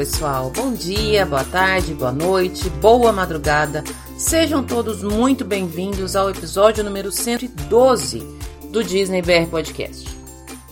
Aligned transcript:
Pessoal. 0.00 0.50
Bom 0.56 0.72
dia, 0.72 1.26
boa 1.26 1.44
tarde, 1.44 1.92
boa 1.92 2.10
noite, 2.10 2.70
boa 2.70 3.12
madrugada. 3.12 3.84
Sejam 4.16 4.64
todos 4.64 5.02
muito 5.02 5.44
bem-vindos 5.44 6.16
ao 6.16 6.30
episódio 6.30 6.82
número 6.82 7.12
112 7.12 8.26
do 8.70 8.82
Disney 8.82 9.20
BR 9.20 9.50
Podcast. 9.50 10.08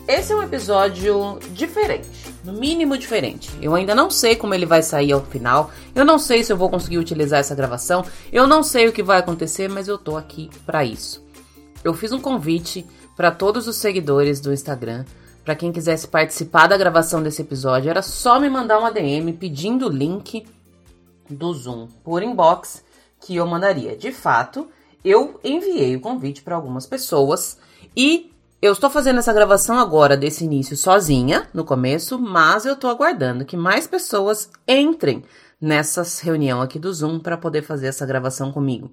Esse 0.09 0.33
é 0.33 0.35
um 0.35 0.43
episódio 0.43 1.39
diferente, 1.53 2.09
no 2.43 2.55
mínimo 2.55 2.97
diferente. 2.97 3.51
Eu 3.61 3.75
ainda 3.75 3.95
não 3.95 4.11
sei 4.11 4.35
como 4.35 4.55
ele 4.55 4.65
vai 4.65 4.83
sair 4.83 5.13
ao 5.13 5.23
final. 5.23 5.71
Eu 5.95 6.07
não 6.07 6.19
sei 6.19 6.43
se 6.43 6.51
eu 6.51 6.57
vou 6.57 6.71
conseguir 6.71 6.97
utilizar 6.97 7.41
essa 7.41 7.55
gravação. 7.55 8.07
Eu 8.33 8.47
não 8.47 8.63
sei 8.63 8.89
o 8.89 8.93
que 8.95 9.03
vai 9.03 9.19
acontecer, 9.19 9.69
mas 9.69 9.89
eu 9.89 9.99
tô 9.99 10.17
aqui 10.17 10.49
para 10.65 10.87
isso. 10.87 11.23
Eu 11.85 11.93
fiz 11.93 12.13
um 12.13 12.19
convite 12.19 12.87
para 13.15 13.31
todos 13.31 13.69
os 13.69 13.77
seguidores 13.77 14.41
do 14.41 14.55
Instagram 14.55 15.05
para 15.49 15.57
quem 15.57 15.73
quisesse 15.73 16.07
participar 16.07 16.67
da 16.67 16.77
gravação 16.77 17.23
desse 17.23 17.41
episódio, 17.41 17.89
era 17.89 18.03
só 18.03 18.39
me 18.39 18.51
mandar 18.51 18.79
uma 18.79 18.93
DM 18.93 19.33
pedindo 19.33 19.87
o 19.87 19.91
link 19.91 20.47
do 21.27 21.55
Zoom 21.55 21.89
por 22.05 22.23
inbox 22.23 22.85
que 23.19 23.35
eu 23.35 23.47
mandaria. 23.47 23.97
De 23.97 24.13
fato, 24.13 24.69
eu 25.03 25.41
enviei 25.43 25.97
o 25.97 26.03
convite 26.03 26.43
para 26.43 26.55
algumas 26.55 26.85
pessoas 26.85 27.57
e 27.97 28.31
eu 28.61 28.73
estou 28.75 28.91
fazendo 28.91 29.21
essa 29.21 29.33
gravação 29.33 29.79
agora 29.79 30.19
desse 30.19 30.45
início 30.45 30.77
sozinha 30.77 31.49
no 31.55 31.65
começo, 31.65 32.19
mas 32.19 32.67
eu 32.67 32.75
estou 32.75 32.91
aguardando 32.91 33.47
que 33.47 33.57
mais 33.57 33.87
pessoas 33.87 34.51
entrem 34.69 35.25
nessa 35.59 36.03
reunião 36.23 36.61
aqui 36.61 36.79
do 36.79 36.93
Zoom 36.93 37.21
para 37.21 37.39
poder 37.39 37.63
fazer 37.63 37.87
essa 37.87 38.05
gravação 38.05 38.53
comigo. 38.53 38.91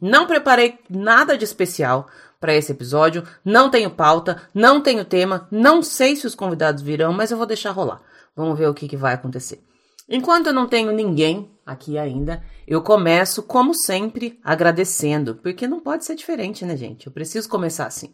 Não 0.00 0.26
preparei 0.26 0.78
nada 0.90 1.36
de 1.36 1.44
especial 1.44 2.08
para 2.40 2.54
esse 2.54 2.70
episódio, 2.72 3.24
não 3.44 3.70
tenho 3.70 3.90
pauta, 3.90 4.42
não 4.54 4.80
tenho 4.80 5.04
tema, 5.04 5.48
não 5.50 5.82
sei 5.82 6.16
se 6.16 6.26
os 6.26 6.34
convidados 6.34 6.82
virão, 6.82 7.12
mas 7.12 7.30
eu 7.30 7.36
vou 7.36 7.46
deixar 7.46 7.70
rolar. 7.70 8.00
Vamos 8.34 8.58
ver 8.58 8.68
o 8.68 8.74
que, 8.74 8.86
que 8.86 8.96
vai 8.96 9.14
acontecer. 9.14 9.62
Enquanto 10.08 10.48
eu 10.48 10.52
não 10.52 10.68
tenho 10.68 10.92
ninguém 10.92 11.50
aqui 11.64 11.98
ainda, 11.98 12.42
eu 12.66 12.82
começo, 12.82 13.42
como 13.42 13.74
sempre, 13.74 14.38
agradecendo, 14.44 15.34
porque 15.36 15.66
não 15.66 15.80
pode 15.80 16.04
ser 16.04 16.14
diferente, 16.14 16.64
né, 16.64 16.76
gente? 16.76 17.06
Eu 17.06 17.12
preciso 17.12 17.48
começar 17.48 17.86
assim. 17.86 18.12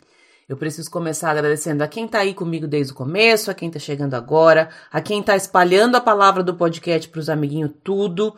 Eu 0.48 0.56
preciso 0.56 0.90
começar 0.90 1.30
agradecendo 1.30 1.82
a 1.84 1.88
quem 1.88 2.08
tá 2.08 2.18
aí 2.18 2.34
comigo 2.34 2.66
desde 2.66 2.92
o 2.92 2.96
começo, 2.96 3.50
a 3.50 3.54
quem 3.54 3.70
tá 3.70 3.78
chegando 3.78 4.14
agora, 4.14 4.70
a 4.90 5.00
quem 5.00 5.22
tá 5.22 5.36
espalhando 5.36 5.96
a 5.96 6.00
palavra 6.00 6.42
do 6.42 6.54
podcast 6.54 7.08
pros 7.08 7.28
amiguinhos 7.28 7.70
tudo 7.82 8.34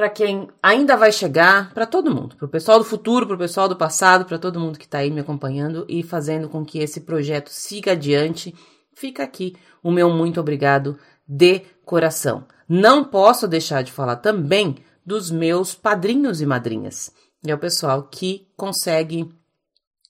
para 0.00 0.08
quem 0.08 0.48
ainda 0.62 0.96
vai 0.96 1.12
chegar, 1.12 1.74
para 1.74 1.84
todo 1.84 2.10
mundo, 2.10 2.34
para 2.34 2.46
o 2.46 2.48
pessoal 2.48 2.78
do 2.78 2.86
futuro, 2.86 3.26
para 3.26 3.36
o 3.36 3.38
pessoal 3.38 3.68
do 3.68 3.76
passado, 3.76 4.24
para 4.24 4.38
todo 4.38 4.58
mundo 4.58 4.78
que 4.78 4.86
está 4.86 4.96
aí 4.96 5.10
me 5.10 5.20
acompanhando 5.20 5.84
e 5.90 6.02
fazendo 6.02 6.48
com 6.48 6.64
que 6.64 6.78
esse 6.78 7.02
projeto 7.02 7.48
siga 7.48 7.92
adiante. 7.92 8.54
Fica 8.94 9.22
aqui 9.22 9.54
o 9.82 9.90
meu 9.90 10.08
muito 10.08 10.40
obrigado 10.40 10.96
de 11.28 11.60
coração. 11.84 12.46
Não 12.66 13.04
posso 13.04 13.46
deixar 13.46 13.82
de 13.82 13.92
falar 13.92 14.16
também 14.16 14.76
dos 15.04 15.30
meus 15.30 15.74
padrinhos 15.74 16.40
e 16.40 16.46
madrinhas. 16.46 17.12
É 17.46 17.54
o 17.54 17.58
pessoal 17.58 18.04
que 18.04 18.48
consegue 18.56 19.30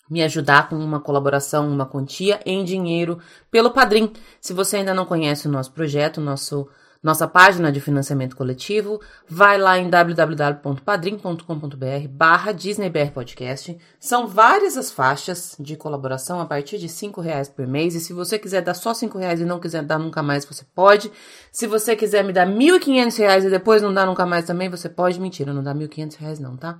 me 0.08 0.22
ajudar 0.22 0.68
com 0.68 0.76
uma 0.76 1.00
colaboração, 1.00 1.68
uma 1.68 1.84
quantia 1.84 2.38
em 2.46 2.62
dinheiro 2.62 3.18
pelo 3.50 3.72
Padrim. 3.72 4.12
Se 4.40 4.52
você 4.52 4.76
ainda 4.76 4.94
não 4.94 5.04
conhece 5.04 5.48
o 5.48 5.50
nosso 5.50 5.72
projeto, 5.72 6.20
nosso 6.20 6.68
nossa 7.02 7.26
página 7.26 7.72
de 7.72 7.80
financiamento 7.80 8.36
coletivo, 8.36 9.00
vai 9.26 9.56
lá 9.56 9.78
em 9.78 9.88
www.padrim.com.br 9.88 12.08
barra 12.10 12.52
DisneyBR 12.52 13.12
Podcast. 13.12 13.78
São 13.98 14.28
várias 14.28 14.76
as 14.76 14.92
faixas 14.92 15.56
de 15.58 15.76
colaboração 15.76 16.42
a 16.42 16.44
partir 16.44 16.76
de 16.76 16.90
cinco 16.90 17.22
reais 17.22 17.48
por 17.48 17.66
mês. 17.66 17.94
E 17.94 18.00
se 18.00 18.12
você 18.12 18.38
quiser 18.38 18.60
dar 18.60 18.74
só 18.74 18.92
cinco 18.92 19.16
reais 19.16 19.40
e 19.40 19.46
não 19.46 19.58
quiser 19.58 19.82
dar 19.82 19.98
nunca 19.98 20.22
mais, 20.22 20.44
você 20.44 20.62
pode. 20.74 21.10
Se 21.50 21.66
você 21.66 21.96
quiser 21.96 22.22
me 22.22 22.34
dar 22.34 22.44
mil 22.44 22.76
e 22.76 22.80
quinhentos 22.80 23.16
reais 23.16 23.46
e 23.46 23.50
depois 23.50 23.80
não 23.80 23.94
dar 23.94 24.04
nunca 24.04 24.26
mais 24.26 24.44
também, 24.44 24.68
você 24.68 24.90
pode. 24.90 25.18
Mentira, 25.18 25.54
não 25.54 25.62
dá 25.62 25.72
mil 25.72 25.86
e 25.86 25.90
quinhentos 25.90 26.18
reais 26.18 26.38
não, 26.38 26.54
tá? 26.54 26.78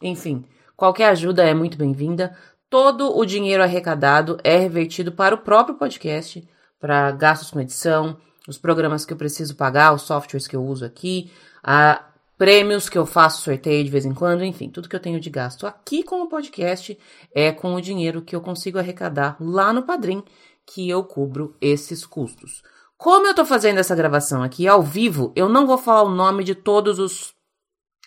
Enfim, 0.00 0.44
qualquer 0.76 1.06
ajuda 1.06 1.42
é 1.42 1.52
muito 1.52 1.76
bem-vinda. 1.76 2.32
Todo 2.70 3.16
o 3.16 3.24
dinheiro 3.24 3.64
arrecadado 3.64 4.38
é 4.44 4.56
revertido 4.56 5.10
para 5.10 5.34
o 5.34 5.38
próprio 5.38 5.76
podcast, 5.76 6.48
para 6.78 7.10
gastos 7.10 7.50
com 7.50 7.60
edição, 7.60 8.16
os 8.48 8.56
programas 8.56 9.04
que 9.04 9.12
eu 9.12 9.16
preciso 9.16 9.54
pagar, 9.54 9.94
os 9.94 10.02
softwares 10.02 10.48
que 10.48 10.56
eu 10.56 10.64
uso 10.64 10.84
aqui, 10.84 11.30
a 11.62 12.02
prêmios 12.38 12.88
que 12.88 12.96
eu 12.96 13.04
faço 13.04 13.42
sorteio 13.42 13.84
de 13.84 13.90
vez 13.90 14.06
em 14.06 14.14
quando, 14.14 14.44
enfim, 14.44 14.70
tudo 14.70 14.88
que 14.88 14.96
eu 14.96 15.00
tenho 15.00 15.20
de 15.20 15.28
gasto 15.28 15.66
aqui 15.66 16.02
com 16.02 16.22
o 16.22 16.28
podcast 16.28 16.98
é 17.34 17.52
com 17.52 17.74
o 17.74 17.80
dinheiro 17.80 18.22
que 18.22 18.34
eu 18.34 18.40
consigo 18.40 18.78
arrecadar 18.78 19.36
lá 19.38 19.72
no 19.72 19.82
Padrim, 19.82 20.22
que 20.64 20.88
eu 20.88 21.04
cubro 21.04 21.54
esses 21.60 22.06
custos. 22.06 22.62
Como 22.96 23.26
eu 23.26 23.34
tô 23.34 23.44
fazendo 23.44 23.78
essa 23.78 23.94
gravação 23.94 24.42
aqui 24.42 24.66
ao 24.66 24.82
vivo, 24.82 25.32
eu 25.36 25.48
não 25.48 25.66
vou 25.66 25.76
falar 25.76 26.02
o 26.02 26.10
nome 26.10 26.42
de 26.42 26.54
todos 26.54 26.98
os 26.98 27.34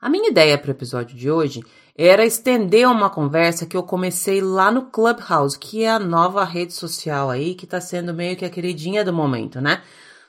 A 0.00 0.08
minha 0.08 0.30
ideia 0.30 0.56
para 0.56 0.68
o 0.68 0.70
episódio 0.70 1.16
de 1.16 1.28
hoje 1.28 1.64
era 1.96 2.24
estender 2.24 2.88
uma 2.88 3.10
conversa 3.10 3.66
que 3.66 3.76
eu 3.76 3.82
comecei 3.82 4.40
lá 4.40 4.70
no 4.70 4.86
Clubhouse, 4.86 5.58
que 5.58 5.84
é 5.84 5.90
a 5.90 5.98
nova 5.98 6.44
rede 6.44 6.72
social 6.72 7.30
aí 7.30 7.54
que 7.54 7.64
está 7.64 7.80
sendo 7.80 8.14
meio 8.14 8.36
que 8.36 8.44
a 8.44 8.50
queridinha 8.50 9.04
do 9.04 9.12
momento, 9.12 9.60
né? 9.60 9.82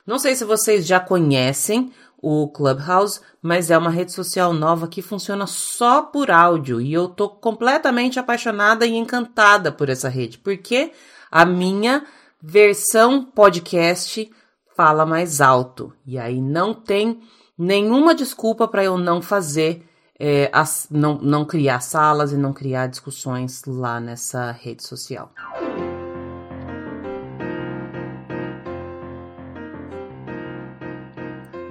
Não 0.06 0.20
sei 0.20 0.36
se 0.36 0.44
vocês 0.44 0.86
já 0.86 1.00
conhecem 1.00 1.92
o 2.22 2.48
Clubhouse, 2.50 3.20
mas 3.42 3.72
é 3.72 3.78
uma 3.78 3.90
rede 3.90 4.12
social 4.12 4.54
nova 4.54 4.88
que 4.88 5.02
funciona 5.02 5.48
só 5.48 6.02
por 6.04 6.30
áudio 6.30 6.80
e 6.80 6.94
eu 6.94 7.08
tô 7.08 7.30
completamente 7.30 8.20
apaixonada 8.20 8.86
e 8.86 8.96
encantada 8.96 9.72
por 9.72 9.90
essa 9.90 10.08
rede, 10.08 10.38
porque 10.38 10.92
a 11.31 11.46
minha 11.46 12.06
versão 12.42 13.24
podcast 13.24 14.31
fala 14.75 15.06
mais 15.06 15.42
alto 15.42 15.94
e 16.06 16.18
aí 16.18 16.42
não 16.42 16.74
tem 16.74 17.19
nenhuma 17.57 18.16
desculpa 18.16 18.68
para 18.68 18.84
eu 18.84 18.98
não 18.98 19.22
fazer 19.22 19.88
é, 20.23 20.51
as, 20.53 20.85
não, 20.91 21.18
não 21.18 21.44
criar 21.44 21.79
salas 21.79 22.31
e 22.31 22.38
não 22.38 22.53
criar 22.53 22.85
discussões 22.85 23.63
lá 23.65 24.00
nessa 24.00 24.51
rede 24.51 24.83
social. 24.83 25.31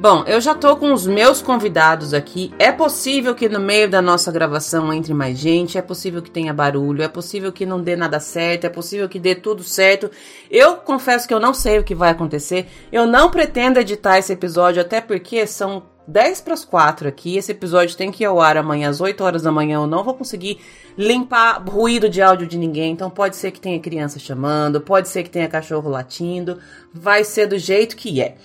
Bom, 0.01 0.25
eu 0.27 0.41
já 0.41 0.55
tô 0.55 0.77
com 0.79 0.93
os 0.93 1.07
meus 1.07 1.41
convidados 1.43 2.13
aqui. 2.13 2.53
É 2.59 2.73
possível 2.73 3.35
que 3.35 3.49
no 3.51 3.61
meio 3.61 3.89
da 3.89 4.03
nossa 4.03 4.33
gravação 4.33 4.93
entre 4.93 5.15
mais 5.15 5.39
gente, 5.39 5.79
é 5.79 5.83
possível 5.83 6.21
que 6.21 6.31
tenha 6.31 6.55
barulho, 6.55 7.03
é 7.03 7.09
possível 7.09 7.53
que 7.53 7.67
não 7.67 7.81
dê 7.81 7.95
nada 7.95 8.19
certo, 8.19 8.65
é 8.65 8.71
possível 8.71 9.09
que 9.09 9.21
dê 9.21 9.35
tudo 9.35 9.63
certo. 9.63 10.11
Eu 10.51 10.77
confesso 10.77 11.29
que 11.29 11.35
eu 11.35 11.39
não 11.39 11.53
sei 11.55 11.79
o 11.79 11.85
que 11.85 11.95
vai 11.95 12.11
acontecer. 12.11 12.67
Eu 12.91 13.07
não 13.07 13.31
pretendo 13.31 13.79
editar 13.79 14.19
esse 14.19 14.33
episódio, 14.33 14.81
até 14.81 15.03
porque 15.03 15.47
são 15.47 15.83
10 16.07 16.41
para 16.41 16.55
as 16.55 16.65
4 16.65 17.09
aqui. 17.09 17.37
Esse 17.37 17.53
episódio 17.53 17.97
tem 17.97 18.11
que 18.11 18.25
ir 18.25 18.27
ao 18.27 18.41
ar 18.41 18.57
amanhã 18.57 18.89
às 18.89 19.01
8 19.01 19.23
horas 19.23 19.43
da 19.43 19.53
manhã. 19.53 19.77
Eu 19.77 19.87
não 19.87 20.03
vou 20.03 20.15
conseguir 20.15 20.59
limpar 20.97 21.63
ruído 21.69 22.09
de 22.09 22.21
áudio 22.21 22.47
de 22.47 22.59
ninguém. 22.59 22.93
Então 22.93 23.11
pode 23.11 23.37
ser 23.37 23.51
que 23.51 23.61
tenha 23.61 23.79
criança 23.79 24.19
chamando, 24.19 24.81
pode 24.81 25.09
ser 25.09 25.23
que 25.23 25.31
tenha 25.31 25.49
cachorro 25.49 25.89
latindo. 25.89 26.59
Vai 26.93 27.25
ser 27.25 27.47
do 27.47 27.59
jeito 27.59 27.97
que 27.97 28.21
é. 28.21 28.37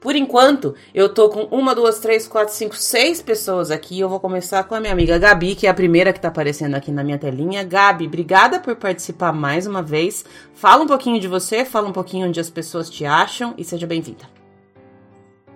Por 0.00 0.16
enquanto, 0.16 0.74
eu 0.94 1.10
tô 1.10 1.28
com 1.28 1.42
uma, 1.54 1.74
duas, 1.74 1.98
três, 1.98 2.26
quatro, 2.26 2.54
cinco, 2.54 2.74
seis 2.74 3.20
pessoas 3.20 3.70
aqui. 3.70 4.00
Eu 4.00 4.08
vou 4.08 4.18
começar 4.18 4.64
com 4.64 4.74
a 4.74 4.80
minha 4.80 4.94
amiga 4.94 5.18
Gabi, 5.18 5.54
que 5.54 5.66
é 5.66 5.70
a 5.70 5.74
primeira 5.74 6.10
que 6.10 6.18
tá 6.18 6.28
aparecendo 6.28 6.74
aqui 6.74 6.90
na 6.90 7.04
minha 7.04 7.18
telinha. 7.18 7.62
Gabi, 7.62 8.06
obrigada 8.06 8.58
por 8.58 8.74
participar 8.76 9.30
mais 9.30 9.66
uma 9.66 9.82
vez. 9.82 10.24
Fala 10.54 10.84
um 10.84 10.86
pouquinho 10.86 11.20
de 11.20 11.28
você, 11.28 11.66
fala 11.66 11.86
um 11.86 11.92
pouquinho 11.92 12.28
onde 12.28 12.40
as 12.40 12.48
pessoas 12.48 12.88
te 12.88 13.04
acham 13.04 13.52
e 13.58 13.64
seja 13.64 13.86
bem-vinda. 13.86 14.39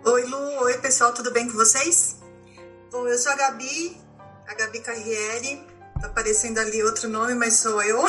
Oi, 0.07 0.23
Lu. 0.25 0.65
Oi, 0.65 0.77
pessoal, 0.79 1.15
tudo 1.15 1.31
bem 1.31 1.49
com 1.49 1.55
vocês? 1.55 2.17
Bom, 2.91 3.09
eu 3.09 3.17
sou 3.17 3.33
a 3.33 3.37
Gabi, 3.37 3.99
a 4.47 4.53
Gabi 4.53 4.81
Carriere. 4.81 5.67
Tá 5.99 6.09
aparecendo 6.09 6.59
ali 6.59 6.83
outro 6.83 7.09
nome, 7.09 7.35
mas 7.35 7.55
sou 7.55 7.83
eu. 7.83 8.05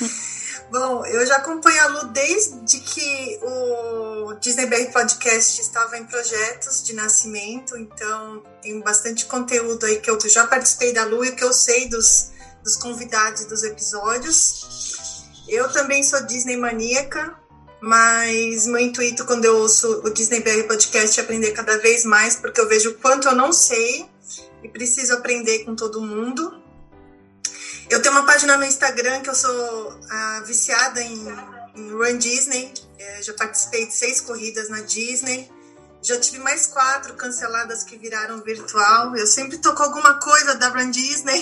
Bom, 0.72 1.04
eu 1.04 1.26
já 1.26 1.36
acompanho 1.36 1.82
a 1.82 1.86
Lu 1.88 2.04
desde 2.06 2.80
que 2.80 3.38
o 3.42 4.32
Disney 4.40 4.64
BR 4.64 4.90
Podcast 4.90 5.60
estava 5.60 5.98
em 5.98 6.06
projetos 6.06 6.82
de 6.82 6.94
nascimento, 6.94 7.76
então 7.76 8.42
tem 8.62 8.80
bastante 8.80 9.26
conteúdo 9.26 9.84
aí 9.84 10.00
que 10.00 10.10
eu 10.10 10.18
já 10.30 10.46
participei 10.46 10.94
da 10.94 11.04
Lu 11.04 11.22
e 11.22 11.32
que 11.32 11.44
eu 11.44 11.52
sei 11.52 11.86
dos, 11.90 12.30
dos 12.64 12.76
convidados 12.76 13.44
dos 13.44 13.62
episódios. 13.62 15.26
Eu 15.46 15.70
também 15.70 16.02
sou 16.02 16.22
Disney 16.22 16.56
maníaca, 16.56 17.38
mas 17.86 18.66
meu 18.66 18.80
intuito 18.80 19.24
quando 19.24 19.44
eu 19.44 19.58
ouço 19.58 20.02
o 20.04 20.10
Disney 20.10 20.40
BR 20.40 20.66
Podcast 20.66 21.20
é 21.20 21.22
aprender 21.22 21.52
cada 21.52 21.78
vez 21.78 22.04
mais, 22.04 22.34
porque 22.34 22.60
eu 22.60 22.68
vejo 22.68 22.90
o 22.90 22.94
quanto 22.94 23.28
eu 23.28 23.34
não 23.36 23.52
sei 23.52 24.10
e 24.60 24.68
preciso 24.68 25.14
aprender 25.14 25.64
com 25.64 25.76
todo 25.76 26.02
mundo. 26.02 26.60
Eu 27.88 28.02
tenho 28.02 28.12
uma 28.12 28.26
página 28.26 28.56
no 28.56 28.64
Instagram 28.64 29.20
que 29.20 29.30
eu 29.30 29.36
sou 29.36 29.92
uh, 29.92 30.44
viciada 30.44 31.00
em, 31.00 31.28
em, 31.76 31.92
Run 31.92 32.18
Disney. 32.18 32.74
É, 32.98 33.22
já 33.22 33.32
participei 33.34 33.86
de 33.86 33.94
seis 33.94 34.20
corridas 34.20 34.68
na 34.68 34.80
Disney. 34.80 35.48
Já 36.02 36.18
tive 36.18 36.40
mais 36.40 36.66
quatro 36.66 37.14
canceladas 37.14 37.84
que 37.84 37.96
viraram 37.96 38.42
virtual. 38.42 39.14
Eu 39.14 39.28
sempre 39.28 39.58
tô 39.58 39.72
com 39.74 39.84
alguma 39.84 40.14
coisa 40.14 40.56
da 40.56 40.70
Run 40.70 40.90
Disney. 40.90 41.40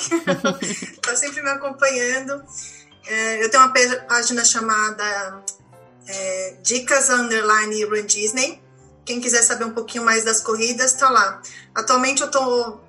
tô 1.00 1.16
sempre 1.16 1.42
me 1.42 1.48
acompanhando. 1.48 2.44
É, 3.06 3.42
eu 3.42 3.50
tenho 3.50 3.62
uma 3.62 3.72
página 4.06 4.44
chamada 4.44 5.42
é, 6.06 6.56
Dicas 6.62 7.10
Underline 7.10 7.84
Run 7.84 8.06
Disney. 8.06 8.62
Quem 9.04 9.20
quiser 9.20 9.42
saber 9.42 9.64
um 9.64 9.74
pouquinho 9.74 10.04
mais 10.04 10.24
das 10.24 10.40
corridas, 10.40 10.94
tá 10.94 11.10
lá. 11.10 11.42
Atualmente 11.74 12.22
eu 12.22 12.30
tô 12.30 12.80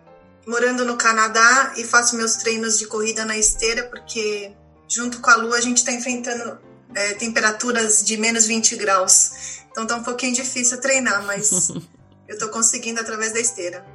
morando 0.47 0.85
no 0.85 0.95
Canadá 0.95 1.73
e 1.75 1.83
faço 1.83 2.15
meus 2.15 2.35
treinos 2.35 2.77
de 2.77 2.85
corrida 2.87 3.25
na 3.25 3.37
esteira, 3.37 3.83
porque 3.83 4.53
junto 4.87 5.19
com 5.19 5.29
a 5.29 5.35
Lua 5.35 5.57
a 5.57 5.61
gente 5.61 5.77
está 5.77 5.91
enfrentando 5.91 6.57
é, 6.93 7.13
temperaturas 7.13 8.03
de 8.03 8.17
menos 8.17 8.45
20 8.45 8.75
graus. 8.77 9.61
Então 9.71 9.85
tá 9.85 9.95
um 9.97 10.03
pouquinho 10.03 10.33
difícil 10.33 10.79
treinar, 10.79 11.25
mas 11.25 11.69
eu 12.27 12.35
estou 12.35 12.49
conseguindo 12.49 13.01
através 13.01 13.33
da 13.33 13.39
esteira. 13.39 13.85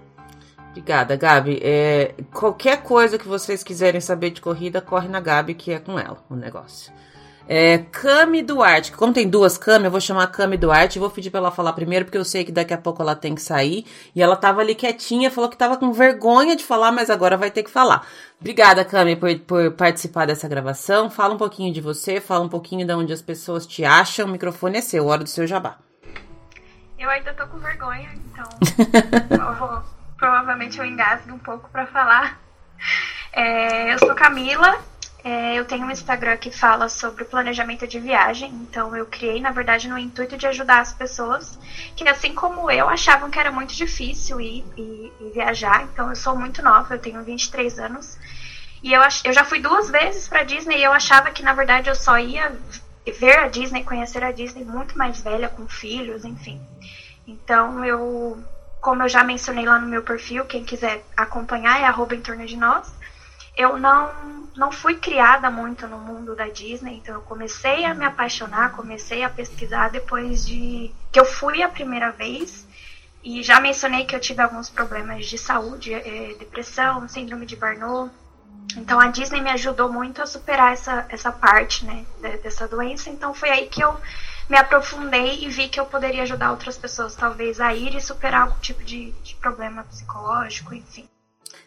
Obrigada, 0.71 1.17
Gabi. 1.17 1.59
É, 1.63 2.15
qualquer 2.33 2.83
coisa 2.83 3.19
que 3.19 3.27
vocês 3.27 3.65
quiserem 3.65 4.01
saber 4.01 4.31
de 4.31 4.41
corrida, 4.41 4.81
corre 4.81 5.09
na 5.09 5.21
Gabi, 5.21 5.55
que 5.55 5.73
é 5.73 5.81
com 5.81 5.99
ela 5.99 6.23
o 6.29 6.37
negócio. 6.37 6.93
É, 7.53 7.79
Cami 7.79 8.45
Duarte. 8.45 8.93
Como 8.93 9.13
tem 9.13 9.29
duas 9.29 9.59
Cami, 9.59 9.87
eu 9.87 9.91
vou 9.91 10.01
chamar 10.01 10.29
Cami 10.29 10.57
Duarte 10.57 10.97
e 10.97 11.01
vou 11.01 11.11
pedir 11.11 11.31
pra 11.31 11.41
ela 11.41 11.51
falar 11.51 11.73
primeiro, 11.73 12.05
porque 12.05 12.17
eu 12.17 12.25
sei 12.25 12.45
que 12.45 12.53
daqui 12.53 12.73
a 12.73 12.79
pouco 12.79 13.03
ela 13.03 13.17
tem 13.17 13.35
que 13.35 13.43
sair. 13.43 13.85
E 14.15 14.23
ela 14.23 14.37
tava 14.37 14.61
ali 14.61 14.73
quietinha, 14.73 15.33
falou 15.33 15.51
que 15.51 15.57
tava 15.57 15.77
com 15.77 15.93
vergonha 15.93 16.55
de 16.55 16.63
falar, 16.65 16.93
mas 16.93 17.11
agora 17.11 17.37
vai 17.37 17.51
ter 17.51 17.65
que 17.65 17.71
falar. 17.71 18.07
Obrigada, 18.39 18.85
Cami, 18.85 19.17
por, 19.17 19.37
por 19.41 19.73
participar 19.73 20.29
dessa 20.29 20.47
gravação. 20.47 21.11
Fala 21.11 21.35
um 21.35 21.37
pouquinho 21.37 21.75
de 21.75 21.81
você, 21.81 22.21
fala 22.21 22.45
um 22.45 22.49
pouquinho 22.49 22.87
de 22.87 22.95
onde 22.95 23.13
as 23.13 23.21
pessoas 23.21 23.67
te 23.67 23.85
acham. 23.85 24.27
O 24.27 24.31
microfone 24.31 24.79
é 24.79 24.81
seu, 24.81 25.09
hora 25.09 25.25
do 25.25 25.29
seu 25.29 25.45
jabá. 25.45 25.77
Eu 26.97 27.11
ainda 27.11 27.35
tô 27.35 27.49
com 27.49 27.59
vergonha, 27.59 28.11
então 28.15 28.49
eu 29.29 29.55
vou, 29.57 29.83
provavelmente 30.17 30.79
eu 30.79 30.85
engasgo 30.85 31.35
um 31.35 31.39
pouco 31.41 31.69
para 31.71 31.85
falar. 31.89 32.41
É, 33.33 33.93
eu 33.93 33.99
sou 33.99 34.15
Camila, 34.15 34.79
é, 35.23 35.55
eu 35.55 35.65
tenho 35.67 35.85
um 35.85 35.91
Instagram 35.91 36.37
que 36.39 36.51
fala 36.51 36.89
sobre 36.89 37.25
planejamento 37.25 37.87
de 37.87 37.99
viagem, 37.99 38.51
então 38.63 38.97
eu 38.97 39.05
criei, 39.05 39.41
na 39.41 39.51
verdade, 39.51 39.89
no 39.89 39.99
intuito 39.99 40.37
de 40.37 40.47
ajudar 40.47 40.81
as 40.81 40.93
pessoas 40.93 41.59
que, 41.95 42.09
assim 42.09 42.35
como 42.35 42.71
eu, 42.71 42.89
achavam 42.89 43.31
que 43.31 43.39
era 43.39 43.51
muito 43.51 43.75
difícil 43.75 44.41
ir, 44.41 44.65
ir, 44.77 45.13
ir 45.21 45.31
viajar. 45.35 45.83
Então 45.83 46.09
eu 46.09 46.17
sou 46.17 46.35
muito 46.37 46.63
nova, 46.63 46.95
eu 46.95 46.99
tenho 46.99 47.23
23 47.23 47.79
anos. 47.79 48.19
E 48.83 48.95
eu, 48.95 49.03
eu 49.25 49.33
já 49.33 49.45
fui 49.45 49.61
duas 49.61 49.91
vezes 49.91 50.27
para 50.27 50.43
Disney 50.43 50.79
e 50.79 50.85
eu 50.85 50.93
achava 50.93 51.31
que, 51.31 51.43
na 51.43 51.53
verdade, 51.53 51.91
eu 51.91 51.95
só 51.95 52.19
ia 52.19 52.57
ver 53.19 53.39
a 53.41 53.49
Disney, 53.49 53.85
conhecer 53.85 54.25
a 54.25 54.33
Disney 54.33 54.65
muito 54.65 54.97
mais 54.97 55.21
velha, 55.21 55.51
com 55.51 55.69
filhos, 55.69 56.25
enfim. 56.25 56.59
Então 57.27 57.85
eu, 57.85 58.43
como 58.81 59.03
eu 59.03 59.09
já 59.09 59.23
mencionei 59.23 59.67
lá 59.67 59.79
no 59.79 59.87
meu 59.87 60.03
perfil, 60.03 60.47
quem 60.47 60.65
quiser 60.65 61.05
acompanhar 61.15 61.79
é 61.79 61.85
arroba 61.85 62.15
em 62.15 62.23
torno 62.23 62.47
de 62.47 62.57
nós 62.57 62.91
eu 63.61 63.79
não, 63.79 64.49
não 64.61 64.71
fui 64.71 64.97
criada 64.97 65.51
muito 65.51 65.89
no 65.89 65.97
mundo 65.97 66.37
da 66.37 66.47
Disney, 66.47 66.99
então 66.99 67.15
eu 67.15 67.23
comecei 67.23 67.87
a 67.87 67.95
me 67.95 68.05
apaixonar, 68.05 68.73
comecei 68.73 69.25
a 69.25 69.31
pesquisar 69.31 69.89
depois 69.89 70.47
de 70.47 70.95
que 71.11 71.19
eu 71.19 71.25
fui 71.25 71.63
a 71.63 71.69
primeira 71.71 72.11
vez. 72.13 72.69
E 73.25 73.43
já 73.43 73.59
mencionei 73.59 74.05
que 74.05 74.15
eu 74.15 74.21
tive 74.21 74.43
alguns 74.43 74.69
problemas 74.69 75.25
de 75.25 75.39
saúde, 75.39 75.95
é, 75.95 76.35
depressão, 76.39 77.09
síndrome 77.09 77.47
de 77.47 77.57
Barnot. 77.57 78.13
Então 78.77 79.01
a 79.01 79.07
Disney 79.07 79.41
me 79.41 79.49
ajudou 79.51 79.91
muito 79.91 80.21
a 80.21 80.27
superar 80.27 80.75
essa, 80.75 81.07
essa 81.09 81.33
parte 81.33 81.87
né, 81.87 82.05
dessa 82.43 82.69
doença. 82.69 83.09
Então 83.09 83.33
foi 83.33 83.49
aí 83.49 83.67
que 83.67 83.83
eu 83.83 83.99
me 84.47 84.59
aprofundei 84.59 85.43
e 85.43 85.49
vi 85.49 85.71
que 85.71 85.81
eu 85.81 85.87
poderia 85.87 86.23
ajudar 86.25 86.51
outras 86.51 86.77
pessoas, 86.77 87.15
talvez, 87.15 87.63
a 87.63 87.75
ir 87.75 87.97
e 87.97 88.01
superar 88.01 88.43
algum 88.43 88.61
tipo 88.61 88.85
de, 88.85 89.13
de 89.23 89.35
problema 89.37 89.85
psicológico, 89.85 90.75
enfim. 90.75 91.09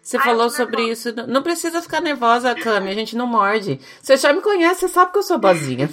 Você 0.04 0.18
Ai, 0.18 0.24
falou 0.24 0.50
sobre 0.50 0.76
nervosa. 0.86 1.10
isso. 1.12 1.28
Não 1.28 1.42
precisa 1.42 1.82
ficar 1.82 2.02
nervosa, 2.02 2.54
Cami. 2.54 2.90
A 2.90 2.94
gente 2.94 3.16
não 3.16 3.26
morde. 3.26 3.80
Você 4.02 4.18
já 4.18 4.34
me 4.34 4.42
conhece, 4.42 4.82
você 4.82 4.90
sabe 4.90 5.14
que 5.14 5.18
eu 5.18 5.24
sou 5.24 5.38
boazinha. 5.38 5.90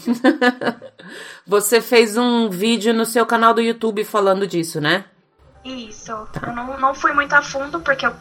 você 1.47 1.81
fez 1.81 2.17
um 2.17 2.51
vídeo 2.51 2.93
no 2.93 3.07
seu 3.07 3.25
canal 3.25 3.55
do 3.55 3.61
YouTube 3.61 4.05
falando 4.05 4.49
disso, 4.49 4.81
né? 4.81 5.05
Isso. 5.65 6.13
Tá. 6.33 6.49
Eu 6.49 6.53
não, 6.53 6.81
não 6.81 6.93
fui 6.93 7.13
muito 7.13 7.33
a 7.35 7.41
fundo 7.41 7.79
porque 7.81 8.05
eu 8.05 8.13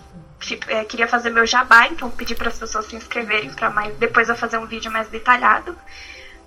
é, 0.68 0.86
queria 0.86 1.08
fazer 1.08 1.32
meu 1.32 1.48
jabá, 1.48 1.88
então 1.88 2.12
pedi 2.12 2.36
para 2.36 2.50
as 2.50 2.60
pessoas 2.60 2.86
se 2.86 2.96
inscreverem 2.96 3.50
para 3.50 3.72
mais 3.72 3.96
depois 3.98 4.30
eu 4.30 4.36
fazer 4.36 4.60
um 4.60 4.68
vídeo 4.68 4.92
mais 4.92 5.08
detalhado. 5.10 5.76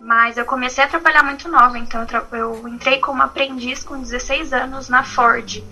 Mas 0.00 0.36
eu 0.36 0.44
comecei 0.44 0.84
a 0.84 0.88
trabalhar 0.88 1.24
muito 1.24 1.48
nova, 1.48 1.76
então 1.78 2.06
eu, 2.32 2.38
eu 2.38 2.68
entrei 2.68 3.00
como 3.00 3.22
aprendiz 3.22 3.82
com 3.82 4.00
16 4.00 4.52
anos 4.52 4.88
na 4.88 5.02
Ford. 5.02 5.62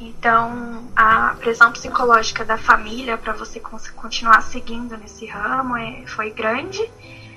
Então, 0.00 0.82
a 0.96 1.34
pressão 1.38 1.70
psicológica 1.72 2.42
da 2.42 2.56
família 2.56 3.18
para 3.18 3.34
você 3.34 3.60
continuar 3.60 4.40
seguindo 4.40 4.96
nesse 4.96 5.26
ramo 5.26 5.76
é, 5.76 6.04
foi 6.06 6.30
grande. 6.30 6.90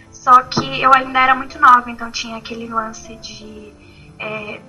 Só 0.10 0.42
que 0.44 0.82
eu 0.82 0.94
ainda 0.94 1.20
era 1.20 1.36
muito 1.36 1.60
nova, 1.60 1.92
então 1.92 2.10
tinha 2.10 2.38
aquele 2.38 2.68
lance 2.68 3.18
de 3.18 3.74
é, 4.18 4.62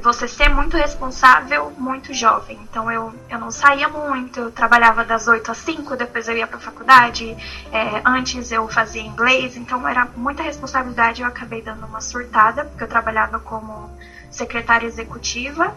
você 0.00 0.26
ser 0.26 0.48
muito 0.48 0.74
responsável 0.78 1.70
muito 1.76 2.14
jovem. 2.14 2.58
Então 2.62 2.90
eu, 2.90 3.12
eu 3.28 3.38
não 3.38 3.50
saía 3.50 3.90
muito, 3.90 4.40
eu 4.40 4.50
trabalhava 4.50 5.04
das 5.04 5.28
8 5.28 5.50
às 5.50 5.58
5, 5.58 5.96
depois 5.96 6.26
eu 6.26 6.38
ia 6.38 6.46
para 6.46 6.56
a 6.56 6.60
faculdade, 6.60 7.36
é, 7.70 8.00
antes 8.06 8.50
eu 8.50 8.66
fazia 8.68 9.02
inglês, 9.02 9.58
então 9.58 9.86
era 9.86 10.08
muita 10.16 10.42
responsabilidade. 10.42 11.20
Eu 11.20 11.28
acabei 11.28 11.60
dando 11.60 11.84
uma 11.84 12.00
surtada, 12.00 12.64
porque 12.64 12.84
eu 12.84 12.88
trabalhava 12.88 13.38
como 13.38 13.90
secretária 14.30 14.86
executiva 14.86 15.74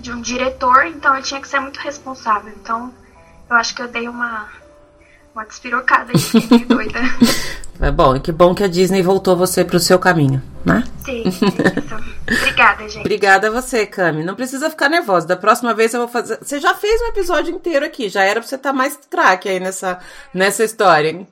de 0.00 0.12
um 0.12 0.20
diretor, 0.20 0.86
então 0.86 1.16
eu 1.16 1.22
tinha 1.22 1.40
que 1.40 1.48
ser 1.48 1.60
muito 1.60 1.78
responsável. 1.78 2.52
Então 2.60 2.92
eu 3.48 3.56
acho 3.56 3.74
que 3.74 3.82
eu 3.82 3.88
dei 3.88 4.08
uma, 4.08 4.48
uma 5.34 5.44
despirocada 5.44 6.12
aí, 6.12 6.58
doida. 6.64 7.00
É 7.82 7.90
bom, 7.90 8.20
que 8.20 8.30
bom 8.30 8.54
que 8.54 8.62
a 8.62 8.68
Disney 8.68 9.00
voltou 9.00 9.34
você 9.34 9.64
pro 9.64 9.80
seu 9.80 9.98
caminho, 9.98 10.42
né? 10.62 10.84
Sim, 11.02 11.22
isso. 11.26 11.46
Obrigada, 12.28 12.86
gente. 12.86 13.00
Obrigada 13.00 13.48
a 13.48 13.50
você, 13.50 13.86
Cami. 13.86 14.22
Não 14.22 14.34
precisa 14.34 14.68
ficar 14.68 14.90
nervosa. 14.90 15.26
Da 15.26 15.36
próxima 15.36 15.72
vez 15.72 15.94
eu 15.94 16.00
vou 16.00 16.08
fazer. 16.08 16.38
Você 16.42 16.60
já 16.60 16.74
fez 16.74 17.00
um 17.00 17.06
episódio 17.06 17.54
inteiro 17.54 17.86
aqui, 17.86 18.10
já 18.10 18.22
era 18.22 18.38
pra 18.38 18.46
você 18.46 18.56
estar 18.56 18.72
tá 18.72 18.76
mais 18.76 18.98
craque 19.08 19.48
aí 19.48 19.58
nessa, 19.58 19.98
nessa 20.34 20.62
história. 20.62 21.26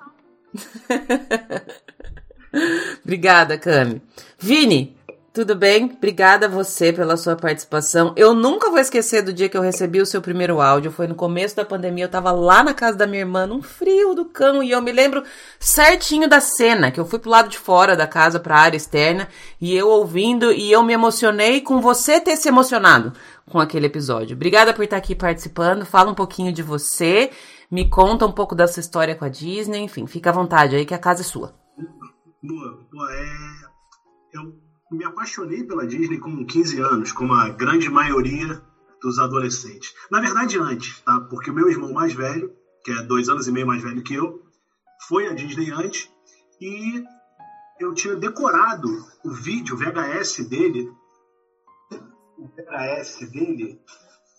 Obrigada, 3.05 3.59
Cami. 3.59 4.01
Vini, 4.39 4.98
tudo 5.39 5.55
bem? 5.55 5.85
Obrigada 5.85 6.47
a 6.47 6.49
você 6.49 6.93
pela 6.93 7.17
sua 7.17 7.37
participação. 7.37 8.13
Eu 8.17 8.35
nunca 8.35 8.71
vou 8.71 8.81
esquecer 8.81 9.23
do 9.23 9.33
dia 9.33 9.49
que 9.49 9.57
eu 9.57 9.63
recebi 9.63 10.01
o 10.01 10.07
seu 10.07 10.21
primeiro 10.21 10.61
áudio. 10.61 10.91
Foi 10.91 11.07
no 11.07 11.15
começo 11.15 11.55
da 11.55 11.65
pandemia. 11.65 12.07
Eu 12.07 12.11
tava 12.11 12.33
lá 12.33 12.65
na 12.65 12.75
casa 12.75 12.99
da 12.99 13.07
minha 13.07 13.21
irmã, 13.21 13.47
num 13.47 13.63
frio 13.63 14.17
do 14.17 14.25
cão, 14.25 14.65
e 14.65 14.73
eu 14.73 14.83
me 14.83 14.91
lembro 14.91 15.23
certinho 15.61 16.29
da 16.29 16.41
cena, 16.41 16.91
que 16.91 16.99
eu 16.99 17.07
fui 17.07 17.21
pro 17.21 17.31
lado 17.31 17.49
de 17.49 17.57
fora 17.57 17.95
da 17.95 18.05
casa, 18.05 18.41
pra 18.41 18.57
área 18.57 18.77
externa, 18.77 19.29
e 19.61 19.77
eu 19.77 19.89
ouvindo, 19.89 20.51
e 20.51 20.73
eu 20.73 20.83
me 20.83 20.93
emocionei 20.93 21.61
com 21.61 21.81
você 21.81 22.21
ter 22.21 22.37
se 22.37 22.49
emocionado 22.49 23.13
com 23.49 23.61
aquele 23.61 23.87
episódio. 23.87 24.35
Obrigada 24.35 24.75
por 24.75 24.83
estar 24.83 24.97
aqui 24.97 25.15
participando. 25.15 25.87
Fala 25.87 26.11
um 26.11 26.17
pouquinho 26.17 26.53
de 26.53 26.65
você, 26.65 27.31
me 27.71 27.89
conta 27.89 28.27
um 28.27 28.33
pouco 28.33 28.57
dessa 28.57 28.81
história 28.81 29.15
com 29.15 29.25
a 29.25 29.29
Disney, 29.29 29.79
enfim, 29.79 30.05
fica 30.05 30.31
à 30.31 30.33
vontade 30.33 30.75
aí 30.75 30.85
que 30.85 30.95
a 30.95 30.99
casa 30.99 31.21
é 31.21 31.25
sua. 31.25 31.55
Boa, 32.43 32.87
boa. 32.91 33.09
É... 33.13 33.69
Eu 34.35 34.68
me 34.91 35.05
apaixonei 35.05 35.65
pela 35.65 35.87
Disney 35.87 36.19
com 36.19 36.45
15 36.45 36.81
anos, 36.81 37.13
como 37.13 37.35
a 37.35 37.49
grande 37.51 37.91
maioria 37.91 38.63
dos 39.01 39.19
adolescentes. 39.19 39.95
Na 40.11 40.21
verdade, 40.21 40.59
antes, 40.59 41.01
tá? 41.01 41.21
Porque 41.21 41.51
o 41.51 41.55
meu 41.55 41.71
irmão 41.71 41.93
mais 41.93 42.13
velho, 42.13 42.53
que 42.85 42.91
é 42.91 43.03
dois 43.03 43.29
anos 43.29 43.47
e 43.47 43.53
meio 43.53 43.67
mais 43.67 43.83
velho 43.83 44.03
que 44.03 44.15
eu, 44.15 44.43
foi 45.07 45.29
à 45.29 45.35
Disney 45.35 45.71
antes 45.71 46.11
e 46.61 47.05
eu 47.79 47.95
tinha 47.95 48.17
decorado 48.17 48.89
o 49.25 49.31
vídeo 49.31 49.77
VHS 49.77 50.49
dele. 50.49 50.91
O 52.37 52.49
VHS 52.49 53.31
dele. 53.31 53.81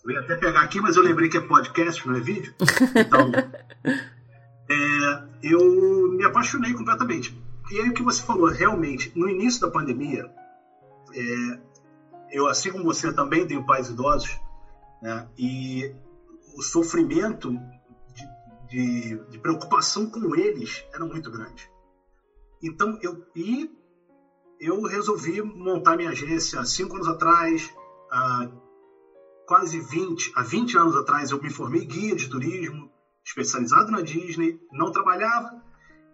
Eu 0.04 0.10
ia 0.10 0.20
até 0.20 0.36
pegar 0.36 0.62
aqui, 0.62 0.80
mas 0.80 0.96
eu 0.96 1.02
lembrei 1.02 1.28
que 1.28 1.36
é 1.36 1.40
podcast, 1.40 2.06
não 2.06 2.16
é 2.16 2.20
vídeo. 2.20 2.54
Então, 2.96 3.30
é, 4.68 5.22
eu 5.42 6.12
me 6.12 6.24
apaixonei 6.24 6.72
completamente. 6.74 7.38
E 7.70 7.80
aí 7.80 7.88
o 7.88 7.94
que 7.94 8.02
você 8.02 8.22
falou, 8.22 8.48
realmente, 8.48 9.12
no 9.14 9.28
início 9.28 9.60
da 9.60 9.70
pandemia, 9.70 10.28
é, 11.14 11.60
eu, 12.30 12.46
assim 12.46 12.70
como 12.70 12.84
você, 12.84 13.12
também 13.12 13.46
tenho 13.46 13.64
pais 13.64 13.88
idosos, 13.88 14.38
né, 15.02 15.26
e 15.36 15.92
o 16.56 16.62
sofrimento 16.62 17.50
de, 18.14 18.26
de, 18.68 19.30
de, 19.30 19.38
preocupação 19.38 20.06
com 20.06 20.34
eles 20.34 20.84
era 20.92 21.04
muito 21.04 21.30
grande. 21.30 21.70
Então, 22.62 22.98
eu, 23.00 23.24
e 23.34 23.70
eu 24.60 24.82
resolvi 24.82 25.40
montar 25.40 25.96
minha 25.96 26.10
agência 26.10 26.60
há 26.60 26.64
cinco 26.64 26.96
anos 26.96 27.08
atrás, 27.08 27.72
quase 29.46 29.78
20, 29.78 30.32
há 30.36 30.42
20 30.42 30.76
anos 30.76 30.94
atrás 30.96 31.30
eu 31.30 31.40
me 31.40 31.50
formei 31.50 31.84
guia 31.84 32.14
de 32.14 32.28
turismo, 32.28 32.90
especializado 33.24 33.90
na 33.90 34.00
Disney, 34.00 34.60
não 34.72 34.92
trabalhava, 34.92 35.50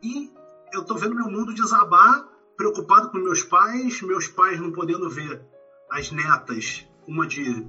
e 0.03 0.31
eu 0.73 0.81
estou 0.81 0.97
vendo 0.97 1.15
meu 1.15 1.29
mundo 1.29 1.53
desabar, 1.53 2.25
preocupado 2.57 3.11
com 3.11 3.19
meus 3.19 3.43
pais, 3.43 4.01
meus 4.01 4.27
pais 4.29 4.61
não 4.61 4.73
podendo 4.73 5.09
ver 5.09 5.41
as 5.91 6.11
netas, 6.11 6.87
uma 7.07 7.27
de 7.27 7.67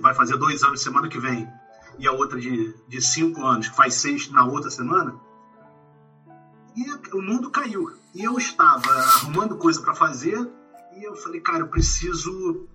vai 0.00 0.12
fazer 0.12 0.36
dois 0.36 0.62
anos 0.62 0.82
semana 0.82 1.08
que 1.08 1.18
vem 1.18 1.48
e 1.98 2.06
a 2.06 2.12
outra 2.12 2.38
de, 2.38 2.74
de 2.88 3.00
cinco 3.00 3.44
anos, 3.44 3.68
que 3.68 3.76
faz 3.76 3.94
seis 3.94 4.28
na 4.30 4.44
outra 4.44 4.70
semana. 4.70 5.14
E 6.76 6.90
o 7.14 7.22
mundo 7.22 7.50
caiu. 7.50 7.92
E 8.12 8.22
eu 8.22 8.36
estava 8.36 8.90
arrumando 8.90 9.56
coisa 9.56 9.80
para 9.80 9.94
fazer 9.94 10.50
e 10.96 11.04
eu 11.04 11.14
falei, 11.14 11.40
cara, 11.40 11.60
eu 11.60 11.68
preciso, 11.68 12.68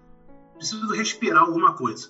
preciso 0.56 0.88
respirar 0.94 1.44
alguma 1.44 1.74
coisa. 1.74 2.10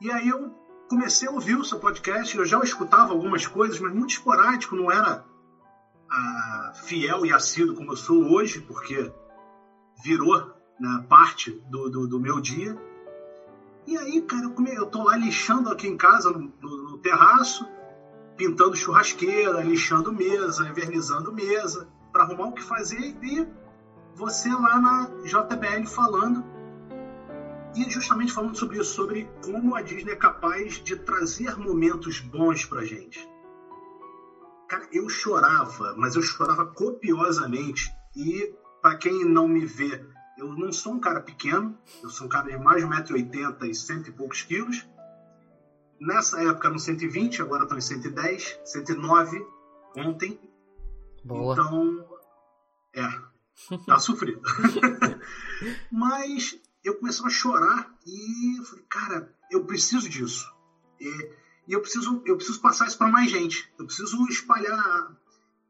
E 0.00 0.10
aí 0.10 0.28
eu 0.28 0.50
comecei 0.88 1.28
a 1.28 1.30
ouvir 1.30 1.56
o 1.56 1.64
seu 1.64 1.78
podcast, 1.78 2.36
eu 2.36 2.44
já 2.44 2.58
escutava 2.60 3.12
algumas 3.12 3.46
coisas, 3.46 3.78
mas 3.78 3.92
muito 3.92 4.10
esporádico, 4.10 4.74
não 4.74 4.90
era 4.90 5.24
fiel 6.74 7.26
e 7.26 7.32
assíduo 7.32 7.74
como 7.74 7.92
eu 7.92 7.96
sou 7.96 8.32
hoje, 8.32 8.60
porque 8.60 9.12
virou 10.02 10.54
né, 10.78 11.04
parte 11.08 11.50
do, 11.70 11.88
do, 11.88 12.06
do, 12.06 12.20
meu 12.20 12.40
dia. 12.40 12.76
E 13.86 13.96
aí, 13.96 14.20
cara, 14.22 14.44
eu 14.44 14.86
tô 14.86 15.04
lá 15.04 15.16
lixando 15.16 15.70
aqui 15.70 15.86
em 15.86 15.96
casa, 15.96 16.30
no, 16.30 16.52
no, 16.60 16.90
no 16.90 16.98
terraço, 16.98 17.66
pintando 18.36 18.76
churrasqueira, 18.76 19.62
lixando 19.62 20.12
mesa, 20.12 20.68
envernizando 20.68 21.32
mesa, 21.32 21.88
para 22.12 22.24
arrumar 22.24 22.48
o 22.48 22.52
que 22.52 22.62
fazer 22.62 23.16
e 23.22 23.46
você 24.14 24.50
lá 24.50 24.80
na 24.80 25.04
JBL 25.24 25.86
falando 25.86 26.44
e 27.74 27.88
justamente 27.90 28.32
falando 28.32 28.56
sobre 28.56 28.78
isso, 28.78 28.94
sobre 28.94 29.30
como 29.44 29.76
a 29.76 29.82
Disney 29.82 30.12
é 30.12 30.16
capaz 30.16 30.82
de 30.82 30.96
trazer 30.96 31.56
momentos 31.56 32.18
bons 32.18 32.64
pra 32.64 32.84
gente. 32.84 33.28
Cara, 34.68 34.86
eu 34.92 35.08
chorava, 35.08 35.94
mas 35.96 36.14
eu 36.14 36.22
chorava 36.22 36.66
copiosamente. 36.66 37.90
E 38.14 38.54
para 38.82 38.96
quem 38.96 39.24
não 39.24 39.48
me 39.48 39.64
vê, 39.64 40.04
eu 40.36 40.54
não 40.54 40.70
sou 40.70 40.94
um 40.94 41.00
cara 41.00 41.20
pequeno, 41.20 41.76
eu 42.02 42.10
sou 42.10 42.26
um 42.26 42.30
cara 42.30 42.48
de 42.48 42.58
mais 42.58 42.82
de 42.82 42.88
1,80m 42.88 43.68
e 43.68 43.74
cento 43.74 44.08
e 44.08 44.12
poucos 44.12 44.42
quilos. 44.42 44.86
Nessa 46.00 46.40
época 46.42 46.68
eram 46.68 46.78
120, 46.78 47.42
agora 47.42 47.64
estão 47.64 47.78
em 47.78 47.80
110, 47.80 48.60
109 48.64 49.44
ontem. 49.96 50.38
Boa. 51.24 51.54
Então, 51.54 52.08
é, 52.94 53.08
tá 53.86 53.98
sofrido. 53.98 54.40
Mas 55.90 56.60
eu 56.84 56.94
comecei 56.94 57.26
a 57.26 57.30
chorar 57.30 57.92
e 58.06 58.62
falei, 58.64 58.84
cara, 58.88 59.34
eu 59.50 59.64
preciso 59.64 60.08
disso. 60.08 60.46
E 61.00 61.30
e 61.68 61.74
eu 61.74 61.80
preciso, 61.80 62.22
eu 62.24 62.34
preciso 62.34 62.58
passar 62.62 62.86
isso 62.86 62.96
para 62.96 63.10
mais 63.10 63.30
gente. 63.30 63.70
Eu 63.78 63.84
preciso 63.84 64.26
espalhar. 64.26 65.14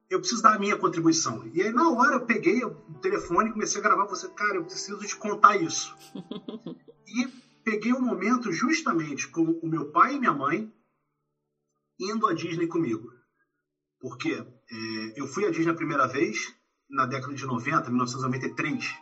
Eu 0.09 0.21
preciso 0.21 0.41
dar 0.41 0.55
a 0.55 0.59
minha 0.59 0.77
contribuição. 0.77 1.45
E 1.53 1.61
aí, 1.61 1.73
na 1.73 1.91
hora, 1.91 2.15
eu 2.15 2.25
peguei 2.25 2.65
o 2.65 2.71
telefone 3.03 3.51
e 3.51 3.53
comecei 3.53 3.81
a 3.81 3.85
gravar. 3.85 4.05
Você, 4.05 4.29
cara, 4.29 4.55
eu 4.55 4.65
preciso 4.65 5.05
te 5.05 5.17
contar 5.17 5.57
isso. 5.57 5.93
e 7.05 7.27
peguei 7.65 7.93
um 7.93 8.01
momento 8.01 8.53
justamente 8.53 9.27
com 9.27 9.59
o 9.61 9.67
meu 9.67 9.91
pai 9.91 10.15
e 10.15 10.21
minha 10.21 10.33
mãe 10.33 10.73
indo 11.99 12.29
à 12.29 12.33
Disney 12.33 12.69
comigo. 12.69 13.11
Porque 14.01 14.31
é, 14.31 15.21
eu 15.21 15.27
fui 15.27 15.45
à 15.47 15.51
Disney 15.51 15.73
a 15.73 15.77
primeira 15.77 16.07
vez 16.07 16.55
na 16.89 17.07
década 17.07 17.35
de 17.35 17.45
90, 17.45 17.91
1993. 17.91 18.97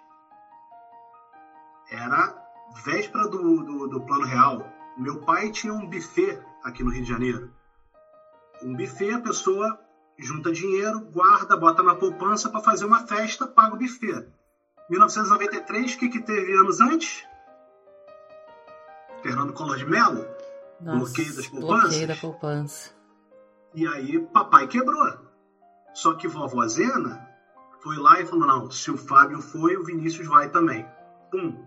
Era 1.91 2.43
véspera 2.85 3.29
do, 3.29 3.63
do, 3.63 3.87
do 3.87 4.07
Plano 4.07 4.25
Real. 4.25 4.76
Meu 4.97 5.21
pai 5.21 5.51
tinha 5.51 5.73
um 5.73 5.89
buffet 5.89 6.41
aqui 6.65 6.83
no 6.83 6.91
Rio 6.91 7.03
de 7.03 7.09
Janeiro. 7.09 7.51
Um 8.63 8.75
buffet, 8.75 9.13
a 9.13 9.21
pessoa 9.21 9.79
junta 10.19 10.51
dinheiro, 10.51 11.01
guarda, 11.01 11.57
bota 11.57 11.83
na 11.83 11.95
poupança 11.95 12.49
para 12.49 12.61
fazer 12.61 12.87
uma 12.87 13.07
festa, 13.07 13.47
paga 13.47 13.75
o 13.75 13.79
buffet. 13.79 14.27
1993, 14.89 15.95
o 15.95 15.99
que, 15.99 16.09
que 16.09 16.21
teve 16.21 16.55
anos 16.55 16.81
antes? 16.81 17.27
Fernando 19.23 19.53
Collor 19.53 19.77
de 19.77 19.85
Mello, 19.85 20.25
Nossa, 20.81 20.99
bloqueio 20.99 21.37
das 21.37 21.47
poupanças. 21.49 21.81
Bloqueio 21.89 22.09
da 22.09 22.17
poupança. 22.17 22.91
E 23.75 23.87
aí 23.87 24.19
papai 24.21 24.67
quebrou. 24.67 25.19
Só 25.93 26.15
que 26.15 26.29
vovó 26.29 26.67
Zena 26.67 27.29
foi 27.83 27.97
lá 27.97 28.21
e 28.21 28.27
falou: 28.27 28.47
não, 28.47 28.71
se 28.71 28.91
o 28.91 28.97
Fábio 28.97 29.41
foi, 29.41 29.77
o 29.77 29.85
Vinícius 29.85 30.27
vai 30.27 30.49
também. 30.49 30.87
Pum. 31.31 31.65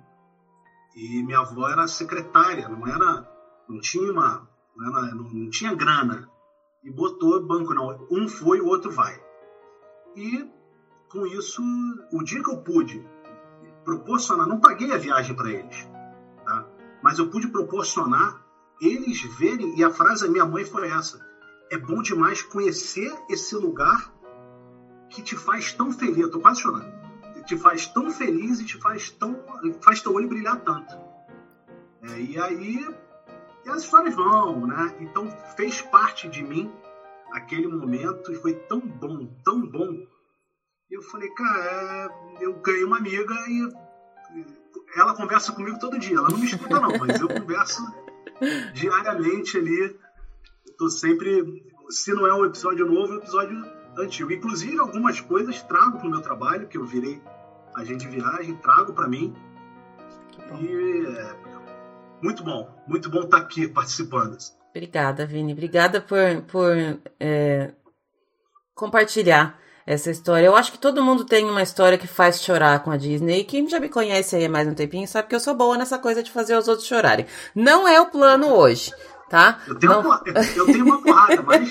E 0.95 1.23
minha 1.23 1.39
avó 1.39 1.67
era 1.69 1.87
secretária, 1.87 2.67
não 2.67 2.85
era. 2.87 3.27
Não 3.67 3.79
tinha 3.79 4.11
uma 4.11 4.47
né? 4.79 5.11
não, 5.13 5.23
não 5.23 5.49
tinha 5.49 5.73
grana. 5.73 6.29
E 6.83 6.89
botou 6.89 7.45
banco, 7.45 7.73
não. 7.73 8.07
Um 8.09 8.27
foi, 8.27 8.61
o 8.61 8.65
outro 8.65 8.89
vai. 8.89 9.21
E 10.15 10.47
com 11.09 11.25
isso, 11.25 11.61
o 12.11 12.23
dia 12.23 12.41
que 12.41 12.49
eu 12.49 12.57
pude 12.57 13.05
proporcionar, 13.83 14.47
não 14.47 14.59
paguei 14.59 14.91
a 14.93 14.97
viagem 14.97 15.35
para 15.35 15.49
eles, 15.49 15.89
tá? 16.45 16.65
mas 17.01 17.17
eu 17.17 17.27
pude 17.29 17.47
proporcionar 17.47 18.45
eles 18.79 19.21
verem, 19.37 19.77
e 19.77 19.83
a 19.83 19.89
frase 19.89 20.25
da 20.25 20.31
minha 20.31 20.45
mãe 20.45 20.63
foi 20.63 20.87
essa: 20.87 21.19
é 21.69 21.77
bom 21.77 22.01
demais 22.01 22.41
conhecer 22.41 23.13
esse 23.29 23.55
lugar 23.55 24.13
que 25.09 25.21
te 25.21 25.35
faz 25.35 25.73
tão 25.73 25.91
feliz. 25.91 26.19
Eu 26.19 26.31
tô 26.31 26.39
quase 26.39 26.61
chorando. 26.61 26.98
Te 27.49 27.57
faz 27.57 27.87
tão 27.87 28.11
feliz 28.11 28.59
e 28.59 28.63
te 28.63 28.77
faz 28.77 29.09
tão. 29.09 29.43
faz 29.81 30.03
teu 30.03 30.13
olho 30.13 30.27
brilhar 30.27 30.57
tanto. 30.57 30.95
É, 32.03 32.21
e 32.21 32.39
aí 32.39 32.87
e 33.65 33.69
as 33.69 33.81
histórias 33.81 34.13
vão, 34.13 34.67
né? 34.67 34.95
Então 34.99 35.27
fez 35.57 35.81
parte 35.81 36.29
de 36.29 36.43
mim 36.43 36.71
aquele 37.31 37.67
momento 37.67 38.31
e 38.31 38.35
foi 38.35 38.53
tão 38.53 38.79
bom, 38.79 39.25
tão 39.43 39.65
bom. 39.65 39.97
Eu 40.91 41.01
falei, 41.01 41.27
cara, 41.31 41.65
é, 41.65 42.09
eu 42.39 42.53
ganhei 42.61 42.83
uma 42.83 42.97
amiga 42.97 43.33
e 43.47 43.73
ela 44.95 45.15
conversa 45.15 45.51
comigo 45.51 45.79
todo 45.79 45.97
dia. 45.97 46.17
Ela 46.17 46.29
não 46.29 46.37
me 46.37 46.45
escuta 46.45 46.79
não, 46.79 46.99
mas 46.99 47.19
eu 47.19 47.27
converso 47.27 47.81
diariamente 48.75 49.57
ali. 49.57 49.99
Estou 50.67 50.91
sempre, 50.91 51.63
se 51.89 52.13
não 52.13 52.27
é 52.27 52.33
um 52.35 52.45
episódio 52.45 52.85
novo, 52.85 53.13
é 53.13 53.15
um 53.15 53.19
episódio 53.19 53.65
antigo. 53.97 54.31
Inclusive 54.31 54.77
algumas 54.77 55.19
coisas 55.19 55.63
trago 55.63 55.97
para 55.97 56.07
o 56.07 56.11
meu 56.11 56.21
trabalho 56.21 56.67
que 56.67 56.77
eu 56.77 56.85
virei 56.85 57.19
agente 57.79 58.07
de 58.07 58.15
viagem, 58.15 58.55
trago 58.55 58.93
para 58.93 59.07
mim. 59.07 59.33
E 60.59 61.03
muito 62.21 62.43
bom, 62.43 62.69
muito 62.87 63.09
bom 63.09 63.21
estar 63.21 63.37
aqui 63.37 63.67
participando. 63.67 64.37
Obrigada, 64.69 65.25
Vini. 65.25 65.53
Obrigada 65.53 66.01
por, 66.01 66.19
por 66.47 66.75
é, 67.19 67.71
compartilhar 68.75 69.59
essa 69.85 70.11
história. 70.11 70.45
Eu 70.45 70.55
acho 70.55 70.71
que 70.71 70.77
todo 70.77 71.03
mundo 71.03 71.25
tem 71.25 71.45
uma 71.45 71.63
história 71.63 71.97
que 71.97 72.05
faz 72.05 72.41
chorar 72.41 72.83
com 72.83 72.91
a 72.91 72.97
Disney. 72.97 73.39
E 73.39 73.43
quem 73.43 73.67
já 73.67 73.79
me 73.79 73.89
conhece 73.89 74.35
aí 74.35 74.45
há 74.45 74.49
mais 74.49 74.67
um 74.67 74.75
tempinho 74.75 75.07
sabe 75.07 75.27
que 75.27 75.35
eu 75.35 75.39
sou 75.39 75.55
boa 75.55 75.77
nessa 75.77 75.97
coisa 75.97 76.21
de 76.21 76.31
fazer 76.31 76.55
os 76.55 76.67
outros 76.67 76.87
chorarem. 76.87 77.25
Não 77.55 77.87
é 77.87 77.99
o 77.99 78.11
plano 78.11 78.53
hoje, 78.53 78.93
tá? 79.29 79.59
Eu 79.67 79.75
tenho, 79.75 79.93
Não... 79.93 80.01
uma, 80.01 80.23
eu 80.55 80.65
tenho 80.65 80.85
uma 80.85 81.01
porrada, 81.01 81.41
mas. 81.43 81.69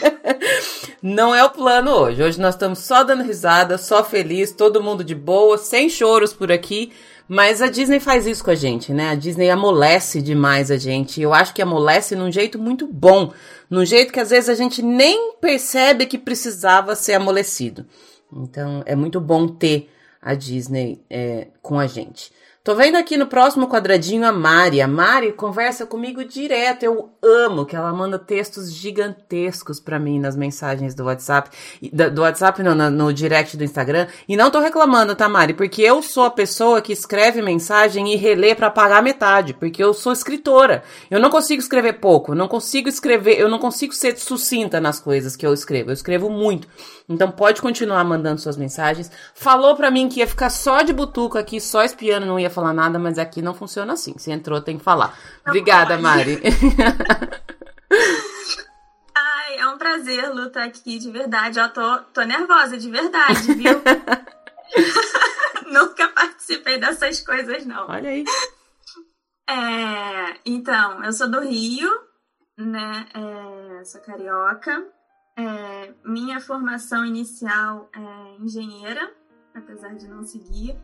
Não 1.02 1.34
é 1.34 1.44
o 1.44 1.50
plano 1.50 1.90
hoje. 1.90 2.22
Hoje 2.22 2.40
nós 2.40 2.54
estamos 2.54 2.78
só 2.78 3.02
dando 3.02 3.22
risada, 3.22 3.76
só 3.76 4.04
feliz, 4.04 4.52
todo 4.52 4.82
mundo 4.82 5.02
de 5.02 5.14
boa, 5.14 5.58
sem 5.58 5.88
choros 5.88 6.32
por 6.32 6.50
aqui. 6.52 6.92
Mas 7.28 7.60
a 7.60 7.68
Disney 7.68 8.00
faz 8.00 8.26
isso 8.26 8.42
com 8.42 8.50
a 8.50 8.54
gente, 8.54 8.90
né? 8.90 9.10
A 9.10 9.14
Disney 9.14 9.50
amolece 9.50 10.22
demais 10.22 10.70
a 10.70 10.78
gente. 10.78 11.20
Eu 11.20 11.34
acho 11.34 11.52
que 11.52 11.60
amolece 11.60 12.16
num 12.16 12.32
jeito 12.32 12.58
muito 12.58 12.86
bom. 12.86 13.34
Num 13.68 13.84
jeito 13.84 14.12
que 14.12 14.20
às 14.20 14.30
vezes 14.30 14.48
a 14.48 14.54
gente 14.54 14.80
nem 14.80 15.34
percebe 15.34 16.06
que 16.06 16.16
precisava 16.16 16.94
ser 16.94 17.14
amolecido. 17.14 17.84
Então 18.32 18.82
é 18.86 18.96
muito 18.96 19.20
bom 19.20 19.46
ter 19.46 19.90
a 20.22 20.34
Disney 20.34 21.02
é, 21.10 21.48
com 21.60 21.78
a 21.78 21.86
gente. 21.86 22.32
Tô 22.68 22.75
vendo 22.75 22.96
aqui 22.96 23.16
no 23.16 23.26
próximo 23.26 23.66
quadradinho 23.66 24.26
a 24.26 24.30
Mari. 24.30 24.82
A 24.82 24.87
Mari 24.87 25.32
conversa 25.32 25.87
comigo 25.87 26.22
direto. 26.22 26.82
Eu 26.82 27.08
amo 27.22 27.64
que 27.64 27.75
ela 27.75 27.90
manda 27.94 28.18
textos 28.18 28.70
gigantescos 28.70 29.80
para 29.80 29.98
mim 29.98 30.20
nas 30.20 30.37
mensagens 30.37 30.94
do 30.94 31.04
WhatsApp. 31.04 31.48
Do 32.12 32.20
WhatsApp, 32.20 32.62
não, 32.62 32.90
no 32.90 33.10
direct 33.10 33.56
do 33.56 33.64
Instagram. 33.64 34.06
E 34.28 34.37
não 34.37 34.50
tô 34.50 34.60
reclamando, 34.60 35.16
tá, 35.16 35.30
Mari? 35.30 35.54
Porque 35.54 35.80
eu 35.80 36.02
sou 36.02 36.25
a 36.25 36.30
pessoa 36.30 36.82
que 36.82 36.92
escreve 36.92 37.40
mensagem 37.40 38.12
e 38.12 38.16
relê 38.16 38.54
para 38.54 38.70
pagar 38.70 39.02
metade. 39.02 39.54
Porque 39.54 39.82
eu 39.82 39.94
sou 39.94 40.12
escritora. 40.12 40.82
Eu 41.10 41.18
não 41.18 41.30
consigo 41.30 41.62
escrever 41.62 41.94
pouco. 41.94 42.34
Não 42.34 42.48
consigo 42.48 42.87
escrever. 42.87 43.40
Eu 43.40 43.48
não 43.48 43.58
consigo 43.58 43.94
ser 43.94 44.18
sucinta 44.18 44.78
nas 44.78 45.00
coisas 45.00 45.34
que 45.34 45.46
eu 45.46 45.54
escrevo. 45.54 45.88
Eu 45.88 45.94
escrevo 45.94 46.28
muito. 46.28 46.68
Então 47.08 47.30
pode 47.30 47.62
continuar 47.62 48.04
mandando 48.04 48.38
suas 48.38 48.58
mensagens. 48.58 49.10
Falou 49.32 49.75
para 49.75 49.90
mim 49.90 50.10
que 50.10 50.20
ia 50.20 50.26
ficar 50.26 50.50
só 50.50 50.82
de 50.82 50.92
butuco 50.92 51.38
aqui, 51.38 51.58
só 51.58 51.82
espiando, 51.82 52.26
não 52.26 52.38
ia 52.38 52.50
falar 52.58 52.74
nada, 52.74 52.98
mas 52.98 53.18
aqui 53.18 53.40
não 53.40 53.54
funciona 53.54 53.92
assim. 53.92 54.18
Se 54.18 54.32
entrou, 54.32 54.60
tem 54.60 54.76
que 54.78 54.84
falar. 54.84 55.16
Obrigada, 55.46 55.96
Mari. 55.96 56.42
Ai, 59.14 59.58
é 59.58 59.66
um 59.68 59.78
prazer, 59.78 60.28
Lu, 60.34 60.48
estar 60.48 60.64
aqui, 60.64 60.98
de 60.98 61.10
verdade. 61.10 61.60
Eu 61.60 61.72
tô, 61.72 61.98
tô 62.12 62.22
nervosa, 62.22 62.76
de 62.76 62.90
verdade, 62.90 63.54
viu? 63.54 63.80
Nunca 65.72 66.08
participei 66.08 66.78
dessas 66.78 67.20
coisas, 67.20 67.64
não. 67.64 67.88
Olha 67.88 68.10
aí. 68.10 68.24
É, 69.48 70.36
então, 70.44 71.04
eu 71.04 71.12
sou 71.12 71.30
do 71.30 71.40
Rio, 71.40 71.90
né? 72.56 73.06
É, 73.14 73.84
sou 73.84 74.00
carioca. 74.00 74.84
É, 75.36 75.94
minha 76.04 76.40
formação 76.40 77.06
inicial 77.06 77.88
é 77.94 78.42
engenheira, 78.42 79.14
apesar 79.54 79.94
de 79.94 80.08
não 80.08 80.24
seguir. 80.24 80.76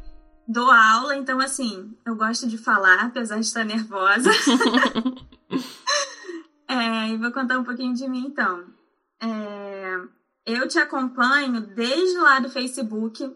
Dou 0.46 0.70
aula, 0.70 1.16
então 1.16 1.40
assim, 1.40 1.96
eu 2.04 2.14
gosto 2.14 2.46
de 2.46 2.58
falar, 2.58 3.04
apesar 3.04 3.36
de 3.36 3.46
estar 3.46 3.64
nervosa. 3.64 4.30
é, 6.68 7.08
e 7.08 7.16
vou 7.16 7.32
contar 7.32 7.58
um 7.58 7.64
pouquinho 7.64 7.94
de 7.94 8.06
mim 8.08 8.26
então. 8.26 8.66
É, 9.22 10.00
eu 10.44 10.68
te 10.68 10.78
acompanho 10.78 11.60
desde 11.60 12.18
lá 12.18 12.40
do 12.40 12.50
Facebook, 12.50 13.34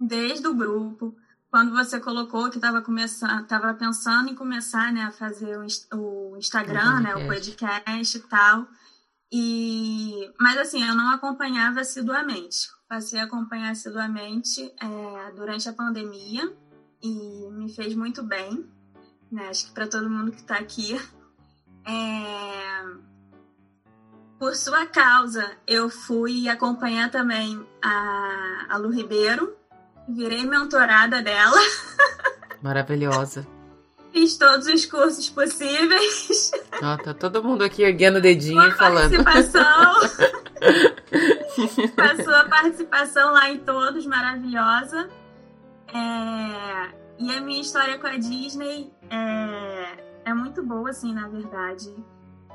desde 0.00 0.48
o 0.48 0.54
grupo, 0.54 1.14
quando 1.50 1.72
você 1.72 2.00
colocou 2.00 2.48
que 2.48 2.56
estava 2.56 2.80
começando, 2.80 3.42
estava 3.42 3.74
pensando 3.74 4.30
em 4.30 4.34
começar, 4.34 4.90
né, 4.90 5.02
a 5.02 5.12
fazer 5.12 5.58
o, 5.58 5.66
o 5.98 6.36
Instagram, 6.38 6.96
o 6.96 7.00
né, 7.00 7.14
o 7.14 7.26
podcast 7.26 8.16
e 8.16 8.20
tal. 8.22 8.66
E, 9.30 10.32
mas 10.40 10.56
assim, 10.56 10.82
eu 10.82 10.94
não 10.94 11.10
acompanhava 11.10 11.80
assiduamente. 11.80 12.68
Passei 12.92 13.18
a 13.20 13.24
acompanhar 13.24 13.70
assiduamente 13.70 14.70
é, 14.78 15.32
durante 15.34 15.66
a 15.66 15.72
pandemia 15.72 16.52
e 17.02 17.48
me 17.50 17.72
fez 17.72 17.94
muito 17.94 18.22
bem. 18.22 18.66
Né? 19.30 19.48
Acho 19.48 19.64
que 19.64 19.72
para 19.72 19.86
todo 19.86 20.10
mundo 20.10 20.30
que 20.30 20.42
está 20.42 20.56
aqui. 20.56 21.00
É... 21.86 22.84
Por 24.38 24.54
sua 24.54 24.84
causa, 24.84 25.52
eu 25.66 25.88
fui 25.88 26.50
acompanhar 26.50 27.10
também 27.10 27.66
a, 27.80 28.66
a 28.68 28.76
Lu 28.76 28.90
Ribeiro. 28.90 29.56
Virei 30.06 30.44
mentorada 30.44 31.22
dela. 31.22 31.60
Maravilhosa. 32.60 33.46
Fiz 34.12 34.36
todos 34.36 34.66
os 34.66 34.84
cursos 34.84 35.30
possíveis. 35.30 36.50
Ó, 36.82 36.98
tá 36.98 37.14
todo 37.14 37.42
mundo 37.42 37.64
aqui 37.64 37.84
erguendo 37.84 38.18
o 38.18 38.20
dedinho 38.20 38.58
Uma 38.58 38.68
e 38.68 38.72
falando. 38.72 39.24
Participação. 39.24 40.00
A 42.34 42.48
participação 42.48 43.32
lá 43.32 43.50
em 43.50 43.58
todos, 43.58 44.06
maravilhosa. 44.06 45.08
É... 45.88 47.02
E 47.18 47.30
a 47.30 47.40
minha 47.40 47.60
história 47.60 47.98
com 47.98 48.06
a 48.06 48.16
Disney 48.16 48.92
é, 49.10 50.04
é 50.24 50.34
muito 50.34 50.62
boa, 50.62 50.90
assim, 50.90 51.12
na 51.12 51.28
verdade. 51.28 51.94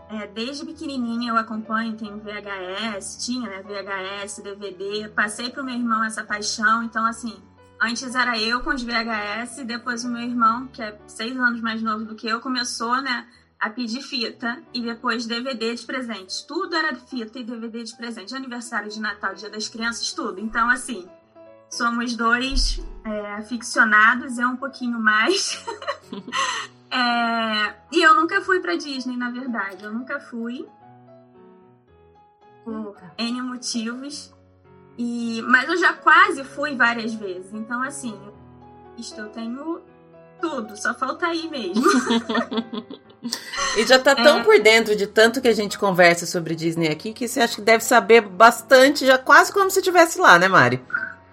É, 0.10 0.25
desde 0.27 0.65
pequenininha 0.65 1.31
eu 1.31 1.38
acompanho, 1.38 1.95
tenho 1.95 2.17
VHS, 2.17 3.25
tinha 3.25 3.49
né, 3.49 3.62
VHS, 3.62 4.41
DVD. 4.41 5.10
Passei 5.10 5.49
pro 5.49 5.63
meu 5.63 5.75
irmão 5.75 6.03
essa 6.03 6.23
paixão, 6.23 6.83
então, 6.83 7.05
assim, 7.05 7.41
Antes 7.79 8.15
era 8.15 8.38
eu 8.39 8.62
com 8.62 8.71
os 8.71 8.81
VHS, 8.81 9.63
depois 9.63 10.03
o 10.03 10.10
meu 10.10 10.23
irmão, 10.23 10.67
que 10.67 10.81
é 10.81 10.97
seis 11.05 11.38
anos 11.38 11.62
mais 11.62 11.81
novo 11.81 12.05
do 12.05 12.15
que 12.15 12.27
eu, 12.27 12.39
começou, 12.39 12.99
né, 13.01 13.27
a 13.60 13.70
pedir 13.70 14.02
fita 14.02 14.62
e 14.74 14.82
depois 14.82 15.26
DVD 15.26 15.74
de 15.74 15.86
presente. 15.86 16.46
Tudo 16.46 16.76
era 16.76 16.96
fita 16.96 17.39
e 17.39 17.43
DVD 17.43 17.84
de 17.84 17.96
presente. 17.96 18.36
Aniversário 18.36 18.89
de 18.89 19.00
Natal, 19.00 19.34
Dia 19.34 19.50
das 19.50 19.67
Crianças, 19.67 20.13
tudo. 20.13 20.39
Então, 20.39 20.70
assim, 20.70 21.08
somos 21.70 22.15
dois 22.15 22.80
é, 23.04 23.34
aficionados, 23.34 24.38
eu 24.38 24.50
um 24.50 24.58
pouquinho 24.58 25.00
mais. 25.00 25.65
é, 26.91 27.76
e 27.91 28.02
eu 28.02 28.13
nunca 28.15 28.41
fui 28.41 28.60
pra 28.60 28.76
Disney, 28.76 29.17
na 29.17 29.32
verdade. 29.32 29.84
Eu 29.84 29.91
nunca 29.91 30.20
fui. 30.20 30.67
Por 32.63 32.96
N 33.17 33.41
motivos. 33.41 34.34
E, 34.98 35.41
mas 35.43 35.67
eu 35.67 35.78
já 35.78 35.93
quase 35.93 36.43
fui 36.43 36.76
várias 36.76 37.13
vezes. 37.13 37.54
Então, 37.54 37.82
assim, 37.82 38.20
isto 38.98 39.20
eu 39.20 39.30
tenho 39.30 39.82
tudo, 40.39 40.78
só 40.78 40.93
falta 40.93 41.28
aí 41.28 41.50
mesmo. 41.50 41.84
e 43.77 43.85
já 43.85 43.99
tá 43.99 44.15
tão 44.15 44.39
é. 44.39 44.43
por 44.43 44.59
dentro 44.59 44.95
de 44.95 45.07
tanto 45.07 45.41
que 45.41 45.47
a 45.47 45.53
gente 45.53 45.77
conversa 45.77 46.25
sobre 46.25 46.55
Disney 46.55 46.89
aqui 46.89 47.13
que 47.13 47.27
você 47.27 47.41
acha 47.41 47.55
que 47.55 47.61
deve 47.61 47.83
saber 47.83 48.21
bastante, 48.21 49.05
já 49.05 49.17
quase 49.17 49.51
como 49.51 49.69
se 49.69 49.79
estivesse 49.79 50.19
lá, 50.19 50.37
né, 50.37 50.47
Mari? 50.47 50.83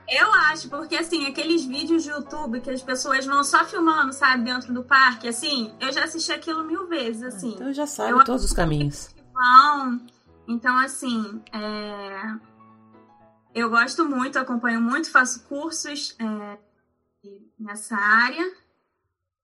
Eu 0.09 0.33
acho, 0.35 0.68
porque 0.68 0.96
assim, 0.96 1.26
aqueles 1.26 1.64
vídeos 1.64 2.02
de 2.02 2.11
YouTube 2.11 2.61
que 2.61 2.70
as 2.70 2.83
pessoas 2.83 3.24
vão 3.24 3.42
só 3.42 3.64
filmando, 3.64 4.12
sabe, 4.12 4.44
dentro 4.44 4.72
do 4.72 4.83
parque, 4.83 5.28
assim, 5.28 5.72
eu 5.80 5.90
já 5.92 6.04
assisti 6.04 6.33
aquilo 6.33 6.62
mil 6.64 6.87
vezes, 6.87 7.22
ah, 7.22 7.28
assim. 7.28 7.54
Então 7.54 7.72
já 7.72 7.87
sabe 7.87 8.11
eu 8.11 8.24
todos 8.24 8.44
os 8.44 8.52
caminhos. 8.52 9.14
Vão. 9.33 10.00
Então, 10.46 10.76
assim, 10.78 11.42
é 11.52 12.54
eu 13.54 13.70
gosto 13.70 14.04
muito, 14.04 14.37
acompanho 14.37 14.80
muito, 14.80 15.11
faço 15.11 15.44
cursos 15.44 16.16
é, 16.18 16.59
nessa 17.59 17.96
área. 17.96 18.52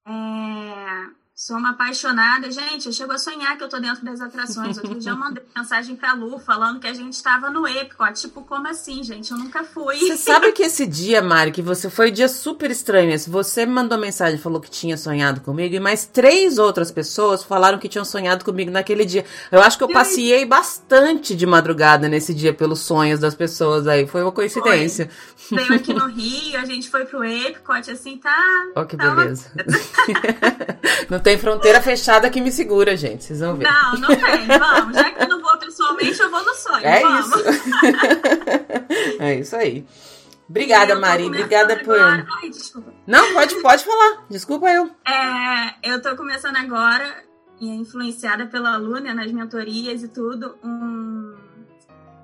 É, 0.04 1.10
Sou 1.40 1.57
uma 1.57 1.70
apaixonada. 1.70 2.50
Gente, 2.50 2.85
eu 2.85 2.92
chego 2.92 3.12
a 3.12 3.18
sonhar 3.18 3.57
que 3.57 3.64
eu 3.64 3.68
tô 3.70 3.81
dentro 3.81 4.05
das 4.05 4.20
atrações. 4.20 4.76
Outro 4.76 4.98
dia 4.98 5.12
eu 5.12 5.16
mandei 5.16 5.42
mensagem 5.57 5.96
pra 5.96 6.12
Lu 6.12 6.38
falando 6.38 6.79
que 6.79 6.87
a 6.87 6.92
gente 6.92 7.14
estava 7.14 7.48
no 7.48 7.66
Epcot. 7.66 8.12
Tipo, 8.12 8.42
como 8.42 8.68
assim, 8.68 9.03
gente? 9.03 9.31
Eu 9.31 9.38
nunca 9.38 9.64
fui. 9.64 9.96
Você 10.00 10.18
sabe 10.18 10.53
que 10.53 10.62
esse 10.62 10.87
dia, 10.87 11.22
Mari, 11.22 11.50
que 11.50 11.62
você 11.62 11.88
foi 11.88 12.11
um 12.11 12.12
dia 12.12 12.29
super 12.29 12.70
estranho. 12.70 13.18
Você 13.18 13.64
me 13.64 13.72
mandou 13.72 13.96
mensagem, 13.96 14.38
falou 14.38 14.61
que 14.61 14.70
tinha 14.70 14.98
sonhado 14.98 15.40
comigo, 15.40 15.74
e 15.74 15.81
mais 15.81 16.05
três 16.05 16.59
outras 16.59 16.90
pessoas 16.92 17.42
falaram 17.42 17.79
que 17.79 17.88
tinham 17.88 18.05
sonhado 18.05 18.44
comigo 18.44 18.70
naquele 18.70 19.07
dia. 19.07 19.24
Eu 19.50 19.62
acho 19.62 19.79
que 19.79 19.85
eu 19.85 19.88
passei 19.88 20.44
bastante 20.44 21.35
de 21.35 21.46
madrugada 21.46 22.07
nesse 22.07 22.35
dia 22.35 22.53
pelos 22.53 22.81
sonhos 22.81 23.18
das 23.18 23.35
pessoas 23.35 23.87
aí. 23.87 24.07
Foi 24.07 24.20
uma 24.20 24.31
coincidência. 24.31 25.09
Foi. 25.35 25.57
Veio 25.57 25.74
aqui 25.74 25.94
no 25.94 26.05
Rio, 26.12 26.61
a 26.61 26.66
gente 26.66 26.90
foi 26.90 27.07
pro 27.07 27.24
Epcot, 27.24 27.90
assim, 27.90 28.18
tá. 28.18 28.37
Ó, 28.76 28.83
oh, 28.83 28.85
que 28.85 28.94
tá 28.94 29.14
beleza. 29.14 29.50
Uma... 29.55 31.11
Não 31.11 31.18
tem 31.18 31.30
tem 31.31 31.38
fronteira 31.38 31.81
fechada 31.81 32.29
que 32.29 32.40
me 32.40 32.51
segura, 32.51 32.97
gente. 32.97 33.23
Vocês 33.23 33.38
vão 33.38 33.55
ver. 33.55 33.64
Não, 33.64 33.93
não 34.01 34.09
tem. 34.09 34.47
Vamos. 34.47 34.97
Já 34.97 35.11
que 35.11 35.23
eu 35.23 35.29
não 35.29 35.40
vou 35.40 35.57
pessoalmente, 35.59 36.21
eu 36.21 36.31
vou 36.31 36.45
no 36.45 36.55
sonho. 36.55 36.85
É 36.85 37.01
Vamos. 37.01 37.27
isso. 37.27 37.45
é 39.21 39.35
isso 39.37 39.57
aí. 39.57 39.87
Obrigada, 40.49 40.99
Mari. 40.99 41.27
Obrigada 41.27 41.77
por. 41.77 41.97
Agora... 41.97 42.27
Ai, 42.43 42.51
desculpa. 42.51 42.93
Não, 43.07 43.33
pode, 43.33 43.55
pode 43.62 43.85
falar. 43.85 44.25
Desculpa 44.29 44.69
eu. 44.71 44.90
É, 45.07 45.93
eu 45.93 46.03
tô 46.03 46.16
começando 46.16 46.57
agora, 46.57 47.23
influenciada 47.61 48.47
pela 48.47 48.77
Luna 48.77 49.14
nas 49.14 49.31
mentorias 49.31 50.03
e 50.03 50.09
tudo, 50.09 50.59
um, 50.64 51.37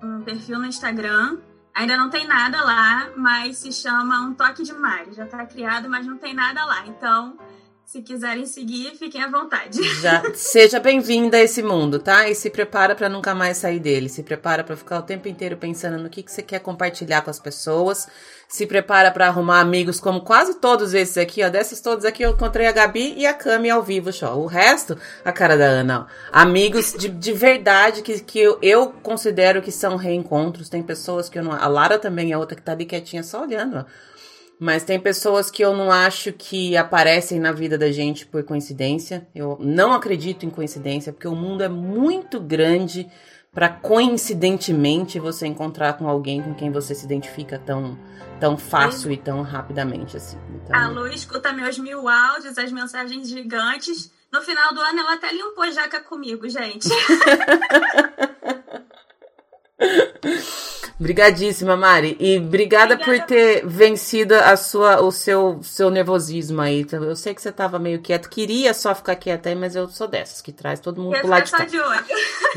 um 0.02 0.22
perfil 0.22 0.58
no 0.58 0.66
Instagram. 0.66 1.38
Ainda 1.72 1.96
não 1.96 2.10
tem 2.10 2.26
nada 2.26 2.64
lá, 2.64 3.10
mas 3.16 3.58
se 3.58 3.70
chama 3.70 4.22
Um 4.22 4.34
Toque 4.34 4.64
de 4.64 4.72
Mari. 4.72 5.12
Já 5.12 5.26
tá 5.26 5.46
criado, 5.46 5.88
mas 5.88 6.04
não 6.04 6.16
tem 6.16 6.34
nada 6.34 6.64
lá. 6.64 6.84
Então, 6.88 7.38
se 7.86 8.02
quiserem 8.02 8.44
seguir, 8.46 8.96
fiquem 8.96 9.22
à 9.22 9.28
vontade. 9.28 9.80
Já 10.02 10.20
seja 10.34 10.80
bem-vinda 10.80 11.36
a 11.36 11.40
esse 11.40 11.62
mundo, 11.62 12.00
tá? 12.00 12.28
E 12.28 12.34
se 12.34 12.50
prepara 12.50 12.96
para 12.96 13.08
nunca 13.08 13.32
mais 13.32 13.58
sair 13.58 13.78
dele. 13.78 14.08
Se 14.08 14.24
prepara 14.24 14.64
para 14.64 14.76
ficar 14.76 14.98
o 14.98 15.02
tempo 15.02 15.28
inteiro 15.28 15.56
pensando 15.56 16.02
no 16.02 16.10
que, 16.10 16.20
que 16.20 16.32
você 16.32 16.42
quer 16.42 16.58
compartilhar 16.58 17.22
com 17.22 17.30
as 17.30 17.38
pessoas. 17.38 18.08
Se 18.48 18.66
prepara 18.66 19.12
para 19.12 19.28
arrumar 19.28 19.60
amigos, 19.60 20.00
como 20.00 20.20
quase 20.22 20.54
todos 20.56 20.94
esses 20.94 21.16
aqui, 21.16 21.44
ó. 21.44 21.48
Dessas 21.48 21.80
todos 21.80 22.04
aqui 22.04 22.24
eu 22.24 22.32
encontrei 22.32 22.66
a 22.66 22.72
Gabi 22.72 23.14
e 23.16 23.24
a 23.24 23.32
Cami 23.32 23.70
ao 23.70 23.84
vivo, 23.84 24.12
só. 24.12 24.36
O 24.36 24.46
resto, 24.46 24.98
a 25.24 25.30
cara 25.30 25.56
da 25.56 25.66
Ana, 25.66 26.00
ó. 26.00 26.40
Amigos 26.40 26.92
de, 26.92 27.08
de 27.08 27.32
verdade 27.32 28.02
que, 28.02 28.18
que 28.18 28.40
eu, 28.40 28.58
eu 28.60 28.88
considero 29.00 29.62
que 29.62 29.70
são 29.70 29.94
reencontros. 29.94 30.68
Tem 30.68 30.82
pessoas 30.82 31.28
que 31.28 31.38
eu 31.38 31.44
não. 31.44 31.52
A 31.52 31.68
Lara 31.68 32.00
também 32.00 32.32
é 32.32 32.36
outra 32.36 32.56
que 32.56 32.62
tá 32.62 32.72
ali 32.72 32.84
quietinha 32.84 33.22
só 33.22 33.42
olhando, 33.42 33.78
ó. 33.78 34.15
Mas 34.58 34.84
tem 34.84 34.98
pessoas 34.98 35.50
que 35.50 35.62
eu 35.62 35.76
não 35.76 35.92
acho 35.92 36.32
que 36.32 36.76
aparecem 36.76 37.38
na 37.38 37.52
vida 37.52 37.76
da 37.76 37.92
gente 37.92 38.26
por 38.26 38.42
coincidência. 38.42 39.26
Eu 39.34 39.58
não 39.60 39.92
acredito 39.92 40.46
em 40.46 40.50
coincidência, 40.50 41.12
porque 41.12 41.28
o 41.28 41.34
mundo 41.34 41.62
é 41.62 41.68
muito 41.68 42.40
grande 42.40 43.06
para 43.52 43.68
coincidentemente 43.68 45.18
você 45.18 45.46
encontrar 45.46 45.94
com 45.94 46.08
alguém 46.08 46.42
com 46.42 46.54
quem 46.54 46.70
você 46.70 46.94
se 46.94 47.04
identifica 47.04 47.58
tão 47.58 47.98
tão 48.38 48.56
fácil 48.56 49.10
e 49.10 49.16
tão 49.16 49.40
rapidamente 49.40 50.16
assim. 50.16 50.38
Então... 50.54 50.76
A 50.76 50.88
Lu 50.88 51.06
escuta 51.06 51.54
meus 51.54 51.78
mil 51.78 52.06
áudios, 52.06 52.58
as 52.58 52.70
mensagens 52.70 53.30
gigantes. 53.30 54.12
No 54.30 54.42
final 54.42 54.74
do 54.74 54.80
ano 54.80 55.00
ela 55.00 55.14
até 55.14 55.32
limpou 55.32 55.70
jaca 55.72 56.00
comigo, 56.00 56.46
gente. 56.48 56.88
Obrigadíssima, 60.98 61.76
Mari. 61.76 62.16
E 62.18 62.38
obrigada, 62.38 62.96
por 62.96 63.18
ter 63.20 63.66
vencido 63.66 64.34
a 64.34 64.56
sua, 64.56 65.02
o 65.02 65.12
seu, 65.12 65.60
seu 65.62 65.90
nervosismo 65.90 66.60
aí. 66.62 66.86
Eu 66.90 67.14
sei 67.14 67.34
que 67.34 67.42
você 67.42 67.50
estava 67.50 67.78
meio 67.78 68.00
quieto. 68.00 68.30
Queria 68.30 68.72
só 68.72 68.94
ficar 68.94 69.14
quieta 69.16 69.50
aí, 69.50 69.54
mas 69.54 69.76
eu 69.76 69.88
sou 69.88 70.08
dessas, 70.08 70.40
que 70.40 70.52
traz 70.52 70.80
todo 70.80 71.02
mundo 71.02 71.18
pro 71.18 71.28
lado 71.28 71.44
de. 71.44 71.66
De 71.66 71.78
olho. 71.78 72.04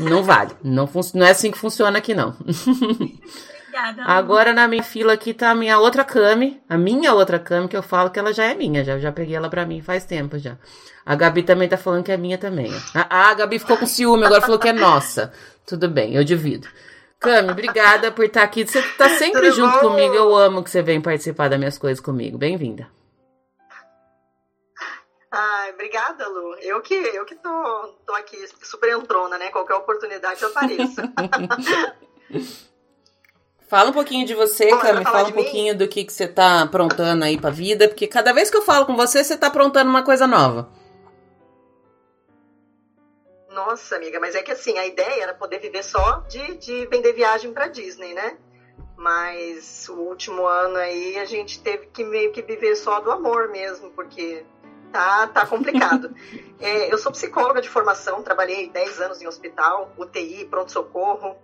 Não 0.00 0.22
vale. 0.22 0.52
Não, 0.62 0.88
não 1.14 1.26
é 1.26 1.30
assim 1.30 1.50
que 1.50 1.58
funciona 1.58 1.98
aqui, 1.98 2.14
não. 2.14 2.34
Obrigada. 2.40 4.02
Agora 4.08 4.54
na 4.54 4.66
minha 4.66 4.82
fila 4.82 5.12
aqui 5.12 5.34
tá 5.34 5.50
a 5.50 5.54
minha 5.54 5.78
outra 5.78 6.04
Cami. 6.04 6.58
A 6.66 6.78
minha 6.78 7.12
outra 7.12 7.38
Cami, 7.38 7.68
que 7.68 7.76
eu 7.76 7.82
falo 7.82 8.08
que 8.08 8.18
ela 8.18 8.32
já 8.32 8.44
é 8.44 8.54
minha. 8.54 8.82
Já, 8.82 8.98
já 8.98 9.12
peguei 9.12 9.36
ela 9.36 9.50
pra 9.50 9.66
mim 9.66 9.82
faz 9.82 10.04
tempo 10.04 10.38
já. 10.38 10.56
A 11.04 11.14
Gabi 11.14 11.42
também 11.42 11.68
tá 11.68 11.76
falando 11.76 12.04
que 12.04 12.12
é 12.12 12.16
minha 12.16 12.38
também. 12.38 12.72
Ah, 12.94 13.30
a 13.30 13.34
Gabi 13.34 13.58
ficou 13.58 13.76
com 13.76 13.86
ciúme, 13.86 14.24
agora 14.24 14.40
falou 14.40 14.58
que 14.58 14.68
é 14.68 14.72
nossa. 14.72 15.32
Tudo 15.66 15.88
bem, 15.88 16.14
eu 16.14 16.24
divido. 16.24 16.66
Cami, 17.20 17.50
obrigada 17.50 18.10
por 18.10 18.24
estar 18.24 18.42
aqui. 18.42 18.66
Você 18.66 18.82
tá 18.96 19.10
sempre 19.20 19.42
Tudo 19.42 19.56
junto 19.56 19.74
bom? 19.74 19.90
comigo. 19.90 20.14
Eu 20.14 20.34
amo 20.34 20.64
que 20.64 20.70
você 20.70 20.80
vem 20.80 21.02
participar 21.02 21.48
das 21.48 21.58
minhas 21.58 21.76
coisas 21.76 22.00
comigo. 22.00 22.38
Bem-vinda. 22.38 22.88
Ai, 25.30 25.70
obrigada, 25.70 26.26
Lu. 26.26 26.54
Eu 26.56 26.80
que, 26.80 26.94
eu 26.94 27.24
que 27.24 27.36
tô, 27.36 27.94
tô 28.06 28.14
aqui 28.14 28.36
super 28.62 28.90
entrona, 28.90 29.38
né? 29.38 29.50
Qualquer 29.50 29.74
oportunidade 29.74 30.42
eu 30.42 30.48
apareço. 30.48 30.96
Fala 33.68 33.90
um 33.90 33.92
pouquinho 33.92 34.26
de 34.26 34.34
você, 34.34 34.68
Bom, 34.70 34.78
Cami. 34.78 35.04
Fala 35.04 35.28
um 35.28 35.32
pouquinho 35.32 35.78
do 35.78 35.86
que, 35.86 36.02
que 36.04 36.12
você 36.12 36.26
tá 36.26 36.62
aprontando 36.62 37.24
aí 37.24 37.38
pra 37.38 37.50
vida, 37.50 37.86
porque 37.86 38.08
cada 38.08 38.32
vez 38.32 38.50
que 38.50 38.56
eu 38.56 38.62
falo 38.62 38.84
com 38.84 38.96
você, 38.96 39.22
você 39.22 39.36
tá 39.36 39.46
aprontando 39.46 39.88
uma 39.88 40.02
coisa 40.02 40.26
nova. 40.26 40.68
Nossa, 43.66 43.96
amiga, 43.96 44.18
mas 44.18 44.34
é 44.34 44.42
que 44.42 44.50
assim, 44.50 44.78
a 44.78 44.86
ideia 44.86 45.22
era 45.22 45.34
poder 45.34 45.58
viver 45.58 45.84
só 45.84 46.20
de, 46.28 46.56
de 46.56 46.86
vender 46.86 47.12
viagem 47.12 47.52
para 47.52 47.68
Disney, 47.68 48.14
né? 48.14 48.38
Mas 48.96 49.86
o 49.88 49.94
último 49.94 50.46
ano 50.46 50.76
aí 50.76 51.18
a 51.18 51.26
gente 51.26 51.62
teve 51.62 51.86
que 51.88 52.02
meio 52.02 52.32
que 52.32 52.40
viver 52.40 52.74
só 52.74 53.00
do 53.00 53.10
amor 53.10 53.48
mesmo, 53.48 53.90
porque 53.90 54.44
tá, 54.90 55.26
tá 55.26 55.46
complicado. 55.46 56.14
é, 56.58 56.90
eu 56.90 56.96
sou 56.96 57.12
psicóloga 57.12 57.60
de 57.60 57.68
formação, 57.68 58.22
trabalhei 58.22 58.70
10 58.70 59.00
anos 59.02 59.20
em 59.20 59.26
hospital, 59.26 59.92
UTI, 59.98 60.46
pronto-socorro, 60.46 61.36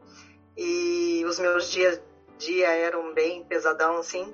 e 0.56 1.22
os 1.26 1.38
meus 1.38 1.70
dias 1.70 2.00
dia 2.38 2.68
eram 2.68 3.12
bem 3.12 3.44
pesadão, 3.44 3.98
assim. 3.98 4.32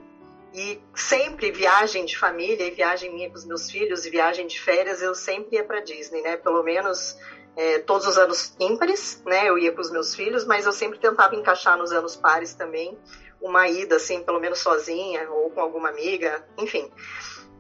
E 0.55 0.81
sempre 0.95 1.51
viagem 1.51 2.05
de 2.05 2.17
família 2.17 2.65
e 2.65 2.71
viagem 2.71 3.13
minha 3.13 3.29
com 3.29 3.37
os 3.37 3.45
meus 3.45 3.71
filhos 3.71 4.07
e 4.07 4.11
viagem 4.11 4.47
de 4.47 4.61
férias, 4.61 5.03
eu 5.03 5.15
sempre 5.15 5.57
ia 5.57 5.65
para 5.65 5.81
Disney, 5.81 6.23
né? 6.23 6.37
Pelo 6.37 6.63
menos 6.63 7.19
é, 7.57 7.79
todos 7.81 8.07
os 8.07 8.17
anos 8.19 8.55
ímpares, 8.59 9.23
né? 9.27 9.49
Eu 9.49 9.59
ia 9.59 9.73
com 9.73 9.81
os 9.81 9.91
meus 9.91 10.15
filhos, 10.15 10.45
mas 10.45 10.67
eu 10.67 10.73
sempre 10.73 10.99
tentava 10.99 11.35
encaixar 11.35 11.77
nos 11.77 11.93
anos 11.93 12.17
pares 12.17 12.55
também 12.55 12.99
uma 13.41 13.69
ida, 13.69 13.97
assim, 13.97 14.23
pelo 14.23 14.41
menos 14.41 14.61
sozinha 14.61 15.29
ou 15.31 15.51
com 15.51 15.61
alguma 15.61 15.89
amiga, 15.89 16.47
enfim. 16.57 16.91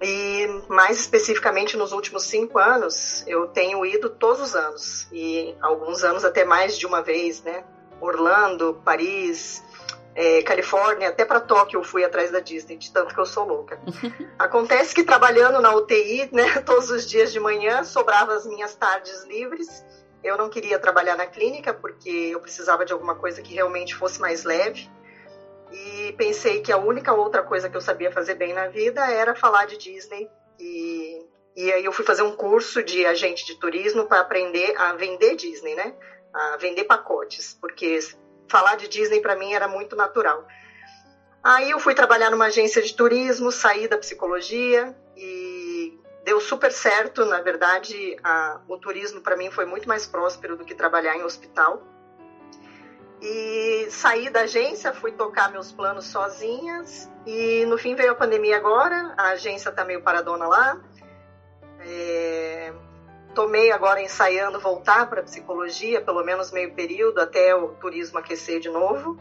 E 0.00 0.46
mais 0.68 1.00
especificamente 1.00 1.76
nos 1.76 1.92
últimos 1.92 2.24
cinco 2.24 2.58
anos, 2.58 3.24
eu 3.26 3.48
tenho 3.48 3.84
ido 3.84 4.08
todos 4.08 4.40
os 4.40 4.54
anos 4.54 5.08
e 5.12 5.54
alguns 5.60 6.02
anos 6.02 6.24
até 6.24 6.44
mais 6.44 6.78
de 6.78 6.86
uma 6.86 7.02
vez, 7.02 7.42
né? 7.42 7.64
Orlando, 8.00 8.80
Paris, 8.84 9.62
é, 10.14 10.42
Califórnia, 10.42 11.08
até 11.08 11.24
para 11.24 11.40
Tóquio 11.40 11.78
eu 11.78 11.84
fui 11.84 12.04
atrás 12.04 12.30
da 12.30 12.40
Disney, 12.40 12.76
de 12.76 12.92
tanto 12.92 13.14
que 13.14 13.20
eu 13.20 13.26
sou 13.26 13.46
louca. 13.46 13.80
Acontece 14.38 14.94
que 14.94 15.02
trabalhando 15.02 15.60
na 15.60 15.74
UTI, 15.74 16.28
né, 16.32 16.60
todos 16.66 16.90
os 16.90 17.08
dias 17.08 17.32
de 17.32 17.40
manhã, 17.40 17.82
sobrava 17.82 18.34
as 18.34 18.46
minhas 18.46 18.74
tardes 18.74 19.24
livres. 19.24 19.84
Eu 20.22 20.36
não 20.36 20.48
queria 20.48 20.78
trabalhar 20.78 21.16
na 21.16 21.26
clínica 21.26 21.72
porque 21.72 22.30
eu 22.32 22.40
precisava 22.40 22.84
de 22.84 22.92
alguma 22.92 23.14
coisa 23.14 23.42
que 23.42 23.54
realmente 23.54 23.94
fosse 23.94 24.20
mais 24.20 24.44
leve. 24.44 24.88
E 25.72 26.12
pensei 26.18 26.60
que 26.60 26.70
a 26.70 26.76
única 26.76 27.14
outra 27.14 27.42
coisa 27.42 27.68
que 27.68 27.76
eu 27.76 27.80
sabia 27.80 28.12
fazer 28.12 28.34
bem 28.34 28.52
na 28.52 28.68
vida 28.68 29.10
era 29.10 29.34
falar 29.34 29.66
de 29.66 29.78
Disney. 29.78 30.28
E, 30.60 31.26
e 31.56 31.72
aí 31.72 31.84
eu 31.84 31.92
fui 31.92 32.04
fazer 32.04 32.22
um 32.22 32.36
curso 32.36 32.82
de 32.82 33.06
agente 33.06 33.46
de 33.46 33.58
turismo 33.58 34.04
para 34.06 34.20
aprender 34.20 34.74
a 34.76 34.92
vender 34.92 35.34
Disney, 35.34 35.74
né? 35.74 35.94
A 36.32 36.56
vender 36.58 36.84
pacotes, 36.84 37.56
porque 37.60 37.98
falar 38.52 38.76
de 38.76 38.86
Disney 38.86 39.18
para 39.18 39.34
mim 39.34 39.54
era 39.54 39.66
muito 39.66 39.96
natural. 39.96 40.46
Aí 41.42 41.70
eu 41.70 41.80
fui 41.80 41.94
trabalhar 41.94 42.30
numa 42.30 42.44
agência 42.44 42.82
de 42.82 42.94
turismo, 42.94 43.50
saí 43.50 43.88
da 43.88 43.96
psicologia 43.96 44.94
e 45.16 45.98
deu 46.22 46.38
super 46.38 46.70
certo. 46.70 47.24
Na 47.24 47.40
verdade, 47.40 48.14
a, 48.22 48.60
o 48.68 48.76
turismo 48.76 49.22
para 49.22 49.36
mim 49.36 49.50
foi 49.50 49.64
muito 49.64 49.88
mais 49.88 50.06
próspero 50.06 50.54
do 50.54 50.64
que 50.66 50.74
trabalhar 50.74 51.16
em 51.16 51.24
hospital. 51.24 51.82
E 53.22 53.86
saí 53.88 54.28
da 54.28 54.42
agência, 54.42 54.92
fui 54.92 55.12
tocar 55.12 55.50
meus 55.50 55.72
planos 55.72 56.06
sozinhas 56.06 57.10
e 57.24 57.64
no 57.66 57.78
fim 57.78 57.94
veio 57.94 58.12
a 58.12 58.14
pandemia 58.14 58.56
agora. 58.56 59.14
A 59.16 59.28
agência 59.30 59.70
está 59.70 59.82
meio 59.82 60.02
paradona 60.02 60.46
lá. 60.46 60.80
É, 61.80 62.72
tomei 63.34 63.70
agora 63.70 64.02
ensaiando 64.02 64.60
voltar 64.60 65.08
para 65.08 65.22
psicologia, 65.22 66.00
pelo 66.00 66.24
menos 66.24 66.50
meio 66.50 66.72
período, 66.72 67.20
até 67.20 67.54
o 67.54 67.68
turismo 67.68 68.18
aquecer 68.18 68.60
de 68.60 68.68
novo. 68.68 69.18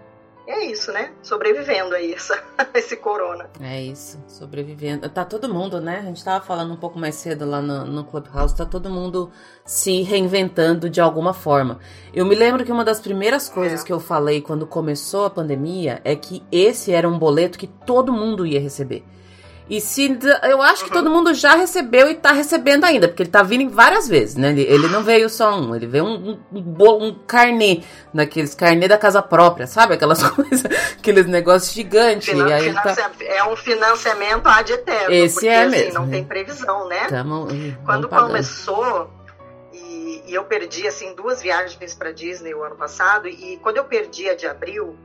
E 0.47 0.51
é 0.51 0.65
isso, 0.65 0.91
né? 0.91 1.13
Sobrevivendo 1.21 1.93
aí 1.93 2.13
essa, 2.13 2.41
esse 2.73 2.97
corona. 2.97 3.49
É 3.59 3.79
isso, 3.79 4.19
sobrevivendo. 4.27 5.07
Tá 5.07 5.23
todo 5.23 5.53
mundo, 5.53 5.79
né? 5.79 5.99
A 5.99 6.03
gente 6.03 6.23
tava 6.23 6.43
falando 6.43 6.73
um 6.73 6.77
pouco 6.77 6.97
mais 6.97 7.15
cedo 7.15 7.45
lá 7.45 7.61
no, 7.61 7.85
no 7.85 8.03
Clubhouse, 8.03 8.55
tá 8.55 8.65
todo 8.65 8.89
mundo 8.89 9.31
se 9.63 10.01
reinventando 10.01 10.89
de 10.89 10.99
alguma 10.99 11.33
forma. 11.33 11.79
Eu 12.11 12.25
me 12.25 12.33
lembro 12.33 12.65
que 12.65 12.71
uma 12.71 12.83
das 12.83 12.99
primeiras 12.99 13.47
coisas 13.47 13.81
é. 13.81 13.85
que 13.85 13.93
eu 13.93 13.99
falei 13.99 14.41
quando 14.41 14.65
começou 14.65 15.25
a 15.25 15.29
pandemia 15.29 16.01
é 16.03 16.15
que 16.15 16.43
esse 16.51 16.91
era 16.91 17.07
um 17.07 17.19
boleto 17.19 17.59
que 17.59 17.67
todo 17.67 18.11
mundo 18.11 18.45
ia 18.45 18.59
receber. 18.59 19.05
E 19.71 19.79
se 19.79 20.19
eu 20.43 20.61
acho 20.61 20.83
que 20.83 20.91
todo 20.91 21.09
mundo 21.09 21.33
já 21.33 21.55
recebeu 21.55 22.11
e 22.11 22.15
tá 22.15 22.33
recebendo 22.33 22.83
ainda, 22.83 23.07
porque 23.07 23.23
ele 23.23 23.29
tá 23.29 23.41
vindo 23.41 23.73
várias 23.73 24.05
vezes, 24.05 24.35
né? 24.35 24.49
Ele, 24.49 24.63
ele 24.63 24.89
não 24.89 25.01
veio 25.01 25.29
só 25.29 25.57
um, 25.57 25.73
ele 25.73 25.87
veio 25.87 26.03
um, 26.03 26.37
um, 26.51 27.05
um 27.05 27.13
carnê, 27.25 27.81
daqueles 28.13 28.53
carnê 28.53 28.89
da 28.89 28.97
casa 28.97 29.21
própria, 29.21 29.65
sabe? 29.65 29.93
Aquelas 29.93 30.21
coisas, 30.27 30.65
aqueles 30.99 31.25
negócios 31.25 31.73
gigantes. 31.73 32.27
Finan 32.27 32.53
aí 32.53 32.73
tá... 32.73 33.11
É 33.21 33.45
um 33.45 33.55
financiamento 33.55 34.45
ad 34.45 34.73
eterno. 34.73 35.09
Esse 35.09 35.35
porque, 35.35 35.47
é 35.47 35.63
assim, 35.63 35.71
mesmo. 35.71 35.93
Não 35.93 36.09
tem 36.09 36.25
previsão, 36.25 36.89
né? 36.89 37.07
Tamo, 37.07 37.47
Quando 37.85 38.09
começou, 38.09 39.09
e, 39.71 40.23
e, 40.27 40.33
eu 40.33 40.43
perdi, 40.43 40.85
assim, 40.85 41.15
duas 41.15 41.41
viagens 41.41 41.93
para 41.93 42.11
Disney 42.11 42.53
o 42.53 42.61
ano 42.61 42.75
passado, 42.75 43.25
e 43.29 43.57
quando 43.63 43.77
eu 43.77 43.85
perdi 43.85 44.27
a 44.29 44.35
de 44.35 44.45
abril, 44.45 44.97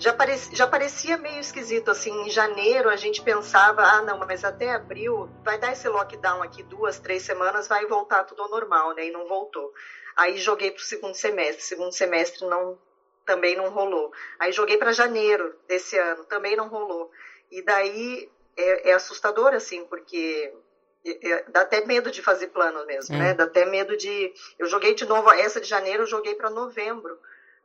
já, 0.00 0.12
parecia, 0.14 0.56
já 0.56 0.66
parecia 0.66 1.16
meio 1.18 1.38
esquisito, 1.38 1.90
assim, 1.90 2.10
em 2.22 2.30
janeiro 2.30 2.88
a 2.88 2.96
gente 2.96 3.20
pensava, 3.20 3.82
ah, 3.82 4.00
não, 4.00 4.18
mas 4.18 4.44
até 4.44 4.72
abril 4.72 5.28
vai 5.44 5.58
dar 5.58 5.72
esse 5.72 5.86
lockdown 5.88 6.42
aqui 6.42 6.62
duas, 6.62 6.98
três 6.98 7.22
semanas, 7.22 7.68
vai 7.68 7.84
voltar 7.84 8.24
tudo 8.24 8.42
ao 8.42 8.48
normal, 8.48 8.94
né, 8.94 9.06
e 9.06 9.10
não 9.10 9.28
voltou. 9.28 9.72
Aí 10.16 10.38
joguei 10.38 10.70
para 10.70 10.80
o 10.80 10.84
segundo 10.84 11.14
semestre, 11.14 11.62
segundo 11.62 11.92
semestre 11.92 12.46
não, 12.46 12.78
também 13.26 13.54
não 13.56 13.68
rolou. 13.68 14.10
Aí 14.38 14.52
joguei 14.52 14.78
para 14.78 14.90
janeiro 14.90 15.54
desse 15.68 15.98
ano, 15.98 16.24
também 16.24 16.56
não 16.56 16.68
rolou. 16.68 17.10
E 17.50 17.62
daí 17.62 18.28
é, 18.56 18.90
é 18.90 18.92
assustador, 18.94 19.52
assim, 19.52 19.84
porque 19.84 20.52
é, 21.04 21.28
é 21.28 21.44
dá 21.48 21.60
até 21.60 21.84
medo 21.84 22.10
de 22.10 22.22
fazer 22.22 22.48
plano 22.48 22.84
mesmo, 22.86 23.14
é. 23.14 23.18
né? 23.18 23.34
Dá 23.34 23.44
até 23.44 23.64
medo 23.64 23.96
de. 23.96 24.32
Eu 24.58 24.66
joguei 24.66 24.94
de 24.94 25.04
novo, 25.04 25.30
essa 25.30 25.60
de 25.60 25.68
janeiro 25.68 26.04
eu 26.04 26.06
joguei 26.06 26.34
para 26.34 26.50
novembro, 26.50 27.18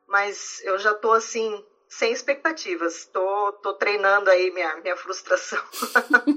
mas 0.07 0.61
eu 0.63 0.77
já 0.77 0.93
tô 0.93 1.11
assim, 1.11 1.63
sem 1.97 2.11
expectativas. 2.11 3.05
Tô, 3.05 3.53
tô 3.63 3.73
treinando 3.73 4.29
aí 4.29 4.51
minha, 4.51 4.75
minha 4.77 4.95
frustração 4.97 5.61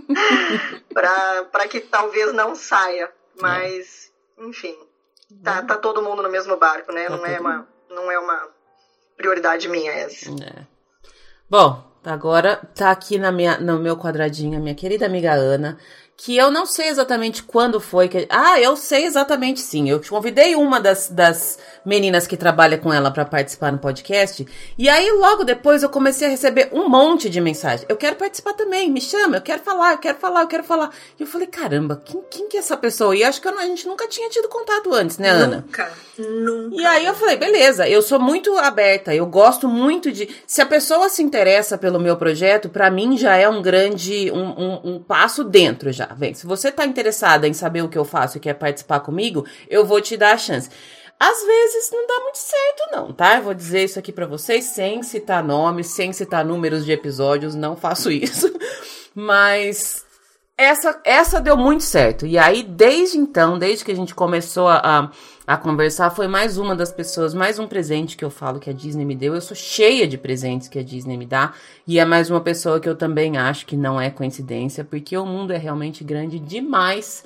para 0.92 1.68
que 1.68 1.80
talvez 1.80 2.32
não 2.32 2.54
saia. 2.54 3.12
Mas, 3.40 4.12
enfim, 4.38 4.76
tá, 5.42 5.62
tá 5.62 5.76
todo 5.76 6.02
mundo 6.02 6.22
no 6.22 6.30
mesmo 6.30 6.56
barco, 6.56 6.92
né? 6.92 7.06
Tá 7.06 7.16
não, 7.16 7.26
é 7.26 7.40
uma, 7.40 7.68
não 7.88 8.10
é 8.10 8.18
uma 8.18 8.48
prioridade 9.16 9.68
minha 9.68 9.92
essa. 9.92 10.30
É. 10.30 10.66
Bom, 11.48 11.84
agora 12.04 12.56
tá 12.74 12.90
aqui 12.90 13.18
na 13.18 13.32
minha, 13.32 13.58
no 13.58 13.78
meu 13.78 13.96
quadradinho 13.96 14.58
a 14.58 14.60
minha 14.60 14.74
querida 14.74 15.06
amiga 15.06 15.32
Ana, 15.32 15.78
que 16.20 16.36
eu 16.36 16.50
não 16.50 16.66
sei 16.66 16.88
exatamente 16.88 17.44
quando 17.44 17.80
foi 17.80 18.08
que. 18.08 18.26
Ah, 18.28 18.60
eu 18.60 18.76
sei 18.76 19.04
exatamente 19.04 19.60
sim. 19.60 19.88
Eu 19.88 20.02
convidei 20.06 20.56
uma 20.56 20.80
das, 20.80 21.08
das 21.08 21.60
meninas 21.84 22.26
que 22.26 22.36
trabalha 22.36 22.76
com 22.76 22.92
ela 22.92 23.08
para 23.08 23.24
participar 23.24 23.70
no 23.70 23.78
podcast. 23.78 24.44
E 24.76 24.88
aí, 24.88 25.12
logo 25.12 25.44
depois, 25.44 25.84
eu 25.84 25.88
comecei 25.88 26.26
a 26.26 26.30
receber 26.30 26.70
um 26.72 26.88
monte 26.88 27.30
de 27.30 27.40
mensagem. 27.40 27.86
Eu 27.88 27.96
quero 27.96 28.16
participar 28.16 28.54
também, 28.54 28.90
me 28.90 29.00
chama, 29.00 29.36
eu 29.36 29.40
quero 29.40 29.62
falar, 29.62 29.92
eu 29.92 29.98
quero 29.98 30.18
falar, 30.18 30.40
eu 30.40 30.48
quero 30.48 30.64
falar. 30.64 30.90
E 31.16 31.22
eu 31.22 31.26
falei, 31.26 31.46
caramba, 31.46 32.02
quem, 32.04 32.20
quem 32.28 32.48
que 32.48 32.56
é 32.56 32.60
essa 32.60 32.76
pessoa? 32.76 33.14
E 33.14 33.22
acho 33.22 33.40
que 33.40 33.46
a 33.46 33.66
gente 33.66 33.86
nunca 33.86 34.08
tinha 34.08 34.28
tido 34.28 34.48
contato 34.48 34.92
antes, 34.92 35.18
né, 35.18 35.28
Ana? 35.28 35.64
Nunca, 35.64 35.92
nunca. 36.18 36.82
E 36.82 36.84
aí 36.84 37.06
eu 37.06 37.14
falei, 37.14 37.36
beleza, 37.36 37.88
eu 37.88 38.02
sou 38.02 38.18
muito 38.18 38.58
aberta, 38.58 39.14
eu 39.14 39.24
gosto 39.24 39.68
muito 39.68 40.10
de. 40.10 40.28
Se 40.48 40.60
a 40.60 40.66
pessoa 40.66 41.08
se 41.08 41.22
interessa 41.22 41.78
pelo 41.78 42.00
meu 42.00 42.16
projeto, 42.16 42.68
para 42.68 42.90
mim 42.90 43.16
já 43.16 43.36
é 43.36 43.48
um 43.48 43.62
grande. 43.62 44.32
Um, 44.32 44.48
um, 44.48 44.80
um 44.94 44.98
passo 45.00 45.44
dentro 45.44 45.92
já 45.92 46.07
vem. 46.14 46.34
Se 46.34 46.46
você 46.46 46.70
tá 46.70 46.84
interessada 46.84 47.48
em 47.48 47.52
saber 47.52 47.82
o 47.82 47.88
que 47.88 47.98
eu 47.98 48.04
faço 48.04 48.36
e 48.36 48.40
quer 48.40 48.54
participar 48.54 49.00
comigo, 49.00 49.44
eu 49.68 49.84
vou 49.84 50.00
te 50.00 50.16
dar 50.16 50.32
a 50.32 50.38
chance. 50.38 50.70
Às 51.20 51.44
vezes 51.44 51.90
não 51.90 52.06
dá 52.06 52.20
muito 52.20 52.38
certo, 52.38 52.90
não, 52.92 53.12
tá? 53.12 53.36
Eu 53.36 53.42
vou 53.42 53.54
dizer 53.54 53.84
isso 53.84 53.98
aqui 53.98 54.12
para 54.12 54.26
vocês 54.26 54.64
sem 54.66 55.02
citar 55.02 55.42
nomes, 55.42 55.88
sem 55.88 56.12
citar 56.12 56.44
números 56.44 56.84
de 56.84 56.92
episódios, 56.92 57.56
não 57.56 57.76
faço 57.76 58.10
isso. 58.12 58.52
Mas 59.14 60.04
essa, 60.56 61.00
essa 61.04 61.40
deu 61.40 61.56
muito 61.56 61.82
certo. 61.84 62.26
E 62.26 62.38
aí, 62.38 62.62
desde 62.62 63.18
então, 63.18 63.58
desde 63.58 63.84
que 63.84 63.92
a 63.92 63.96
gente 63.96 64.14
começou 64.14 64.68
a, 64.68 64.80
a, 64.82 65.10
a, 65.48 65.56
conversar, 65.56 66.10
foi 66.10 66.28
mais 66.28 66.58
uma 66.58 66.76
das 66.76 66.92
pessoas, 66.92 67.32
mais 67.32 67.58
um 67.58 67.66
presente 67.66 68.18
que 68.18 68.24
eu 68.24 68.28
falo 68.28 68.60
que 68.60 68.68
a 68.68 68.72
Disney 68.74 69.06
me 69.06 69.16
deu. 69.16 69.34
Eu 69.34 69.40
sou 69.40 69.56
cheia 69.56 70.06
de 70.06 70.18
presentes 70.18 70.68
que 70.68 70.78
a 70.78 70.82
Disney 70.82 71.16
me 71.16 71.24
dá. 71.24 71.54
E 71.86 71.98
é 71.98 72.04
mais 72.04 72.30
uma 72.30 72.42
pessoa 72.42 72.78
que 72.78 72.86
eu 72.86 72.94
também 72.94 73.38
acho 73.38 73.64
que 73.64 73.74
não 73.74 73.98
é 73.98 74.10
coincidência, 74.10 74.84
porque 74.84 75.16
o 75.16 75.24
mundo 75.24 75.54
é 75.54 75.56
realmente 75.56 76.04
grande 76.04 76.38
demais 76.38 77.24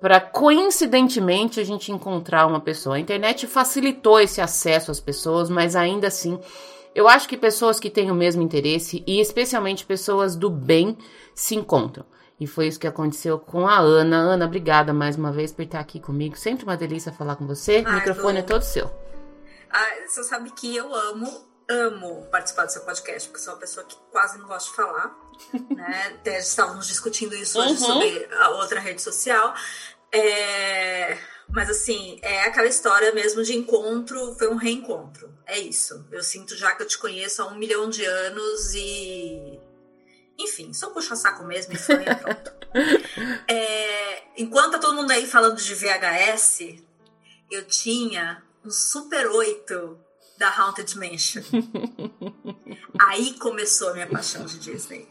para 0.00 0.20
coincidentemente 0.20 1.58
a 1.58 1.64
gente 1.64 1.90
encontrar 1.90 2.46
uma 2.46 2.60
pessoa. 2.60 2.94
A 2.94 3.00
internet 3.00 3.48
facilitou 3.48 4.20
esse 4.20 4.40
acesso 4.40 4.92
às 4.92 5.00
pessoas, 5.00 5.50
mas 5.50 5.74
ainda 5.74 6.06
assim, 6.06 6.38
eu 6.94 7.08
acho 7.08 7.28
que 7.28 7.36
pessoas 7.36 7.80
que 7.80 7.90
têm 7.90 8.12
o 8.12 8.14
mesmo 8.14 8.42
interesse 8.42 9.02
e 9.04 9.18
especialmente 9.18 9.84
pessoas 9.84 10.36
do 10.36 10.48
bem 10.48 10.96
se 11.34 11.56
encontram. 11.56 12.04
E 12.38 12.46
foi 12.46 12.66
isso 12.66 12.78
que 12.78 12.86
aconteceu 12.86 13.38
com 13.38 13.66
a 13.66 13.78
Ana. 13.78 14.16
Ana, 14.16 14.44
obrigada 14.44 14.92
mais 14.92 15.16
uma 15.16 15.32
vez 15.32 15.52
por 15.52 15.62
estar 15.62 15.80
aqui 15.80 15.98
comigo. 15.98 16.36
Sempre 16.36 16.64
uma 16.64 16.76
delícia 16.76 17.12
falar 17.12 17.36
com 17.36 17.46
você. 17.46 17.80
o 17.80 17.92
microfone 17.92 18.38
é 18.40 18.42
todo 18.42 18.62
seu. 18.62 18.90
Ah, 19.70 19.86
você 20.06 20.22
sabe 20.22 20.50
que 20.50 20.76
eu 20.76 20.94
amo, 20.94 21.48
amo 21.68 22.26
participar 22.30 22.66
do 22.66 22.72
seu 22.72 22.82
podcast, 22.82 23.28
porque 23.28 23.42
sou 23.42 23.54
uma 23.54 23.60
pessoa 23.60 23.86
que 23.86 23.96
quase 24.10 24.38
não 24.38 24.46
gosta 24.46 24.68
de 24.68 24.76
falar. 24.76 25.16
né? 25.74 26.14
Até 26.14 26.38
estávamos 26.38 26.86
discutindo 26.86 27.34
isso 27.34 27.58
hoje 27.58 27.72
uhum. 27.72 27.78
sobre 27.78 28.28
a 28.38 28.50
outra 28.50 28.80
rede 28.80 29.00
social. 29.00 29.54
É... 30.12 31.16
Mas 31.48 31.70
assim, 31.70 32.18
é 32.22 32.42
aquela 32.42 32.66
história 32.66 33.12
mesmo 33.12 33.42
de 33.42 33.56
encontro, 33.56 34.34
foi 34.34 34.48
um 34.48 34.56
reencontro. 34.56 35.32
É 35.46 35.58
isso. 35.58 36.04
Eu 36.10 36.22
sinto 36.22 36.56
já 36.56 36.74
que 36.74 36.82
eu 36.82 36.86
te 36.86 36.98
conheço 36.98 37.40
há 37.40 37.46
um 37.46 37.56
milhão 37.56 37.88
de 37.88 38.04
anos 38.04 38.74
e 38.74 39.55
enfim, 40.38 40.72
só 40.72 40.90
puxa 40.90 41.16
saco 41.16 41.44
mesmo 41.44 41.72
e 41.72 41.78
foi, 41.78 42.04
pronto. 42.04 42.52
é, 43.48 44.24
enquanto 44.36 44.72
tá 44.72 44.78
todo 44.78 44.96
mundo 44.96 45.10
aí 45.10 45.26
falando 45.26 45.56
de 45.56 45.74
VHS, 45.74 46.82
eu 47.50 47.64
tinha 47.66 48.42
um 48.64 48.70
Super 48.70 49.26
8 49.28 49.98
da 50.38 50.48
Haunted 50.54 50.98
Mansion. 50.98 51.42
aí 53.00 53.34
começou 53.34 53.90
a 53.90 53.94
minha 53.94 54.06
paixão 54.06 54.44
de 54.44 54.58
Disney. 54.58 55.08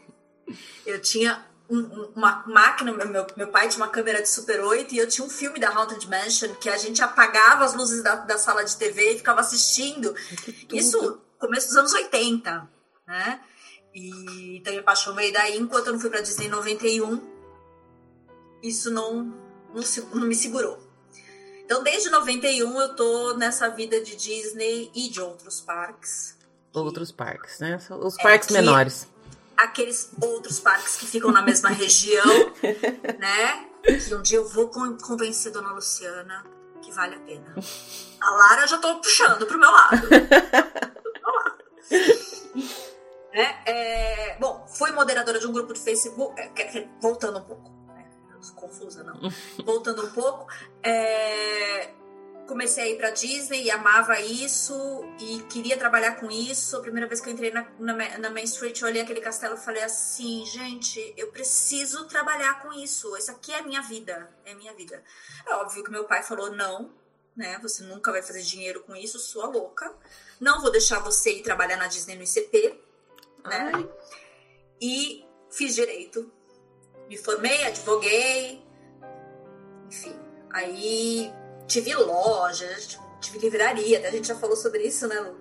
Eu 0.84 1.00
tinha 1.00 1.44
um, 1.68 1.80
uma 2.14 2.44
máquina, 2.46 2.92
meu, 2.92 3.26
meu 3.36 3.48
pai 3.48 3.68
tinha 3.68 3.82
uma 3.84 3.90
câmera 3.90 4.22
de 4.22 4.28
Super 4.28 4.60
8 4.60 4.94
e 4.94 4.98
eu 4.98 5.08
tinha 5.08 5.26
um 5.26 5.30
filme 5.30 5.58
da 5.58 5.70
Haunted 5.70 6.08
Mansion 6.08 6.54
que 6.54 6.68
a 6.68 6.76
gente 6.76 7.02
apagava 7.02 7.64
as 7.64 7.74
luzes 7.74 8.02
da, 8.02 8.14
da 8.16 8.38
sala 8.38 8.64
de 8.64 8.76
TV 8.76 9.14
e 9.14 9.18
ficava 9.18 9.40
assistindo. 9.40 10.14
Isso 10.72 11.20
começo 11.38 11.68
dos 11.68 11.76
anos 11.76 11.92
80, 11.92 12.68
né? 13.06 13.40
E 13.96 14.58
então 14.58 14.74
me 14.74 14.80
apaixonei 14.80 15.32
daí, 15.32 15.56
enquanto 15.56 15.86
eu 15.86 15.94
não 15.94 16.00
fui 16.00 16.10
pra 16.10 16.20
Disney 16.20 16.46
em 16.46 16.50
91, 16.50 17.18
isso 18.62 18.90
não, 18.90 19.34
não, 19.74 19.82
não 20.12 20.26
me 20.26 20.34
segurou. 20.34 20.78
Então, 21.64 21.82
desde 21.82 22.10
91 22.10 22.80
eu 22.80 22.94
tô 22.94 23.34
nessa 23.34 23.68
vida 23.70 24.00
de 24.00 24.14
Disney 24.14 24.90
e 24.94 25.08
de 25.08 25.20
outros 25.20 25.62
parques. 25.62 26.36
Outros 26.74 27.10
parques, 27.10 27.58
né? 27.58 27.80
Os 27.90 28.18
é 28.18 28.22
parques 28.22 28.50
é 28.50 28.52
menores. 28.52 29.08
Aqueles 29.56 30.10
outros 30.20 30.60
parques 30.60 30.96
que 30.96 31.06
ficam 31.06 31.32
na 31.32 31.40
mesma 31.40 31.70
região, 31.70 32.52
né? 33.18 33.66
Que 33.82 34.14
um 34.14 34.20
dia 34.20 34.36
eu 34.36 34.46
vou 34.46 34.68
convencer 34.68 35.50
Dona 35.50 35.72
Luciana 35.72 36.44
que 36.82 36.92
vale 36.92 37.14
a 37.14 37.20
pena. 37.20 37.54
A 38.20 38.30
Lara 38.30 38.62
eu 38.62 38.68
já 38.68 38.78
tô 38.78 38.94
puxando 38.96 39.46
pro 39.46 39.58
meu 39.58 39.70
lado. 39.70 40.06
pro 40.06 41.12
meu 41.14 41.32
lado. 41.34 41.64
Né? 43.36 43.62
É, 43.66 44.36
bom, 44.40 44.66
fui 44.66 44.90
moderadora 44.92 45.38
de 45.38 45.46
um 45.46 45.52
grupo 45.52 45.74
de 45.74 45.80
Facebook, 45.80 46.40
é, 46.40 46.88
voltando 47.02 47.38
um 47.38 47.42
pouco, 47.42 47.70
né? 47.88 48.08
confusa 48.54 49.04
não, 49.04 49.30
voltando 49.62 50.06
um 50.06 50.10
pouco, 50.10 50.50
é, 50.82 51.90
comecei 52.46 52.84
a 52.84 52.86
ir 52.88 52.96
para 52.96 53.10
Disney 53.10 53.64
e 53.64 53.70
amava 53.70 54.18
isso 54.22 54.74
e 55.20 55.42
queria 55.50 55.76
trabalhar 55.76 56.18
com 56.18 56.30
isso. 56.30 56.78
A 56.78 56.80
primeira 56.80 57.06
vez 57.06 57.20
que 57.20 57.28
eu 57.28 57.34
entrei 57.34 57.50
na, 57.50 57.68
na, 57.78 58.18
na 58.18 58.30
Main 58.30 58.44
Street, 58.44 58.80
eu 58.80 58.88
olhei 58.88 59.02
aquele 59.02 59.20
castelo 59.20 59.56
e 59.56 59.58
falei 59.58 59.82
assim, 59.82 60.46
gente, 60.46 61.12
eu 61.14 61.30
preciso 61.30 62.06
trabalhar 62.06 62.62
com 62.62 62.72
isso. 62.72 63.14
Isso 63.18 63.30
aqui 63.30 63.52
é 63.52 63.58
a 63.58 63.62
minha 63.62 63.82
vida, 63.82 64.30
é 64.46 64.52
a 64.52 64.56
minha 64.56 64.72
vida. 64.72 65.04
É 65.46 65.54
óbvio 65.56 65.84
que 65.84 65.90
meu 65.90 66.04
pai 66.04 66.22
falou 66.22 66.52
não, 66.52 66.90
né? 67.36 67.58
Você 67.60 67.82
nunca 67.82 68.10
vai 68.10 68.22
fazer 68.22 68.40
dinheiro 68.40 68.82
com 68.84 68.96
isso, 68.96 69.18
sua 69.18 69.46
louca. 69.46 69.94
Não 70.40 70.62
vou 70.62 70.70
deixar 70.70 71.00
você 71.00 71.32
ir 71.32 71.42
trabalhar 71.42 71.76
na 71.76 71.86
Disney 71.86 72.16
no 72.16 72.22
ICP 72.22 72.85
né? 73.46 73.72
Ai. 73.74 73.90
E 74.80 75.24
fiz 75.50 75.74
direito. 75.74 76.30
Me 77.08 77.16
formei, 77.16 77.64
advoguei, 77.64 78.62
enfim. 79.86 80.14
Aí 80.50 81.32
tive 81.66 81.94
loja, 81.94 82.68
tive 83.20 83.38
livraria, 83.38 84.06
a 84.06 84.10
gente 84.10 84.28
já 84.28 84.36
falou 84.36 84.56
sobre 84.56 84.82
isso, 84.82 85.06
né, 85.06 85.18
Lu? 85.20 85.38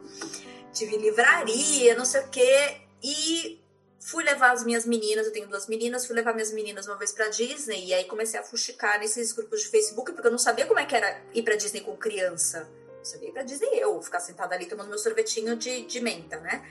Tive 0.72 0.98
livraria, 0.98 1.96
não 1.96 2.06
sei 2.06 2.22
o 2.22 2.28
quê. 2.30 2.82
E 3.02 3.64
fui 4.00 4.24
levar 4.24 4.52
as 4.52 4.64
minhas 4.64 4.86
meninas, 4.86 5.26
eu 5.26 5.34
tenho 5.34 5.48
duas 5.48 5.68
meninas, 5.68 6.06
fui 6.06 6.16
levar 6.16 6.34
minhas 6.34 6.52
meninas 6.52 6.88
uma 6.88 6.98
vez 6.98 7.12
pra 7.12 7.30
Disney 7.30 7.88
e 7.88 7.94
aí 7.94 8.06
comecei 8.06 8.40
a 8.40 8.44
fuxicar 8.44 9.00
nesses 9.00 9.32
grupos 9.32 9.62
de 9.62 9.70
Facebook, 9.70 10.12
porque 10.12 10.28
eu 10.28 10.32
não 10.32 10.38
sabia 10.38 10.66
como 10.66 10.80
é 10.80 10.86
que 10.86 10.96
era 10.96 11.22
ir 11.34 11.42
pra 11.44 11.56
Disney 11.56 11.82
com 11.82 11.96
criança. 11.96 12.70
Eu 13.00 13.06
sabia 13.06 13.30
ir 13.30 13.32
pra 13.32 13.44
Disney 13.44 13.80
eu, 13.80 14.00
ficar 14.02 14.20
sentada 14.20 14.54
ali 14.54 14.66
tomando 14.66 14.90
meu 14.90 14.98
sorvetinho 14.98 15.56
de, 15.56 15.86
de 15.86 16.02
menta, 16.02 16.40
né? 16.40 16.64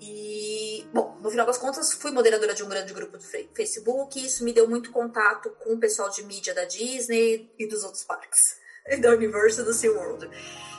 E, 0.00 0.86
bom, 0.92 1.16
no 1.20 1.30
final 1.30 1.46
das 1.46 1.58
contas, 1.58 1.92
fui 1.94 2.10
moderadora 2.10 2.54
de 2.54 2.62
um 2.62 2.68
grande 2.68 2.92
grupo 2.92 3.16
do 3.16 3.24
Facebook. 3.24 4.18
E 4.18 4.26
isso 4.26 4.44
me 4.44 4.52
deu 4.52 4.68
muito 4.68 4.90
contato 4.90 5.50
com 5.60 5.74
o 5.74 5.78
pessoal 5.78 6.10
de 6.10 6.22
mídia 6.24 6.54
da 6.54 6.64
Disney 6.64 7.52
e 7.58 7.66
dos 7.66 7.84
outros 7.84 8.04
parques, 8.04 8.40
da 9.00 9.10
Universal 9.10 9.64
e 9.64 9.66
do 9.66 9.74
SeaWorld. 9.74 10.28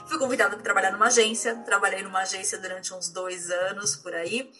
Fui 0.06 0.18
convidada 0.18 0.54
para 0.54 0.62
trabalhar 0.62 0.92
numa 0.92 1.06
agência. 1.06 1.56
Trabalhei 1.64 2.02
numa 2.02 2.20
agência 2.20 2.58
durante 2.58 2.94
uns 2.94 3.08
dois 3.08 3.50
anos 3.50 3.96
por 3.96 4.14
aí, 4.14 4.52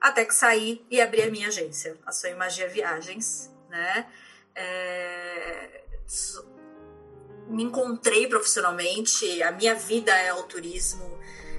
até 0.00 0.24
que 0.24 0.34
saí 0.34 0.84
e 0.90 1.00
abri 1.00 1.22
a 1.22 1.30
minha 1.30 1.48
agência, 1.48 1.96
a 2.04 2.12
Sonho 2.12 2.36
Magia 2.36 2.68
Viagens, 2.68 3.50
né? 3.68 4.06
É... 4.54 5.80
Me 7.48 7.64
encontrei 7.64 8.28
profissionalmente, 8.28 9.42
a 9.42 9.50
minha 9.50 9.74
vida 9.74 10.12
é 10.12 10.32
o 10.32 10.42
turismo. 10.44 11.18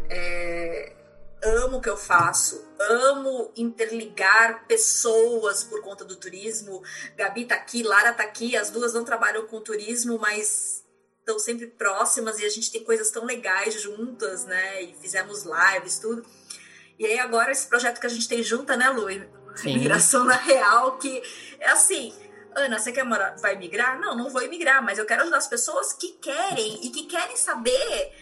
É 0.09 1.00
amo 1.43 1.77
o 1.77 1.82
que 1.82 1.89
eu 1.89 1.97
faço, 1.97 2.63
amo 2.80 3.51
interligar 3.56 4.65
pessoas 4.67 5.63
por 5.63 5.82
conta 5.82 6.06
do 6.06 6.15
turismo. 6.15 6.84
Gabi 7.15 7.45
tá 7.45 7.56
aqui, 7.56 7.84
Lara 7.84 8.13
tá 8.13 8.23
aqui, 8.23 8.56
as 8.56 8.69
duas 8.69 8.93
não 8.93 9.04
trabalham 9.04 9.47
com 9.47 9.60
turismo, 9.62 10.19
mas 10.19 10.84
estão 11.19 11.39
sempre 11.39 11.67
próximas 11.67 12.39
e 12.39 12.45
a 12.45 12.49
gente 12.49 12.71
tem 12.71 12.84
coisas 12.84 13.10
tão 13.10 13.25
legais 13.25 13.82
juntas, 13.82 14.45
né? 14.45 14.84
E 14.84 14.95
fizemos 14.95 15.43
lives, 15.43 15.99
tudo. 15.99 16.25
E 16.99 17.06
aí 17.06 17.19
agora 17.19 17.51
esse 17.51 17.67
projeto 17.67 17.99
que 17.99 18.08
a 18.08 18.10
gente 18.10 18.27
tem 18.27 18.43
junta, 18.43 18.77
né, 18.77 18.89
Lu? 18.89 19.08
Migração 19.63 20.23
na 20.23 20.36
Real, 20.36 20.97
que 20.97 21.21
é 21.60 21.69
assim, 21.69 22.13
Ana, 22.56 22.80
você 22.80 22.91
quer 22.91 23.04
morar, 23.04 23.36
vai 23.38 23.56
migrar? 23.56 23.99
Não, 23.99 24.15
não 24.15 24.30
vou 24.30 24.41
emigrar, 24.41 24.84
mas 24.84 24.97
eu 24.97 25.06
quero 25.06 25.21
ajudar 25.21 25.38
as 25.38 25.47
pessoas 25.47 25.93
que 25.93 26.13
querem 26.13 26.86
e 26.86 26.89
que 26.89 27.06
querem 27.06 27.36
saber 27.36 28.20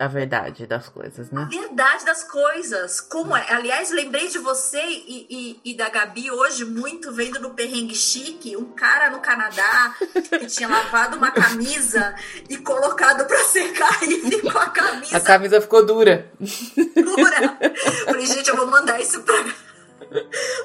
a 0.00 0.08
verdade 0.08 0.66
das 0.66 0.88
coisas, 0.88 1.30
né? 1.30 1.42
A 1.42 1.44
verdade 1.44 2.06
das 2.06 2.24
coisas. 2.24 3.02
Como 3.02 3.36
é? 3.36 3.44
Aliás, 3.52 3.90
lembrei 3.90 4.28
de 4.28 4.38
você 4.38 4.80
e, 4.80 5.26
e, 5.28 5.60
e, 5.62 5.76
da 5.76 5.90
Gabi 5.90 6.30
hoje 6.30 6.64
muito 6.64 7.12
vendo 7.12 7.38
no 7.38 7.50
Perrengue 7.50 7.94
Chique 7.94 8.56
um 8.56 8.72
cara 8.72 9.10
no 9.10 9.20
Canadá 9.20 9.94
que 10.38 10.46
tinha 10.46 10.70
lavado 10.70 11.18
uma 11.18 11.30
camisa 11.30 12.14
e 12.48 12.56
colocado 12.56 13.26
pra 13.26 13.44
secar 13.44 14.02
e 14.02 14.30
ficou 14.30 14.58
a 14.58 14.70
camisa. 14.70 15.18
A 15.18 15.20
camisa 15.20 15.60
ficou 15.60 15.84
dura. 15.84 16.32
Dura. 16.40 17.58
Falei, 18.06 18.26
gente, 18.26 18.48
eu 18.48 18.56
vou 18.56 18.66
mandar 18.68 18.98
isso 19.00 19.22
pra. 19.22 19.44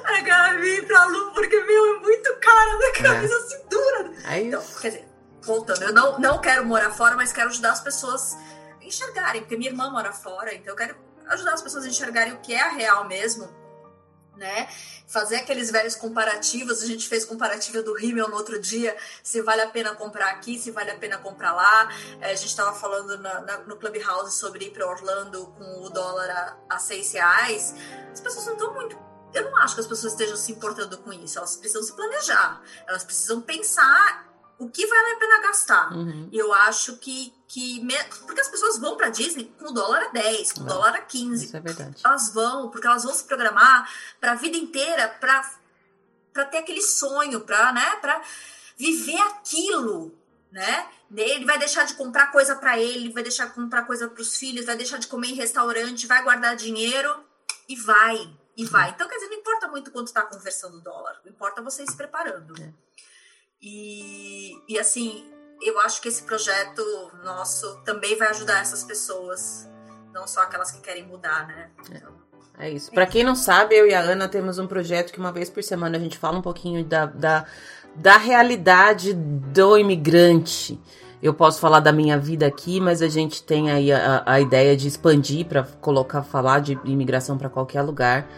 Pra 0.02 0.20
Gabi, 0.22 0.82
pra 0.86 1.04
Lu, 1.04 1.30
porque, 1.32 1.60
meu, 1.60 1.96
é 1.96 2.00
muito 2.00 2.34
cara 2.36 2.78
da 2.78 2.92
camisa 2.92 3.36
assim 3.36 3.60
dura. 3.68 4.10
É 4.28 4.42
então, 4.42 4.62
quer 4.80 4.88
dizer, 4.88 5.08
voltando, 5.42 5.82
eu 5.82 5.92
não, 5.92 6.18
não 6.18 6.40
quero 6.40 6.64
morar 6.64 6.90
fora, 6.90 7.14
mas 7.14 7.32
quero 7.32 7.50
ajudar 7.50 7.72
as 7.72 7.80
pessoas 7.80 8.34
a 8.34 8.55
enxergarem, 8.86 9.42
porque 9.42 9.56
minha 9.56 9.70
irmã 9.70 9.90
mora 9.90 10.12
fora, 10.12 10.54
então 10.54 10.72
eu 10.72 10.76
quero 10.76 10.96
ajudar 11.28 11.54
as 11.54 11.62
pessoas 11.62 11.84
a 11.84 11.88
enxergarem 11.88 12.32
o 12.32 12.40
que 12.40 12.54
é 12.54 12.60
a 12.60 12.70
real 12.70 13.06
mesmo, 13.06 13.48
né? 14.36 14.68
Fazer 15.06 15.36
aqueles 15.36 15.70
velhos 15.70 15.94
comparativos. 15.94 16.82
A 16.82 16.86
gente 16.86 17.08
fez 17.08 17.24
comparativo 17.24 17.82
do 17.82 17.94
Rimmel 17.94 18.28
no 18.28 18.36
outro 18.36 18.60
dia, 18.60 18.96
se 19.22 19.40
vale 19.40 19.62
a 19.62 19.68
pena 19.68 19.94
comprar 19.94 20.30
aqui, 20.30 20.58
se 20.58 20.70
vale 20.70 20.90
a 20.90 20.96
pena 20.96 21.18
comprar 21.18 21.52
lá. 21.52 21.88
É, 22.20 22.32
a 22.32 22.34
gente 22.34 22.48
estava 22.48 22.74
falando 22.74 23.18
na, 23.18 23.40
na, 23.40 23.58
no 23.58 23.76
Clubhouse 23.76 24.36
sobre 24.38 24.66
ir 24.66 24.70
para 24.70 24.86
Orlando 24.86 25.46
com 25.58 25.82
o 25.82 25.90
dólar 25.90 26.30
a, 26.30 26.74
a 26.76 26.78
seis 26.78 27.12
reais. 27.12 27.74
As 28.12 28.20
pessoas 28.20 28.46
não 28.46 28.52
estão 28.54 28.74
muito 28.74 29.06
eu 29.36 29.50
não 29.50 29.56
acho 29.58 29.74
que 29.74 29.80
as 29.82 29.86
pessoas 29.86 30.12
estejam 30.12 30.36
se 30.36 30.50
importando 30.52 30.96
com 30.98 31.12
isso. 31.12 31.38
Elas 31.38 31.56
precisam 31.56 31.82
se 31.82 31.92
planejar. 31.94 32.62
Elas 32.86 33.04
precisam 33.04 33.40
pensar 33.40 34.26
o 34.58 34.68
que 34.70 34.86
vale 34.86 35.12
a 35.12 35.18
pena 35.18 35.42
gastar. 35.42 35.92
Uhum. 35.92 36.28
E 36.32 36.38
eu 36.38 36.52
acho 36.52 36.96
que. 36.96 37.34
Que 37.48 37.80
me... 37.80 37.94
Porque 38.26 38.40
as 38.40 38.48
pessoas 38.48 38.78
vão 38.78 38.96
pra 38.96 39.08
Disney 39.08 39.52
com 39.58 39.70
o 39.70 39.72
dólar 39.72 40.04
a 40.04 40.08
10, 40.08 40.52
com 40.52 40.60
o 40.62 40.66
dólar 40.66 40.94
a 40.94 41.00
15. 41.00 41.44
Isso 41.44 41.56
é 41.56 41.60
verdade. 41.60 42.02
Elas 42.04 42.32
vão, 42.32 42.70
porque 42.70 42.86
elas 42.86 43.04
vão 43.04 43.14
se 43.14 43.24
programar 43.24 43.88
pra 44.20 44.34
vida 44.34 44.56
inteira 44.56 45.08
pra, 45.20 45.48
pra 46.32 46.44
ter 46.44 46.58
aquele 46.58 46.82
sonho, 46.82 47.40
pra, 47.40 47.72
né, 47.72 47.96
pra 48.00 48.20
viver 48.76 49.20
aquilo, 49.20 50.12
né? 50.50 50.88
Ele 51.14 51.44
vai 51.44 51.58
deixar 51.58 51.84
de 51.84 51.94
comprar 51.94 52.32
coisa 52.32 52.56
para 52.56 52.78
ele, 52.78 53.12
vai 53.12 53.22
deixar 53.22 53.46
de 53.46 53.54
comprar 53.54 53.84
coisa 53.84 54.08
para 54.08 54.20
os 54.20 54.36
filhos, 54.36 54.66
vai 54.66 54.76
deixar 54.76 54.98
de 54.98 55.06
comer 55.06 55.28
em 55.28 55.34
restaurante, 55.34 56.06
vai 56.06 56.22
guardar 56.22 56.56
dinheiro 56.56 57.24
e 57.68 57.76
vai, 57.76 58.28
e 58.56 58.64
vai. 58.64 58.90
Então, 58.90 59.08
quer 59.08 59.14
dizer, 59.14 59.28
não 59.28 59.38
importa 59.38 59.68
muito 59.68 59.92
quanto 59.92 60.08
está 60.08 60.22
conversando 60.22 60.78
o 60.78 60.80
dólar, 60.80 61.20
importa 61.24 61.62
você 61.62 61.84
ir 61.84 61.90
se 61.90 61.96
preparando. 61.96 62.60
É. 62.60 62.72
E, 63.62 64.52
e 64.68 64.78
assim, 64.78 65.24
eu 65.68 65.78
acho 65.80 66.00
que 66.00 66.08
esse 66.08 66.22
projeto 66.22 66.82
nosso 67.24 67.76
também 67.84 68.16
vai 68.16 68.28
ajudar 68.28 68.60
essas 68.60 68.84
pessoas, 68.84 69.68
não 70.12 70.26
só 70.26 70.42
aquelas 70.42 70.70
que 70.70 70.80
querem 70.80 71.06
mudar, 71.06 71.46
né? 71.46 71.70
Então, 71.90 72.12
É 72.58 72.70
isso. 72.70 72.90
Pra 72.90 73.06
quem 73.06 73.24
não 73.24 73.34
sabe, 73.34 73.74
eu 73.74 73.86
e 73.86 73.94
a 73.94 74.00
Ana 74.00 74.28
temos 74.28 74.58
um 74.58 74.66
projeto 74.66 75.12
que 75.12 75.18
uma 75.18 75.32
vez 75.32 75.50
por 75.50 75.62
semana 75.62 75.96
a 75.96 76.00
gente 76.00 76.18
fala 76.18 76.38
um 76.38 76.42
pouquinho 76.42 76.84
da, 76.84 77.06
da, 77.06 77.44
da 77.94 78.16
realidade 78.16 79.12
do 79.12 79.76
imigrante. 79.76 80.80
Eu 81.22 81.34
posso 81.34 81.58
falar 81.58 81.80
da 81.80 81.92
minha 81.92 82.18
vida 82.18 82.46
aqui, 82.46 82.80
mas 82.80 83.02
a 83.02 83.08
gente 83.08 83.42
tem 83.42 83.70
aí 83.70 83.90
a, 83.90 84.22
a 84.26 84.40
ideia 84.40 84.76
de 84.76 84.86
expandir 84.86 85.46
para 85.46 85.64
colocar, 85.80 86.22
falar 86.22 86.60
de 86.60 86.78
imigração 86.84 87.36
para 87.36 87.48
qualquer 87.48 87.82
lugar. 87.82 88.28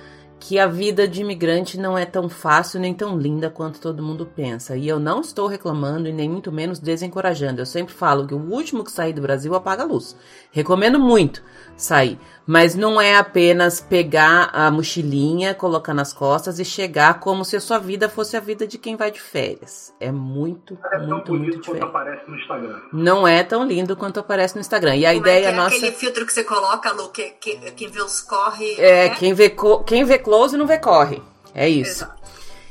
Que 0.40 0.58
a 0.58 0.66
vida 0.66 1.06
de 1.06 1.20
imigrante 1.20 1.78
não 1.78 1.98
é 1.98 2.06
tão 2.06 2.28
fácil 2.28 2.80
nem 2.80 2.94
tão 2.94 3.18
linda 3.18 3.50
quanto 3.50 3.80
todo 3.80 4.02
mundo 4.02 4.24
pensa. 4.24 4.76
E 4.76 4.86
eu 4.88 4.98
não 4.98 5.20
estou 5.20 5.46
reclamando 5.46 6.08
e 6.08 6.12
nem 6.12 6.28
muito 6.28 6.52
menos 6.52 6.78
desencorajando. 6.78 7.60
Eu 7.60 7.66
sempre 7.66 7.92
falo 7.92 8.26
que 8.26 8.34
o 8.34 8.50
último 8.50 8.84
que 8.84 8.92
sair 8.92 9.12
do 9.12 9.20
Brasil 9.20 9.54
apaga 9.54 9.82
a 9.82 9.86
luz. 9.86 10.16
Recomendo 10.50 10.98
muito 10.98 11.42
sair. 11.76 12.18
Mas 12.50 12.74
não 12.74 12.98
é 12.98 13.14
apenas 13.16 13.78
pegar 13.78 14.48
a 14.54 14.70
mochilinha, 14.70 15.54
colocar 15.54 15.92
nas 15.92 16.14
costas 16.14 16.58
e 16.58 16.64
chegar 16.64 17.20
como 17.20 17.44
se 17.44 17.56
a 17.56 17.60
sua 17.60 17.78
vida 17.78 18.08
fosse 18.08 18.38
a 18.38 18.40
vida 18.40 18.66
de 18.66 18.78
quem 18.78 18.96
vai 18.96 19.10
de 19.10 19.20
férias. 19.20 19.92
É 20.00 20.10
muito, 20.10 20.78
É 20.86 20.88
tão 20.96 21.00
muito, 21.00 21.10
muito 21.10 21.26
bonito 21.32 21.52
quanto 21.56 21.60
diferente. 21.66 21.84
aparece 21.84 22.22
no 22.30 22.36
Instagram. 22.36 22.80
Não 22.90 23.28
é 23.28 23.44
tão 23.44 23.64
lindo 23.66 23.94
quanto 23.96 24.18
aparece 24.18 24.54
no 24.54 24.62
Instagram. 24.62 24.96
E 24.96 25.04
a 25.04 25.10
como 25.10 25.20
ideia 25.20 25.38
é 25.38 25.42
que 25.42 25.48
é 25.48 25.52
nossa. 25.56 25.76
aquele 25.76 25.92
filtro 25.92 26.24
que 26.24 26.32
você 26.32 26.42
coloca, 26.42 26.90
Lu, 26.92 27.10
que, 27.10 27.30
que, 27.38 27.56
quem 27.72 27.88
vê 27.90 28.00
os 28.00 28.22
corre. 28.22 28.74
É, 28.78 29.10
né? 29.10 29.14
quem 29.16 29.34
vê, 29.34 29.50
co- 29.50 29.84
quem 29.84 30.04
vê 30.04 30.18
close 30.18 30.56
não 30.56 30.66
vê 30.66 30.78
corre. 30.78 31.22
É 31.54 31.68
isso. 31.68 32.04
Exato. 32.04 32.17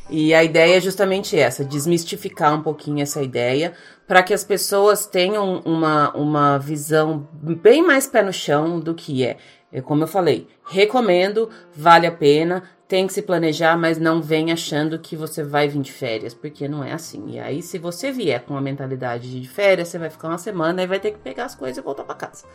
E 0.10 0.34
a 0.34 0.44
ideia 0.44 0.78
é 0.78 0.82
justamente 0.82 1.38
essa, 1.38 1.66
desmistificar 1.66 2.54
um 2.54 2.62
pouquinho 2.62 3.02
essa 3.02 3.22
ideia, 3.22 3.74
para 4.08 4.24
que 4.24 4.34
as 4.34 4.44
pessoas 4.44 5.06
tenham 5.06 5.62
uma, 5.66 6.16
uma 6.16 6.58
visão 6.58 7.28
bem 7.34 7.84
mais 7.84 8.08
pé 8.08 8.24
no 8.24 8.32
chão 8.32 8.80
do 8.80 8.96
que 8.96 9.26
é. 9.26 9.38
É 9.72 9.82
Como 9.82 10.04
eu 10.04 10.08
falei, 10.08 10.48
recomendo, 10.66 11.50
vale 11.76 12.08
a 12.08 12.12
pena, 12.12 12.64
tem 12.88 13.06
que 13.06 13.12
se 13.12 13.22
planejar, 13.22 13.78
mas 13.78 13.98
não 13.98 14.22
vem 14.22 14.50
achando 14.50 14.98
que 14.98 15.16
você 15.16 15.44
vai 15.44 15.68
vir 15.68 15.82
de 15.82 15.92
férias, 15.92 16.34
porque 16.34 16.70
não 16.70 16.82
é 16.82 16.94
assim. 16.94 17.32
E 17.32 17.40
aí, 17.40 17.62
se 17.62 17.78
você 17.78 18.10
vier 18.10 18.42
com 18.46 18.56
a 18.56 18.62
mentalidade 18.62 19.30
de 19.30 19.48
férias, 19.48 19.90
você 19.90 20.00
vai 20.00 20.10
ficar 20.10 20.30
uma 20.30 20.38
semana 20.38 20.82
e 20.82 20.88
vai 20.88 21.02
ter 21.02 21.12
que 21.12 21.20
pegar 21.20 21.46
as 21.46 21.56
coisas 21.56 21.78
e 21.78 21.82
voltar 21.82 22.06
para 22.06 22.16
casa. 22.16 22.46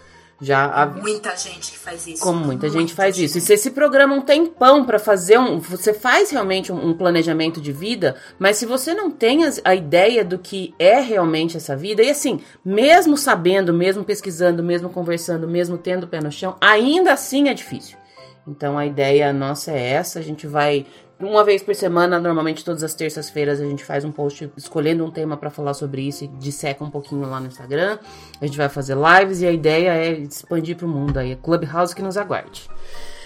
Já 0.45 0.65
a, 0.67 0.87
Muita 0.87 1.37
gente 1.37 1.71
que 1.71 1.79
faz 1.79 2.05
isso. 2.05 2.21
como 2.21 2.45
muita 2.45 2.69
gente 2.69 2.93
faz 2.93 3.17
isso. 3.17 3.39
E 3.39 3.41
você 3.41 3.57
se 3.57 3.71
programa 3.71 4.13
um 4.17 4.21
tempão 4.21 4.85
pra 4.85 4.99
fazer 4.99 5.39
um. 5.39 5.61
Você 5.61 5.95
faz 5.95 6.31
realmente 6.33 6.73
um, 6.73 6.89
um 6.89 6.95
planejamento 6.95 7.61
de 7.61 7.71
vida, 7.71 8.17
mas 8.41 8.57
se 8.57 8.67
você 8.67 8.93
não 8.93 9.09
tem 9.09 9.45
as- 9.45 9.61
a 9.65 9.73
ideia 9.73 10.25
do 10.25 10.37
que 10.39 10.75
é 10.81 10.99
realmente 11.01 11.57
essa 11.57 11.77
vida, 11.77 12.03
e 12.03 12.11
assim, 12.11 12.41
mesmo 12.65 13.17
sabendo, 13.17 13.73
mesmo 13.73 14.03
pesquisando, 14.03 14.65
mesmo 14.65 14.91
conversando, 14.91 15.47
mesmo 15.47 15.79
tendo 15.79 16.05
o 16.05 16.09
pé 16.09 16.21
no 16.21 16.33
chão, 16.33 16.57
ainda 16.61 17.13
assim 17.13 17.49
é 17.49 17.55
difícil. 17.55 17.97
Então 18.45 18.77
a 18.77 18.85
ideia 18.85 19.33
nossa 19.33 19.71
é 19.71 19.91
essa, 19.91 20.19
a 20.19 20.23
gente 20.23 20.49
vai. 20.49 20.85
Uma 21.23 21.45
vez 21.45 21.63
por 21.63 21.75
semana, 21.75 22.19
normalmente 22.19 22.65
todas 22.65 22.83
as 22.83 22.95
terças-feiras, 22.95 23.61
a 23.61 23.65
gente 23.65 23.85
faz 23.85 24.05
um 24.05 24.11
post 24.11 24.53
escolhendo 24.57 25.05
um 25.05 25.11
tema 25.11 25.37
pra 25.37 25.51
falar 25.51 25.73
sobre 25.75 26.03
isso 26.03 26.25
e 26.25 26.29
disseca 26.29 26.83
um 26.83 26.91
pouquinho 26.91 27.29
lá 27.29 27.39
no 27.39 27.47
Instagram. 27.47 27.99
A 28.41 28.45
gente 28.47 28.59
vai 28.59 28.69
fazer 28.69 28.97
lives 28.97 29.41
e 29.41 29.47
a 29.47 29.53
ideia 29.53 29.91
é 29.93 30.11
expandir 30.13 30.77
pro 30.77 30.89
mundo 30.89 31.19
aí. 31.19 31.33
É 31.33 31.37
Clubhouse 31.37 31.95
que 31.95 32.03
nos 32.03 32.17
aguarde. 32.17 32.69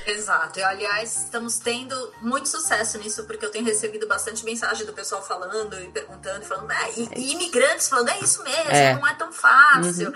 Exato. 0.07 0.59
E, 0.61 0.63
aliás, 0.63 1.25
estamos 1.25 1.59
tendo 1.59 2.13
muito 2.23 2.49
sucesso 2.49 2.97
nisso, 2.99 3.25
porque 3.25 3.45
eu 3.45 3.51
tenho 3.51 3.65
recebido 3.65 4.07
bastante 4.07 4.45
mensagem 4.45 4.87
do 4.87 4.93
pessoal 4.93 5.21
falando 5.21 5.75
e 5.81 5.89
perguntando, 5.89 6.45
falando, 6.45 6.71
é, 6.71 6.91
e, 6.97 7.09
e 7.17 7.33
imigrantes 7.33 7.89
falando, 7.89 8.11
é 8.11 8.21
isso 8.21 8.43
mesmo, 8.45 8.71
É. 8.71 8.95
não 8.95 9.07
é 9.07 9.15
tão 9.15 9.33
fácil, 9.33 10.13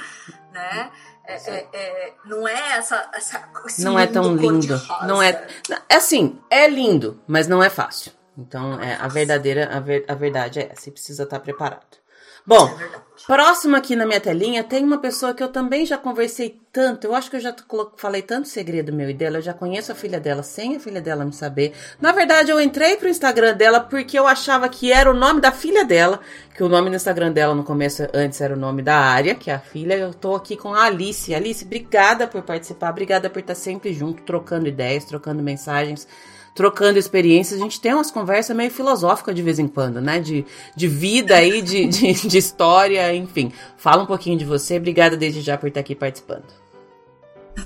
né? 0.52 0.90
É, 1.26 1.34
é- 1.34 1.68
é- 1.72 2.14
não 2.24 2.46
é 2.48 2.76
essa, 2.76 3.08
essa 3.14 3.48
não 3.78 3.98
é 3.98 4.06
tão 4.06 4.34
lindo. 4.34 4.80
Não 5.06 5.22
é. 5.22 5.46
É 5.88 5.96
assim, 5.96 6.40
é 6.50 6.68
lindo, 6.68 7.20
mas 7.26 7.46
não 7.46 7.62
é 7.62 7.70
fácil. 7.70 8.12
Então, 8.36 8.80
é, 8.80 8.94
a 8.96 9.06
verdadeira, 9.08 9.68
a, 9.76 9.80
ver- 9.80 10.04
a 10.08 10.14
verdade 10.14 10.60
é 10.60 10.70
essa. 10.72 10.88
E 10.88 10.92
precisa 10.92 11.24
estar 11.24 11.38
preparado. 11.40 11.98
Bom, 12.46 12.68
É. 12.68 13.09
próximo 13.26 13.76
aqui 13.76 13.94
na 13.94 14.06
minha 14.06 14.20
telinha 14.20 14.64
tem 14.64 14.84
uma 14.84 14.98
pessoa 14.98 15.34
que 15.34 15.42
eu 15.42 15.48
também 15.48 15.86
já 15.86 15.96
conversei 15.98 16.60
tanto. 16.72 17.06
Eu 17.06 17.14
acho 17.14 17.30
que 17.30 17.36
eu 17.36 17.40
já 17.40 17.54
falei 17.96 18.22
tanto 18.22 18.48
segredo 18.48 18.92
meu 18.92 19.10
e 19.10 19.14
dela. 19.14 19.38
Eu 19.38 19.42
já 19.42 19.52
conheço 19.52 19.92
a 19.92 19.94
filha 19.94 20.20
dela 20.20 20.42
sem 20.42 20.76
a 20.76 20.80
filha 20.80 21.00
dela 21.00 21.24
me 21.24 21.32
saber. 21.32 21.72
Na 22.00 22.12
verdade, 22.12 22.50
eu 22.50 22.60
entrei 22.60 22.96
pro 22.96 23.08
Instagram 23.08 23.54
dela 23.54 23.80
porque 23.80 24.18
eu 24.18 24.26
achava 24.26 24.68
que 24.68 24.92
era 24.92 25.10
o 25.10 25.14
nome 25.14 25.40
da 25.40 25.52
filha 25.52 25.84
dela. 25.84 26.20
Que 26.54 26.62
o 26.62 26.68
nome 26.68 26.90
no 26.90 26.96
Instagram 26.96 27.32
dela 27.32 27.54
no 27.54 27.64
começo, 27.64 28.06
antes 28.12 28.40
era 28.40 28.54
o 28.54 28.58
nome 28.58 28.82
da 28.82 28.96
área, 28.96 29.34
que 29.34 29.50
é 29.50 29.54
a 29.54 29.60
filha. 29.60 29.94
Eu 29.94 30.12
tô 30.12 30.34
aqui 30.34 30.56
com 30.56 30.74
a 30.74 30.84
Alice. 30.84 31.34
Alice, 31.34 31.64
obrigada 31.64 32.26
por 32.26 32.42
participar. 32.42 32.90
Obrigada 32.90 33.28
por 33.28 33.40
estar 33.40 33.54
sempre 33.54 33.92
junto, 33.92 34.22
trocando 34.22 34.68
ideias, 34.68 35.04
trocando 35.04 35.42
mensagens 35.42 36.06
trocando 36.54 36.98
experiências, 36.98 37.60
a 37.60 37.62
gente 37.62 37.80
tem 37.80 37.94
umas 37.94 38.10
conversas 38.10 38.56
meio 38.56 38.70
filosóficas 38.70 39.34
de 39.34 39.42
vez 39.42 39.58
em 39.58 39.68
quando, 39.68 40.00
né? 40.00 40.20
De, 40.20 40.44
de 40.74 40.88
vida 40.88 41.34
aí, 41.36 41.62
de, 41.62 41.86
de, 41.88 42.12
de 42.12 42.38
história, 42.38 43.14
enfim. 43.14 43.52
Fala 43.76 44.02
um 44.02 44.06
pouquinho 44.06 44.38
de 44.38 44.44
você. 44.44 44.76
Obrigada 44.76 45.16
desde 45.16 45.40
já 45.40 45.56
por 45.56 45.68
estar 45.68 45.80
aqui 45.80 45.94
participando. 45.94 46.44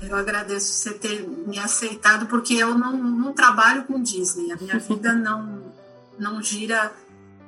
Eu 0.01 0.15
agradeço 0.15 0.73
você 0.73 0.93
ter 0.93 1.27
me 1.27 1.59
aceitado, 1.59 2.27
porque 2.27 2.53
eu 2.53 2.77
não, 2.77 2.97
não 2.97 3.33
trabalho 3.33 3.83
com 3.85 4.01
Disney. 4.01 4.51
A 4.51 4.55
minha 4.55 4.79
vida 4.79 5.13
não, 5.15 5.63
não 6.17 6.41
gira 6.41 6.91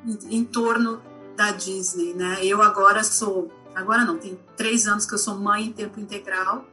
em, 0.06 0.38
em 0.38 0.44
torno 0.44 1.02
da 1.36 1.52
Disney, 1.52 2.14
né? 2.14 2.40
Eu 2.44 2.62
agora 2.62 3.04
sou. 3.04 3.52
Agora 3.76 4.04
não, 4.04 4.18
tem 4.18 4.40
três 4.56 4.88
anos 4.88 5.06
que 5.06 5.14
eu 5.14 5.20
sou 5.20 5.36
mãe 5.36 5.66
em 5.66 5.72
tempo 5.72 6.00
integral, 6.00 6.66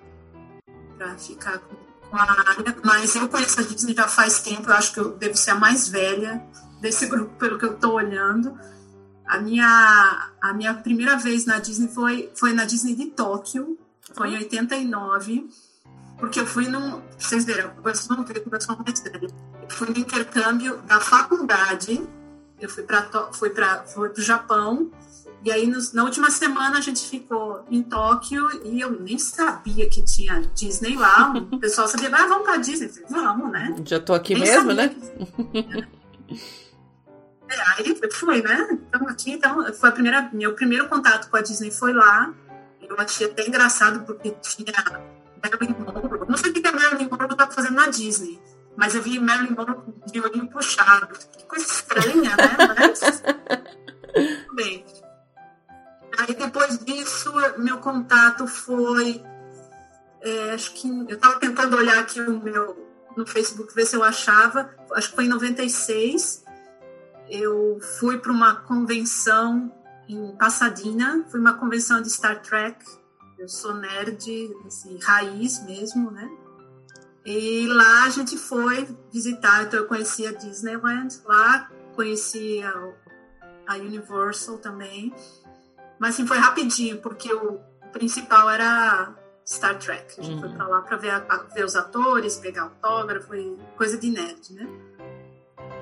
para 0.97 1.15
ficar 1.19 1.59
com, 1.59 1.77
área. 2.23 2.77
Mas 2.83 3.15
eu 3.15 3.29
conheço 3.29 3.61
a 3.61 3.63
Disney 3.63 3.95
já 3.95 4.09
faz 4.09 4.41
tempo, 4.41 4.69
eu 4.69 4.75
acho 4.75 4.93
que 4.93 5.01
eu 5.01 5.13
devo 5.17 5.37
ser 5.37 5.51
a 5.51 5.55
mais 5.55 5.89
velha 5.89 6.43
desse 6.81 7.07
grupo, 7.07 7.37
pelo 7.39 7.59
que 7.59 7.65
eu 7.65 7.75
estou 7.75 7.95
olhando. 7.95 8.59
A 9.27 9.39
minha, 9.39 10.31
a 10.41 10.53
minha 10.53 10.75
primeira 10.75 11.17
vez 11.17 11.47
na 11.47 11.59
Disney 11.59 11.89
foi, 11.89 12.31
foi 12.35 12.53
na 12.53 12.65
Disney 12.65 12.95
de 12.95 13.07
Tóquio, 13.07 13.79
foi 14.13 14.31
em 14.31 14.37
89, 14.37 15.49
porque 16.19 16.41
eu 16.41 16.47
fui 16.47 16.69
num. 16.69 17.03
Vocês 17.19 17.45
viram, 17.45 17.73
eu 17.83 17.95
sou 17.95 18.17
uma 18.17 18.27
eu 18.29 18.61
sou 18.61 18.77
mais 18.77 19.01
velha. 19.01 19.29
Eu 19.63 19.71
fui 19.71 19.89
no 19.89 19.99
intercâmbio 19.99 20.77
da 20.83 21.01
faculdade, 21.01 22.07
eu 22.61 22.69
fui 22.69 22.83
para 22.83 23.33
fui 23.33 23.51
para 23.51 23.85
fui 23.85 24.11
o 24.11 24.21
Japão, 24.21 24.91
e 25.45 25.53
aí 25.53 25.67
nos- 25.67 25.93
na 25.93 26.05
última 26.05 26.31
semana 26.31 26.79
a 26.79 26.81
gente 26.81 27.07
ficou 27.09 27.65
em 27.71 27.83
Tóquio 27.83 28.49
e 28.65 28.81
eu 28.81 28.91
nem 29.01 29.19
sabia 29.19 29.89
que 29.89 30.03
tinha 30.03 30.41
Disney 30.55 30.97
lá. 30.97 31.33
O 31.53 31.59
pessoal 31.61 31.87
sabia, 31.87 32.09
ah, 32.13 32.27
vamos 32.27 32.45
para 32.45 32.57
Disney. 32.57 32.89
Falei, 32.89 33.07
vamos, 33.25 33.51
né? 33.53 33.75
Já 33.85 34.01
tô 34.01 34.15
aqui 34.15 34.35
Nem 34.35 34.43
mesmo, 34.43 34.73
né? 34.73 34.95
É, 37.49 37.61
aí 37.77 38.01
fui, 38.13 38.43
né? 38.43 38.69
Então 38.89 39.07
aqui, 39.09 39.33
então, 39.33 39.73
foi 39.75 39.89
a 39.91 39.93
primeira, 39.93 40.31
meu 40.33 40.55
primeiro 40.55 40.89
contato 40.89 41.29
com 41.31 41.37
a 41.37 41.43
Disney 41.43 41.71
foi 41.71 41.93
lá. 41.93 42.33
Eu 42.81 42.97
achei 42.99 43.27
até 43.27 43.47
engraçado 43.47 44.01
porque 44.07 44.31
tinha 44.43 44.73
Marilyn 45.43 45.75
Monroe. 45.79 46.29
Não 46.29 46.37
sei 46.37 46.51
o 46.51 46.55
que 46.55 46.67
a 46.67 46.73
Marilyn 46.73 47.09
Monroe 47.11 47.31
estava 47.33 47.51
fazendo 47.51 47.75
na 47.75 47.89
Disney, 47.89 48.41
mas 48.77 48.95
eu 48.95 49.03
vi 49.03 49.19
Marilyn 49.19 49.55
Monroe 49.55 49.77
de 50.11 50.21
olhinho 50.21 50.49
puxado. 50.49 51.09
Que 51.37 51.45
coisa 51.45 51.65
estranha, 51.65 52.37
né? 52.37 52.57
Mas, 52.77 53.23
meu 57.59 57.79
contato 57.79 58.47
foi. 58.47 59.23
É, 60.21 60.53
acho 60.53 60.73
que. 60.75 60.89
Eu 60.89 61.17
estava 61.17 61.39
tentando 61.39 61.77
olhar 61.77 61.99
aqui 61.99 62.21
o 62.21 62.41
meu 62.41 62.85
no 63.17 63.27
Facebook, 63.27 63.75
ver 63.75 63.87
se 63.87 63.97
eu 63.97 64.03
achava. 64.03 64.71
Acho 64.93 65.11
que 65.11 65.15
foi 65.15 65.25
em 65.25 65.29
96. 65.29 66.45
Eu 67.29 67.79
fui 67.99 68.19
para 68.19 68.33
uma 68.33 68.57
convenção 68.57 69.73
em 70.09 70.37
Pasadena. 70.37 71.25
Foi 71.31 71.41
uma 71.41 71.55
convenção 71.55 72.01
de 72.01 72.11
Star 72.11 72.43
Trek. 72.43 72.85
Eu 73.39 73.49
sou 73.49 73.75
nerd, 73.75 74.55
assim, 74.67 74.99
raiz 75.03 75.65
mesmo, 75.65 76.11
né? 76.11 76.31
E 77.27 77.67
lá 77.69 78.05
a 78.05 78.11
gente 78.11 78.37
foi 78.37 78.87
visitar, 79.11 79.65
então 79.65 79.81
eu 79.81 79.87
conheci 79.87 80.27
a 80.27 80.33
Disneyland 80.33 81.09
lá, 81.25 81.71
conheci 81.95 82.63
a, 82.63 82.93
a 83.67 83.77
Universal 83.77 84.59
também. 84.59 85.13
Mas 85.99 86.15
assim, 86.15 86.27
foi 86.27 86.39
rapidinho, 86.39 86.99
porque 87.01 87.33
o, 87.33 87.61
principal 87.95 88.51
era 88.51 89.15
Star 89.47 89.79
Trek. 89.79 90.21
A 90.21 90.23
gente 90.23 90.35
uhum. 90.35 90.41
foi 90.41 90.49
pra 90.51 90.67
lá 90.67 90.83
pra 90.83 90.97
ver, 90.97 91.11
a, 91.11 91.37
ver 91.55 91.65
os 91.65 91.77
atores, 91.77 92.37
pegar 92.37 92.63
autógrafo 92.63 93.35
e 93.35 93.57
coisa 93.77 93.97
de 93.97 94.11
nerd, 94.11 94.53
né? 94.53 94.69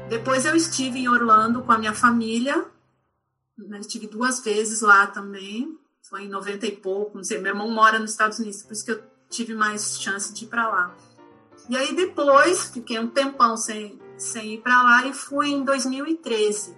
Depois 0.09 0.45
eu 0.45 0.55
estive 0.55 0.99
em 0.99 1.09
Orlando 1.09 1.63
com 1.63 1.73
a 1.73 1.79
minha 1.79 1.95
família. 1.95 2.67
Né? 3.57 3.81
Estive 3.81 4.07
duas 4.07 4.41
vezes 4.41 4.83
lá 4.83 5.07
também. 5.07 5.79
Foi 6.03 6.25
em 6.25 6.29
90 6.29 6.67
e 6.67 6.73
pouco, 6.73 7.17
não 7.17 7.25
sei. 7.25 7.39
Meu 7.39 7.53
irmão 7.53 7.71
mora 7.71 7.99
nos 7.99 8.11
Estados 8.11 8.39
Unidos, 8.39 8.63
por 8.63 8.73
isso 8.73 8.85
que 8.85 8.93
eu 8.93 9.03
tive 9.31 9.55
mais 9.55 9.99
chance 9.99 10.35
de 10.35 10.45
ir 10.45 10.49
para 10.49 10.69
lá. 10.69 10.95
E 11.69 11.77
aí 11.77 11.95
depois, 11.95 12.67
fiquei 12.67 12.99
um 12.99 13.09
tempão 13.09 13.57
sem, 13.57 13.99
sem 14.19 14.55
ir 14.55 14.61
para 14.61 14.83
lá 14.83 15.07
e 15.07 15.15
fui 15.15 15.49
em 15.49 15.65
2013. 15.65 16.77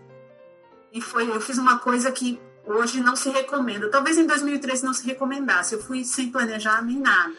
E 0.93 1.01
foi, 1.01 1.29
eu 1.29 1.41
fiz 1.41 1.59
uma 1.59 1.79
coisa 1.79 2.13
que 2.13 2.39
hoje 2.67 3.01
não 3.01 3.17
se 3.17 3.31
recomenda. 3.31 3.89
Talvez 3.91 4.19
em 4.19 4.27
2013 4.27 4.85
não 4.85 4.95
se 4.95 5.07
recomendasse. 5.07 5.75
Eu 5.75 5.83
fui 5.83 6.05
sem 6.05 6.31
planejar 6.31 6.83
nem 6.83 6.99
nada. 6.99 7.35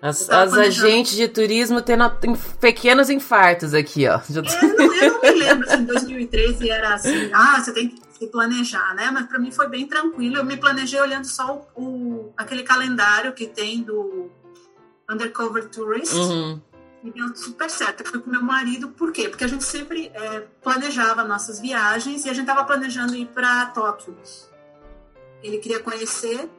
As, 0.00 0.28
as 0.28 0.52
agentes 0.52 1.16
de 1.16 1.26
turismo 1.28 1.80
tendo 1.80 2.04
pequenos 2.60 3.08
infartos 3.08 3.72
aqui, 3.72 4.06
ó. 4.06 4.20
Eu 4.28 4.42
não, 4.42 4.84
eu 4.94 5.12
não 5.12 5.22
me 5.22 5.30
lembro 5.30 5.66
se 5.66 5.76
em 5.76 5.84
2013 5.86 6.70
era 6.70 6.94
assim, 6.94 7.30
ah, 7.32 7.58
você 7.58 7.72
tem 7.72 7.88
que 7.88 8.02
se 8.18 8.26
planejar, 8.26 8.94
né? 8.94 9.10
Mas 9.10 9.26
para 9.26 9.38
mim 9.38 9.50
foi 9.50 9.66
bem 9.66 9.86
tranquilo. 9.86 10.36
Eu 10.36 10.44
me 10.44 10.58
planejei 10.58 11.00
olhando 11.00 11.24
só 11.24 11.66
o, 11.74 11.82
o 11.82 12.34
aquele 12.36 12.62
calendário 12.62 13.32
que 13.32 13.46
tem 13.46 13.82
do 13.82 14.30
Undercover 15.10 15.70
Tourist. 15.70 16.12
Uhum. 16.12 16.60
E 17.04 17.10
deu 17.10 17.36
super 17.36 17.68
certo. 17.68 18.02
Eu 18.02 18.06
fui 18.06 18.20
com 18.20 18.30
meu 18.30 18.42
marido, 18.42 18.88
por 18.88 19.12
quê? 19.12 19.28
Porque 19.28 19.44
a 19.44 19.46
gente 19.46 19.62
sempre 19.62 20.10
é, 20.14 20.40
planejava 20.62 21.22
nossas 21.22 21.60
viagens 21.60 22.24
e 22.24 22.30
a 22.30 22.32
gente 22.32 22.48
estava 22.48 22.64
planejando 22.64 23.14
ir 23.14 23.26
para 23.26 23.66
Tóquio. 23.66 24.16
Ele 25.42 25.58
queria 25.58 25.80
conhecer. 25.80 26.50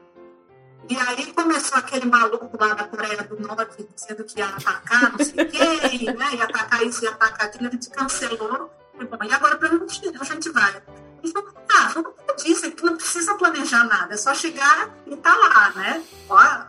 E 0.88 0.96
aí 0.96 1.34
começou 1.34 1.80
aquele 1.80 2.06
maluco 2.06 2.48
lá 2.60 2.76
da 2.76 2.84
Coreia 2.84 3.24
do 3.24 3.40
Norte 3.40 3.90
dizendo 3.96 4.24
que 4.24 4.38
ia 4.38 4.46
atacar, 4.46 5.18
não 5.18 5.26
sei 5.26 5.46
quem, 5.46 6.14
né? 6.14 6.36
Ia 6.36 6.44
atacar 6.44 6.84
isso, 6.84 7.04
ia 7.04 7.10
atacar 7.10 7.48
aquilo. 7.48 7.68
A 7.68 7.72
gente 7.72 7.90
cancelou. 7.90 8.72
E, 9.00 9.04
bom, 9.04 9.18
e 9.24 9.34
agora 9.34 9.58
para 9.58 9.74
onde 9.74 10.02
a 10.22 10.24
gente 10.24 10.50
vai? 10.52 10.80
Ele 11.24 11.34
falou, 11.34 11.54
ah, 11.76 11.92
vamos 11.92 12.14
disso, 12.44 12.72
que 12.72 12.86
não 12.86 12.96
precisa 12.96 13.34
planejar 13.34 13.84
nada, 13.86 14.14
é 14.14 14.18
só 14.18 14.34
chegar 14.36 14.96
e 15.08 15.16
tá 15.18 15.36
lá, 15.36 15.72
né? 15.72 16.04
Ó, 16.30 16.62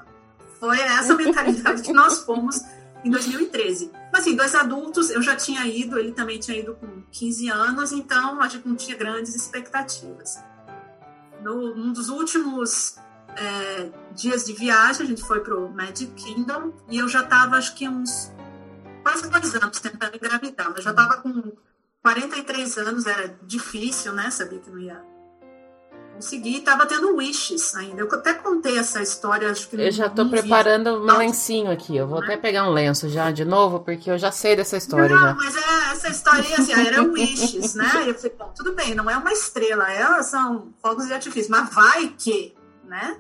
foi 0.59 0.81
essa 0.81 1.15
mentalidade 1.15 1.83
que 1.83 1.93
nós 1.93 2.23
fomos 2.23 2.63
em 3.07 3.11
2013. 3.11 3.93
Mas 4.13 4.23
assim, 4.23 4.35
dois 4.35 4.55
adultos, 4.55 5.11
eu 5.11 5.23
já 5.23 5.37
tinha 5.37 5.65
ido, 5.65 5.99
ele 5.99 6.13
também 6.13 6.41
tinha 6.41 6.59
ido 6.59 6.75
com 6.75 7.03
15 7.13 7.49
anos, 7.49 7.93
então 7.93 8.41
a 8.41 8.49
gente 8.49 8.67
não 8.67 8.75
tinha 8.75 8.97
grandes 8.97 9.35
expectativas. 9.35 10.43
No, 11.43 11.75
num 11.77 11.93
dos 11.93 12.09
últimos 12.09 12.97
é, 13.37 13.91
dias 14.13 14.45
de 14.45 14.53
viagem, 14.53 15.07
a 15.07 15.09
gente 15.09 15.23
foi 15.23 15.41
pro 15.41 15.69
Magic 15.69 16.13
Kingdom 16.15 16.73
e 16.91 16.99
eu 16.99 17.09
já 17.09 17.23
estava, 17.23 17.57
acho 17.57 17.77
que 17.77 17.89
uns 17.89 18.33
quase 19.03 19.31
dois 19.31 19.55
anos 19.55 19.79
tentando 19.79 20.17
engravidar, 20.17 20.73
mas 20.75 20.83
já 20.83 20.91
estava 20.91 21.19
com 21.19 21.53
43 22.03 22.79
anos, 22.79 23.07
era 23.07 23.39
difícil, 23.43 24.13
né? 24.13 24.31
Sabia 24.31 24.59
que 24.59 24.71
não 24.71 24.81
ia 24.81 25.01
consegui, 26.17 26.59
estava 26.59 26.87
tendo 26.87 27.15
wishes 27.17 27.75
ainda. 27.77 28.03
Eu 28.03 28.13
até 28.13 28.35
contei 28.35 28.79
essa 28.79 29.01
história, 29.03 29.51
acho 29.51 29.69
que 29.69 29.77
Eu 29.77 29.93
já 29.93 30.07
estou 30.07 30.29
preparando 30.29 30.99
vídeo. 30.99 31.15
um 31.15 31.19
lencinho 31.19 31.71
aqui. 31.71 31.97
Eu 31.97 32.09
vou 32.09 32.19
até 32.19 32.37
pegar 32.37 32.69
um 32.69 32.73
lenço 32.73 33.09
já 33.09 33.31
de 33.31 33.45
novo, 33.45 33.81
porque 33.81 34.11
eu 34.11 34.19
já 34.19 34.33
sei 34.33 34.57
dessa 34.57 34.77
história. 34.77 35.15
Não, 35.15 35.23
já. 35.23 35.35
mas 35.35 35.57
é, 35.57 35.93
essa 35.93 36.09
história 36.09 36.57
assim, 36.57 36.73
era 36.73 37.03
wishes, 37.03 37.75
né? 37.75 37.91
Eu 38.07 38.15
falei, 38.15 38.37
bom, 38.37 38.53
tudo 38.57 38.73
bem, 38.73 38.95
não 38.95 39.09
é 39.09 39.17
uma 39.17 39.33
estrela, 39.33 39.91
é, 39.91 40.23
são 40.23 40.73
fogos 40.83 41.07
de 41.07 41.13
artifício, 41.13 41.51
mas 41.51 41.73
vai 41.73 42.09
que, 42.09 42.55
né? 42.85 43.19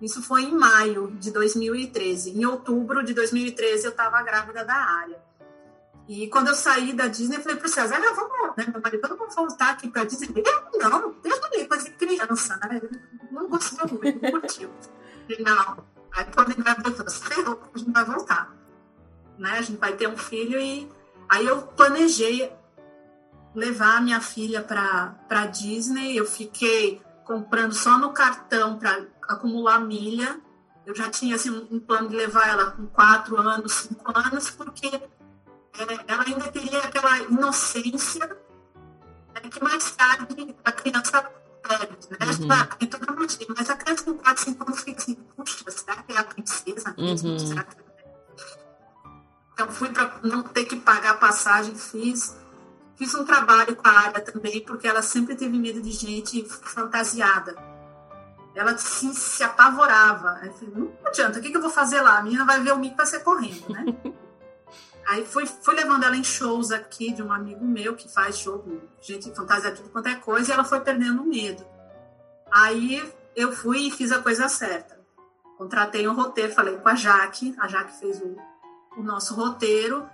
Isso 0.00 0.22
foi 0.22 0.42
em 0.42 0.52
maio 0.52 1.16
de 1.18 1.30
2013. 1.30 2.38
Em 2.38 2.44
outubro 2.44 3.02
de 3.02 3.14
2013 3.14 3.86
eu 3.86 3.90
estava 3.90 4.22
grávida 4.22 4.64
da 4.64 4.74
área. 4.74 5.25
E 6.08 6.28
quando 6.28 6.48
eu 6.48 6.54
saí 6.54 6.92
da 6.92 7.08
Disney, 7.08 7.36
eu 7.36 7.42
falei 7.42 7.56
pro 7.56 7.68
César, 7.68 7.96
ah, 7.96 8.14
vamos, 8.14 8.56
né? 8.56 8.66
Meu 8.72 8.80
marido, 8.80 9.08
vamos 9.08 9.34
voltar 9.34 9.70
aqui 9.70 9.88
pra 9.88 10.04
Disney. 10.04 10.28
Ele, 10.36 10.44
não, 10.78 11.14
deixa 11.22 11.40
eu 11.52 11.60
ir, 11.60 11.66
coisa 11.66 11.84
de 11.84 11.90
criança, 11.90 12.56
né? 12.58 12.80
Ele 12.82 13.00
não 13.32 13.48
gostou 13.48 13.88
muito, 13.90 14.22
não 14.22 14.30
curtiu. 14.30 14.70
Falei, 15.28 15.44
não. 15.44 15.84
Aí 16.12 16.24
quando 16.32 16.52
ele 16.52 16.62
vai 16.62 16.74
voltar, 16.76 17.04
você 17.04 17.34
a 17.34 17.78
gente 17.78 17.90
vai 17.90 18.04
voltar. 18.04 18.54
Né? 19.36 19.50
A 19.50 19.62
gente 19.62 19.78
vai 19.78 19.92
ter 19.94 20.08
um 20.08 20.16
filho 20.16 20.58
e 20.60 20.88
aí 21.28 21.44
eu 21.44 21.62
planejei 21.62 22.52
levar 23.54 23.96
a 23.96 24.00
minha 24.00 24.20
filha 24.20 24.62
para 24.62 25.08
pra 25.28 25.46
Disney. 25.46 26.16
Eu 26.16 26.24
fiquei 26.24 27.02
comprando 27.24 27.72
só 27.72 27.98
no 27.98 28.12
cartão 28.12 28.78
para 28.78 29.04
acumular 29.28 29.80
milha. 29.80 30.40
Eu 30.86 30.94
já 30.94 31.10
tinha 31.10 31.34
assim, 31.34 31.50
um 31.70 31.80
plano 31.80 32.08
de 32.08 32.14
levar 32.14 32.48
ela 32.48 32.70
com 32.70 32.86
quatro 32.86 33.36
anos, 33.36 33.72
cinco 33.72 34.16
anos, 34.16 34.50
porque 34.50 35.02
ela 36.06 36.24
ainda 36.24 36.50
teria 36.50 36.78
aquela 36.78 37.18
inocência 37.18 38.26
né, 38.26 39.50
que 39.50 39.62
mais 39.62 39.90
tarde 39.92 40.56
a 40.64 40.72
criança 40.72 41.30
perde, 41.62 42.08
né? 42.10 42.16
Uhum. 42.20 42.76
tem 42.78 42.88
toda 42.88 43.12
uma 43.12 43.26
mas 43.56 43.70
a 43.70 43.76
criança 43.76 44.04
com 44.04 44.14
4, 44.14 44.44
5 44.44 44.64
anos 44.64 44.80
fica 44.80 45.02
assim, 45.02 45.14
puxa, 45.14 45.70
será 45.70 45.96
que 45.96 46.12
é 46.12 46.18
a 46.18 46.24
princesa 46.24 46.94
mesmo? 46.96 47.30
Uhum. 47.30 47.38
Será 47.38 47.62
que... 47.64 47.76
É? 47.80 47.86
Então 49.52 49.68
fui 49.68 49.88
para 49.88 50.18
não 50.22 50.42
ter 50.42 50.64
que 50.64 50.76
pagar 50.76 51.18
passagem, 51.18 51.74
fiz. 51.74 52.36
Fiz 52.94 53.14
um 53.14 53.24
trabalho 53.24 53.74
com 53.76 53.88
a 53.88 53.90
área 53.90 54.20
também, 54.20 54.60
porque 54.60 54.86
ela 54.86 55.02
sempre 55.02 55.34
teve 55.34 55.58
medo 55.58 55.82
de 55.82 55.90
gente 55.92 56.44
fantasiada. 56.48 57.56
Ela 58.54 58.76
se, 58.78 59.12
se 59.14 59.42
apavorava. 59.42 60.40
Eu 60.42 60.52
falei, 60.52 60.74
não 60.74 60.92
adianta, 61.04 61.38
o 61.38 61.42
que, 61.42 61.50
que 61.50 61.56
eu 61.56 61.60
vou 61.60 61.70
fazer 61.70 62.00
lá? 62.00 62.18
A 62.18 62.22
menina 62.22 62.44
vai 62.44 62.60
ver 62.60 62.72
o 62.72 62.78
mico 62.78 62.94
e 62.94 62.96
vai 62.96 63.06
ser 63.06 63.20
correndo, 63.20 63.68
né? 63.68 63.84
Aí 65.08 65.24
fui, 65.24 65.46
fui 65.46 65.74
levando 65.74 66.04
ela 66.04 66.16
em 66.16 66.24
shows 66.24 66.72
aqui 66.72 67.12
de 67.12 67.22
um 67.22 67.32
amigo 67.32 67.64
meu 67.64 67.94
que 67.94 68.12
faz 68.12 68.38
show 68.38 68.64
gente 69.00 69.32
fantasia 69.34 69.70
tudo 69.70 69.88
quanto 69.90 70.08
é 70.08 70.16
coisa 70.16 70.50
e 70.50 70.52
ela 70.52 70.64
foi 70.64 70.80
perdendo 70.80 71.22
o 71.22 71.26
medo. 71.26 71.64
Aí 72.50 73.02
eu 73.34 73.52
fui 73.52 73.86
e 73.86 73.90
fiz 73.90 74.10
a 74.10 74.20
coisa 74.20 74.48
certa. 74.48 74.98
Contratei 75.56 76.06
um 76.08 76.14
roteiro, 76.14 76.52
falei 76.52 76.76
com 76.76 76.88
a 76.88 76.94
Jaque, 76.94 77.54
a 77.58 77.68
Jaque 77.68 77.98
fez 78.00 78.20
o, 78.20 78.36
o 78.96 79.02
nosso 79.02 79.34
roteiro 79.34 80.08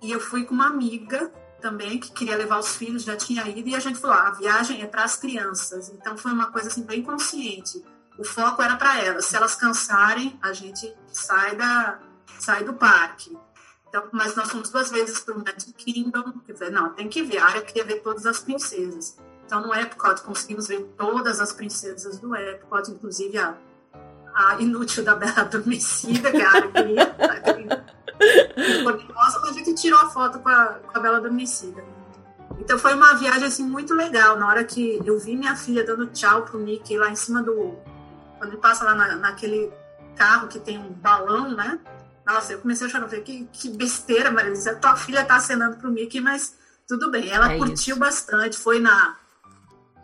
e 0.00 0.12
eu 0.12 0.20
fui 0.20 0.44
com 0.44 0.54
uma 0.54 0.68
amiga 0.68 1.32
também 1.60 1.98
que 1.98 2.12
queria 2.12 2.36
levar 2.36 2.58
os 2.58 2.74
filhos, 2.76 3.02
já 3.02 3.16
tinha 3.16 3.46
ido 3.48 3.68
e 3.68 3.74
a 3.74 3.80
gente 3.80 3.98
falou: 3.98 4.16
ah, 4.16 4.28
a 4.28 4.32
viagem 4.32 4.82
é 4.82 4.86
para 4.86 5.04
as 5.04 5.16
crianças. 5.16 5.90
Então 5.90 6.16
foi 6.16 6.32
uma 6.32 6.50
coisa 6.50 6.68
assim 6.68 6.82
bem 6.82 7.02
consciente. 7.02 7.84
O 8.18 8.24
foco 8.24 8.62
era 8.62 8.76
para 8.76 9.00
elas. 9.00 9.26
Se 9.26 9.36
elas 9.36 9.54
cansarem, 9.54 10.38
a 10.42 10.52
gente 10.52 10.94
sai 11.08 11.56
da 11.56 11.98
sai 12.38 12.64
do 12.64 12.74
parque. 12.74 13.36
Então, 13.90 14.04
mas 14.12 14.36
nós 14.36 14.48
fomos 14.48 14.70
duas 14.70 14.88
vezes 14.88 15.18
para 15.20 15.34
o 15.34 15.38
Magic 15.38 15.72
Kingdom. 15.72 16.32
Quer 16.46 16.52
dizer, 16.52 16.70
não, 16.70 16.90
tem 16.90 17.08
que 17.08 17.24
ver. 17.24 17.38
Área 17.38 17.60
queria 17.60 17.84
ver 17.84 17.96
todas 17.96 18.24
as 18.24 18.38
princesas. 18.38 19.18
Então, 19.44 19.60
no 19.60 19.74
Epcot, 19.74 20.22
conseguimos 20.22 20.68
ver 20.68 20.94
todas 20.96 21.40
as 21.40 21.52
princesas 21.52 22.20
do 22.20 22.34
Epcot, 22.36 22.88
inclusive 22.88 23.36
a, 23.36 23.56
a 24.32 24.54
inútil 24.60 25.02
da 25.02 25.16
Bela 25.16 25.40
Adormecida, 25.40 26.30
que 26.30 26.36
é 26.36 26.44
a 26.44 26.50
área 26.52 26.70
a 29.48 29.52
gente 29.52 29.74
tirou 29.74 29.98
a 29.98 30.08
foto 30.08 30.38
com 30.38 30.48
a, 30.48 30.66
com 30.66 30.96
a 30.96 31.00
Bela 31.00 31.16
Adormecida. 31.16 31.82
Então, 32.60 32.78
foi 32.78 32.94
uma 32.94 33.14
viagem 33.14 33.48
assim, 33.48 33.64
muito 33.64 33.92
legal. 33.92 34.38
Na 34.38 34.46
hora 34.46 34.62
que 34.62 35.00
eu 35.04 35.18
vi 35.18 35.34
minha 35.34 35.56
filha 35.56 35.84
dando 35.84 36.06
tchau 36.06 36.42
pro 36.42 36.60
Mickey 36.60 36.96
lá 36.96 37.10
em 37.10 37.16
cima 37.16 37.42
do. 37.42 37.76
Quando 38.38 38.52
ele 38.52 38.60
passa 38.60 38.84
lá 38.84 38.94
na, 38.94 39.16
naquele 39.16 39.72
carro 40.14 40.46
que 40.46 40.60
tem 40.60 40.78
um 40.78 40.92
balão, 40.92 41.56
né? 41.56 41.80
Nossa, 42.32 42.52
eu 42.52 42.60
comecei 42.60 42.86
a 42.86 42.90
chorar. 42.90 43.08
Falei, 43.08 43.22
que, 43.22 43.48
que 43.52 43.68
besteira, 43.70 44.30
Maria 44.30 44.54
Tua 44.76 44.94
filha 44.96 45.24
tá 45.24 45.36
acenando 45.36 45.76
pro 45.76 45.90
Mickey, 45.90 46.20
mas 46.20 46.54
tudo 46.86 47.10
bem. 47.10 47.28
Ela 47.28 47.52
é 47.52 47.58
curtiu 47.58 47.94
isso. 47.94 47.98
bastante. 47.98 48.56
Foi 48.56 48.78
na, 48.78 49.16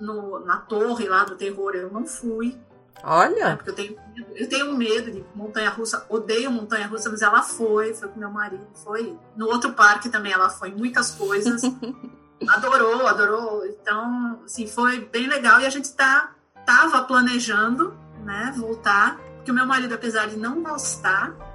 no, 0.00 0.40
na 0.40 0.56
torre 0.56 1.08
lá 1.08 1.22
do 1.22 1.36
terror. 1.36 1.74
Eu 1.74 1.90
não 1.90 2.04
fui. 2.04 2.58
Olha! 3.04 3.50
Né, 3.50 3.56
porque 3.56 3.70
eu 3.70 3.74
tenho, 3.74 3.96
eu 4.34 4.48
tenho 4.48 4.76
medo 4.76 5.12
de 5.12 5.24
montanha-russa. 5.34 6.04
Odeio 6.08 6.50
montanha-russa, 6.50 7.10
mas 7.10 7.22
ela 7.22 7.42
foi. 7.42 7.94
Foi 7.94 8.08
com 8.08 8.18
meu 8.18 8.30
marido. 8.30 8.66
Foi. 8.74 9.16
No 9.36 9.46
outro 9.46 9.72
parque 9.72 10.08
também 10.08 10.32
ela 10.32 10.50
foi. 10.50 10.72
Muitas 10.72 11.12
coisas. 11.12 11.62
adorou, 12.48 13.06
adorou. 13.06 13.64
Então, 13.66 14.40
assim, 14.44 14.66
foi 14.66 15.04
bem 15.04 15.28
legal. 15.28 15.60
E 15.60 15.66
a 15.66 15.70
gente 15.70 15.92
tá, 15.92 16.32
tava 16.64 17.02
planejando 17.02 17.96
né, 18.24 18.52
voltar, 18.56 19.16
porque 19.36 19.52
o 19.52 19.54
meu 19.54 19.66
marido, 19.66 19.94
apesar 19.94 20.26
de 20.26 20.36
não 20.36 20.60
gostar, 20.60 21.45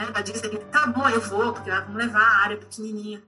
né, 0.00 0.10
da 0.10 0.22
Disney, 0.22 0.58
tá 0.72 0.86
bom, 0.86 1.06
eu 1.08 1.20
vou, 1.20 1.52
porque 1.52 1.70
vamos 1.70 1.96
levar 1.96 2.22
a 2.22 2.42
área 2.44 2.56
pequenininha. 2.56 3.22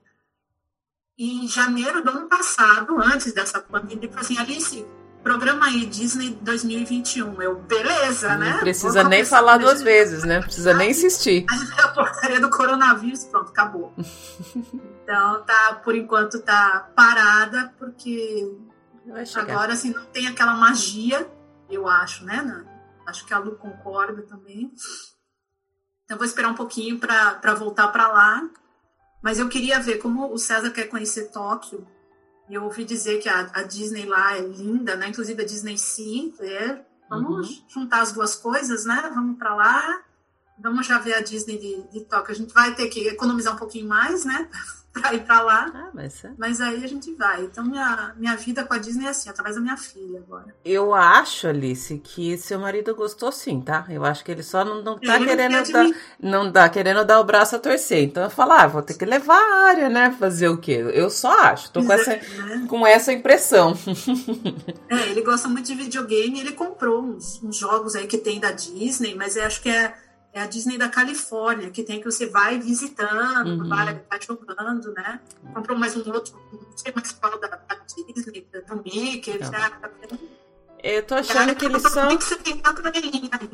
E 1.18 1.44
em 1.44 1.48
janeiro 1.48 2.02
do 2.02 2.10
ano 2.10 2.28
passado, 2.28 2.98
antes 2.98 3.32
dessa 3.34 3.60
pandemia, 3.60 3.96
ele 3.96 4.08
falou 4.08 4.22
assim, 4.22 4.38
Alice, 4.38 4.86
programa 5.22 5.66
aí 5.66 5.84
Disney 5.84 6.30
2021. 6.40 7.42
Eu, 7.42 7.56
beleza, 7.56 8.30
Não 8.30 8.38
né? 8.38 8.52
Não 8.52 8.60
precisa 8.60 9.04
nem 9.04 9.24
falar 9.24 9.58
duas 9.58 9.82
vezes, 9.82 10.24
né? 10.24 10.40
Precisa 10.40 10.72
nem 10.72 10.90
insistir. 10.90 11.44
A 11.78 11.88
porcaria 11.88 12.40
do 12.40 12.48
coronavírus, 12.48 13.24
pronto, 13.24 13.50
acabou. 13.50 13.94
então, 15.02 15.42
tá, 15.44 15.80
por 15.84 15.94
enquanto 15.94 16.40
tá 16.40 16.90
parada, 16.96 17.72
porque 17.78 18.50
agora, 19.36 19.74
assim, 19.74 19.92
não 19.92 20.06
tem 20.06 20.26
aquela 20.26 20.54
magia, 20.54 21.30
eu 21.70 21.86
acho, 21.86 22.24
né? 22.24 22.64
Acho 23.06 23.26
que 23.26 23.34
a 23.34 23.38
Lu 23.38 23.56
concorda 23.56 24.22
também. 24.22 24.72
Então, 26.12 26.18
vou 26.18 26.26
esperar 26.26 26.50
um 26.50 26.54
pouquinho 26.54 26.98
para 26.98 27.54
voltar 27.54 27.88
para 27.88 28.06
lá. 28.06 28.46
Mas 29.22 29.38
eu 29.38 29.48
queria 29.48 29.80
ver 29.80 29.96
como 29.96 30.30
o 30.30 30.36
César 30.36 30.70
quer 30.70 30.84
conhecer 30.84 31.30
Tóquio. 31.30 31.88
E 32.50 32.54
eu 32.54 32.64
ouvi 32.64 32.84
dizer 32.84 33.18
que 33.18 33.30
a, 33.30 33.50
a, 33.54 33.62
Disney 33.62 34.04
lá 34.04 34.36
é 34.36 34.42
linda, 34.42 34.94
né? 34.94 35.08
Inclusive 35.08 35.40
a 35.40 35.46
Disney 35.46 35.78
Sea. 35.78 36.30
É, 36.40 36.84
vamos 37.08 37.48
uhum. 37.48 37.64
juntar 37.66 38.02
as 38.02 38.12
duas 38.12 38.34
coisas, 38.34 38.84
né? 38.84 39.10
Vamos 39.14 39.38
para 39.38 39.54
lá. 39.54 40.02
Vamos 40.58 40.86
já 40.86 40.98
ver 40.98 41.14
a 41.14 41.22
Disney 41.22 41.56
de, 41.56 41.82
de 41.90 42.04
Tóquio. 42.04 42.34
A 42.34 42.36
gente 42.36 42.52
vai 42.52 42.74
ter 42.74 42.88
que 42.88 43.08
economizar 43.08 43.54
um 43.54 43.58
pouquinho 43.58 43.88
mais, 43.88 44.26
né? 44.26 44.50
Para 44.92 45.14
ir 45.14 45.24
para 45.24 45.40
lá. 45.42 45.70
Ah, 45.74 45.90
mas, 45.94 46.24
é. 46.24 46.30
mas 46.36 46.60
aí 46.60 46.84
a 46.84 46.86
gente 46.86 47.12
vai. 47.14 47.42
Então 47.42 47.64
minha, 47.64 48.14
minha 48.16 48.36
vida 48.36 48.64
com 48.64 48.74
a 48.74 48.78
Disney 48.78 49.06
é 49.06 49.08
assim, 49.08 49.30
através 49.30 49.56
da 49.56 49.62
minha 49.62 49.76
filha 49.76 50.18
agora. 50.18 50.54
Eu 50.64 50.94
acho, 50.94 51.48
Alice, 51.48 51.98
que 51.98 52.36
seu 52.36 52.58
marido 52.58 52.94
gostou 52.94 53.32
sim, 53.32 53.60
tá? 53.60 53.86
Eu 53.88 54.04
acho 54.04 54.24
que 54.24 54.30
ele 54.30 54.42
só 54.42 54.64
não, 54.64 54.82
não 54.82 54.98
tá 54.98 55.16
ele 55.16 55.26
querendo 55.26 55.72
dar, 55.72 55.90
não 56.20 56.50
dá 56.50 56.68
querendo 56.68 57.04
dar 57.04 57.20
o 57.20 57.24
braço 57.24 57.56
a 57.56 57.58
torcer. 57.58 58.02
Então 58.04 58.22
eu 58.22 58.30
falo, 58.30 58.52
ah, 58.52 58.66
vou 58.66 58.82
ter 58.82 58.94
que 58.94 59.04
levar 59.04 59.34
a 59.34 59.66
área, 59.68 59.88
né? 59.88 60.14
Fazer 60.18 60.48
o 60.48 60.58
quê? 60.58 60.84
Eu 60.92 61.08
só 61.08 61.32
acho, 61.40 61.70
tô 61.70 61.82
com 61.82 61.92
essa, 61.92 62.10
né? 62.10 62.66
com 62.68 62.86
essa 62.86 63.12
impressão. 63.12 63.76
é, 64.90 65.10
ele 65.10 65.22
gosta 65.22 65.48
muito 65.48 65.66
de 65.66 65.74
videogame, 65.74 66.40
ele 66.40 66.52
comprou 66.52 67.02
uns, 67.02 67.42
uns 67.42 67.56
jogos 67.56 67.94
aí 67.94 68.06
que 68.06 68.18
tem 68.18 68.38
da 68.38 68.50
Disney, 68.50 69.14
mas 69.14 69.36
eu 69.36 69.44
acho 69.44 69.62
que 69.62 69.70
é 69.70 69.94
é 70.32 70.40
a 70.40 70.46
Disney 70.46 70.78
da 70.78 70.88
Califórnia, 70.88 71.70
que 71.70 71.82
tem 71.82 71.98
que 72.00 72.04
você 72.10 72.26
vai 72.26 72.58
visitando, 72.58 73.62
uhum. 73.62 73.68
vai, 73.68 74.00
vai 74.08 74.20
jogando, 74.26 74.92
né? 74.94 75.20
Comprou 75.52 75.76
mais 75.78 75.94
um 75.96 76.10
outro, 76.12 76.34
não 76.52 76.76
sei 76.76 76.92
mais 76.94 77.12
qual 77.12 77.38
da, 77.38 77.48
da 77.48 77.74
Disney, 77.86 78.46
do 78.66 78.76
Mickey, 78.82 79.38
Não. 79.38 79.52
já. 79.52 79.72
Eu 80.82 81.02
tô 81.04 81.14
achando 81.14 81.54
que 81.54 81.64
eles 81.66 81.82
são. 81.82 82.08
Por 82.08 82.18
que 82.18 82.24
você 82.24 82.36
tem 82.36 82.56
tanta 82.58 82.88
orelhinha 82.88 83.30
aí? 83.40 83.48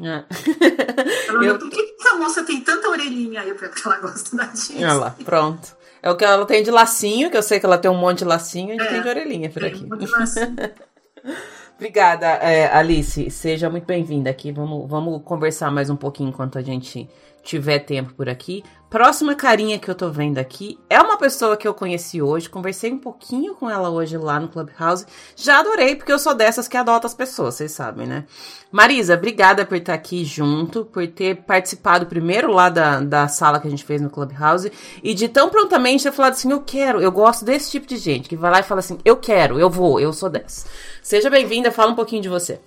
É. 0.00 0.24
Ela, 1.28 1.44
Eu- 1.44 1.58
Por 1.58 1.68
que 1.68 1.96
essa 2.00 2.16
moça 2.16 2.42
tem 2.44 2.60
tanta 2.62 2.88
orelhinha 2.88 3.42
aí? 3.42 3.52
Porque 3.52 3.82
ela 3.86 3.98
gosta 3.98 4.34
da 4.36 4.44
Disney. 4.44 4.84
Olha 4.84 4.94
lá, 4.94 5.16
pronto. 5.24 5.76
É 6.02 6.10
o 6.10 6.16
que 6.16 6.24
ela 6.24 6.46
tem 6.46 6.62
de 6.62 6.70
lacinho, 6.70 7.30
que 7.30 7.36
eu 7.36 7.42
sei 7.42 7.60
que 7.60 7.66
ela 7.66 7.76
tem 7.76 7.90
um 7.90 7.96
monte 7.98 8.20
de 8.20 8.24
lacinho, 8.24 8.72
e 8.74 8.80
É. 8.80 8.86
tem 8.86 9.02
de 9.02 9.08
orelhinha 9.08 9.50
por 9.50 9.62
aqui. 9.62 9.84
Muito 9.84 10.14
assim. 10.16 10.40
Obrigada, 11.80 12.26
é, 12.26 12.66
Alice. 12.76 13.30
Seja 13.30 13.70
muito 13.70 13.86
bem-vinda 13.86 14.28
aqui. 14.28 14.52
Vamos, 14.52 14.86
vamos 14.86 15.22
conversar 15.22 15.70
mais 15.70 15.88
um 15.88 15.96
pouquinho 15.96 16.28
enquanto 16.28 16.58
a 16.58 16.60
gente 16.60 17.08
tiver 17.42 17.78
tempo 17.78 18.12
por 18.12 18.28
aqui. 18.28 18.62
Próxima 18.90 19.36
carinha 19.36 19.78
que 19.78 19.88
eu 19.88 19.94
tô 19.94 20.10
vendo 20.10 20.38
aqui 20.38 20.76
é 20.90 21.00
uma 21.00 21.16
pessoa 21.16 21.56
que 21.56 21.66
eu 21.66 21.72
conheci 21.72 22.20
hoje. 22.20 22.50
Conversei 22.50 22.92
um 22.92 22.98
pouquinho 22.98 23.54
com 23.54 23.70
ela 23.70 23.88
hoje 23.88 24.18
lá 24.18 24.40
no 24.40 24.48
Clubhouse. 24.48 25.06
Já 25.36 25.60
adorei, 25.60 25.94
porque 25.94 26.10
eu 26.10 26.18
sou 26.18 26.34
dessas 26.34 26.66
que 26.66 26.76
adota 26.76 27.06
as 27.06 27.14
pessoas, 27.14 27.54
vocês 27.54 27.70
sabem, 27.70 28.04
né? 28.04 28.24
Marisa, 28.72 29.14
obrigada 29.14 29.64
por 29.64 29.76
estar 29.76 29.94
aqui 29.94 30.24
junto, 30.24 30.84
por 30.84 31.06
ter 31.06 31.36
participado 31.44 32.06
primeiro 32.06 32.50
lá 32.50 32.68
da, 32.68 32.98
da 32.98 33.28
sala 33.28 33.60
que 33.60 33.68
a 33.68 33.70
gente 33.70 33.84
fez 33.84 34.02
no 34.02 34.10
Clubhouse 34.10 34.72
e 35.04 35.14
de 35.14 35.28
tão 35.28 35.50
prontamente 35.50 36.02
ter 36.02 36.10
falado 36.10 36.32
assim: 36.32 36.50
eu 36.50 36.60
quero, 36.60 37.00
eu 37.00 37.12
gosto 37.12 37.44
desse 37.44 37.70
tipo 37.70 37.86
de 37.86 37.96
gente 37.96 38.28
que 38.28 38.36
vai 38.36 38.50
lá 38.50 38.58
e 38.58 38.64
fala 38.64 38.80
assim: 38.80 38.98
eu 39.04 39.16
quero, 39.16 39.60
eu 39.60 39.70
vou, 39.70 40.00
eu 40.00 40.12
sou 40.12 40.28
dessa. 40.28 40.68
Seja 41.00 41.30
bem-vinda, 41.30 41.70
fala 41.70 41.92
um 41.92 41.96
pouquinho 41.96 42.22
de 42.22 42.28
você. 42.28 42.60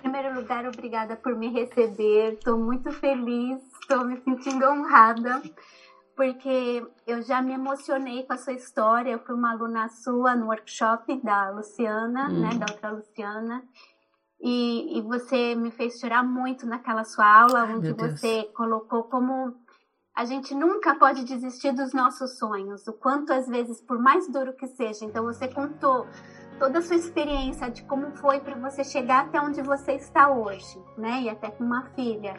Em 0.00 0.10
primeiro 0.10 0.38
lugar, 0.38 0.66
obrigada 0.66 1.16
por 1.16 1.34
me 1.34 1.48
receber. 1.48 2.34
Estou 2.34 2.58
muito 2.58 2.92
feliz, 2.92 3.58
estou 3.84 4.04
me 4.04 4.20
sentindo 4.22 4.64
honrada, 4.66 5.42
porque 6.16 6.84
eu 7.06 7.22
já 7.22 7.42
me 7.42 7.52
emocionei 7.52 8.24
com 8.24 8.32
a 8.32 8.38
sua 8.38 8.52
história. 8.54 9.10
Eu 9.10 9.18
fui 9.20 9.34
uma 9.34 9.52
aluna 9.52 9.88
sua 9.88 10.34
no 10.34 10.46
workshop 10.46 11.20
da 11.22 11.50
Luciana, 11.50 12.28
Hum. 12.28 12.40
né, 12.40 12.50
da 12.54 12.66
outra 12.72 12.90
Luciana. 12.90 13.62
E, 14.40 14.98
e 14.98 15.02
você 15.02 15.54
me 15.54 15.70
fez 15.70 15.98
chorar 15.98 16.22
muito 16.22 16.66
naquela 16.66 17.04
sua 17.04 17.24
aula, 17.42 17.64
onde 17.64 17.88
meu 17.88 17.94
Deus. 17.94 18.20
você 18.20 18.44
colocou 18.54 19.04
como 19.04 19.54
a 20.14 20.24
gente 20.24 20.54
nunca 20.54 20.94
pode 20.94 21.24
desistir 21.24 21.72
dos 21.72 21.92
nossos 21.92 22.38
sonhos, 22.38 22.86
o 22.86 22.92
quanto 22.92 23.32
às 23.32 23.48
vezes, 23.48 23.80
por 23.82 23.98
mais 23.98 24.28
duro 24.28 24.52
que 24.52 24.66
seja. 24.68 25.04
Então 25.04 25.24
você 25.24 25.48
contou 25.48 26.06
toda 26.58 26.78
a 26.78 26.82
sua 26.82 26.96
experiência 26.96 27.68
de 27.70 27.82
como 27.84 28.12
foi 28.16 28.38
para 28.40 28.54
você 28.56 28.84
chegar 28.84 29.24
até 29.24 29.40
onde 29.40 29.60
você 29.62 29.92
está 29.94 30.28
hoje, 30.30 30.78
né? 30.96 31.22
E 31.22 31.28
até 31.28 31.50
com 31.50 31.64
uma 31.64 31.86
filha. 31.96 32.34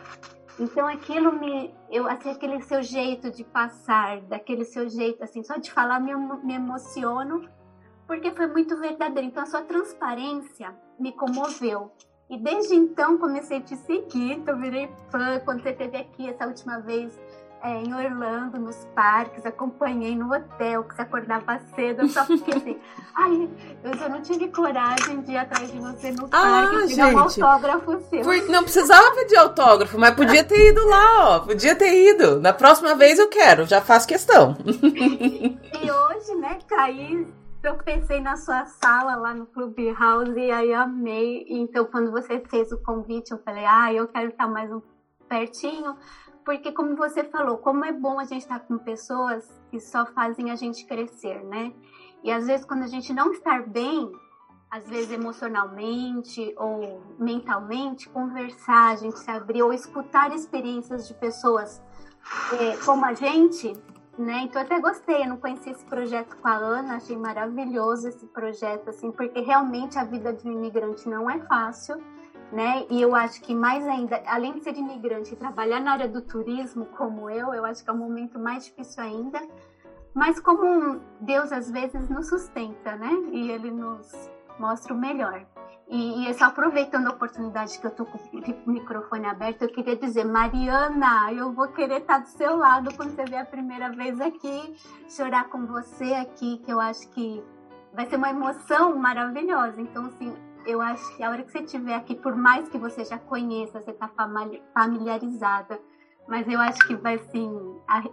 Então 0.57 0.87
aquilo 0.87 1.33
me, 1.33 1.73
eu 1.91 2.07
assim, 2.07 2.31
aquele 2.31 2.61
seu 2.61 2.81
jeito 2.81 3.29
de 3.29 3.43
passar, 3.43 4.21
daquele 4.21 4.63
seu 4.63 4.87
jeito 4.87 5.23
assim, 5.23 5.43
só 5.43 5.57
de 5.57 5.71
falar 5.71 5.99
me, 5.99 6.15
me 6.15 6.53
emociono, 6.53 7.49
porque 8.07 8.31
foi 8.31 8.47
muito 8.47 8.77
verdadeiro. 8.79 9.27
Então 9.27 9.43
a 9.43 9.47
sua 9.47 9.63
transparência 9.63 10.73
me 10.97 11.11
comoveu. 11.11 11.91
E 12.29 12.37
desde 12.37 12.73
então 12.73 13.17
comecei 13.17 13.57
a 13.57 13.61
te 13.61 13.75
seguir, 13.75 14.33
então 14.33 14.59
virei 14.59 14.89
fã 15.11 15.39
quando 15.43 15.61
você 15.61 15.69
esteve 15.69 15.97
aqui 15.97 16.27
essa 16.27 16.47
última 16.47 16.79
vez 16.79 17.19
é, 17.65 17.81
em 17.81 17.93
Orlando, 17.93 18.59
nos 18.59 18.75
parques, 18.93 19.43
acompanhei 19.45 20.15
no 20.15 20.31
hotel, 20.31 20.83
que 20.83 20.93
você 20.95 21.01
acordava 21.01 21.59
cedo, 21.75 22.03
eu 22.03 22.09
só 22.09 22.23
fiquei 22.25 22.53
assim, 22.53 22.79
ai, 23.15 23.49
eu 23.83 23.97
já 23.97 24.07
não 24.07 24.21
tive 24.21 24.49
coragem 24.49 25.21
de 25.21 25.31
ir 25.31 25.37
atrás 25.37 25.71
de 25.71 25.79
você 25.79 26.11
no 26.11 26.25
Ah, 26.31 26.67
parque, 26.69 26.87
pegar 26.89 27.07
um 27.07 27.19
autógrafo 27.19 27.99
seu. 28.01 28.21
Por- 28.21 28.49
Não 28.49 28.63
precisava 28.63 29.15
pedir 29.15 29.37
autógrafo, 29.37 29.97
mas 29.97 30.13
podia 30.13 30.43
ter 30.43 30.69
ido 30.69 30.87
lá, 30.87 31.29
ó. 31.35 31.39
Podia 31.39 31.75
ter 31.75 32.13
ido. 32.13 32.39
Na 32.39 32.53
próxima 32.53 32.93
vez 32.93 33.17
eu 33.17 33.29
quero, 33.29 33.65
já 33.65 33.81
faço 33.81 34.07
questão. 34.07 34.55
E 34.63 35.91
hoje, 35.91 36.35
né, 36.35 36.59
caí, 36.67 37.27
eu 37.63 37.75
pensei 37.77 38.21
na 38.21 38.37
sua 38.37 38.65
sala 38.65 39.15
lá 39.15 39.33
no 39.33 39.47
Clubhouse 39.47 40.37
e 40.39 40.51
aí 40.51 40.71
amei. 40.71 41.45
Então, 41.49 41.85
quando 41.85 42.11
você 42.11 42.39
fez 42.47 42.71
o 42.71 42.77
convite, 42.77 43.31
eu 43.31 43.39
falei, 43.43 43.65
ah, 43.65 43.91
eu 43.91 44.07
quero 44.07 44.29
estar 44.29 44.47
mais 44.47 44.71
um 44.71 44.81
pertinho. 45.27 45.95
Porque, 46.45 46.71
como 46.71 46.95
você 46.95 47.23
falou, 47.23 47.57
como 47.57 47.83
é 47.83 47.91
bom 47.91 48.19
a 48.19 48.23
gente 48.23 48.43
estar 48.43 48.59
com 48.59 48.77
pessoas 48.77 49.51
que 49.71 49.79
só 49.79 50.05
fazem 50.05 50.51
a 50.51 50.55
gente 50.55 50.85
crescer, 50.85 51.43
né? 51.43 51.73
E 52.23 52.31
às 52.31 52.45
vezes, 52.45 52.65
quando 52.65 52.83
a 52.83 52.87
gente 52.87 53.11
não 53.11 53.31
está 53.31 53.59
bem, 53.61 54.11
às 54.69 54.87
vezes 54.87 55.11
emocionalmente 55.11 56.53
ou 56.57 57.01
mentalmente, 57.17 58.09
conversar, 58.09 58.91
a 58.91 58.95
gente 58.95 59.17
se 59.19 59.31
abrir 59.31 59.63
ou 59.63 59.73
escutar 59.73 60.33
experiências 60.35 61.07
de 61.07 61.13
pessoas 61.15 61.81
eh, 62.53 62.77
como 62.85 63.05
a 63.05 63.13
gente, 63.13 63.73
né? 64.17 64.41
Então 64.43 64.61
até 64.61 64.79
gostei, 64.79 65.23
eu 65.23 65.29
não 65.29 65.37
conhecia 65.37 65.71
esse 65.71 65.85
projeto 65.85 66.35
com 66.37 66.47
a 66.47 66.55
Ana, 66.55 66.95
achei 66.97 67.17
maravilhoso 67.17 68.07
esse 68.07 68.25
projeto, 68.27 68.89
assim, 68.89 69.11
porque 69.11 69.39
realmente 69.39 69.97
a 69.97 70.03
vida 70.03 70.33
de 70.33 70.47
um 70.47 70.51
imigrante 70.51 71.07
não 71.07 71.29
é 71.29 71.39
fácil, 71.39 71.95
né? 72.51 72.85
E 72.89 73.01
eu 73.01 73.15
acho 73.15 73.41
que 73.41 73.53
mais 73.53 73.85
ainda, 73.87 74.21
além 74.27 74.53
de 74.53 74.63
ser 74.63 74.75
imigrante 74.75 75.33
e 75.33 75.37
trabalhar 75.37 75.79
na 75.79 75.93
área 75.93 76.07
do 76.07 76.21
turismo 76.21 76.85
como 76.97 77.29
eu, 77.29 77.53
eu 77.53 77.65
acho 77.65 77.83
que 77.83 77.89
é 77.89 77.93
um 77.93 77.97
momento 77.97 78.39
mais 78.39 78.65
difícil 78.65 79.03
ainda. 79.03 79.41
Mas 80.13 80.39
como 80.39 81.01
Deus 81.19 81.51
às 81.51 81.69
vezes 81.69 82.09
nos 82.09 82.29
sustenta, 82.29 82.95
né? 82.95 83.11
E 83.31 83.51
Ele 83.51 83.69
nos 83.69 84.29
mostra 84.57 84.93
o 84.93 84.97
melhor. 84.97 85.45
E, 85.87 86.27
e 86.27 86.33
só 86.33 86.45
aproveitando 86.45 87.07
a 87.07 87.11
oportunidade 87.11 87.77
que 87.77 87.85
eu 87.85 87.91
tô 87.91 88.05
com 88.05 88.17
o 88.17 88.71
microfone 88.71 89.25
aberto, 89.27 89.63
eu 89.63 89.69
queria 89.69 89.95
dizer, 89.95 90.23
Mariana, 90.23 91.31
eu 91.31 91.51
vou 91.51 91.67
querer 91.67 92.01
estar 92.01 92.19
do 92.19 92.27
seu 92.27 92.55
lado 92.55 92.95
quando 92.95 93.11
você 93.11 93.23
vier 93.25 93.41
a 93.41 93.45
primeira 93.45 93.91
vez 93.91 94.19
aqui, 94.19 94.75
chorar 95.07 95.49
com 95.49 95.65
você 95.67 96.13
aqui, 96.15 96.57
que 96.65 96.71
eu 96.71 96.79
acho 96.79 97.07
que 97.09 97.43
vai 97.93 98.07
ser 98.07 98.15
uma 98.15 98.29
emoção 98.29 98.97
maravilhosa. 98.97 99.79
Então, 99.79 100.05
assim, 100.07 100.35
eu 100.65 100.81
acho 100.81 101.15
que 101.15 101.23
a 101.23 101.29
hora 101.29 101.43
que 101.43 101.51
você 101.51 101.59
estiver 101.59 101.95
aqui, 101.95 102.15
por 102.15 102.35
mais 102.35 102.67
que 102.69 102.77
você 102.77 103.03
já 103.05 103.17
conheça, 103.17 103.81
você 103.81 103.91
está 103.91 104.09
familiarizada, 104.73 105.79
mas 106.27 106.47
eu 106.47 106.59
acho 106.59 106.79
que 106.87 106.95
vai, 106.95 107.15
assim, 107.15 107.51
arre- 107.87 108.11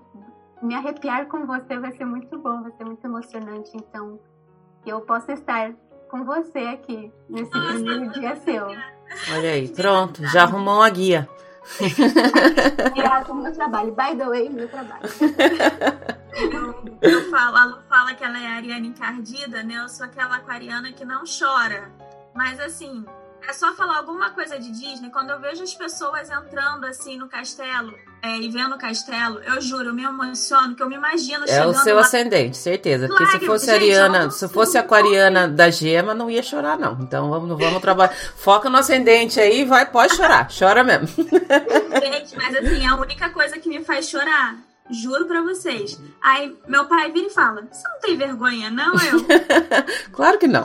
me 0.63 0.75
arrepiar 0.75 1.27
com 1.27 1.47
você 1.47 1.79
vai 1.79 1.93
ser 1.93 2.05
muito 2.05 2.39
bom, 2.39 2.63
vai 2.63 2.73
ser 2.73 2.85
muito 2.85 3.05
emocionante. 3.05 3.71
Então, 3.75 4.19
que 4.83 4.91
eu 4.91 5.01
possa 5.01 5.33
estar 5.33 5.73
com 6.11 6.25
você 6.25 6.59
aqui 6.61 7.11
nesse 7.29 7.51
primeiro 7.51 8.11
dia 8.13 8.37
seu. 8.37 8.67
Olha 8.67 9.51
aí, 9.53 9.69
pronto, 9.69 10.25
já 10.27 10.43
arrumou 10.43 10.77
uma 10.77 10.91
guia. 10.91 11.29
Com 13.27 13.33
o 13.35 13.43
meu 13.43 13.53
trabalho. 13.53 13.95
By 13.95 14.17
the 14.17 14.25
way, 14.27 14.49
meu 14.49 14.69
trabalho. 14.69 15.03
Eu, 16.33 16.99
eu 17.11 17.31
falo, 17.31 17.57
a 17.57 17.65
Lu 17.67 17.79
fala 17.89 18.15
que 18.15 18.25
ela 18.25 18.39
é 18.39 18.47
ariana 18.49 18.85
encardida, 18.87 19.63
né? 19.63 19.75
Eu 19.79 19.89
sou 19.89 20.07
aquela 20.07 20.37
aquariana 20.37 20.93
que 20.93 21.05
não 21.05 21.23
chora. 21.25 21.93
Mas 22.35 22.59
assim, 22.61 23.05
é 23.49 23.53
só 23.53 23.75
falar 23.75 23.99
alguma 23.99 24.31
coisa 24.31 24.59
de 24.59 24.71
Disney, 24.71 25.11
quando 25.11 25.31
eu 25.31 25.41
vejo 25.41 25.63
as 25.63 25.75
pessoas 25.75 26.31
entrando 26.31 26.85
assim 26.87 27.17
no 27.19 27.29
castelo 27.29 27.93
é, 28.23 28.37
e 28.39 28.49
vendo 28.49 28.75
o 28.75 28.79
castelo, 28.79 29.41
eu 29.43 29.61
juro, 29.61 29.89
eu 29.89 29.95
me 29.95 30.05
emociono, 30.05 30.75
que 30.77 30.83
eu 30.83 30.89
me 30.89 30.95
imagino 30.95 31.45
É 31.49 31.67
o 31.67 31.75
seu 31.75 31.97
lá. 31.97 32.03
ascendente, 32.03 32.57
certeza. 32.57 33.09
Porque 33.09 33.27
se 33.27 33.41
fosse 33.41 33.67
gente, 33.67 33.75
Ariana, 33.77 34.31
se 34.31 34.49
fosse 34.49 34.79
aquariana 34.79 35.49
da 35.49 35.69
gema, 35.71 36.15
não 36.15 36.31
ia 36.31 36.43
chorar, 36.43 36.79
não. 36.79 36.99
Então 37.01 37.29
vamos, 37.31 37.59
vamos 37.59 37.81
trabalhar. 37.81 38.15
Foca 38.15 38.71
no 38.71 38.77
ascendente 38.79 39.41
aí, 39.41 39.65
vai, 39.65 39.87
pode 39.91 40.15
chorar. 40.15 40.49
Chora 40.57 40.85
mesmo. 40.85 41.09
Gente, 41.09 42.37
mas 42.37 42.55
assim, 42.57 42.87
a 42.87 42.95
única 42.97 43.29
coisa 43.31 43.59
que 43.59 43.69
me 43.69 43.85
faz 43.85 44.09
chorar, 44.09 44.57
juro 44.91 45.27
pra 45.27 45.41
vocês. 45.43 45.99
Aí 46.23 46.57
meu 46.67 46.85
pai 46.87 47.11
vira 47.13 47.27
e 47.27 47.31
fala: 47.31 47.63
Você 47.71 47.89
não 47.89 48.01
tem 48.01 48.17
vergonha, 48.17 48.71
não? 48.71 48.93
Eu. 48.95 49.23
Claro 50.13 50.39
que 50.39 50.47
não. 50.47 50.63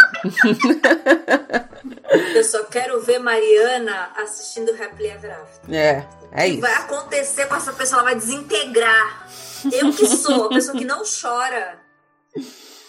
Eu 2.36 2.44
só 2.44 2.64
quero 2.66 3.00
ver 3.02 3.20
Mariana 3.20 4.10
assistindo 4.18 4.72
Happily 4.72 5.10
Ever 5.10 5.32
After. 5.42 5.74
É, 5.74 6.06
é 6.32 6.42
O 6.42 6.42
que 6.42 6.46
isso. 6.48 6.62
vai 6.62 6.74
acontecer 6.76 7.46
com 7.48 7.56
essa 7.56 7.74
pessoa? 7.74 8.00
Ela 8.02 8.10
vai 8.12 8.16
desintegrar. 8.16 9.28
Eu 9.72 9.92
que 9.92 10.06
sou 10.08 10.46
a 10.46 10.50
pessoa 10.50 10.78
que 10.78 10.86
não 10.86 11.02
chora, 11.04 11.80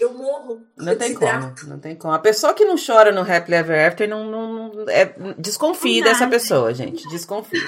eu 0.00 0.12
morro. 0.12 0.62
Não 0.76 0.96
tem 0.96 1.14
como, 1.14 1.54
não 1.66 1.78
tem 1.78 1.96
como. 1.96 2.12
A 2.14 2.18
pessoa 2.18 2.52
que 2.54 2.64
não 2.64 2.76
chora 2.76 3.10
no 3.12 3.20
Happily 3.22 3.56
Ever 3.56 3.86
After 3.88 4.08
não, 4.08 4.24
não, 4.30 4.52
não- 4.72 4.84
é, 4.88 5.14
desconfie 5.38 6.00
Não 6.00 6.08
dessa 6.08 6.26
né? 6.26 6.30
pessoa, 6.30 6.74
gente. 6.74 7.08
Desconfie. 7.08 7.58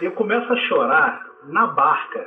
Eu 0.00 0.12
começo 0.16 0.52
a 0.52 0.56
chorar 0.68 1.27
na 1.44 1.66
barca. 1.68 2.26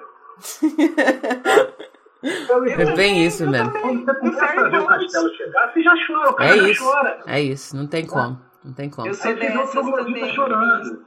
É 2.24 2.95
bem 2.95 3.26
isso 3.26 3.49
mesmo. 3.49 3.72
Quando 3.82 4.05
você 4.05 4.14
começa 4.14 4.45
a 4.45 4.70
ver 4.70 4.80
o 4.80 4.86
castelo 4.86 5.30
chegar, 5.36 5.74
você 5.74 5.82
já 5.82 5.93
chora, 6.05 6.30
o 6.30 6.34
cara 6.36 6.51
É 6.51 6.57
já 6.59 6.70
isso. 6.70 6.84
chora. 6.84 7.20
É 7.26 7.41
isso, 7.41 7.76
não 7.76 7.88
tem 7.88 8.05
como. 8.05 8.39
Não 8.64 8.74
tem 8.74 8.89
como. 8.91 9.07
Eu 9.07 9.16
você 9.16 9.34
vê 9.34 9.47
o 9.57 9.68
também. 10.03 10.36
chorando. 10.36 11.03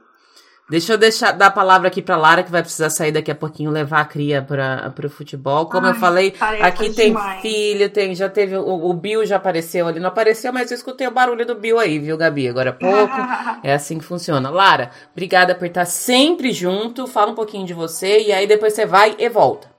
Deixa 0.67 0.93
eu 0.93 0.97
deixar, 0.97 1.31
dar 1.31 1.47
a 1.47 1.51
palavra 1.51 1.89
aqui 1.89 2.01
pra 2.01 2.17
Lara, 2.17 2.41
que 2.41 2.51
vai 2.51 2.63
precisar 2.63 2.89
sair 2.89 3.11
daqui 3.11 3.29
a 3.29 3.35
pouquinho, 3.35 3.69
levar 3.69 4.01
a 4.01 4.05
cria 4.05 4.41
pra, 4.41 4.89
pro 4.95 5.07
futebol. 5.07 5.67
Como 5.67 5.85
eu 5.85 5.93
Ai, 5.93 5.99
falei, 5.99 6.31
tarefa 6.31 6.65
aqui 6.65 6.89
tem 6.89 7.09
demais. 7.09 7.41
filho, 7.41 7.87
tem, 7.91 8.15
já 8.15 8.27
teve, 8.27 8.57
o, 8.57 8.89
o 8.89 8.93
Bill 8.93 9.23
já 9.27 9.35
apareceu 9.35 9.87
ali, 9.87 9.99
não 9.99 10.07
apareceu, 10.07 10.51
mas 10.51 10.71
eu 10.71 10.75
escutei 10.75 11.05
o 11.05 11.11
barulho 11.11 11.45
do 11.45 11.53
Bill 11.53 11.77
aí, 11.77 11.99
viu, 11.99 12.17
Gabi? 12.17 12.47
Agora 12.47 12.71
há 12.71 12.73
pouco. 12.73 13.13
é 13.61 13.73
assim 13.73 13.99
que 13.99 14.05
funciona. 14.05 14.49
Lara, 14.49 14.89
obrigada 15.11 15.53
por 15.53 15.67
estar 15.67 15.85
sempre 15.85 16.51
junto. 16.51 17.05
Fala 17.05 17.31
um 17.31 17.35
pouquinho 17.35 17.67
de 17.67 17.73
você 17.75 18.21
e 18.23 18.33
aí 18.33 18.47
depois 18.47 18.73
você 18.73 18.87
vai 18.87 19.15
e 19.19 19.29
volta. 19.29 19.69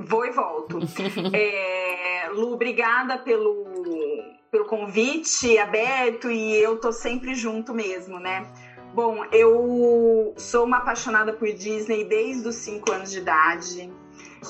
Vou 0.00 0.26
e 0.26 0.30
volto. 0.32 0.80
É, 1.32 2.28
Lu, 2.32 2.54
obrigada 2.54 3.18
pelo, 3.18 3.64
pelo 4.50 4.64
convite 4.64 5.56
aberto 5.58 6.28
e 6.30 6.56
eu 6.56 6.76
tô 6.78 6.92
sempre 6.92 7.34
junto 7.34 7.72
mesmo, 7.72 8.18
né? 8.18 8.46
Bom, 8.98 9.24
eu 9.30 10.34
sou 10.36 10.64
uma 10.64 10.78
apaixonada 10.78 11.32
por 11.32 11.46
Disney 11.52 12.02
desde 12.02 12.48
os 12.48 12.56
5 12.56 12.90
anos 12.90 13.12
de 13.12 13.18
idade. 13.18 13.92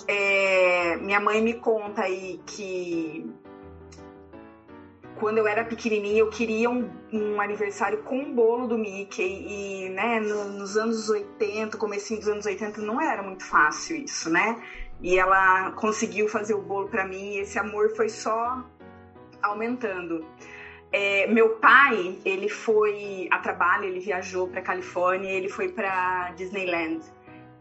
É, 0.06 0.96
minha 0.96 1.20
mãe 1.20 1.38
me 1.42 1.52
conta 1.52 2.04
aí 2.04 2.40
que 2.46 3.26
quando 5.18 5.36
eu 5.36 5.46
era 5.46 5.62
pequenininha 5.62 6.20
eu 6.20 6.30
queria 6.30 6.70
um, 6.70 6.88
um 7.12 7.38
aniversário 7.42 7.98
com 7.98 8.16
um 8.18 8.32
bolo 8.34 8.66
do 8.66 8.78
Mickey 8.78 9.22
e, 9.22 9.90
né, 9.90 10.18
no- 10.18 10.46
nos 10.46 10.78
anos 10.78 11.10
80, 11.10 11.76
comecinho 11.76 12.18
dos 12.18 12.28
anos 12.30 12.46
80 12.46 12.80
não 12.80 12.98
era 12.98 13.22
muito 13.22 13.44
fácil 13.44 13.96
isso, 13.96 14.30
né? 14.30 14.56
E 15.02 15.18
ela 15.18 15.72
conseguiu 15.72 16.26
fazer 16.26 16.54
o 16.54 16.62
bolo 16.62 16.88
para 16.88 17.04
mim 17.04 17.34
e 17.34 17.40
esse 17.40 17.58
amor 17.58 17.94
foi 17.94 18.08
só 18.08 18.64
aumentando. 19.42 20.24
É, 20.90 21.26
meu 21.26 21.50
pai, 21.56 22.18
ele 22.24 22.48
foi 22.48 23.28
a 23.30 23.38
trabalho, 23.38 23.84
ele 23.84 24.00
viajou 24.00 24.48
para 24.48 24.62
Califórnia, 24.62 25.30
ele 25.30 25.48
foi 25.48 25.68
para 25.68 26.30
Disneyland. 26.30 27.00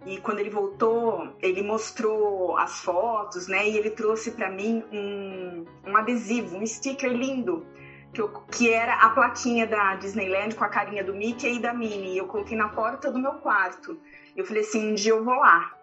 E 0.06 0.18
quando 0.20 0.40
ele 0.40 0.50
voltou, 0.50 1.36
ele 1.42 1.62
mostrou 1.62 2.58
as 2.58 2.80
fotos, 2.80 3.48
né? 3.48 3.68
E 3.68 3.76
ele 3.78 3.90
trouxe 3.90 4.32
para 4.32 4.50
mim 4.50 4.82
um, 4.92 5.66
um 5.86 5.98
adesivo, 5.98 6.56
um 6.58 6.66
sticker 6.66 7.12
lindo, 7.12 7.66
que, 8.14 8.22
eu- 8.22 8.30
que 8.50 8.70
era 8.72 8.94
a 8.94 9.10
plaquinha 9.10 9.68
da 9.68 9.96
Disneyland 9.96 10.56
com 10.56 10.64
a 10.64 10.70
carinha 10.70 11.04
do 11.04 11.14
Mickey 11.14 11.56
e 11.56 11.60
da 11.60 11.74
Minnie. 11.74 12.14
E 12.14 12.18
eu 12.18 12.26
coloquei 12.26 12.56
na 12.56 12.70
porta 12.70 13.12
do 13.12 13.20
meu 13.20 13.34
quarto. 13.34 14.00
Eu 14.34 14.46
falei 14.46 14.62
assim, 14.62 14.92
um 14.92 14.94
dia 14.94 15.12
eu 15.12 15.26
vou 15.26 15.36
lá. 15.36 15.74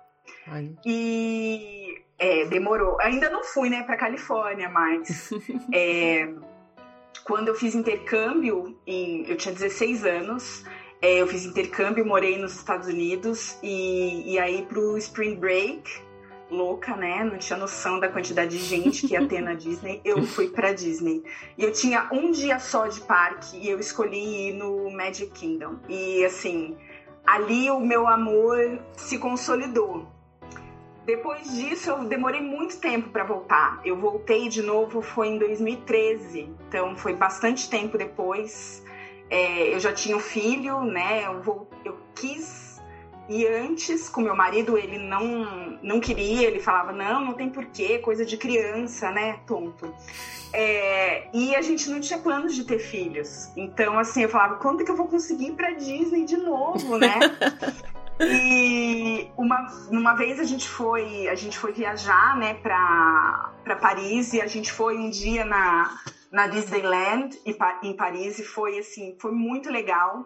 Aí. 0.46 0.74
E 0.86 1.94
é, 2.18 2.46
demorou. 2.46 2.98
Ainda 3.02 3.28
não 3.28 3.44
fui, 3.44 3.68
né, 3.68 3.82
para 3.82 3.94
Califórnia, 3.96 4.70
mas 4.70 5.28
é, 5.70 6.26
quando 7.22 7.48
eu 7.48 7.54
fiz 7.54 7.74
intercâmbio, 7.74 8.76
em, 8.86 9.28
eu 9.28 9.36
tinha 9.36 9.54
16 9.54 10.04
anos, 10.04 10.64
é, 11.00 11.20
eu 11.20 11.26
fiz 11.26 11.44
intercâmbio, 11.44 12.04
morei 12.04 12.38
nos 12.38 12.54
Estados 12.56 12.88
Unidos 12.88 13.58
e, 13.62 14.32
e 14.32 14.38
aí 14.38 14.62
pro 14.62 14.96
Spring 14.96 15.36
Break, 15.36 16.02
louca, 16.50 16.96
né? 16.96 17.24
Não 17.24 17.38
tinha 17.38 17.58
noção 17.58 17.98
da 18.00 18.08
quantidade 18.08 18.56
de 18.56 18.64
gente 18.64 19.06
que 19.06 19.12
ia 19.14 19.26
ter 19.26 19.40
na 19.40 19.52
Disney. 19.54 20.00
Eu 20.04 20.22
fui 20.22 20.48
pra 20.48 20.72
Disney. 20.72 21.22
E 21.58 21.64
eu 21.64 21.72
tinha 21.72 22.08
um 22.12 22.30
dia 22.30 22.58
só 22.58 22.86
de 22.86 23.00
parque 23.00 23.56
e 23.56 23.68
eu 23.68 23.78
escolhi 23.78 24.48
ir 24.48 24.52
no 24.54 24.90
Magic 24.90 25.30
Kingdom. 25.32 25.76
E 25.88 26.24
assim, 26.24 26.76
ali 27.26 27.70
o 27.70 27.80
meu 27.80 28.06
amor 28.06 28.80
se 28.96 29.18
consolidou. 29.18 30.13
Depois 31.04 31.54
disso, 31.54 31.90
eu 31.90 32.04
demorei 32.04 32.40
muito 32.40 32.78
tempo 32.78 33.10
para 33.10 33.24
voltar. 33.24 33.78
Eu 33.84 33.96
voltei 33.96 34.48
de 34.48 34.62
novo 34.62 35.02
foi 35.02 35.28
em 35.28 35.38
2013, 35.38 36.50
então 36.66 36.96
foi 36.96 37.12
bastante 37.12 37.68
tempo 37.68 37.98
depois. 37.98 38.82
É, 39.28 39.74
eu 39.74 39.78
já 39.78 39.92
tinha 39.92 40.16
um 40.16 40.20
filho, 40.20 40.82
né? 40.82 41.26
Eu, 41.26 41.42
vou, 41.42 41.68
eu 41.84 41.98
quis 42.14 42.80
ir 43.28 43.46
antes 43.46 44.08
com 44.08 44.20
meu 44.20 44.34
marido, 44.34 44.78
ele 44.78 44.98
não, 44.98 45.78
não 45.82 46.00
queria, 46.00 46.46
ele 46.46 46.58
falava: 46.58 46.90
não, 46.90 47.20
não 47.20 47.34
tem 47.34 47.50
porquê, 47.50 47.98
coisa 47.98 48.24
de 48.24 48.38
criança, 48.38 49.10
né? 49.10 49.40
Tonto. 49.46 49.94
É, 50.54 51.26
e 51.34 51.54
a 51.54 51.60
gente 51.60 51.90
não 51.90 52.00
tinha 52.00 52.18
planos 52.18 52.54
de 52.54 52.64
ter 52.64 52.78
filhos. 52.78 53.50
Então, 53.54 53.98
assim, 53.98 54.22
eu 54.22 54.28
falava: 54.28 54.56
quando 54.56 54.82
que 54.82 54.90
eu 54.90 54.96
vou 54.96 55.06
conseguir 55.06 55.48
ir 55.48 55.52
pra 55.52 55.72
Disney 55.72 56.24
de 56.24 56.38
novo, 56.38 56.96
né? 56.96 57.18
E 58.20 59.28
uma, 59.36 59.66
uma 59.90 60.14
vez 60.14 60.38
a 60.38 60.44
gente 60.44 60.68
foi, 60.68 61.26
a 61.28 61.34
gente 61.34 61.58
foi 61.58 61.72
viajar, 61.72 62.36
né, 62.36 62.54
para 62.54 63.50
para 63.64 63.76
Paris 63.76 64.32
e 64.34 64.40
a 64.40 64.46
gente 64.46 64.70
foi 64.70 64.96
um 64.96 65.08
dia 65.08 65.44
na 65.44 65.96
na 66.30 66.46
Disneyland 66.46 67.30
Pa- 67.58 67.80
em 67.82 67.94
Paris 67.94 68.38
e 68.38 68.44
foi 68.44 68.78
assim, 68.78 69.14
foi 69.20 69.32
muito 69.32 69.70
legal. 69.70 70.24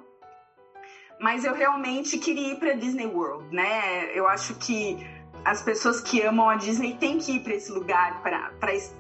Mas 1.21 1.45
eu 1.45 1.53
realmente 1.53 2.17
queria 2.19 2.53
ir 2.53 2.59
para 2.59 2.73
Disney 2.73 3.07
World, 3.07 3.53
né? 3.55 4.17
Eu 4.17 4.27
acho 4.27 4.55
que 4.55 4.97
as 5.45 5.61
pessoas 5.63 6.01
que 6.01 6.21
amam 6.21 6.49
a 6.49 6.55
Disney 6.55 6.93
têm 6.95 7.19
que 7.19 7.37
ir 7.37 7.41
para 7.41 7.55
esse 7.55 7.71
lugar 7.73 8.23
para 8.23 8.51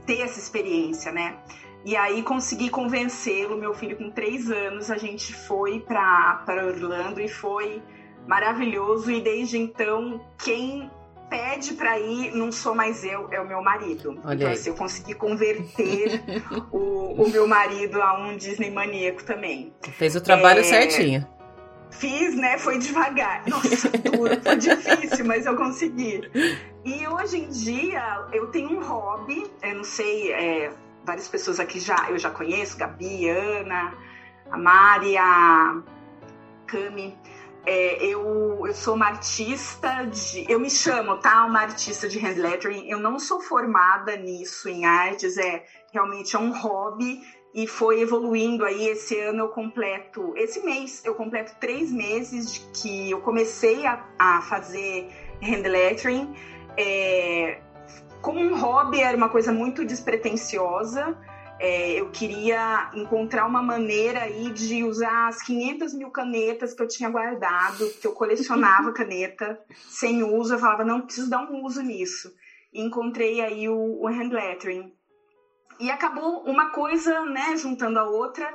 ter 0.06 0.20
essa 0.20 0.38
experiência, 0.38 1.12
né? 1.12 1.36
E 1.84 1.96
aí 1.96 2.22
consegui 2.22 2.68
convencê-lo, 2.68 3.56
meu 3.56 3.72
filho 3.72 3.96
com 3.96 4.10
três 4.10 4.50
anos, 4.50 4.90
a 4.90 4.96
gente 4.96 5.32
foi 5.32 5.78
para 5.78 6.42
Orlando 6.66 7.20
e 7.20 7.28
foi 7.28 7.80
maravilhoso 8.28 9.10
e 9.10 9.20
desde 9.22 9.56
então 9.56 10.20
quem 10.38 10.90
pede 11.30 11.74
para 11.74 11.98
ir 11.98 12.34
não 12.34 12.52
sou 12.52 12.74
mais 12.74 13.02
eu, 13.02 13.28
é 13.32 13.40
o 13.40 13.48
meu 13.48 13.62
marido. 13.62 14.20
Olha 14.22 14.34
então 14.34 14.50
assim, 14.50 14.70
eu 14.70 14.76
consegui 14.76 15.14
converter 15.14 16.22
o, 16.70 17.22
o 17.24 17.28
meu 17.30 17.46
marido 17.46 18.00
a 18.00 18.18
um 18.18 18.36
Disney 18.36 18.70
maníaco 18.70 19.24
também. 19.24 19.72
Fez 19.82 20.14
o 20.14 20.20
trabalho 20.20 20.60
É. 20.60 20.64
certinho. 20.64 21.26
Fiz, 21.90 22.34
né? 22.36 22.58
Foi 22.58 22.78
devagar. 22.78 23.42
Nossa, 23.48 23.88
duro, 23.98 24.40
foi 24.42 24.56
difícil, 24.56 25.24
mas 25.24 25.46
eu 25.46 25.56
consegui. 25.56 26.20
E 26.84 27.08
hoje 27.08 27.38
em 27.38 27.48
dia 27.48 28.26
eu 28.32 28.48
tenho 28.48 28.78
um 28.78 28.84
hobby, 28.84 29.50
eu 29.62 29.74
não 29.74 29.84
sei, 29.84 30.30
é, 30.32 30.70
várias 31.04 31.28
pessoas 31.28 31.58
aqui 31.58 31.80
já 31.80 31.96
eu 32.10 32.18
já 32.18 32.30
conheço, 32.30 32.76
Gabi, 32.76 33.28
Ana, 33.30 33.94
a 34.50 34.58
Mari, 34.58 35.16
a 35.16 35.80
Cami. 36.66 37.16
É, 37.66 38.02
eu, 38.04 38.64
eu 38.66 38.72
sou 38.72 38.94
uma 38.94 39.06
artista 39.06 40.04
de. 40.04 40.50
Eu 40.50 40.58
me 40.58 40.70
chamo, 40.70 41.16
tá? 41.16 41.44
Uma 41.44 41.60
artista 41.60 42.08
de 42.08 42.18
hand 42.18 42.36
lettering. 42.36 42.88
Eu 42.88 42.98
não 42.98 43.18
sou 43.18 43.40
formada 43.40 44.16
nisso, 44.16 44.68
em 44.68 44.86
artes, 44.86 45.36
é 45.36 45.62
realmente 45.92 46.34
é 46.34 46.38
um 46.38 46.52
hobby 46.52 47.20
e 47.54 47.66
foi 47.66 48.00
evoluindo 48.00 48.64
aí. 48.64 48.88
Esse 48.88 49.18
ano 49.18 49.40
eu 49.40 49.48
completo. 49.48 50.32
Esse 50.36 50.60
mês 50.60 51.02
eu 51.04 51.14
completo 51.14 51.54
três 51.60 51.92
meses 51.92 52.52
de 52.52 52.60
que 52.72 53.10
eu 53.10 53.20
comecei 53.20 53.86
a, 53.86 54.02
a 54.18 54.40
fazer 54.40 55.06
hand 55.42 55.68
lettering. 55.68 56.34
É, 56.76 57.58
como 58.20 58.40
um 58.40 58.58
hobby, 58.58 59.00
era 59.00 59.16
uma 59.16 59.28
coisa 59.28 59.52
muito 59.52 59.84
despretensiosa. 59.84 61.16
É, 61.60 62.00
eu 62.00 62.10
queria 62.10 62.90
encontrar 62.94 63.46
uma 63.46 63.60
maneira 63.60 64.22
aí 64.22 64.50
de 64.50 64.84
usar 64.84 65.28
as 65.28 65.42
500 65.42 65.92
mil 65.94 66.10
canetas 66.10 66.72
que 66.72 66.82
eu 66.82 66.86
tinha 66.86 67.10
guardado, 67.10 67.90
que 68.00 68.06
eu 68.06 68.12
colecionava 68.12 68.92
caneta 68.94 69.58
sem 69.88 70.22
uso. 70.22 70.54
Eu 70.54 70.58
falava, 70.58 70.84
não, 70.84 71.02
preciso 71.02 71.28
dar 71.28 71.40
um 71.40 71.64
uso 71.64 71.82
nisso. 71.82 72.32
E 72.72 72.80
encontrei 72.80 73.40
aí 73.40 73.68
o, 73.68 74.00
o 74.00 74.06
hand 74.06 74.30
lettering. 74.30 74.92
E 75.80 75.90
acabou 75.90 76.42
uma 76.44 76.70
coisa, 76.70 77.24
né, 77.24 77.56
juntando 77.56 77.98
a 77.98 78.04
outra. 78.04 78.52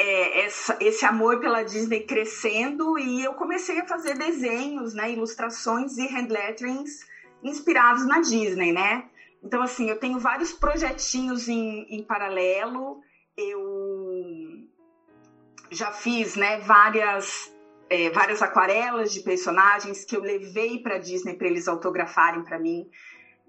é, 0.00 0.44
essa, 0.46 0.78
esse 0.80 1.04
amor 1.04 1.40
pela 1.40 1.62
Disney 1.62 2.00
crescendo 2.00 2.98
e 2.98 3.22
eu 3.22 3.34
comecei 3.34 3.78
a 3.78 3.86
fazer 3.86 4.16
desenhos, 4.16 4.94
né, 4.94 5.12
ilustrações 5.12 5.98
e 5.98 6.06
hand 6.06 6.28
letterings 6.30 7.06
inspirados 7.42 8.06
na 8.06 8.20
Disney, 8.20 8.72
né? 8.72 9.09
Então, 9.42 9.62
assim, 9.62 9.88
eu 9.88 9.98
tenho 9.98 10.18
vários 10.18 10.52
projetinhos 10.52 11.48
em, 11.48 11.86
em 11.88 12.02
paralelo. 12.02 13.00
Eu 13.36 13.60
já 15.70 15.90
fiz, 15.92 16.36
né, 16.36 16.58
várias, 16.58 17.52
é, 17.88 18.10
várias 18.10 18.42
aquarelas 18.42 19.12
de 19.12 19.20
personagens 19.20 20.04
que 20.04 20.16
eu 20.16 20.20
levei 20.20 20.78
para 20.78 20.98
Disney 20.98 21.34
para 21.34 21.46
eles 21.46 21.68
autografarem 21.68 22.42
para 22.42 22.58
mim 22.58 22.88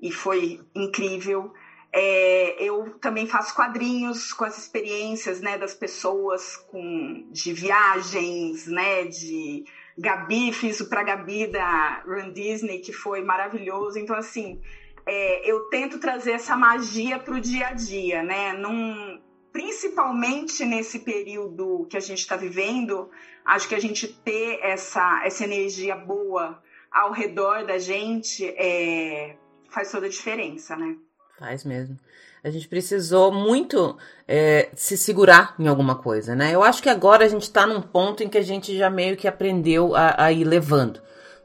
e 0.01 0.11
foi 0.11 0.59
incrível. 0.73 1.53
É, 1.93 2.55
eu 2.63 2.97
também 2.99 3.27
faço 3.27 3.53
quadrinhos 3.53 4.31
com 4.31 4.45
as 4.45 4.57
experiências 4.57 5.41
né, 5.41 5.57
das 5.57 5.73
pessoas 5.73 6.55
com, 6.55 7.27
de 7.29 7.51
viagens, 7.51 8.65
né, 8.65 9.03
de 9.05 9.65
Gabi, 9.97 10.53
fiz 10.53 10.79
o 10.79 10.87
para 10.87 11.03
Gabi 11.03 11.47
da 11.47 12.01
Run 12.05 12.31
Disney, 12.31 12.79
que 12.79 12.93
foi 12.93 13.21
maravilhoso. 13.21 13.99
Então, 13.99 14.15
assim, 14.15 14.61
é, 15.05 15.49
eu 15.49 15.61
tento 15.69 15.99
trazer 15.99 16.31
essa 16.31 16.55
magia 16.55 17.19
para 17.19 17.33
o 17.33 17.41
dia 17.41 17.67
a 17.67 17.73
dia, 17.73 18.23
né? 18.23 18.53
Num, 18.53 19.19
principalmente 19.51 20.65
nesse 20.65 20.99
período 20.99 21.85
que 21.89 21.97
a 21.97 21.99
gente 21.99 22.19
está 22.19 22.35
vivendo, 22.35 23.09
acho 23.45 23.67
que 23.67 23.75
a 23.75 23.79
gente 23.79 24.07
ter 24.07 24.59
essa, 24.61 25.21
essa 25.25 25.43
energia 25.43 25.95
boa 25.95 26.61
ao 26.91 27.11
redor 27.11 27.65
da 27.65 27.77
gente 27.77 28.45
é, 28.45 29.35
faz 29.69 29.91
toda 29.91 30.05
a 30.05 30.09
diferença, 30.09 30.75
né? 30.75 30.95
Faz 31.39 31.63
mesmo. 31.63 31.97
A 32.43 32.49
gente 32.49 32.67
precisou 32.67 33.31
muito 33.31 33.97
é, 34.27 34.69
se 34.73 34.97
segurar 34.97 35.55
em 35.59 35.67
alguma 35.67 35.95
coisa, 35.95 36.35
né? 36.35 36.53
Eu 36.53 36.63
acho 36.63 36.81
que 36.81 36.89
agora 36.89 37.25
a 37.25 37.27
gente 37.27 37.43
está 37.43 37.67
num 37.67 37.81
ponto 37.81 38.23
em 38.23 38.29
que 38.29 38.37
a 38.37 38.43
gente 38.43 38.75
já 38.75 38.89
meio 38.89 39.15
que 39.15 39.27
aprendeu 39.27 39.95
a, 39.95 40.25
a 40.25 40.31
ir 40.31 40.43
levando 40.43 41.01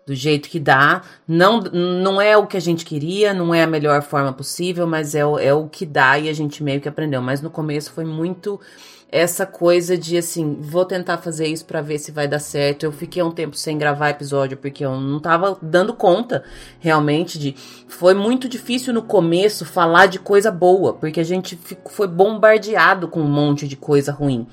do 0.06 0.14
jeito 0.14 0.48
que 0.48 0.60
dá. 0.60 1.02
Não, 1.26 1.60
não 1.60 2.20
é 2.20 2.36
o 2.36 2.46
que 2.46 2.56
a 2.56 2.60
gente 2.60 2.84
queria, 2.84 3.34
não 3.34 3.52
é 3.52 3.64
a 3.64 3.66
melhor 3.66 4.02
forma 4.02 4.32
possível, 4.32 4.86
mas 4.86 5.14
é, 5.14 5.26
o, 5.26 5.38
é 5.38 5.52
o 5.52 5.68
que 5.68 5.84
dá 5.84 6.16
e 6.18 6.28
a 6.28 6.32
gente 6.32 6.62
meio 6.62 6.80
que 6.80 6.88
aprendeu. 6.88 7.20
Mas 7.20 7.42
no 7.42 7.50
começo 7.50 7.90
foi 7.90 8.04
muito 8.04 8.60
essa 9.10 9.46
coisa 9.46 9.96
de 9.96 10.16
assim, 10.16 10.58
vou 10.60 10.84
tentar 10.84 11.18
fazer 11.18 11.46
isso 11.46 11.64
para 11.64 11.80
ver 11.80 11.98
se 11.98 12.12
vai 12.12 12.28
dar 12.28 12.38
certo. 12.38 12.84
Eu 12.84 12.92
fiquei 12.92 13.22
um 13.22 13.32
tempo 13.32 13.56
sem 13.56 13.76
gravar 13.76 14.10
episódio 14.10 14.56
porque 14.56 14.84
eu 14.84 15.00
não 15.00 15.18
tava 15.18 15.58
dando 15.60 15.92
conta 15.92 16.44
realmente 16.78 17.38
de 17.38 17.54
foi 17.88 18.14
muito 18.14 18.48
difícil 18.48 18.92
no 18.94 19.02
começo 19.02 19.64
falar 19.64 20.06
de 20.06 20.18
coisa 20.18 20.50
boa, 20.50 20.92
porque 20.92 21.20
a 21.20 21.24
gente 21.24 21.58
foi 21.90 22.06
bombardeado 22.06 23.08
com 23.08 23.20
um 23.20 23.28
monte 23.28 23.66
de 23.66 23.76
coisa 23.76 24.12
ruim. 24.12 24.46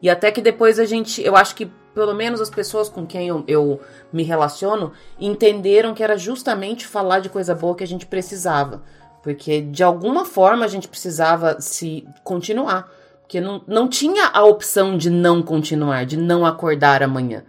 E 0.00 0.08
até 0.08 0.30
que 0.30 0.42
depois 0.42 0.78
a 0.78 0.84
gente, 0.84 1.22
eu 1.22 1.34
acho 1.34 1.54
que 1.54 1.70
pelo 1.94 2.12
menos 2.12 2.40
as 2.40 2.50
pessoas 2.50 2.88
com 2.88 3.06
quem 3.06 3.28
eu, 3.28 3.44
eu, 3.46 3.80
me 4.12 4.22
relaciono 4.22 4.92
entenderam 5.18 5.94
que 5.94 6.02
era 6.02 6.18
justamente 6.18 6.86
falar 6.86 7.20
de 7.20 7.28
coisa 7.28 7.54
boa 7.54 7.74
que 7.74 7.84
a 7.84 7.86
gente 7.86 8.06
precisava. 8.06 8.82
Porque 9.22 9.60
de 9.62 9.82
alguma 9.82 10.24
forma 10.24 10.64
a 10.64 10.68
gente 10.68 10.88
precisava 10.88 11.60
se 11.60 12.06
continuar. 12.22 12.92
Porque 13.22 13.40
não, 13.40 13.62
não 13.66 13.88
tinha 13.88 14.26
a 14.26 14.44
opção 14.44 14.98
de 14.98 15.08
não 15.08 15.42
continuar, 15.42 16.04
de 16.04 16.16
não 16.16 16.44
acordar 16.44 17.02
amanhã. 17.02 17.42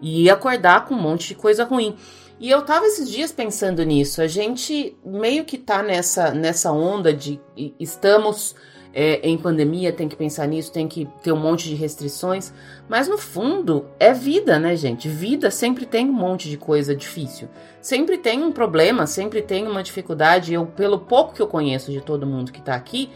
E 0.00 0.30
acordar 0.30 0.86
com 0.86 0.94
um 0.94 1.00
monte 1.00 1.28
de 1.28 1.34
coisa 1.34 1.64
ruim. 1.64 1.96
E 2.40 2.48
eu 2.48 2.62
tava 2.62 2.86
esses 2.86 3.10
dias 3.10 3.32
pensando 3.32 3.82
nisso. 3.82 4.22
A 4.22 4.26
gente 4.26 4.96
meio 5.04 5.44
que 5.44 5.58
tá 5.58 5.82
nessa, 5.82 6.30
nessa 6.30 6.72
onda 6.72 7.12
de 7.12 7.40
estamos 7.78 8.54
é, 8.92 9.28
em 9.28 9.36
pandemia, 9.36 9.92
tem 9.92 10.08
que 10.08 10.16
pensar 10.16 10.46
nisso, 10.46 10.72
tem 10.72 10.88
que 10.88 11.06
ter 11.22 11.32
um 11.32 11.36
monte 11.36 11.68
de 11.68 11.74
restrições. 11.74 12.52
Mas 12.88 13.08
no 13.08 13.18
fundo, 13.18 13.86
é 13.98 14.12
vida, 14.12 14.58
né, 14.58 14.74
gente? 14.76 15.08
Vida 15.08 15.50
sempre 15.50 15.86
tem 15.86 16.08
um 16.08 16.12
monte 16.12 16.48
de 16.48 16.56
coisa 16.56 16.94
difícil. 16.94 17.48
Sempre 17.80 18.18
tem 18.18 18.42
um 18.42 18.52
problema, 18.52 19.06
sempre 19.06 19.42
tem 19.42 19.66
uma 19.66 19.82
dificuldade. 19.82 20.54
Eu, 20.54 20.66
pelo 20.66 20.98
pouco 20.98 21.34
que 21.34 21.42
eu 21.42 21.46
conheço 21.46 21.92
de 21.92 22.00
todo 22.00 22.26
mundo 22.26 22.52
que 22.52 22.62
tá 22.62 22.74
aqui, 22.74 23.10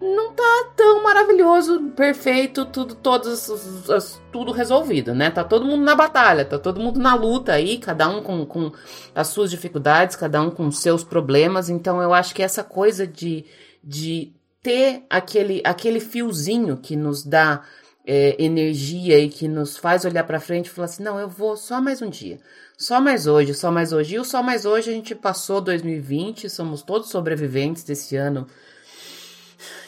não 0.00 0.32
tá 0.32 0.72
tão 0.76 1.02
maravilhoso, 1.02 1.90
perfeito, 1.96 2.66
tudo, 2.66 2.94
todos, 2.94 4.20
tudo 4.30 4.52
resolvido, 4.52 5.14
né? 5.14 5.30
Tá 5.30 5.42
todo 5.42 5.64
mundo 5.64 5.82
na 5.82 5.94
batalha, 5.94 6.44
tá 6.44 6.58
todo 6.58 6.80
mundo 6.80 7.00
na 7.00 7.14
luta 7.14 7.52
aí, 7.52 7.78
cada 7.78 8.06
um 8.08 8.22
com, 8.22 8.44
com 8.44 8.70
as 9.14 9.28
suas 9.28 9.50
dificuldades, 9.50 10.14
cada 10.14 10.42
um 10.42 10.50
com 10.50 10.70
seus 10.70 11.02
problemas. 11.02 11.70
Então 11.70 12.02
eu 12.02 12.12
acho 12.12 12.34
que 12.34 12.42
essa 12.42 12.62
coisa 12.62 13.06
de, 13.06 13.46
de 13.82 14.35
ter 14.66 15.04
aquele, 15.08 15.62
aquele 15.64 16.00
fiozinho 16.00 16.76
que 16.76 16.96
nos 16.96 17.22
dá 17.22 17.62
é, 18.04 18.34
energia 18.36 19.16
e 19.16 19.28
que 19.28 19.46
nos 19.46 19.76
faz 19.76 20.04
olhar 20.04 20.24
para 20.24 20.40
frente 20.40 20.66
e 20.66 20.70
falar 20.70 20.86
assim: 20.86 21.04
não, 21.04 21.20
eu 21.20 21.28
vou 21.28 21.56
só 21.56 21.80
mais 21.80 22.02
um 22.02 22.10
dia. 22.10 22.40
Só 22.76 23.00
mais 23.00 23.28
hoje, 23.28 23.54
só 23.54 23.70
mais 23.70 23.92
hoje. 23.92 24.16
E 24.16 24.18
o 24.18 24.24
só 24.24 24.42
mais 24.42 24.64
hoje 24.64 24.90
a 24.90 24.92
gente 24.92 25.14
passou 25.14 25.60
2020, 25.60 26.50
somos 26.50 26.82
todos 26.82 27.10
sobreviventes 27.10 27.84
desse 27.84 28.16
ano 28.16 28.44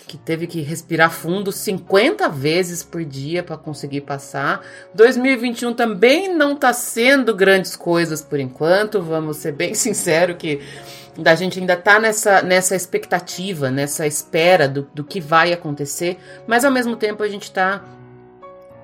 que 0.07 0.17
teve 0.17 0.47
que 0.47 0.61
respirar 0.61 1.11
fundo 1.11 1.53
50 1.53 2.29
vezes 2.31 2.83
por 2.83 3.05
dia 3.05 3.43
para 3.43 3.59
conseguir 3.59 4.03
passar. 4.03 4.65
2021 4.95 5.75
também 5.75 6.35
não 6.35 6.55
está 6.55 6.73
sendo 6.73 7.35
grandes 7.35 7.75
coisas 7.75 8.23
por 8.23 8.39
enquanto, 8.39 9.03
vamos 9.03 9.39
ser 9.39 9.53
bem 9.53 9.75
sinceros 9.77 10.37
que 10.39 10.61
a 11.27 11.35
gente 11.35 11.59
ainda 11.59 11.75
está 11.75 11.99
nessa, 11.99 12.43
nessa 12.43 12.77
expectativa, 12.77 13.71
nessa 13.71 14.07
espera 14.07 14.69
do, 14.69 14.89
do 14.95 15.03
que 15.03 15.21
vai 15.21 15.53
acontecer, 15.53 16.19
mas 16.47 16.65
ao 16.65 16.71
mesmo 16.71 16.97
tempo 16.97 17.23
a 17.23 17.29
gente 17.29 17.45
está 17.45 17.85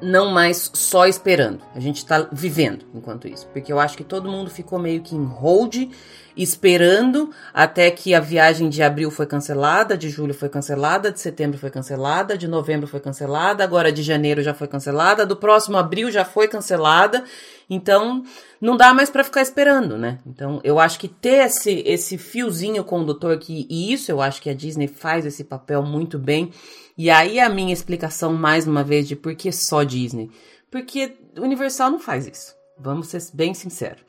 não 0.03 0.31
mais 0.31 0.71
só 0.75 1.07
esperando, 1.07 1.61
a 1.75 1.81
gente 1.81 1.99
está 1.99 2.29
vivendo 2.33 2.85
enquanto 2.95 3.29
isso, 3.29 3.47
porque 3.53 3.73
eu 3.73 3.79
acho 3.79 3.97
que 3.97 4.05
todo 4.05 4.29
mundo 4.29 4.51
ficou 4.51 4.79
meio 4.79 5.01
que 5.01 5.15
em 5.15 5.25
hold 5.25 5.91
esperando 6.37 7.31
até 7.53 7.91
que 7.91 8.15
a 8.15 8.21
viagem 8.21 8.69
de 8.69 8.83
abril 8.83 9.11
foi 9.11 9.27
cancelada, 9.27 9.97
de 9.97 10.09
julho 10.09 10.35
foi 10.35 10.49
cancelada, 10.49 11.13
de 11.13 11.21
setembro 11.21 11.59
foi 11.59 11.71
cancelada, 11.71 12.37
de 12.37 12.49
novembro 12.49 12.87
foi 12.87 13.01
cancelada, 13.01 13.63
agora 13.63 13.93
de 13.93 14.03
janeiro 14.03 14.43
já 14.43 14.53
foi 14.53 14.67
cancelada, 14.67 15.25
do 15.25 15.37
próximo 15.37 15.77
abril 15.77 16.11
já 16.11 16.25
foi 16.25 16.49
cancelada. 16.49 17.25
Então, 17.69 18.23
não 18.61 18.77
dá 18.77 18.93
mais 18.93 19.11
para 19.11 19.25
ficar 19.25 19.43
esperando, 19.43 19.97
né? 19.97 20.19
Então, 20.27 20.61
eu 20.65 20.79
acho 20.79 20.99
que 20.99 21.09
ter 21.09 21.47
esse, 21.47 21.83
esse 21.87 22.19
fiozinho 22.19 22.85
condutor 22.85 23.33
aqui, 23.33 23.67
e 23.71 23.93
isso 23.93 24.11
eu 24.11 24.21
acho 24.21 24.43
que 24.43 24.51
a 24.51 24.55
Disney 24.55 24.89
faz 24.89 25.25
esse 25.25 25.45
papel 25.45 25.83
muito 25.83 26.19
bem. 26.19 26.51
E 26.97 27.11
aí 27.11 27.41
a 27.41 27.49
minha 27.49 27.73
explicação, 27.73 28.33
mais 28.33 28.67
uma 28.67 28.85
vez, 28.85 29.09
de 29.09 29.17
por 29.17 29.35
que 29.35 29.51
só 29.51 29.83
Disney. 29.83 30.31
Porque 30.71 31.17
Universal 31.37 31.91
não 31.91 32.01
faz 32.01 32.27
isso. 32.27 32.55
Vamos 32.79 33.09
ser 33.09 33.23
bem 33.33 33.55
sinceros. 33.55 34.03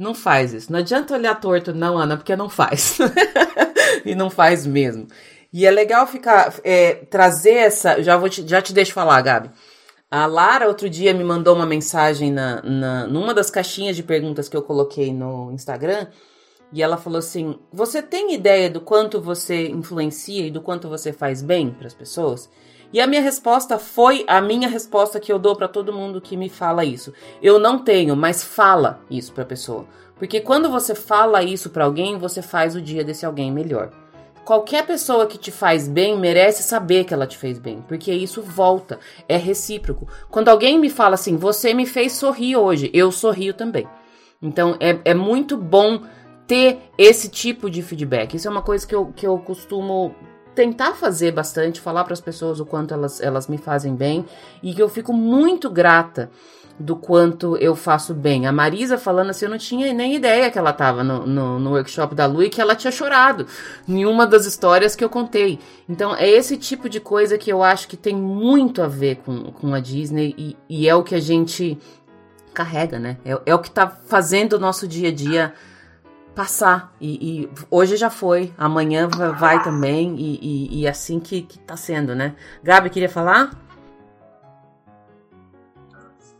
Não 0.00 0.14
faz 0.14 0.54
isso. 0.54 0.72
Não 0.72 0.78
adianta 0.78 1.12
olhar 1.12 1.38
torto, 1.38 1.74
não, 1.74 1.98
Ana, 1.98 2.16
porque 2.16 2.34
não 2.34 2.48
faz. 2.48 2.96
e 4.02 4.14
não 4.14 4.30
faz 4.30 4.66
mesmo. 4.66 5.06
E 5.52 5.66
é 5.66 5.70
legal 5.70 6.06
ficar, 6.06 6.54
é, 6.64 6.94
trazer 7.10 7.56
essa. 7.56 8.02
Já, 8.02 8.16
vou 8.16 8.30
te, 8.30 8.48
já 8.48 8.62
te 8.62 8.72
deixo 8.72 8.94
falar, 8.94 9.20
Gabi. 9.20 9.50
A 10.10 10.24
Lara 10.24 10.66
outro 10.66 10.88
dia 10.88 11.12
me 11.12 11.22
mandou 11.22 11.54
uma 11.54 11.66
mensagem 11.66 12.32
na, 12.32 12.62
na, 12.62 13.06
numa 13.08 13.34
das 13.34 13.50
caixinhas 13.50 13.94
de 13.94 14.02
perguntas 14.02 14.48
que 14.48 14.56
eu 14.56 14.62
coloquei 14.62 15.12
no 15.12 15.52
Instagram. 15.52 16.06
E 16.72 16.82
ela 16.82 16.96
falou 16.96 17.18
assim: 17.18 17.58
Você 17.70 18.00
tem 18.00 18.32
ideia 18.32 18.70
do 18.70 18.80
quanto 18.80 19.20
você 19.20 19.68
influencia 19.68 20.46
e 20.46 20.50
do 20.50 20.62
quanto 20.62 20.88
você 20.88 21.12
faz 21.12 21.42
bem 21.42 21.72
para 21.72 21.88
as 21.88 21.94
pessoas? 21.94 22.48
E 22.92 23.00
a 23.00 23.06
minha 23.06 23.22
resposta 23.22 23.78
foi 23.78 24.24
a 24.26 24.40
minha 24.40 24.68
resposta 24.68 25.20
que 25.20 25.32
eu 25.32 25.38
dou 25.38 25.54
para 25.54 25.68
todo 25.68 25.92
mundo 25.92 26.20
que 26.20 26.36
me 26.36 26.48
fala 26.48 26.84
isso. 26.84 27.12
Eu 27.40 27.58
não 27.58 27.78
tenho, 27.78 28.16
mas 28.16 28.42
fala 28.42 29.00
isso 29.08 29.32
para 29.32 29.44
a 29.44 29.46
pessoa. 29.46 29.86
Porque 30.16 30.40
quando 30.40 30.68
você 30.68 30.94
fala 30.94 31.42
isso 31.42 31.70
para 31.70 31.84
alguém, 31.84 32.18
você 32.18 32.42
faz 32.42 32.74
o 32.74 32.80
dia 32.80 33.04
desse 33.04 33.24
alguém 33.24 33.52
melhor. 33.52 33.90
Qualquer 34.44 34.84
pessoa 34.84 35.26
que 35.26 35.38
te 35.38 35.52
faz 35.52 35.86
bem 35.86 36.18
merece 36.18 36.62
saber 36.62 37.04
que 37.04 37.14
ela 37.14 37.26
te 37.26 37.38
fez 37.38 37.58
bem, 37.58 37.84
porque 37.86 38.12
isso 38.12 38.42
volta, 38.42 38.98
é 39.28 39.36
recíproco. 39.36 40.08
Quando 40.28 40.48
alguém 40.48 40.78
me 40.78 40.90
fala 40.90 41.14
assim, 41.14 41.36
você 41.36 41.72
me 41.72 41.86
fez 41.86 42.14
sorrir 42.14 42.56
hoje, 42.56 42.90
eu 42.92 43.12
sorrio 43.12 43.54
também. 43.54 43.86
Então 44.42 44.76
é, 44.80 44.98
é 45.04 45.14
muito 45.14 45.56
bom 45.56 46.02
ter 46.46 46.80
esse 46.98 47.28
tipo 47.28 47.70
de 47.70 47.80
feedback. 47.80 48.34
Isso 48.34 48.48
é 48.48 48.50
uma 48.50 48.62
coisa 48.62 48.84
que 48.84 48.94
eu, 48.94 49.12
que 49.14 49.24
eu 49.24 49.38
costumo 49.38 50.14
tentar 50.60 50.92
fazer 50.92 51.32
bastante, 51.32 51.80
falar 51.80 52.04
para 52.04 52.12
as 52.12 52.20
pessoas 52.20 52.60
o 52.60 52.66
quanto 52.66 52.92
elas, 52.92 53.18
elas 53.18 53.48
me 53.48 53.56
fazem 53.56 53.94
bem 53.94 54.26
e 54.62 54.74
que 54.74 54.82
eu 54.82 54.90
fico 54.90 55.10
muito 55.10 55.70
grata 55.70 56.30
do 56.78 56.94
quanto 56.94 57.56
eu 57.56 57.74
faço 57.74 58.12
bem. 58.12 58.46
A 58.46 58.52
Marisa 58.52 58.98
falando 58.98 59.30
assim, 59.30 59.46
eu 59.46 59.50
não 59.50 59.56
tinha 59.56 59.90
nem 59.94 60.14
ideia 60.14 60.50
que 60.50 60.58
ela 60.58 60.68
estava 60.68 61.02
no, 61.02 61.26
no, 61.26 61.58
no, 61.58 61.70
workshop 61.70 62.14
da 62.14 62.26
Lu 62.26 62.42
e 62.42 62.50
que 62.50 62.60
ela 62.60 62.76
tinha 62.76 62.90
chorado 62.90 63.46
em 63.88 64.04
uma 64.04 64.26
das 64.26 64.44
histórias 64.44 64.94
que 64.94 65.02
eu 65.02 65.08
contei. 65.08 65.58
Então 65.88 66.14
é 66.14 66.28
esse 66.28 66.58
tipo 66.58 66.90
de 66.90 67.00
coisa 67.00 67.38
que 67.38 67.50
eu 67.50 67.62
acho 67.62 67.88
que 67.88 67.96
tem 67.96 68.14
muito 68.14 68.82
a 68.82 68.86
ver 68.86 69.16
com, 69.24 69.44
com 69.52 69.72
a 69.72 69.80
Disney 69.80 70.34
e, 70.36 70.56
e 70.68 70.86
é 70.86 70.94
o 70.94 71.02
que 71.02 71.14
a 71.14 71.20
gente 71.20 71.78
carrega, 72.52 72.98
né? 72.98 73.16
É, 73.24 73.40
é 73.46 73.54
o 73.54 73.58
que 73.58 73.68
está 73.68 73.88
fazendo 73.88 74.54
o 74.54 74.58
nosso 74.58 74.86
dia 74.86 75.08
a 75.08 75.12
dia 75.12 75.54
passar. 76.34 76.94
E, 77.00 77.42
e, 77.42 77.50
hoje 77.70 77.96
já 77.96 78.10
foi, 78.10 78.54
amanhã 78.56 79.08
vai 79.08 79.62
também, 79.62 80.16
e, 80.16 80.38
e, 80.40 80.80
e 80.80 80.88
assim 80.88 81.20
que, 81.20 81.42
que 81.42 81.58
tá 81.58 81.76
sendo, 81.76 82.14
né? 82.14 82.34
Gabi, 82.62 82.90
queria 82.90 83.08
falar? 83.08 83.50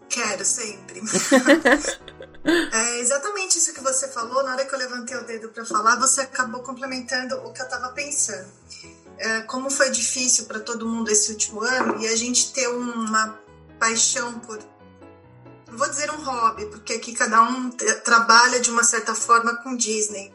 Quero 0.09 0.45
sempre. 0.45 1.01
é 2.73 3.01
exatamente 3.01 3.59
isso 3.59 3.75
que 3.75 3.81
você 3.81 4.09
falou. 4.09 4.43
Na 4.43 4.53
hora 4.53 4.65
que 4.65 4.75
eu 4.75 4.79
levantei 4.79 5.17
o 5.17 5.25
dedo 5.25 5.49
para 5.51 5.65
falar, 5.65 5.97
você 5.97 6.23
acabou 6.23 6.63
complementando 6.63 7.37
o 7.37 7.53
que 7.53 7.61
eu 7.61 7.65
estava 7.65 7.91
pensando. 7.91 8.49
É, 9.19 9.43
como 9.43 9.71
foi 9.71 9.91
difícil 9.91 10.47
para 10.47 10.61
todo 10.61 10.89
mundo 10.89 11.11
esse 11.11 11.31
último 11.31 11.61
ano 11.63 12.01
e 12.01 12.09
a 12.09 12.17
gente 12.17 12.53
ter 12.53 12.69
uma 12.69 13.39
paixão 13.79 14.39
por. 14.41 14.59
Não 15.71 15.79
vou 15.79 15.89
dizer 15.89 16.11
um 16.11 16.23
hobby, 16.23 16.67
porque 16.67 16.95
aqui 16.95 17.13
cada 17.13 17.43
um 17.43 17.71
trabalha 18.05 18.61
de 18.61 18.71
uma 18.71 18.83
certa 18.83 19.15
forma 19.15 19.57
com 19.63 19.77
Disney. 19.77 20.33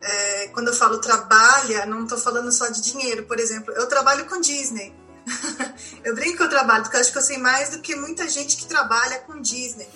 É, 0.00 0.48
quando 0.48 0.68
eu 0.68 0.74
falo 0.74 0.98
trabalha, 0.98 1.86
não 1.86 2.02
estou 2.02 2.18
falando 2.18 2.52
só 2.52 2.68
de 2.68 2.82
dinheiro. 2.82 3.24
Por 3.24 3.38
exemplo, 3.38 3.72
eu 3.74 3.88
trabalho 3.88 4.26
com 4.26 4.40
Disney. 4.40 4.94
eu 6.04 6.14
brinco 6.14 6.38
que 6.38 6.42
eu 6.42 6.50
trabalho, 6.50 6.82
porque 6.82 6.96
eu 6.96 7.00
acho 7.00 7.12
que 7.12 7.18
eu 7.18 7.22
sei 7.22 7.38
mais 7.38 7.70
do 7.70 7.80
que 7.80 7.94
muita 7.94 8.28
gente 8.28 8.56
que 8.56 8.66
trabalha 8.66 9.20
com 9.20 9.40
Disney. 9.40 9.88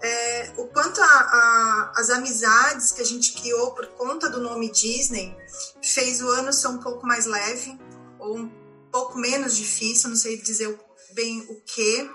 É, 0.00 0.52
o 0.58 0.66
quanto 0.66 1.00
a, 1.00 1.04
a, 1.06 1.92
as 1.96 2.10
amizades 2.10 2.92
que 2.92 3.00
a 3.00 3.04
gente 3.04 3.32
criou 3.32 3.72
por 3.72 3.86
conta 3.88 4.28
do 4.28 4.40
nome 4.40 4.70
Disney 4.70 5.36
fez 5.82 6.20
o 6.20 6.28
ano 6.28 6.52
ser 6.52 6.68
um 6.68 6.78
pouco 6.78 7.06
mais 7.06 7.26
leve, 7.26 7.80
ou 8.18 8.36
um 8.36 8.48
pouco 8.92 9.18
menos 9.18 9.56
difícil, 9.56 10.10
não 10.10 10.16
sei 10.16 10.36
dizer 10.40 10.78
bem 11.12 11.40
o 11.48 11.60
que. 11.62 12.10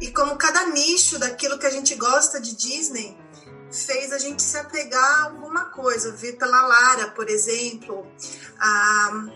E 0.00 0.10
como 0.12 0.36
cada 0.36 0.66
nicho 0.66 1.18
daquilo 1.18 1.58
que 1.58 1.66
a 1.66 1.70
gente 1.70 1.94
gosta 1.94 2.40
de 2.40 2.56
Disney 2.56 3.16
fez 3.70 4.12
a 4.12 4.18
gente 4.18 4.42
se 4.42 4.56
apegar 4.56 5.20
a 5.20 5.24
alguma 5.24 5.66
coisa. 5.66 6.12
Ver 6.12 6.32
pela 6.32 6.66
Lara, 6.66 7.10
por 7.10 7.28
exemplo, 7.28 8.06
a 8.58 9.28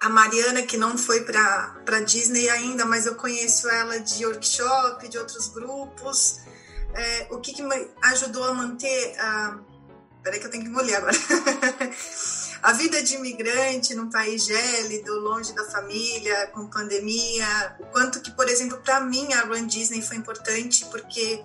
a 0.00 0.08
Mariana, 0.08 0.62
que 0.62 0.76
não 0.76 0.96
foi 0.96 1.22
para 1.22 2.00
Disney 2.04 2.48
ainda, 2.48 2.84
mas 2.84 3.06
eu 3.06 3.14
conheço 3.14 3.68
ela 3.68 3.98
de 3.98 4.26
workshop, 4.26 5.08
de 5.08 5.18
outros 5.18 5.48
grupos. 5.48 6.40
É, 6.94 7.26
o 7.30 7.38
que, 7.40 7.52
que, 7.52 7.62
me 7.62 7.90
ajudou 8.02 8.44
a 8.44 8.54
manter 8.54 9.18
a. 9.18 9.58
Peraí, 10.22 10.40
que 10.40 10.46
eu 10.46 10.50
tenho 10.50 10.64
que 10.64 10.70
engolir 10.70 10.96
agora. 10.96 11.12
a 12.62 12.72
vida 12.72 13.02
de 13.02 13.14
imigrante 13.14 13.94
num 13.94 14.10
país 14.10 14.44
gélido, 14.44 15.18
longe 15.20 15.52
da 15.52 15.64
família, 15.64 16.48
com 16.48 16.68
pandemia. 16.68 17.76
O 17.80 17.86
quanto 17.86 18.20
que, 18.20 18.30
por 18.30 18.48
exemplo, 18.48 18.78
para 18.78 19.00
mim 19.00 19.32
a 19.32 19.42
Run 19.42 19.66
Disney 19.66 20.02
foi 20.02 20.16
importante, 20.16 20.84
porque 20.86 21.44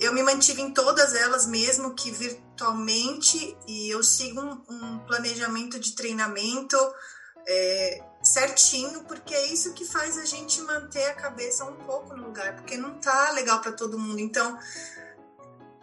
eu 0.00 0.12
me 0.12 0.22
mantive 0.22 0.62
em 0.62 0.72
todas 0.72 1.14
elas, 1.14 1.46
mesmo 1.46 1.94
que 1.94 2.10
virtualmente, 2.10 3.56
e 3.66 3.90
eu 3.90 4.02
sigo 4.02 4.40
um, 4.40 4.62
um 4.68 4.98
planejamento 5.00 5.78
de 5.78 5.92
treinamento 5.92 6.76
é, 7.46 8.02
certinho, 8.22 9.04
porque 9.04 9.34
é 9.34 9.46
isso 9.46 9.72
que 9.72 9.84
faz 9.84 10.18
a 10.18 10.24
gente 10.24 10.60
manter 10.62 11.04
a 11.06 11.14
cabeça 11.14 11.64
um 11.64 11.74
pouco 11.74 12.16
no 12.16 12.24
lugar, 12.24 12.56
porque 12.56 12.76
não 12.76 12.94
tá 12.94 13.30
legal 13.32 13.60
para 13.60 13.72
todo 13.72 13.98
mundo. 13.98 14.18
Então, 14.20 14.58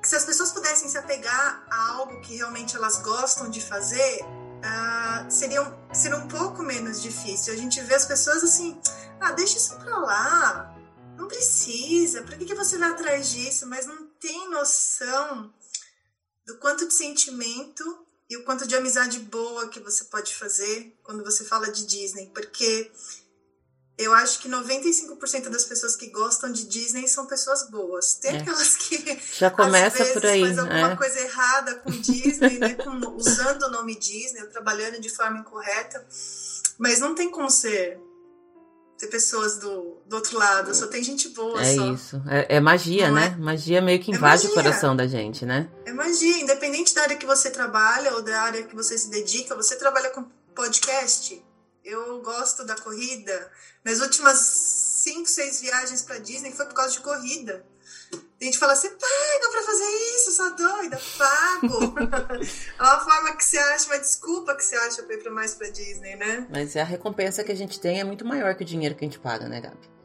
se 0.01 0.15
as 0.15 0.25
pessoas 0.25 0.51
pudessem 0.51 0.89
se 0.89 0.97
apegar 0.97 1.65
a 1.69 1.91
algo 1.93 2.21
que 2.21 2.35
realmente 2.35 2.75
elas 2.75 2.97
gostam 3.01 3.49
de 3.49 3.61
fazer, 3.61 4.21
uh, 4.23 5.29
seria, 5.29 5.61
seria 5.93 6.17
um 6.17 6.27
pouco 6.27 6.63
menos 6.63 7.01
difícil. 7.01 7.53
A 7.53 7.57
gente 7.57 7.81
vê 7.81 7.95
as 7.95 8.05
pessoas 8.05 8.43
assim, 8.43 8.79
ah, 9.19 9.31
deixa 9.31 9.57
isso 9.57 9.75
pra 9.77 9.97
lá, 9.97 10.75
não 11.17 11.27
precisa, 11.27 12.21
pra 12.21 12.37
que, 12.37 12.45
que 12.45 12.55
você 12.55 12.77
vai 12.77 12.89
atrás 12.91 13.29
disso? 13.29 13.67
Mas 13.67 13.85
não 13.85 14.07
tem 14.19 14.49
noção 14.49 15.53
do 16.45 16.57
quanto 16.57 16.87
de 16.87 16.93
sentimento 16.93 17.83
e 18.29 18.37
o 18.37 18.43
quanto 18.45 18.67
de 18.67 18.75
amizade 18.75 19.19
boa 19.19 19.67
que 19.69 19.79
você 19.79 20.05
pode 20.05 20.35
fazer 20.35 20.97
quando 21.03 21.23
você 21.23 21.43
fala 21.43 21.71
de 21.71 21.85
Disney, 21.85 22.31
porque 22.33 22.91
eu 23.99 24.13
acho 24.13 24.39
que 24.39 24.47
95% 24.47 25.49
das 25.49 25.65
pessoas 25.65 25.93
que 25.93 26.07
gostam 26.07 26.49
de 26.49 26.65
Disney 26.65 27.05
são 27.09 27.25
pessoas 27.25 27.69
boas. 27.69 28.13
Tem 28.13 28.37
é. 28.37 28.39
aquelas 28.39 28.77
que 28.77 29.19
já 29.37 29.51
começa 29.51 29.97
vezes, 29.97 30.13
por 30.13 30.25
aí, 30.25 30.41
faz 30.41 30.57
alguma 30.57 30.91
é. 30.93 30.95
coisa 30.95 31.19
errada 31.19 31.75
com 31.75 31.91
Disney, 31.91 32.59
né, 32.59 32.75
com, 32.75 32.91
usando 33.17 33.63
o 33.63 33.69
nome 33.69 33.99
Disney, 33.99 34.41
trabalhando 34.47 35.01
de 35.01 35.09
forma 35.09 35.39
incorreta, 35.39 36.05
mas 36.77 37.01
não 37.01 37.13
tem 37.13 37.29
como 37.29 37.49
ser 37.49 37.99
ter 38.97 39.07
pessoas 39.07 39.57
do, 39.57 39.97
do 40.05 40.15
outro 40.15 40.37
lado, 40.37 40.73
só 40.73 40.87
tem 40.87 41.03
gente 41.03 41.29
boa. 41.29 41.61
É 41.61 41.75
só. 41.75 41.93
isso. 41.93 42.21
É, 42.27 42.55
é 42.55 42.59
magia, 42.61 43.07
Não 43.09 43.15
né? 43.15 43.35
É? 43.37 43.41
Magia 43.41 43.81
meio 43.81 43.99
que 43.99 44.11
é 44.11 44.15
invade 44.15 44.47
o 44.47 44.53
coração 44.53 44.95
da 44.95 45.07
gente, 45.07 45.45
né? 45.45 45.69
É 45.85 45.91
magia, 45.91 46.37
independente 46.39 46.95
da 46.95 47.01
área 47.01 47.17
que 47.17 47.25
você 47.25 47.49
trabalha 47.49 48.13
ou 48.13 48.21
da 48.21 48.41
área 48.41 48.63
que 48.63 48.75
você 48.75 48.97
se 48.97 49.09
dedica, 49.09 49.55
você 49.55 49.75
trabalha 49.77 50.09
com 50.09 50.25
podcast. 50.53 51.41
Eu 51.89 52.21
gosto 52.21 52.63
da 52.63 52.75
corrida. 52.75 53.51
Nas 53.83 53.99
últimas 53.99 54.37
cinco, 54.37 55.27
seis 55.27 55.59
viagens 55.59 56.03
para 56.03 56.19
Disney 56.19 56.51
foi 56.51 56.65
por 56.65 56.75
causa 56.75 56.91
de 56.91 57.01
corrida. 57.01 57.65
A 58.39 58.43
gente 58.43 58.57
fala, 58.57 58.75
você 58.75 58.89
paga 58.89 59.51
pra 59.51 59.63
fazer 59.63 59.89
isso, 60.15 60.31
sua 60.31 60.49
doida, 60.49 61.01
pago. 61.17 61.95
é 62.79 62.83
uma 62.83 62.99
forma 62.99 63.35
que 63.35 63.43
você 63.43 63.57
acha, 63.57 63.87
uma 63.87 63.99
desculpa 63.99 64.55
que 64.55 64.63
você 64.63 64.75
acha 64.75 65.03
pra 65.03 65.15
ir 65.15 65.23
pra 65.23 65.31
mais 65.31 65.55
pra 65.55 65.69
Disney, 65.69 66.15
né? 66.15 66.47
Mas 66.49 66.77
a 66.77 66.83
recompensa 66.83 67.43
que 67.43 67.51
a 67.51 67.55
gente 67.55 67.79
tem 67.79 67.99
é 67.99 68.03
muito 68.03 68.23
maior 68.23 68.55
que 68.55 68.63
o 68.63 68.65
dinheiro 68.65 68.95
que 68.95 69.03
a 69.03 69.07
gente 69.07 69.19
paga, 69.19 69.49
né, 69.49 69.59
Gabi? 69.59 69.98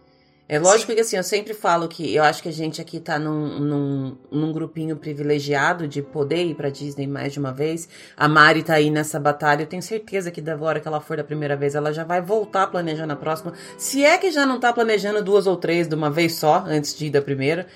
É 0.47 0.59
lógico 0.59 0.91
Sim. 0.93 0.97
que 0.97 1.01
assim, 1.01 1.17
eu 1.17 1.23
sempre 1.23 1.55
falo 1.55 1.89
que 1.89 2.15
eu 2.15 2.23
acho 2.23 2.43
que 2.43 2.51
a 2.51 2.53
gente 2.53 2.79
aqui 2.79 3.01
tá 3.01 3.19
num, 3.19 3.59
num, 3.59 4.19
num 4.31 4.53
grupinho 4.53 4.95
privilegiado 4.95 5.89
de 5.89 6.03
poder 6.03 6.45
ir 6.45 6.55
pra 6.55 6.69
Disney 6.69 7.07
mais 7.07 7.33
de 7.33 7.39
uma 7.39 7.51
vez. 7.51 7.89
A 8.15 8.29
Mari 8.29 8.63
tá 8.63 8.75
aí 8.75 8.91
nessa 8.91 9.19
batalha. 9.19 9.63
Eu 9.63 9.67
tenho 9.67 9.83
certeza 9.83 10.31
que 10.31 10.43
da 10.43 10.55
hora 10.55 10.81
que 10.81 10.87
ela 10.87 11.01
for 11.01 11.17
da 11.17 11.25
primeira 11.25 11.57
vez, 11.57 11.75
ela 11.75 11.95
já 11.95 12.05
vai 12.05 12.21
voltar 12.21 12.67
planejando 12.67 13.15
a 13.15 13.17
próxima. 13.17 13.55
Se 13.79 14.05
é 14.05 14.19
que 14.19 14.31
já 14.31 14.45
não 14.45 14.61
tá 14.61 14.71
planejando 14.71 15.25
duas 15.25 15.47
ou 15.47 15.57
três 15.57 15.89
de 15.89 15.95
uma 15.95 16.11
vez 16.11 16.35
só, 16.35 16.63
antes 16.67 16.95
de 16.95 17.07
ir 17.07 17.11
da 17.11 17.23
primeira. 17.23 17.67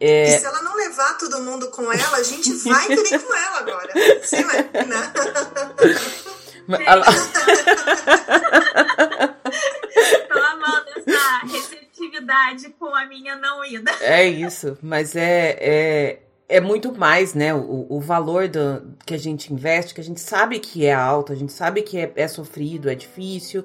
É... 0.00 0.34
E 0.34 0.38
se 0.38 0.44
ela 0.44 0.62
não 0.62 0.74
levar 0.74 1.16
todo 1.18 1.40
mundo 1.40 1.68
com 1.68 1.92
ela, 1.92 2.16
a 2.16 2.22
gente 2.24 2.52
vai 2.68 2.84
querer 2.88 3.20
com 3.20 3.32
ela 3.32 3.58
agora. 3.60 3.92
Sim, 4.24 4.44
né? 4.44 4.68
ela... 6.84 7.06
Tô 10.28 10.38
amando 10.38 10.86
essa 10.96 11.46
receptividade 11.46 12.70
com 12.78 12.94
a 12.94 13.06
minha 13.06 13.36
não 13.36 13.64
ida. 13.64 13.90
É 14.00 14.26
isso, 14.26 14.78
mas 14.82 15.16
é, 15.16 15.56
é, 15.60 16.22
é 16.48 16.60
muito 16.60 16.92
mais, 16.92 17.34
né? 17.34 17.54
O, 17.54 17.86
o 17.88 18.00
valor 18.00 18.48
do, 18.48 18.96
que 19.04 19.14
a 19.14 19.18
gente 19.18 19.52
investe, 19.52 19.94
que 19.94 20.00
a 20.00 20.04
gente 20.04 20.20
sabe 20.20 20.58
que 20.58 20.86
é 20.86 20.94
alto, 20.94 21.32
a 21.32 21.36
gente 21.36 21.52
sabe 21.52 21.82
que 21.82 21.98
é, 21.98 22.12
é 22.16 22.28
sofrido, 22.28 22.88
é 22.88 22.94
difícil, 22.94 23.64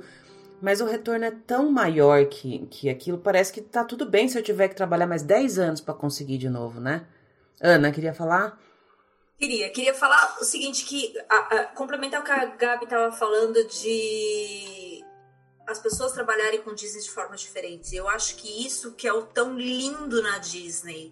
mas 0.61 0.81
o 0.81 0.85
retorno 0.85 1.25
é 1.25 1.31
tão 1.31 1.71
maior 1.71 2.25
que, 2.25 2.65
que 2.67 2.89
aquilo. 2.89 3.17
Parece 3.17 3.51
que 3.51 3.61
tá 3.61 3.83
tudo 3.83 4.05
bem 4.05 4.27
se 4.27 4.37
eu 4.37 4.43
tiver 4.43 4.67
que 4.67 4.75
trabalhar 4.75 5.07
mais 5.07 5.23
10 5.23 5.59
anos 5.59 5.81
para 5.81 5.93
conseguir 5.93 6.37
de 6.37 6.49
novo, 6.49 6.79
né? 6.79 7.05
Ana, 7.61 7.91
queria 7.91 8.13
falar? 8.13 8.59
Queria, 9.37 9.69
queria 9.71 9.93
falar 9.93 10.37
o 10.39 10.43
seguinte, 10.45 10.85
que 10.85 11.13
a, 11.29 11.35
a, 11.35 11.63
complementar 11.65 12.21
o 12.21 12.23
que 12.23 12.31
a 12.31 12.45
Gabi 12.45 12.85
estava 12.85 13.11
falando 13.11 13.61
de 13.67 14.82
as 15.67 15.79
pessoas 15.79 16.11
trabalharem 16.11 16.61
com 16.61 16.73
Disney 16.73 17.01
de 17.01 17.11
formas 17.11 17.41
diferentes. 17.41 17.93
Eu 17.93 18.07
acho 18.07 18.35
que 18.35 18.65
isso 18.65 18.93
que 18.93 19.07
é 19.07 19.13
o 19.13 19.23
tão 19.23 19.57
lindo 19.57 20.21
na 20.21 20.37
Disney, 20.37 21.11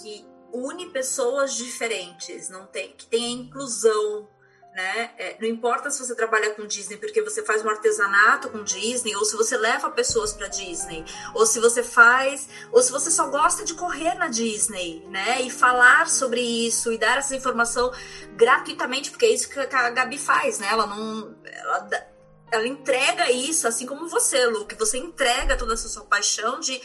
que 0.00 0.26
une 0.52 0.90
pessoas 0.90 1.54
diferentes, 1.54 2.48
não 2.48 2.66
tem, 2.66 2.92
que 2.92 3.06
tem 3.06 3.24
a 3.24 3.42
inclusão, 3.42 4.28
né? 4.74 5.10
É, 5.18 5.36
não 5.40 5.48
importa 5.48 5.90
se 5.90 5.98
você 5.98 6.14
trabalha 6.14 6.54
com 6.54 6.66
Disney 6.66 6.96
porque 6.96 7.20
você 7.20 7.42
faz 7.42 7.64
um 7.64 7.68
artesanato 7.68 8.48
com 8.48 8.62
Disney, 8.62 9.16
ou 9.16 9.24
se 9.24 9.36
você 9.36 9.56
leva 9.56 9.90
pessoas 9.90 10.32
para 10.32 10.46
Disney, 10.46 11.04
ou 11.34 11.44
se 11.44 11.58
você 11.58 11.82
faz, 11.82 12.48
ou 12.70 12.80
se 12.80 12.92
você 12.92 13.10
só 13.10 13.28
gosta 13.28 13.64
de 13.64 13.74
correr 13.74 14.14
na 14.14 14.28
Disney, 14.28 15.04
né? 15.08 15.42
E 15.42 15.50
falar 15.50 16.08
sobre 16.08 16.40
isso 16.40 16.92
e 16.92 16.98
dar 16.98 17.18
essa 17.18 17.34
informação 17.34 17.92
gratuitamente, 18.36 19.10
porque 19.10 19.26
é 19.26 19.30
isso 19.30 19.48
que 19.48 19.58
a 19.58 19.90
Gabi 19.90 20.16
faz, 20.16 20.58
né? 20.58 20.68
Ela 20.70 20.86
não. 20.86 21.36
Ela, 21.44 22.17
ela 22.50 22.66
entrega 22.66 23.30
isso, 23.30 23.66
assim 23.66 23.86
como 23.86 24.08
você, 24.08 24.46
Lu, 24.46 24.66
que 24.66 24.74
você 24.74 24.98
entrega 24.98 25.56
toda 25.56 25.74
essa 25.74 25.88
sua 25.88 26.04
paixão 26.04 26.60
de. 26.60 26.80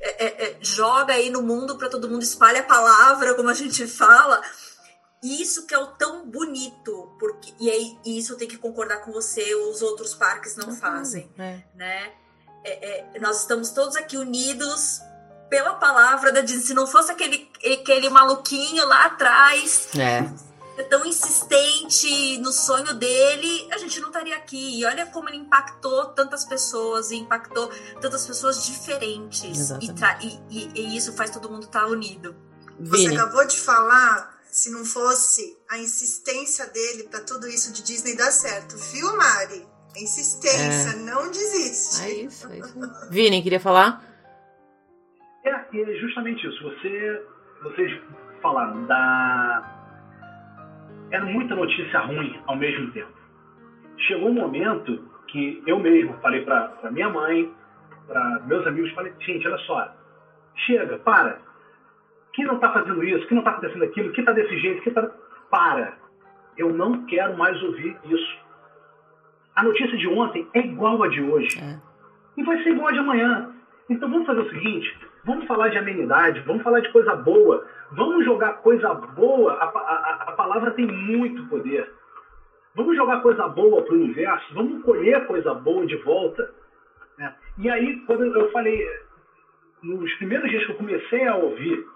É, 0.00 0.24
é, 0.24 0.44
é 0.44 0.58
joga 0.60 1.14
aí 1.14 1.30
no 1.30 1.42
mundo 1.42 1.78
para 1.78 1.88
todo 1.88 2.08
mundo, 2.08 2.22
espalha 2.22 2.60
a 2.60 2.64
palavra, 2.64 3.34
como 3.34 3.48
a 3.48 3.54
gente 3.54 3.86
fala 3.86 4.42
isso 5.22 5.66
que 5.66 5.74
é 5.74 5.78
o 5.78 5.86
tão 5.86 6.28
bonito, 6.28 7.14
porque 7.18 7.54
e 7.60 7.70
aí 7.70 7.96
e 8.04 8.18
isso 8.18 8.32
eu 8.32 8.36
tenho 8.36 8.50
que 8.50 8.58
concordar 8.58 8.98
com 9.02 9.12
você, 9.12 9.54
os 9.54 9.80
outros 9.80 10.14
parques 10.14 10.56
não 10.56 10.68
uhum, 10.68 10.76
fazem, 10.76 11.30
é. 11.38 11.60
né? 11.74 12.12
É, 12.64 13.16
é, 13.16 13.20
nós 13.20 13.40
estamos 13.40 13.70
todos 13.70 13.96
aqui 13.96 14.16
unidos 14.16 15.00
pela 15.48 15.74
palavra 15.74 16.32
da 16.32 16.40
Disney. 16.40 16.62
Se 16.64 16.74
não 16.74 16.86
fosse 16.86 17.12
aquele, 17.12 17.48
aquele 17.72 18.08
maluquinho 18.08 18.86
lá 18.86 19.06
atrás, 19.06 19.88
é. 19.96 20.28
Tão 20.88 21.04
insistente 21.04 22.38
no 22.38 22.52
sonho 22.52 22.94
dele, 22.94 23.68
a 23.72 23.78
gente 23.78 24.00
não 24.00 24.08
estaria 24.08 24.36
aqui. 24.36 24.80
E 24.80 24.84
olha 24.84 25.06
como 25.06 25.28
ele 25.28 25.38
impactou 25.38 26.06
tantas 26.06 26.44
pessoas 26.44 27.10
e 27.10 27.16
impactou 27.16 27.70
tantas 28.00 28.26
pessoas 28.26 28.66
diferentes. 28.66 29.70
E, 29.70 30.40
e, 30.50 30.70
e, 30.74 30.96
isso 30.96 31.12
faz 31.14 31.30
todo 31.30 31.50
mundo 31.50 31.64
estar 31.64 31.80
tá 31.80 31.86
unido. 31.86 32.34
Você 32.80 33.08
acabou 33.08 33.46
de 33.46 33.58
falar 33.58 34.40
se 34.44 34.70
não 34.70 34.84
fosse 34.84 35.56
a 35.70 35.78
insistência 35.78 36.66
dele 36.66 37.04
para 37.04 37.20
tudo 37.20 37.48
isso 37.48 37.72
de 37.72 37.82
Disney 37.82 38.16
dar 38.16 38.30
certo, 38.30 38.76
viu, 38.92 39.16
Mari? 39.16 39.66
Insistência, 39.96 40.90
é. 40.90 40.96
não 40.96 41.30
desiste. 41.30 42.02
É 42.04 42.12
isso, 42.24 42.48
é 42.50 42.58
isso. 42.58 43.10
Vini, 43.10 43.42
queria 43.42 43.60
falar? 43.60 44.02
É, 45.44 45.50
e 45.72 45.80
é 45.80 45.94
justamente 45.98 46.46
isso. 46.46 46.62
Você, 46.62 47.22
vocês 47.62 47.90
falaram 48.40 48.86
da. 48.86 49.81
Era 51.12 51.26
muita 51.26 51.54
notícia 51.54 52.00
ruim 52.00 52.40
ao 52.46 52.56
mesmo 52.56 52.90
tempo. 52.92 53.12
Chegou 53.98 54.30
um 54.30 54.34
momento 54.34 54.98
que 55.28 55.62
eu 55.66 55.78
mesmo 55.78 56.14
falei 56.22 56.42
para 56.42 56.90
minha 56.90 57.10
mãe, 57.10 57.52
para 58.06 58.40
meus 58.46 58.66
amigos, 58.66 58.90
falei, 58.92 59.12
gente, 59.20 59.46
olha 59.46 59.58
só, 59.58 59.94
chega, 60.56 60.98
para. 60.98 61.38
Que 62.32 62.42
não 62.44 62.54
está 62.54 62.72
fazendo 62.72 63.04
isso, 63.04 63.26
que 63.26 63.34
não 63.34 63.42
está 63.42 63.50
acontecendo 63.50 63.84
aquilo, 63.84 64.10
que 64.12 64.20
está 64.20 64.32
desse 64.32 64.58
jeito, 64.58 64.82
que 64.82 64.88
está. 64.88 65.02
Para. 65.50 65.98
Eu 66.56 66.72
não 66.72 67.04
quero 67.04 67.36
mais 67.36 67.62
ouvir 67.62 67.94
isso. 68.04 68.38
A 69.54 69.62
notícia 69.62 69.98
de 69.98 70.08
ontem 70.08 70.48
é 70.54 70.60
igual 70.60 71.02
a 71.02 71.08
de 71.08 71.20
hoje. 71.20 71.58
É. 71.60 71.78
E 72.38 72.42
vai 72.42 72.62
ser 72.62 72.70
igual 72.70 72.88
a 72.88 72.92
de 72.92 72.98
amanhã. 72.98 73.54
Então 73.90 74.10
vamos 74.10 74.26
fazer 74.26 74.40
o 74.40 74.48
seguinte: 74.48 74.98
vamos 75.24 75.46
falar 75.46 75.68
de 75.68 75.78
amenidade, 75.78 76.40
vamos 76.40 76.62
falar 76.62 76.80
de 76.80 76.90
coisa 76.90 77.14
boa, 77.14 77.66
vamos 77.92 78.24
jogar 78.24 78.54
coisa 78.54 78.92
boa. 78.92 79.52
A, 79.54 79.64
a, 79.64 80.24
a 80.28 80.32
palavra 80.32 80.72
tem 80.72 80.86
muito 80.86 81.46
poder. 81.46 81.88
Vamos 82.74 82.96
jogar 82.96 83.20
coisa 83.20 83.46
boa 83.48 83.82
para 83.82 83.92
o 83.92 83.96
universo, 83.96 84.54
vamos 84.54 84.82
colher 84.82 85.26
coisa 85.26 85.52
boa 85.52 85.84
de 85.86 85.96
volta. 85.96 86.50
Né? 87.18 87.34
E 87.58 87.68
aí, 87.68 88.00
quando 88.06 88.24
eu 88.24 88.50
falei, 88.50 88.88
nos 89.82 90.12
primeiros 90.14 90.48
dias 90.50 90.64
que 90.64 90.72
eu 90.72 90.76
comecei 90.76 91.26
a 91.26 91.36
ouvir 91.36 91.86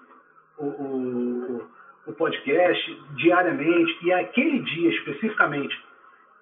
o, 0.58 0.66
o, 0.66 1.62
o 2.06 2.12
podcast 2.12 3.02
diariamente, 3.16 3.98
e 4.02 4.12
aquele 4.12 4.60
dia 4.60 4.90
especificamente, 4.90 5.76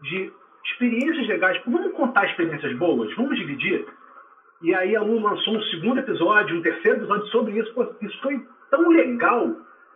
de 0.02 0.32
experiências 0.64 1.28
legais, 1.28 1.62
vamos 1.64 1.92
contar 1.92 2.26
experiências 2.26 2.76
boas, 2.76 3.14
vamos 3.14 3.36
dividir. 3.38 3.86
E 4.62 4.74
aí 4.74 4.96
a 4.96 5.02
Lu 5.02 5.20
lançou 5.20 5.56
um 5.56 5.62
segundo 5.64 6.00
episódio, 6.00 6.56
um 6.56 6.62
terceiro 6.62 6.98
episódio 6.98 7.26
sobre 7.26 7.58
isso. 7.58 7.72
Pô, 7.74 7.86
isso 8.00 8.20
foi 8.22 8.42
tão 8.70 8.88
legal 8.88 9.50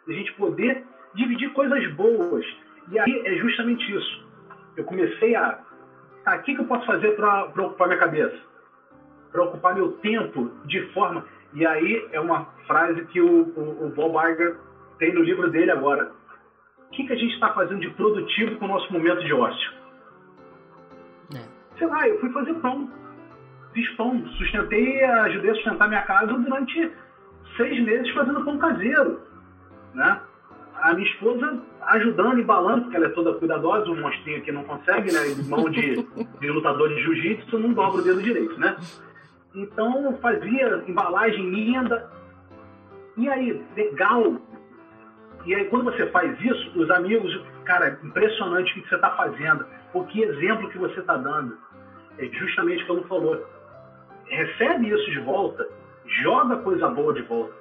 a 0.07 0.13
gente 0.13 0.33
poder 0.35 0.85
dividir 1.15 1.53
coisas 1.53 1.93
boas. 1.95 2.45
E 2.91 2.99
aí 2.99 3.23
é 3.25 3.35
justamente 3.37 3.95
isso. 3.95 4.27
Eu 4.77 4.85
comecei 4.85 5.35
a. 5.35 5.59
Tá, 6.25 6.37
o 6.37 6.43
que, 6.43 6.55
que 6.55 6.61
eu 6.61 6.67
posso 6.67 6.87
fazer 6.87 7.15
para 7.17 7.45
ocupar 7.45 7.89
minha 7.89 8.01
cabeça? 8.01 8.37
Para 9.33 9.43
ocupar 9.45 9.75
meu 9.75 9.93
tempo 9.99 10.51
de 10.65 10.81
forma. 10.93 11.25
E 11.55 11.67
aí 11.67 12.07
é 12.13 12.21
uma 12.21 12.45
frase 12.67 13.05
que 13.07 13.21
o, 13.21 13.45
o, 13.57 13.87
o 13.87 13.91
Bob 13.91 14.17
Iger 14.17 14.57
tem 14.99 15.15
no 15.15 15.23
livro 15.23 15.51
dele 15.51 15.71
agora. 15.71 16.13
O 16.87 16.91
que, 16.91 17.07
que 17.07 17.13
a 17.13 17.17
gente 17.17 17.35
está 17.35 17.53
fazendo 17.53 17.81
de 17.81 17.91
produtivo 17.91 18.57
com 18.57 18.65
o 18.65 18.69
nosso 18.69 18.93
momento 18.93 19.23
de 19.25 19.33
ócio? 19.33 19.73
É. 21.35 21.45
Sei 21.79 21.87
lá, 21.87 22.09
eu 22.09 22.19
fui 22.21 22.31
fazer 22.33 22.55
pão 22.55 22.91
fiz 23.79 23.89
pão, 23.97 24.27
sustentei, 24.37 25.05
ajudei 25.05 25.51
a 25.51 25.55
sustentar 25.55 25.89
minha 25.89 26.03
casa 26.03 26.33
durante 26.33 26.93
seis 27.57 27.85
meses 27.85 28.11
fazendo 28.13 28.45
pão 28.45 28.59
caseiro, 28.59 29.23
né? 29.95 30.21
A 30.75 30.95
minha 30.95 31.09
esposa 31.09 31.61
ajudando, 31.83 32.41
embalando, 32.41 32.83
porque 32.83 32.97
ela 32.97 33.07
é 33.07 33.11
toda 33.11 33.35
cuidadosa, 33.35 33.91
um 33.91 34.01
monstrinho 34.01 34.43
que 34.43 34.53
não 34.53 34.65
consegue, 34.65 35.13
né? 35.13 35.21
Mão 35.49 35.71
de, 35.71 35.97
de 36.41 36.51
lutador 36.51 36.89
de 36.89 37.03
jiu-jitsu, 37.03 37.59
não 37.59 37.73
dobra 37.73 38.01
o 38.01 38.05
dedo 38.05 38.23
direito, 38.23 38.59
né? 38.59 38.77
Então 39.55 40.17
fazia 40.21 40.85
embalagem 40.87 41.51
linda. 41.51 42.11
E 43.17 43.29
aí, 43.29 43.63
legal. 43.77 44.37
E 45.47 45.55
aí 45.55 45.65
quando 45.67 45.85
você 45.85 46.07
faz 46.11 46.39
isso, 46.41 46.79
os 46.79 46.91
amigos, 46.91 47.41
cara, 47.65 47.99
impressionante 48.03 48.71
o 48.73 48.83
que 48.83 48.89
você 48.89 48.95
está 48.97 49.11
fazendo. 49.11 49.67
O 49.95 50.05
que 50.05 50.23
exemplo 50.23 50.69
que 50.69 50.79
você 50.79 51.01
está 51.01 51.17
dando. 51.17 51.57
É 52.19 52.27
justamente 52.27 52.85
como 52.87 53.03
falou 53.05 53.45
recebe 54.29 54.89
isso 54.89 55.11
de 55.11 55.21
volta, 55.21 55.67
joga 56.23 56.57
coisa 56.59 56.89
boa 56.89 57.13
de 57.13 57.23
volta. 57.23 57.55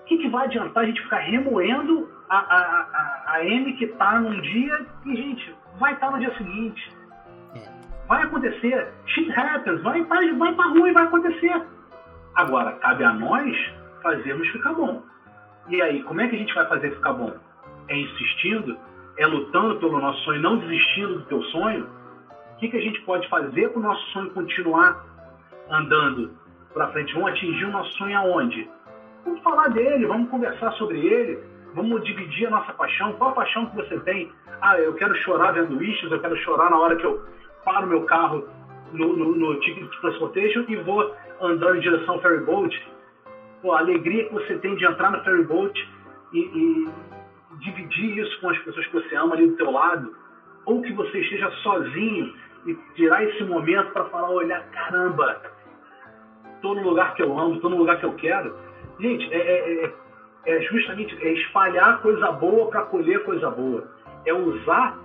O 0.00 0.04
que, 0.06 0.18
que 0.18 0.28
vai 0.28 0.46
adiantar 0.46 0.84
a 0.84 0.86
gente 0.86 1.02
ficar 1.02 1.18
remoendo 1.18 2.08
a, 2.28 2.38
a, 2.38 2.60
a, 2.60 3.32
a 3.34 3.44
M 3.44 3.72
que 3.74 3.86
está 3.86 4.20
num 4.20 4.40
dia 4.40 4.86
e, 5.04 5.16
gente, 5.16 5.54
vai 5.78 5.94
estar 5.94 6.06
tá 6.06 6.12
no 6.12 6.20
dia 6.20 6.36
seguinte. 6.36 6.96
É. 7.54 7.68
Vai 8.06 8.22
acontecer. 8.22 8.88
Shit 9.06 9.30
happens. 9.32 9.82
Vai, 9.82 10.04
vai, 10.04 10.32
vai 10.34 10.54
para 10.54 10.70
ruim, 10.70 10.92
vai 10.92 11.04
acontecer. 11.04 11.62
Agora, 12.34 12.72
cabe 12.72 13.02
a 13.02 13.12
nós 13.12 13.56
fazermos 14.02 14.46
ficar 14.48 14.74
bom. 14.74 15.02
E 15.68 15.82
aí, 15.82 16.02
como 16.04 16.20
é 16.20 16.28
que 16.28 16.36
a 16.36 16.38
gente 16.38 16.54
vai 16.54 16.66
fazer 16.68 16.90
ficar 16.94 17.12
bom? 17.14 17.34
É 17.88 17.96
insistindo? 17.96 18.78
É 19.18 19.26
lutando 19.26 19.76
pelo 19.76 19.98
nosso 20.00 20.22
sonho, 20.24 20.40
não 20.40 20.58
desistindo 20.58 21.14
do 21.14 21.24
teu 21.24 21.42
sonho? 21.44 21.88
O 22.52 22.56
que, 22.58 22.68
que 22.68 22.76
a 22.76 22.80
gente 22.80 23.00
pode 23.02 23.28
fazer 23.28 23.70
para 23.70 23.78
o 23.80 23.82
nosso 23.82 24.02
sonho 24.12 24.30
continuar 24.30 25.04
andando 25.70 26.30
para 26.72 26.88
frente, 26.88 27.14
vamos 27.14 27.30
atingir 27.30 27.64
o 27.64 27.70
nosso 27.70 27.92
sonho 27.96 28.18
aonde? 28.18 28.68
Vamos 29.24 29.42
falar 29.42 29.68
dele, 29.68 30.06
vamos 30.06 30.28
conversar 30.30 30.72
sobre 30.72 30.98
ele, 30.98 31.38
vamos 31.74 32.04
dividir 32.04 32.46
a 32.46 32.50
nossa 32.50 32.72
paixão. 32.74 33.12
Qual 33.14 33.30
a 33.30 33.34
paixão 33.34 33.66
que 33.66 33.76
você 33.76 33.98
tem? 34.00 34.30
Ah, 34.60 34.78
eu 34.78 34.94
quero 34.94 35.14
chorar 35.16 35.52
vendo 35.52 35.76
Wishes, 35.76 36.10
eu 36.10 36.20
quero 36.20 36.36
chorar 36.38 36.70
na 36.70 36.78
hora 36.78 36.96
que 36.96 37.04
eu 37.04 37.24
paro 37.64 37.86
meu 37.86 38.02
carro 38.02 38.46
no, 38.92 39.16
no, 39.16 39.34
no 39.34 39.60
Ticket 39.60 39.90
Transportation 40.00 40.64
e 40.68 40.76
vou 40.76 41.14
andando 41.40 41.76
em 41.76 41.80
direção 41.80 42.14
ao 42.14 42.20
ferryboat. 42.22 42.88
Pô, 43.62 43.72
a 43.72 43.78
alegria 43.78 44.26
que 44.26 44.34
você 44.34 44.58
tem 44.58 44.76
de 44.76 44.84
entrar 44.84 45.10
no 45.10 45.24
ferryboat 45.24 45.88
e, 46.32 46.38
e 46.38 46.88
dividir 47.58 48.18
isso 48.18 48.40
com 48.40 48.50
as 48.50 48.58
pessoas 48.58 48.86
que 48.86 48.92
você 48.92 49.16
ama 49.16 49.34
ali 49.34 49.48
do 49.48 49.56
teu 49.56 49.70
lado, 49.70 50.14
ou 50.64 50.82
que 50.82 50.92
você 50.92 51.18
esteja 51.20 51.50
sozinho 51.62 52.34
e 52.66 52.74
tirar 52.94 53.24
esse 53.24 53.44
momento 53.44 53.92
para 53.92 54.04
falar, 54.06 54.30
olha, 54.30 54.60
caramba, 54.72 55.40
estou 56.66 56.74
no 56.74 56.82
lugar 56.82 57.14
que 57.14 57.22
eu 57.22 57.38
amo, 57.38 57.54
estou 57.54 57.70
no 57.70 57.76
lugar 57.76 57.98
que 57.98 58.04
eu 58.04 58.12
quero. 58.14 58.56
Gente, 58.98 59.32
é, 59.32 59.38
é, 59.38 59.84
é, 59.84 60.56
é 60.56 60.60
justamente 60.62 61.16
é 61.24 61.32
espalhar 61.34 62.00
coisa 62.00 62.32
boa 62.32 62.68
para 62.68 62.82
colher 62.82 63.22
coisa 63.24 63.50
boa. 63.50 63.86
É 64.24 64.32
usar 64.32 64.98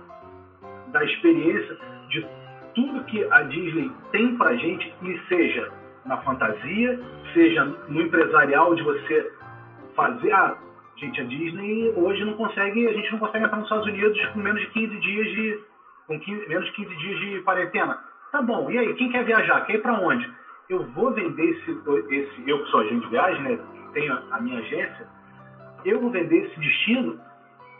da 0.88 1.04
experiência 1.04 1.76
de 2.08 2.26
tudo 2.74 3.04
que 3.04 3.24
a 3.30 3.42
Disney 3.42 3.90
tem 4.10 4.36
para 4.36 4.56
gente, 4.56 4.92
e 5.02 5.20
seja 5.28 5.70
na 6.04 6.16
fantasia, 6.18 7.00
seja 7.32 7.64
no 7.64 8.02
empresarial 8.02 8.74
de 8.74 8.82
você 8.82 9.32
fazer. 9.94 10.32
Ah, 10.32 10.56
gente, 10.96 11.20
a 11.20 11.24
Disney 11.24 11.92
hoje 11.94 12.24
não 12.24 12.34
consegue, 12.34 12.88
a 12.88 12.92
gente 12.92 13.12
não 13.12 13.18
consegue 13.18 13.44
entrar 13.44 13.56
nos 13.56 13.66
Estados 13.66 13.86
Unidos 13.86 14.26
com 14.26 14.40
menos 14.40 14.60
de 14.60 14.66
15 14.68 14.98
dias 14.98 15.26
de. 15.28 15.60
com 16.06 16.18
15, 16.18 16.48
menos 16.48 16.64
de 16.66 16.72
15 16.72 16.96
dias 16.96 17.20
de 17.20 17.40
quarentena. 17.42 17.98
Tá 18.32 18.40
bom, 18.40 18.70
e 18.70 18.78
aí, 18.78 18.94
quem 18.94 19.10
quer 19.10 19.24
viajar? 19.24 19.60
Quer 19.66 19.74
ir 19.74 19.82
para 19.82 19.92
onde? 19.92 20.28
Eu 20.68 20.84
vou 20.92 21.12
vender 21.12 21.50
esse, 21.50 21.70
esse 22.10 22.50
eu 22.50 22.62
que 22.62 22.70
sou 22.70 22.80
agente 22.80 23.00
de 23.00 23.10
viagem, 23.10 23.42
né, 23.42 23.58
tenho 23.92 24.18
a 24.30 24.40
minha 24.40 24.58
agência, 24.58 25.06
eu 25.84 26.00
vou 26.00 26.10
vender 26.10 26.46
esse 26.46 26.60
destino 26.60 27.20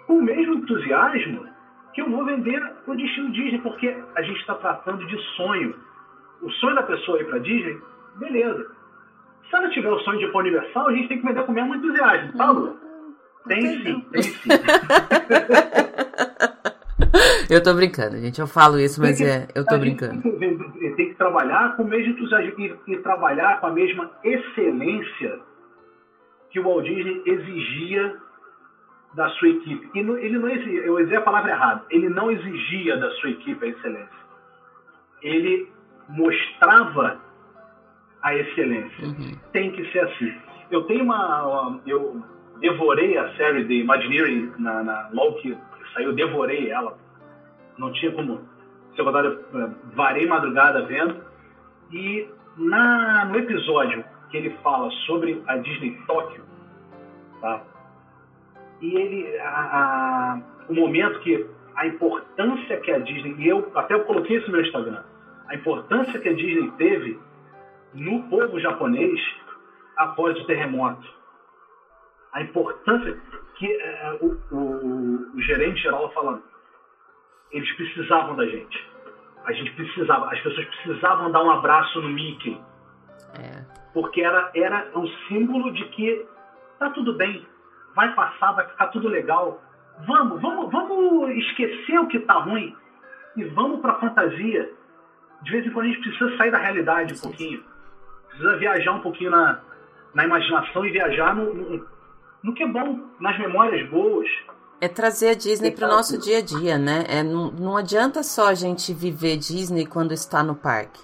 com 0.06 0.18
o 0.18 0.22
mesmo 0.22 0.54
entusiasmo 0.54 1.46
que 1.94 2.00
eu 2.00 2.10
vou 2.10 2.24
vender 2.24 2.60
o 2.86 2.94
destino 2.94 3.30
Disney, 3.32 3.60
porque 3.60 3.94
a 4.16 4.22
gente 4.22 4.40
está 4.40 4.54
tratando 4.54 5.06
de 5.06 5.16
sonho. 5.36 5.74
O 6.40 6.50
sonho 6.52 6.74
da 6.74 6.82
pessoa 6.82 7.20
ir 7.20 7.26
para 7.26 7.38
Disney, 7.38 7.78
beleza. 8.16 8.66
Se 9.48 9.56
ela 9.56 9.68
tiver 9.70 9.90
o 9.90 10.00
sonho 10.00 10.18
de 10.18 10.24
ir 10.24 10.32
para 10.32 10.40
Universal, 10.40 10.88
a 10.88 10.92
gente 10.92 11.08
tem 11.08 11.20
que 11.20 11.26
vender 11.26 11.44
com 11.44 11.52
o 11.52 11.54
mesmo 11.54 11.74
entusiasmo, 11.74 12.36
tá, 12.36 12.50
Lu? 12.50 12.80
Tem 13.46 13.60
sim, 13.60 14.00
tem 14.10 14.22
sim. 14.22 14.48
eu 17.52 17.62
tô 17.62 17.74
brincando, 17.74 18.16
gente. 18.18 18.40
Eu 18.40 18.46
falo 18.46 18.78
isso, 18.78 19.00
mas 19.00 19.18
que, 19.18 19.24
é, 19.24 19.46
eu 19.54 19.64
tô 19.64 19.78
brincando. 19.78 20.22
Tem 20.22 20.58
que, 20.58 20.90
tem 20.96 21.08
que, 21.10 21.14
trabalhar 21.14 21.76
com 21.76 21.82
o 21.82 21.86
mesmo 21.86 22.12
entusiasmo 22.12 22.54
e, 22.86 22.96
trabalhar 22.98 23.60
com 23.60 23.66
a 23.66 23.70
mesma 23.70 24.10
excelência 24.24 25.40
que 26.50 26.60
o 26.60 26.64
Walt 26.64 26.84
Disney 26.84 27.22
exigia 27.26 28.16
da 29.14 29.28
sua 29.30 29.48
equipe. 29.48 29.90
E 29.94 30.02
no, 30.02 30.18
ele 30.18 30.38
não 30.38 30.48
exigia, 30.48 30.80
eu 30.82 30.94
usei 30.94 31.16
a 31.16 31.20
palavra 31.20 31.50
errada, 31.50 31.84
ele 31.90 32.08
não 32.08 32.30
exigia 32.30 32.96
da 32.96 33.10
sua 33.12 33.30
equipe 33.30 33.64
a 33.64 33.68
excelência. 33.68 34.22
Ele 35.20 35.68
mostrava 36.08 37.20
a 38.22 38.34
excelência. 38.34 39.04
Uhum. 39.04 39.38
Tem 39.52 39.72
que 39.72 39.90
ser 39.92 40.00
assim. 40.00 40.32
Eu 40.70 40.84
tenho 40.84 41.04
uma. 41.04 41.80
Eu 41.86 42.22
devorei 42.60 43.18
a 43.18 43.34
série 43.36 43.64
de 43.64 43.74
Imagineering 43.74 44.52
na, 44.58 44.82
na 44.82 45.10
logo 45.12 45.36
que 45.40 45.56
saiu, 45.92 46.12
devorei 46.12 46.70
ela 46.70 46.96
não 47.82 47.92
tinha 47.92 48.12
como 48.12 48.40
ser 48.94 49.02
rodada, 49.02 49.28
é, 49.28 49.70
varei 49.94 50.26
madrugada 50.26 50.86
vendo. 50.86 51.20
E 51.90 52.28
na, 52.56 53.24
no 53.26 53.38
episódio 53.38 54.04
que 54.30 54.36
ele 54.36 54.50
fala 54.62 54.90
sobre 55.06 55.42
a 55.46 55.56
Disney 55.56 55.98
Tóquio, 56.06 56.42
tá? 57.40 57.62
E 58.80 58.96
ele, 58.96 59.38
a, 59.38 59.48
a, 59.48 60.40
o 60.68 60.74
momento 60.74 61.20
que 61.20 61.46
a 61.74 61.86
importância 61.86 62.80
que 62.80 62.90
a 62.90 62.98
Disney, 62.98 63.34
e 63.38 63.48
eu 63.48 63.70
até 63.74 63.94
eu 63.94 64.04
coloquei 64.04 64.36
isso 64.36 64.46
no 64.46 64.52
meu 64.52 64.62
Instagram, 64.62 65.02
a 65.48 65.54
importância 65.54 66.18
que 66.18 66.28
a 66.28 66.32
Disney 66.32 66.70
teve 66.78 67.18
no 67.94 68.22
povo 68.24 68.58
japonês 68.58 69.20
após 69.96 70.38
o 70.38 70.46
terremoto. 70.46 71.06
A 72.32 72.42
importância 72.42 73.18
que 73.56 73.66
é, 73.66 74.18
o, 74.22 74.54
o, 74.54 75.36
o 75.36 75.42
gerente 75.42 75.82
geral 75.82 76.10
falando, 76.12 76.42
eles 77.52 77.70
precisavam 77.76 78.34
da 78.36 78.46
gente. 78.46 78.92
A 79.44 79.52
gente 79.52 79.72
precisava, 79.72 80.32
as 80.32 80.40
pessoas 80.40 80.66
precisavam 80.66 81.30
dar 81.30 81.42
um 81.42 81.50
abraço 81.50 82.00
no 82.00 82.08
Mickey. 82.08 82.60
É. 83.34 83.64
porque 83.94 84.20
era, 84.20 84.50
era 84.54 84.90
um 84.94 85.06
símbolo 85.26 85.72
de 85.72 85.84
que 85.86 86.26
tá 86.78 86.90
tudo 86.90 87.14
bem, 87.14 87.46
vai 87.94 88.14
passar, 88.14 88.52
vai 88.52 88.66
ficar 88.68 88.88
tudo 88.88 89.08
legal. 89.08 89.62
Vamos, 90.06 90.40
vamos, 90.40 90.70
vamos 90.70 91.30
esquecer 91.36 91.98
o 91.98 92.08
que 92.08 92.18
tá 92.20 92.34
ruim 92.34 92.74
e 93.36 93.44
vamos 93.44 93.80
para 93.80 93.94
fantasia. 93.94 94.70
De 95.42 95.50
vez 95.50 95.66
em 95.66 95.70
quando 95.70 95.86
a 95.86 95.88
gente 95.88 96.00
precisa 96.00 96.36
sair 96.36 96.50
da 96.50 96.58
realidade 96.58 97.14
um 97.14 97.18
pouquinho. 97.18 97.64
Precisa 98.28 98.56
viajar 98.56 98.92
um 98.92 99.00
pouquinho 99.00 99.30
na, 99.30 99.60
na 100.14 100.24
imaginação 100.24 100.84
e 100.86 100.90
viajar 100.90 101.34
no, 101.34 101.52
no, 101.52 101.86
no 102.42 102.54
que 102.54 102.62
é 102.62 102.68
bom, 102.68 103.00
nas 103.20 103.38
memórias 103.38 103.88
boas. 103.88 104.28
É 104.82 104.88
trazer 104.88 105.28
a 105.28 105.34
Disney 105.34 105.70
para 105.70 105.86
o 105.86 105.88
nosso 105.88 106.18
dia 106.18 106.38
a 106.38 106.40
dia, 106.40 106.76
né? 106.76 107.04
É, 107.06 107.22
não, 107.22 107.52
não 107.52 107.76
adianta 107.76 108.24
só 108.24 108.48
a 108.48 108.54
gente 108.54 108.92
viver 108.92 109.36
Disney 109.36 109.86
quando 109.86 110.10
está 110.10 110.42
no 110.42 110.56
parque. 110.56 111.00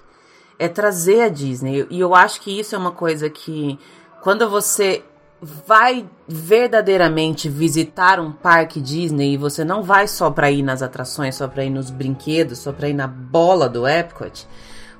É 0.59 0.67
trazer 0.67 1.21
a 1.21 1.29
Disney. 1.29 1.87
E 1.89 1.97
eu 1.97 2.13
acho 2.13 2.41
que 2.41 2.59
isso 2.59 2.75
é 2.75 2.77
uma 2.77 2.91
coisa 2.91 3.29
que, 3.29 3.79
quando 4.21 4.49
você 4.49 5.01
vai 5.41 6.05
verdadeiramente 6.27 7.47
visitar 7.47 8.19
um 8.19 8.33
parque 8.33 8.81
Disney 8.81 9.35
e 9.35 9.37
você 9.37 9.63
não 9.63 9.81
vai 9.81 10.09
só 10.09 10.29
para 10.29 10.51
ir 10.51 10.61
nas 10.61 10.81
atrações, 10.81 11.35
só 11.35 11.47
para 11.47 11.63
ir 11.63 11.69
nos 11.69 11.89
brinquedos, 11.89 12.59
só 12.59 12.73
para 12.73 12.89
ir 12.89 12.93
na 12.93 13.07
bola 13.07 13.69
do 13.69 13.87
Epcot, 13.87 14.45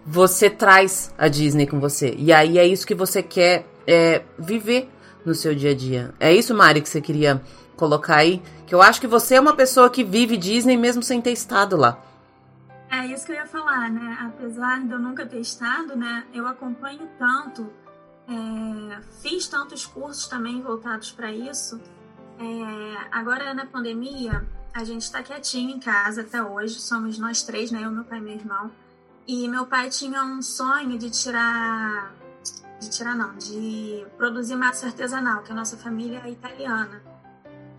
você 0.05 0.49
traz 0.49 1.13
a 1.17 1.27
Disney 1.27 1.67
com 1.67 1.81
você. 1.81 2.15
E 2.17 2.31
aí 2.31 2.57
é 2.57 2.65
isso 2.65 2.87
que 2.87 2.95
você 2.95 3.21
quer 3.21 3.65
é, 3.85 4.21
viver 4.37 4.89
no 5.25 5.35
seu 5.35 5.53
dia 5.53 5.71
a 5.71 5.75
dia. 5.75 6.13
É 6.17 6.33
isso, 6.33 6.55
Mari, 6.55 6.79
que 6.79 6.87
você 6.87 7.01
queria 7.01 7.41
colocar 7.79 8.17
aí? 8.17 8.43
Que 8.67 8.75
eu 8.75 8.81
acho 8.81 8.99
que 8.99 9.07
você 9.07 9.35
é 9.35 9.39
uma 9.39 9.55
pessoa 9.55 9.89
que 9.89 10.03
vive 10.03 10.35
Disney 10.37 10.77
mesmo 10.77 11.01
sem 11.01 11.21
ter 11.21 11.31
estado 11.31 11.77
lá. 11.77 11.97
É 12.91 13.05
isso 13.05 13.25
que 13.25 13.31
eu 13.31 13.37
ia 13.37 13.45
falar, 13.45 13.89
né? 13.89 14.17
Apesar 14.21 14.81
de 14.81 14.91
eu 14.91 14.99
nunca 14.99 15.25
ter 15.25 15.39
estado, 15.39 15.95
né? 15.95 16.25
Eu 16.33 16.47
acompanho 16.47 17.07
tanto, 17.17 17.71
é, 18.27 19.01
fiz 19.21 19.47
tantos 19.47 19.85
cursos 19.85 20.27
também 20.27 20.61
voltados 20.61 21.11
para 21.11 21.31
isso. 21.31 21.79
É, 22.39 23.07
agora 23.11 23.53
na 23.53 23.65
pandemia, 23.65 24.45
a 24.73 24.83
gente 24.83 25.03
está 25.03 25.21
quietinho 25.21 25.75
em 25.75 25.79
casa 25.79 26.21
até 26.21 26.41
hoje, 26.41 26.79
somos 26.79 27.17
nós 27.17 27.43
três, 27.43 27.71
né? 27.71 27.83
Eu, 27.83 27.91
meu 27.91 28.03
pai 28.03 28.17
e 28.17 28.21
meu 28.21 28.33
irmão. 28.33 28.71
E 29.27 29.47
meu 29.47 29.65
pai 29.67 29.89
tinha 29.89 30.23
um 30.23 30.41
sonho 30.41 30.97
de 30.97 31.09
tirar. 31.09 32.13
De 32.79 32.89
tirar, 32.89 33.13
não, 33.15 33.35
de 33.35 34.05
produzir 34.17 34.55
massa 34.55 34.87
artesanal, 34.87 35.43
que 35.43 35.51
a 35.51 35.55
nossa 35.55 35.77
família 35.77 36.21
é 36.25 36.31
italiana. 36.31 37.03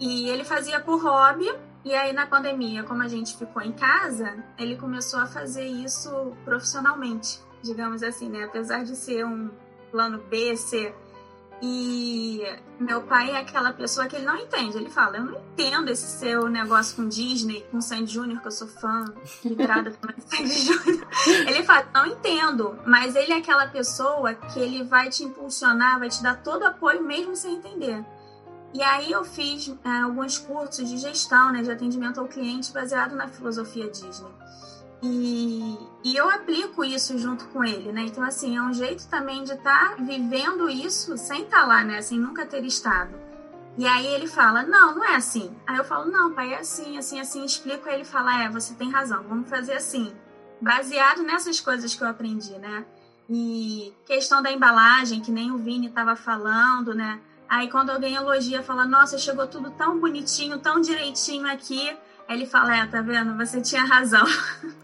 E 0.00 0.28
ele 0.28 0.44
fazia 0.44 0.80
por 0.80 1.00
hobby, 1.04 1.46
e 1.84 1.94
aí 1.94 2.12
na 2.12 2.26
pandemia, 2.26 2.82
como 2.82 3.02
a 3.02 3.08
gente 3.08 3.36
ficou 3.36 3.62
em 3.62 3.72
casa, 3.72 4.42
ele 4.58 4.76
começou 4.76 5.20
a 5.20 5.26
fazer 5.26 5.66
isso 5.66 6.32
profissionalmente, 6.44 7.38
digamos 7.62 8.02
assim, 8.02 8.28
né? 8.28 8.44
Apesar 8.44 8.82
de 8.82 8.96
ser 8.96 9.24
um 9.26 9.50
plano 9.92 10.18
B, 10.30 10.56
C 10.56 10.92
e 11.62 12.42
meu 12.78 13.02
pai 13.02 13.32
é 13.32 13.36
aquela 13.36 13.72
pessoa 13.72 14.06
que 14.06 14.16
ele 14.16 14.24
não 14.24 14.36
entende. 14.36 14.78
Ele 14.78 14.88
fala: 14.88 15.18
Eu 15.18 15.24
não 15.24 15.34
entendo 15.34 15.90
esse 15.90 16.18
seu 16.18 16.48
negócio 16.48 16.96
com 16.96 17.06
Disney, 17.06 17.66
com 17.70 17.82
Sandy 17.82 18.14
Júnior, 18.14 18.40
que 18.40 18.46
eu 18.46 18.52
sou 18.52 18.66
fã 18.66 19.04
liberada 19.44 19.90
pelo 19.90 20.14
Sandy 20.26 20.48
Júnior. 20.48 21.06
Ele 21.46 21.62
fala: 21.62 21.86
Não 21.92 22.06
entendo. 22.06 22.78
Mas 22.86 23.14
ele 23.14 23.32
é 23.32 23.36
aquela 23.36 23.66
pessoa 23.66 24.32
que 24.32 24.58
ele 24.58 24.82
vai 24.84 25.10
te 25.10 25.22
impulsionar, 25.22 25.98
vai 25.98 26.08
te 26.08 26.22
dar 26.22 26.42
todo 26.42 26.64
apoio, 26.64 27.02
mesmo 27.02 27.36
sem 27.36 27.56
entender. 27.56 28.02
E 28.72 28.82
aí 28.82 29.10
eu 29.10 29.24
fiz 29.24 29.74
é, 29.84 30.00
alguns 30.02 30.38
cursos 30.38 30.88
de 30.88 30.96
gestão, 30.98 31.52
né, 31.52 31.62
de 31.62 31.70
atendimento 31.70 32.20
ao 32.20 32.28
cliente 32.28 32.72
baseado 32.72 33.16
na 33.16 33.26
filosofia 33.26 33.88
Disney. 33.88 34.30
E, 35.02 35.78
e 36.04 36.16
eu 36.16 36.28
aplico 36.28 36.84
isso 36.84 37.18
junto 37.18 37.46
com 37.46 37.64
ele, 37.64 37.90
né? 37.90 38.02
Então, 38.02 38.22
assim, 38.22 38.56
é 38.56 38.62
um 38.62 38.72
jeito 38.72 39.08
também 39.08 39.42
de 39.42 39.52
estar 39.54 39.96
tá 39.96 40.02
vivendo 40.02 40.68
isso 40.68 41.16
sem 41.16 41.42
estar 41.42 41.60
tá 41.60 41.66
lá, 41.66 41.82
né? 41.82 42.02
Sem 42.02 42.18
nunca 42.18 42.44
ter 42.44 42.62
estado. 42.64 43.10
E 43.78 43.86
aí 43.86 44.06
ele 44.06 44.26
fala, 44.26 44.62
não, 44.62 44.96
não 44.96 45.04
é 45.04 45.16
assim. 45.16 45.56
Aí 45.66 45.78
eu 45.78 45.84
falo, 45.84 46.10
não, 46.10 46.34
pai, 46.34 46.52
é 46.52 46.58
assim, 46.58 46.98
assim, 46.98 47.18
assim. 47.18 47.44
Explico, 47.44 47.88
aí 47.88 47.94
ele 47.94 48.04
fala, 48.04 48.42
é, 48.44 48.50
você 48.50 48.74
tem 48.74 48.90
razão, 48.90 49.22
vamos 49.22 49.48
fazer 49.48 49.72
assim. 49.72 50.12
Baseado 50.60 51.22
nessas 51.22 51.60
coisas 51.60 51.94
que 51.94 52.02
eu 52.02 52.08
aprendi, 52.08 52.58
né? 52.58 52.84
E 53.28 53.94
questão 54.04 54.42
da 54.42 54.52
embalagem, 54.52 55.20
que 55.20 55.30
nem 55.30 55.50
o 55.50 55.56
Vini 55.56 55.86
estava 55.86 56.14
falando, 56.14 56.94
né? 56.94 57.20
Aí 57.50 57.68
quando 57.68 57.90
alguém 57.90 58.14
elogia, 58.14 58.62
fala, 58.62 58.86
nossa, 58.86 59.18
chegou 59.18 59.46
tudo 59.46 59.70
tão 59.72 59.98
bonitinho, 59.98 60.58
tão 60.58 60.80
direitinho 60.80 61.46
aqui 61.46 61.94
ele 62.30 62.46
fala, 62.46 62.76
é, 62.76 62.86
tá 62.86 63.02
vendo? 63.02 63.36
Você 63.36 63.60
tinha 63.60 63.84
razão. 63.84 64.24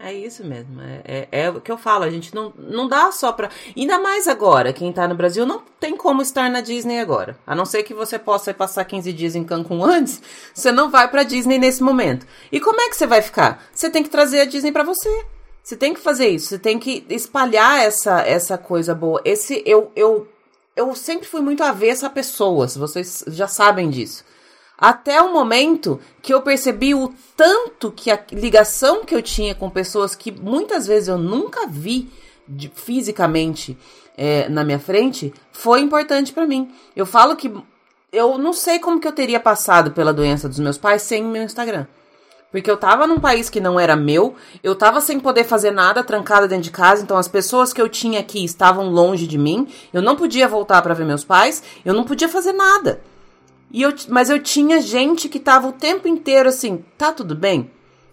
É, 0.00 0.10
é 0.10 0.14
isso 0.14 0.44
mesmo. 0.44 0.80
É, 0.80 1.02
é, 1.04 1.28
é, 1.42 1.50
o 1.50 1.60
que 1.60 1.72
eu 1.72 1.76
falo, 1.76 2.04
a 2.04 2.10
gente 2.10 2.32
não, 2.32 2.52
não 2.56 2.86
dá 2.86 3.10
só 3.10 3.32
pra. 3.32 3.50
Ainda 3.76 3.98
mais 3.98 4.28
agora, 4.28 4.72
quem 4.72 4.92
tá 4.92 5.08
no 5.08 5.16
Brasil 5.16 5.44
não 5.44 5.60
tem 5.80 5.96
como 5.96 6.22
estar 6.22 6.48
na 6.48 6.60
Disney 6.60 7.00
agora. 7.00 7.36
A 7.44 7.52
não 7.52 7.64
ser 7.64 7.82
que 7.82 7.92
você 7.92 8.16
possa 8.16 8.54
passar 8.54 8.84
15 8.84 9.12
dias 9.12 9.34
em 9.34 9.42
Cancún 9.42 9.84
antes, 9.84 10.22
você 10.54 10.70
não 10.70 10.88
vai 10.88 11.08
pra 11.08 11.24
Disney 11.24 11.58
nesse 11.58 11.82
momento. 11.82 12.24
E 12.52 12.60
como 12.60 12.80
é 12.80 12.88
que 12.88 12.96
você 12.96 13.08
vai 13.08 13.20
ficar? 13.20 13.60
Você 13.74 13.90
tem 13.90 14.04
que 14.04 14.08
trazer 14.08 14.42
a 14.42 14.44
Disney 14.44 14.70
para 14.70 14.84
você. 14.84 15.26
Você 15.64 15.76
tem 15.76 15.92
que 15.92 16.00
fazer 16.00 16.28
isso, 16.28 16.46
você 16.46 16.58
tem 16.60 16.78
que 16.78 17.04
espalhar 17.10 17.84
essa, 17.84 18.20
essa 18.20 18.56
coisa 18.56 18.94
boa. 18.94 19.20
Esse 19.24 19.64
eu, 19.66 19.90
eu, 19.96 20.28
eu 20.78 20.94
sempre 20.94 21.26
fui 21.26 21.40
muito 21.40 21.62
avessa 21.64 22.06
a 22.06 22.10
pessoas, 22.10 22.76
vocês 22.76 23.24
já 23.26 23.48
sabem 23.48 23.90
disso. 23.90 24.24
Até 24.78 25.20
o 25.20 25.32
momento 25.32 25.98
que 26.22 26.32
eu 26.32 26.40
percebi 26.40 26.94
o 26.94 27.12
tanto 27.36 27.90
que 27.90 28.12
a 28.12 28.24
ligação 28.30 29.04
que 29.04 29.12
eu 29.12 29.20
tinha 29.20 29.56
com 29.56 29.68
pessoas 29.68 30.14
que 30.14 30.30
muitas 30.30 30.86
vezes 30.86 31.08
eu 31.08 31.18
nunca 31.18 31.66
vi 31.66 32.08
de, 32.46 32.70
fisicamente 32.72 33.76
é, 34.16 34.48
na 34.48 34.62
minha 34.62 34.78
frente 34.78 35.34
foi 35.50 35.80
importante 35.80 36.32
para 36.32 36.46
mim. 36.46 36.72
Eu 36.94 37.04
falo 37.04 37.34
que 37.34 37.52
eu 38.12 38.38
não 38.38 38.52
sei 38.52 38.78
como 38.78 39.00
que 39.00 39.08
eu 39.08 39.12
teria 39.12 39.40
passado 39.40 39.90
pela 39.90 40.14
doença 40.14 40.48
dos 40.48 40.60
meus 40.60 40.78
pais 40.78 41.02
sem 41.02 41.24
meu 41.24 41.42
Instagram. 41.42 41.88
Porque 42.50 42.70
eu 42.70 42.78
tava 42.78 43.06
num 43.06 43.20
país 43.20 43.50
que 43.50 43.60
não 43.60 43.78
era 43.78 43.94
meu, 43.94 44.34
eu 44.62 44.74
tava 44.74 45.00
sem 45.00 45.20
poder 45.20 45.44
fazer 45.44 45.70
nada, 45.70 46.02
trancada 46.02 46.48
dentro 46.48 46.64
de 46.64 46.70
casa, 46.70 47.02
então 47.02 47.18
as 47.18 47.28
pessoas 47.28 47.74
que 47.74 47.80
eu 47.80 47.88
tinha 47.88 48.20
aqui 48.20 48.42
estavam 48.42 48.88
longe 48.88 49.26
de 49.26 49.36
mim, 49.36 49.68
eu 49.92 50.00
não 50.00 50.16
podia 50.16 50.48
voltar 50.48 50.80
para 50.80 50.94
ver 50.94 51.04
meus 51.04 51.24
pais, 51.24 51.62
eu 51.84 51.92
não 51.92 52.04
podia 52.04 52.28
fazer 52.28 52.52
nada. 52.52 53.02
E 53.70 53.82
eu, 53.82 53.92
mas 54.08 54.30
eu 54.30 54.42
tinha 54.42 54.80
gente 54.80 55.28
que 55.28 55.38
tava 55.38 55.68
o 55.68 55.72
tempo 55.72 56.08
inteiro 56.08 56.48
assim, 56.48 56.82
tá 56.96 57.12
tudo 57.12 57.34
bem? 57.34 57.70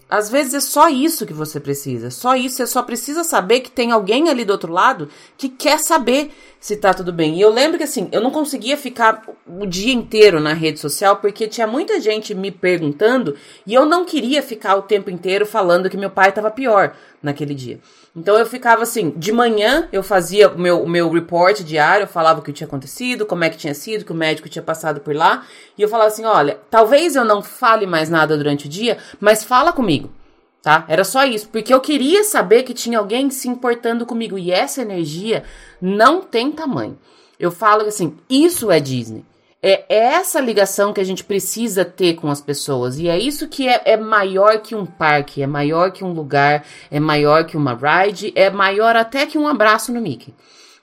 Às 0.08 0.30
vezes 0.30 0.54
é 0.54 0.60
só 0.60 0.88
isso 0.88 1.26
que 1.26 1.32
você 1.32 1.58
precisa, 1.58 2.10
só 2.10 2.36
isso, 2.36 2.56
você 2.56 2.66
só 2.66 2.82
precisa 2.82 3.24
saber 3.24 3.60
que 3.60 3.70
tem 3.70 3.90
alguém 3.90 4.28
ali 4.28 4.44
do 4.44 4.52
outro 4.52 4.72
lado 4.72 5.08
que 5.36 5.48
quer 5.48 5.80
saber 5.80 6.30
se 6.66 6.76
tá 6.76 6.92
tudo 6.92 7.12
bem. 7.12 7.36
E 7.36 7.40
eu 7.40 7.48
lembro 7.48 7.78
que 7.78 7.84
assim, 7.84 8.08
eu 8.10 8.20
não 8.20 8.32
conseguia 8.32 8.76
ficar 8.76 9.22
o 9.46 9.64
dia 9.64 9.94
inteiro 9.94 10.40
na 10.40 10.52
rede 10.52 10.80
social 10.80 11.14
porque 11.14 11.46
tinha 11.46 11.64
muita 11.64 12.00
gente 12.00 12.34
me 12.34 12.50
perguntando 12.50 13.36
e 13.64 13.72
eu 13.72 13.86
não 13.86 14.04
queria 14.04 14.42
ficar 14.42 14.74
o 14.74 14.82
tempo 14.82 15.08
inteiro 15.08 15.46
falando 15.46 15.88
que 15.88 15.96
meu 15.96 16.10
pai 16.10 16.32
tava 16.32 16.50
pior 16.50 16.92
naquele 17.22 17.54
dia. 17.54 17.78
Então 18.16 18.36
eu 18.36 18.44
ficava 18.44 18.82
assim, 18.82 19.10
de 19.10 19.30
manhã 19.30 19.88
eu 19.92 20.02
fazia 20.02 20.48
o 20.48 20.58
meu, 20.58 20.84
meu 20.88 21.08
report 21.08 21.60
diário, 21.60 22.02
eu 22.02 22.08
falava 22.08 22.40
o 22.40 22.42
que 22.42 22.52
tinha 22.52 22.66
acontecido, 22.66 23.24
como 23.24 23.44
é 23.44 23.48
que 23.48 23.56
tinha 23.56 23.72
sido, 23.72 24.04
que 24.04 24.10
o 24.10 24.16
médico 24.16 24.48
tinha 24.48 24.62
passado 24.62 25.00
por 25.00 25.14
lá, 25.14 25.46
e 25.78 25.82
eu 25.82 25.88
falava 25.88 26.08
assim, 26.08 26.24
olha, 26.24 26.58
talvez 26.68 27.14
eu 27.14 27.24
não 27.24 27.42
fale 27.42 27.86
mais 27.86 28.10
nada 28.10 28.36
durante 28.36 28.66
o 28.66 28.68
dia, 28.68 28.98
mas 29.20 29.44
fala 29.44 29.72
comigo, 29.72 30.10
tá? 30.66 30.84
Era 30.88 31.04
só 31.04 31.24
isso, 31.24 31.48
porque 31.50 31.72
eu 31.72 31.80
queria 31.80 32.24
saber 32.24 32.64
que 32.64 32.74
tinha 32.74 32.98
alguém 32.98 33.30
se 33.30 33.48
importando 33.48 34.04
comigo, 34.04 34.36
e 34.36 34.50
essa 34.50 34.82
energia 34.82 35.44
não 35.80 36.20
tem 36.22 36.50
tamanho. 36.50 36.98
Eu 37.38 37.52
falo 37.52 37.82
assim, 37.82 38.16
isso 38.28 38.68
é 38.68 38.80
Disney. 38.80 39.24
É 39.62 39.84
essa 39.88 40.40
ligação 40.40 40.92
que 40.92 41.00
a 41.00 41.04
gente 41.04 41.22
precisa 41.22 41.84
ter 41.84 42.14
com 42.14 42.28
as 42.28 42.40
pessoas. 42.40 42.98
E 42.98 43.08
é 43.08 43.16
isso 43.16 43.46
que 43.46 43.68
é, 43.68 43.80
é, 43.84 43.96
maior 43.96 44.58
que 44.58 44.74
um 44.74 44.84
parque, 44.84 45.40
é 45.40 45.46
maior 45.46 45.92
que 45.92 46.04
um 46.04 46.12
lugar, 46.12 46.64
é 46.90 46.98
maior 46.98 47.44
que 47.44 47.56
uma 47.56 47.72
ride, 47.72 48.32
é 48.34 48.50
maior 48.50 48.96
até 48.96 49.24
que 49.24 49.38
um 49.38 49.46
abraço 49.46 49.92
no 49.92 50.00
Mickey. 50.00 50.34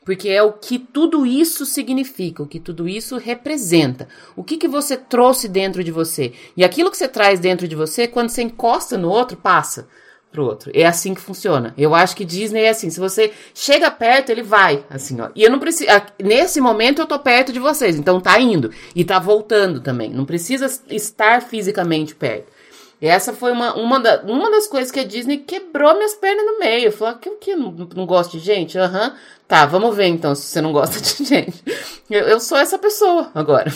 Porque 0.06 0.30
é 0.30 0.44
o 0.44 0.54
que 0.54 0.78
tudo 0.78 1.26
isso 1.26 1.66
significa, 1.66 2.44
o 2.44 2.48
que 2.48 2.60
tudo 2.60 2.88
isso 2.88 3.18
representa. 3.18 4.08
O 4.36 4.44
que, 4.44 4.58
que 4.58 4.68
você 4.68 4.98
trouxe 4.98 5.48
dentro 5.48 5.84
de 5.84 5.92
você. 5.92 6.34
E 6.58 6.64
aquilo 6.64 6.92
que 6.92 6.98
você 6.98 7.08
traz 7.08 7.40
dentro 7.40 7.68
de 7.68 7.76
você, 7.76 8.08
quando 8.08 8.30
você 8.30 8.42
encosta 8.42 8.98
no 8.98 9.10
outro, 9.10 9.38
passa 9.38 9.88
pro 10.34 10.44
outro. 10.44 10.72
É 10.74 10.86
assim 10.86 11.14
que 11.14 11.22
funciona. 11.22 11.74
Eu 11.78 11.94
acho 11.94 12.16
que 12.16 12.26
Disney 12.26 12.64
é 12.64 12.70
assim, 12.70 12.90
se 12.90 13.00
você 13.00 13.32
chega 13.54 13.90
perto, 13.92 14.32
ele 14.32 14.42
vai, 14.42 14.84
assim, 14.90 15.22
ó. 15.22 15.30
E 15.36 15.44
eu 15.44 15.52
não 15.52 15.60
preciso, 15.60 15.90
nesse 16.22 16.60
momento 16.60 17.02
eu 17.02 17.06
tô 17.06 17.20
perto 17.20 17.54
de 17.54 17.60
vocês, 17.60 17.96
então 17.96 18.20
tá 18.20 18.38
indo 18.40 18.72
e 18.96 19.06
tá 19.06 19.20
voltando 19.20 19.80
também. 19.80 20.10
Não 20.10 20.26
precisa 20.26 20.66
estar 20.90 21.42
fisicamente 21.44 22.16
perto. 22.16 22.52
E 23.04 23.08
essa 23.08 23.34
foi 23.34 23.52
uma, 23.52 23.76
uma, 23.76 24.00
da, 24.00 24.22
uma 24.24 24.50
das 24.50 24.66
coisas 24.66 24.90
que 24.90 25.00
a 25.02 25.04
Disney 25.04 25.40
quebrou 25.40 25.94
minhas 25.94 26.16
pernas 26.16 26.46
no 26.46 26.60
meio. 26.60 26.90
Falou, 26.90 27.20
que 27.20 27.28
o 27.28 27.38
que? 27.38 27.54
Não, 27.54 27.70
não 27.94 28.06
gosto 28.06 28.32
de 28.32 28.40
gente? 28.40 28.78
Aham. 28.78 29.10
Uhum. 29.10 29.18
Tá, 29.46 29.66
vamos 29.66 29.94
ver 29.94 30.06
então 30.06 30.34
se 30.34 30.44
você 30.44 30.62
não 30.62 30.72
gosta 30.72 31.02
de 31.02 31.22
gente. 31.28 31.62
Eu, 32.10 32.22
eu 32.22 32.40
sou 32.40 32.58
essa 32.58 32.80
pessoa 32.80 33.30
agora. 33.36 33.70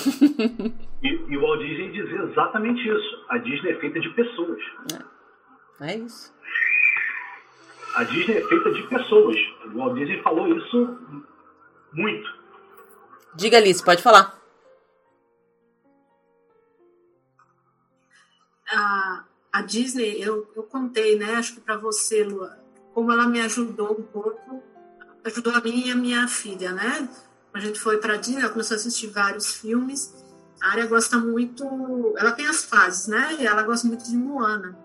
E, 1.04 1.10
e 1.10 1.38
o 1.38 1.42
Walt 1.42 1.60
Disney 1.60 1.92
dizia 1.92 2.22
exatamente 2.24 2.80
isso. 2.80 3.26
A 3.30 3.38
Disney 3.40 3.72
é 3.72 3.76
feita 3.76 4.00
de 4.00 4.10
pessoas. 4.12 4.60
É, 5.82 5.92
é 5.92 5.98
isso 5.98 6.34
a 7.98 8.04
Disney 8.04 8.38
é 8.38 8.48
feita 8.48 8.72
de 8.72 8.84
pessoas. 8.84 9.36
O 9.66 9.78
Walt 9.78 9.96
Disney 9.96 10.22
falou 10.22 10.48
isso 10.56 10.98
Muito. 11.92 12.30
Diga, 13.36 13.58
Alice, 13.58 13.84
pode 13.84 14.04
falar. 14.04 14.37
A, 18.72 19.24
a 19.52 19.62
Disney, 19.62 20.22
eu, 20.22 20.50
eu 20.56 20.64
contei, 20.64 21.18
né? 21.18 21.36
Acho 21.36 21.56
que 21.56 21.62
para 21.62 21.78
você, 21.78 22.24
Lua, 22.24 22.58
como 22.94 23.12
ela 23.12 23.28
me 23.28 23.40
ajudou 23.42 23.92
um 23.92 24.04
pouco, 24.04 24.64
ajudou 25.24 25.54
a 25.54 25.62
mim 25.62 25.88
e 25.88 25.92
a 25.92 25.96
minha 25.96 26.28
filha, 26.28 26.72
né? 26.72 27.10
A 27.54 27.60
gente 27.60 27.80
foi 27.80 27.98
para 27.98 28.18
Disney, 28.18 28.42
ela 28.42 28.52
começou 28.52 28.76
a 28.76 28.80
assistir 28.80 29.08
vários 29.08 29.56
filmes. 29.56 30.14
A 30.62 30.72
área 30.72 30.86
gosta 30.86 31.18
muito, 31.18 32.14
ela 32.18 32.32
tem 32.32 32.48
as 32.48 32.64
fases, 32.64 33.08
né? 33.08 33.38
E 33.40 33.46
ela 33.46 33.64
gosta 33.64 33.88
muito 33.88 34.04
de 34.06 34.18
Moana. 34.18 34.78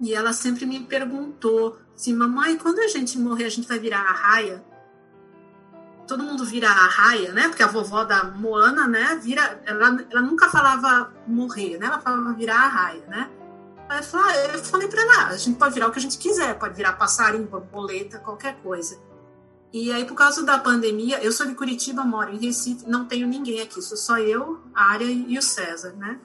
E 0.00 0.14
ela 0.14 0.32
sempre 0.32 0.66
me 0.66 0.80
perguntou 0.80 1.78
assim, 1.94 2.14
mamãe, 2.14 2.56
quando 2.56 2.78
a 2.78 2.86
gente 2.86 3.18
morrer, 3.18 3.44
a 3.44 3.48
gente 3.48 3.66
vai 3.66 3.78
virar 3.78 4.00
a 4.00 4.12
raia? 4.12 4.64
Todo 6.08 6.24
mundo 6.24 6.44
vira 6.44 6.68
a 6.68 6.86
raia, 6.88 7.32
né? 7.32 7.48
Porque 7.48 7.62
a 7.62 7.66
vovó 7.66 8.02
da 8.02 8.24
Moana, 8.24 8.88
né, 8.88 9.20
vira. 9.22 9.60
Ela, 9.66 10.04
ela 10.10 10.22
nunca 10.22 10.48
falava 10.48 11.12
morrer, 11.26 11.78
né? 11.78 11.86
Ela 11.86 12.00
falava 12.00 12.32
virar 12.32 12.56
a 12.56 12.68
raia, 12.68 13.06
né? 13.06 13.30
Aí 13.88 13.98
eu 13.98 14.04
falei, 14.64 14.86
ah, 14.86 14.90
pra 14.90 15.02
ela, 15.02 15.26
a 15.28 15.36
gente 15.36 15.58
pode 15.58 15.74
virar 15.74 15.88
o 15.88 15.92
que 15.92 15.98
a 15.98 16.02
gente 16.02 16.18
quiser, 16.18 16.58
pode 16.58 16.74
virar 16.74 16.94
passarinho, 16.94 17.46
borboleta, 17.46 18.18
qualquer 18.18 18.56
coisa. 18.62 18.98
E 19.72 19.92
aí, 19.92 20.04
por 20.04 20.14
causa 20.14 20.42
da 20.44 20.58
pandemia, 20.58 21.22
eu 21.22 21.30
sou 21.30 21.46
de 21.46 21.54
Curitiba, 21.54 22.02
moro 22.02 22.30
em 22.34 22.38
Recife, 22.38 22.88
não 22.88 23.06
tenho 23.06 23.26
ninguém 23.26 23.60
aqui, 23.60 23.80
sou 23.80 23.96
só 23.96 24.18
eu, 24.18 24.60
a 24.74 24.90
Área 24.92 25.04
e 25.04 25.38
o 25.38 25.42
César, 25.42 25.92
né? 25.92 26.18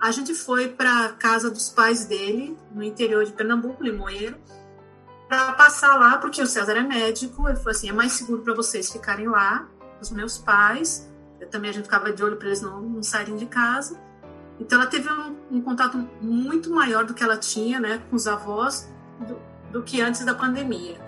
A 0.00 0.10
gente 0.10 0.34
foi 0.34 0.68
para 0.68 1.10
casa 1.14 1.50
dos 1.50 1.70
pais 1.70 2.04
dele, 2.04 2.56
no 2.74 2.82
interior 2.82 3.24
de 3.24 3.32
Pernambuco, 3.32 3.82
Limoeiro, 3.82 4.36
para 5.28 5.52
passar 5.52 5.96
lá, 5.96 6.18
porque 6.18 6.40
o 6.40 6.46
César 6.46 6.76
é 6.76 6.82
médico. 6.82 7.48
Ele 7.48 7.56
falou 7.56 7.70
assim: 7.70 7.88
é 7.88 7.92
mais 7.92 8.12
seguro 8.12 8.42
para 8.42 8.54
vocês 8.54 8.90
ficarem 8.90 9.28
lá, 9.28 9.68
os 10.00 10.10
meus 10.10 10.38
pais. 10.38 11.10
Eu 11.40 11.48
também 11.48 11.70
a 11.70 11.72
gente 11.72 11.84
ficava 11.84 12.12
de 12.12 12.22
olho 12.22 12.36
para 12.36 12.48
eles 12.48 12.62
não, 12.62 12.80
não 12.80 13.02
saírem 13.02 13.36
de 13.36 13.46
casa. 13.46 14.00
Então 14.58 14.80
ela 14.80 14.88
teve 14.88 15.10
um, 15.10 15.36
um, 15.50 15.60
contato 15.60 15.98
muito 16.20 16.70
maior 16.70 17.04
do 17.04 17.12
que 17.12 17.22
ela 17.22 17.36
tinha, 17.36 17.78
né, 17.78 18.02
com 18.08 18.16
os 18.16 18.26
avós, 18.26 18.90
do, 19.20 19.38
do 19.70 19.82
que 19.82 20.00
antes 20.00 20.24
da 20.24 20.34
pandemia. 20.34 20.98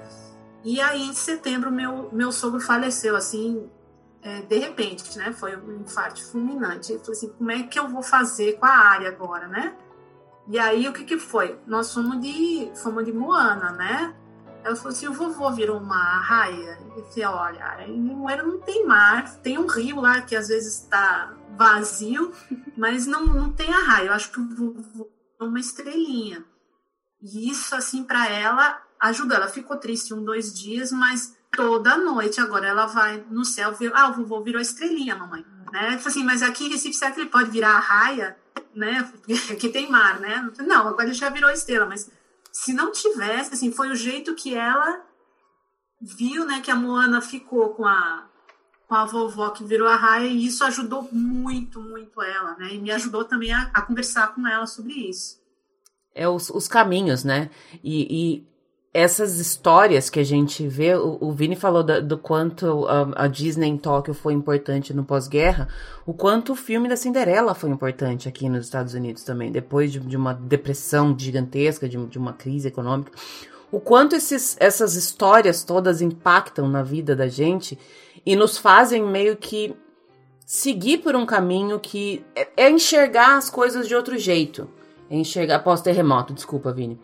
E 0.62 0.80
aí 0.80 1.02
em 1.02 1.14
setembro 1.14 1.70
meu 1.70 2.10
meu 2.12 2.30
sogro 2.30 2.60
faleceu 2.60 3.16
assim, 3.16 3.70
é, 4.22 4.42
de 4.42 4.58
repente, 4.58 5.16
né? 5.16 5.32
Foi 5.32 5.56
um 5.56 5.80
infarto 5.80 6.22
fulminante. 6.30 6.92
Eu 6.92 6.98
falei 7.00 7.12
assim: 7.12 7.28
como 7.30 7.50
é 7.50 7.62
que 7.62 7.78
eu 7.78 7.88
vou 7.88 8.02
fazer 8.02 8.58
com 8.58 8.66
a 8.66 8.76
área 8.76 9.08
agora, 9.08 9.48
né? 9.48 9.74
E 10.48 10.58
aí 10.58 10.88
o 10.88 10.92
que 10.92 11.04
que 11.04 11.18
foi? 11.18 11.58
Nós 11.66 11.92
fomos 11.92 12.20
de, 12.20 12.70
fomos 12.74 13.04
de 13.04 13.12
Moana, 13.12 13.70
né? 13.72 14.14
Ela 14.64 14.74
falou 14.74 14.90
assim, 14.90 15.06
o 15.06 15.12
vovô 15.12 15.50
virou 15.52 15.78
uma 15.78 16.20
raia. 16.20 16.78
Eu 16.96 17.04
falei, 17.04 17.24
olha, 17.24 17.86
em 17.86 18.00
Moana 18.00 18.42
não 18.42 18.58
tem 18.58 18.86
mar, 18.86 19.36
tem 19.40 19.58
um 19.58 19.66
rio 19.66 20.00
lá 20.00 20.22
que 20.22 20.34
às 20.34 20.48
vezes 20.48 20.82
está 20.82 21.34
vazio, 21.56 22.32
mas 22.76 23.06
não, 23.06 23.26
não 23.26 23.52
tem 23.52 23.72
a 23.72 23.84
raia. 23.84 24.06
Eu 24.06 24.12
acho 24.14 24.30
que 24.30 24.40
o 24.40 24.48
vovô 24.48 25.10
é 25.38 25.44
uma 25.44 25.60
estrelinha. 25.60 26.44
E 27.20 27.50
isso, 27.50 27.74
assim, 27.74 28.02
para 28.02 28.28
ela 28.28 28.80
ajudou. 29.00 29.36
Ela 29.36 29.48
ficou 29.48 29.76
triste 29.76 30.14
um, 30.14 30.24
dois 30.24 30.52
dias, 30.52 30.90
mas 30.92 31.36
toda 31.52 31.96
noite 31.96 32.40
agora 32.40 32.66
ela 32.66 32.86
vai 32.86 33.24
no 33.30 33.44
céu 33.44 33.72
ver, 33.74 33.92
ah, 33.94 34.08
o 34.08 34.14
vovô 34.14 34.42
virou 34.42 34.60
estrelinha, 34.60 35.14
mamãe. 35.14 35.44
Né? 35.72 35.98
Falei 35.98 36.06
assim, 36.06 36.24
mas 36.24 36.42
aqui 36.42 36.66
em 36.66 36.70
Recife, 36.70 36.94
será 36.94 37.10
que 37.10 37.20
ele 37.20 37.30
pode 37.30 37.50
virar 37.50 37.76
a 37.76 37.80
raia? 37.80 38.36
Né? 38.74 39.12
Aqui 39.50 39.68
tem 39.68 39.90
mar, 39.90 40.20
né? 40.20 40.50
Não, 40.60 40.88
agora 40.88 41.12
já 41.12 41.28
virou 41.28 41.50
estrela, 41.50 41.86
mas 41.86 42.10
se 42.52 42.72
não 42.72 42.92
tivesse, 42.92 43.54
assim, 43.54 43.72
foi 43.72 43.90
o 43.90 43.96
jeito 43.96 44.34
que 44.34 44.54
ela 44.54 45.02
viu, 46.00 46.44
né, 46.44 46.60
que 46.60 46.70
a 46.70 46.76
Moana 46.76 47.20
ficou 47.20 47.74
com 47.74 47.84
a 47.84 48.28
com 48.88 48.94
a 48.94 49.04
vovó 49.04 49.50
que 49.50 49.62
virou 49.62 49.86
a 49.86 49.96
raia 49.96 50.26
e 50.26 50.46
isso 50.46 50.64
ajudou 50.64 51.06
muito, 51.12 51.78
muito 51.78 52.22
ela, 52.22 52.56
né? 52.56 52.72
E 52.72 52.78
me 52.78 52.90
ajudou 52.90 53.22
também 53.22 53.52
a, 53.52 53.70
a 53.74 53.82
conversar 53.82 54.34
com 54.34 54.46
ela 54.48 54.66
sobre 54.66 54.94
isso. 54.94 55.38
É 56.14 56.26
os, 56.26 56.48
os 56.48 56.66
caminhos, 56.66 57.22
né? 57.22 57.50
E, 57.84 58.06
e 58.10 58.48
essas 58.92 59.38
histórias 59.38 60.08
que 60.08 60.18
a 60.18 60.24
gente 60.24 60.66
vê, 60.66 60.94
o, 60.94 61.18
o 61.20 61.32
Vini 61.32 61.54
falou 61.54 61.82
da, 61.82 62.00
do 62.00 62.16
quanto 62.16 62.86
a, 62.86 63.24
a, 63.24 63.28
Disney 63.28 63.68
em 63.68 63.76
Tóquio 63.76 64.14
foi 64.14 64.32
importante 64.32 64.94
no 64.94 65.04
pós-guerra, 65.04 65.68
o 66.06 66.14
quanto 66.14 66.52
o 66.52 66.56
filme 66.56 66.88
da 66.88 66.96
Cinderela 66.96 67.54
foi 67.54 67.70
importante 67.70 68.28
aqui 68.28 68.48
nos 68.48 68.64
Estados 68.64 68.94
Unidos 68.94 69.22
também, 69.24 69.52
depois 69.52 69.92
de, 69.92 70.00
de 70.00 70.16
uma 70.16 70.32
depressão 70.32 71.14
gigantesca, 71.16 71.88
de, 71.88 71.98
de, 72.06 72.18
uma 72.18 72.32
crise 72.32 72.68
econômica. 72.68 73.12
O 73.70 73.78
quanto 73.78 74.16
esses, 74.16 74.56
essas 74.58 74.94
histórias 74.94 75.62
todas 75.62 76.00
impactam 76.00 76.66
na 76.66 76.82
vida 76.82 77.14
da 77.14 77.28
gente 77.28 77.78
e 78.24 78.34
nos 78.34 78.56
fazem 78.56 79.02
meio 79.02 79.36
que 79.36 79.76
seguir 80.46 80.98
por 80.98 81.14
um 81.14 81.26
caminho 81.26 81.78
que 81.78 82.24
é, 82.34 82.48
é 82.56 82.70
enxergar 82.70 83.36
as 83.36 83.50
coisas 83.50 83.86
de 83.86 83.94
outro 83.94 84.16
jeito. 84.16 84.66
É 85.10 85.16
enxergar 85.16 85.58
pós-terremoto, 85.58 86.32
desculpa, 86.32 86.72
Vini 86.72 86.98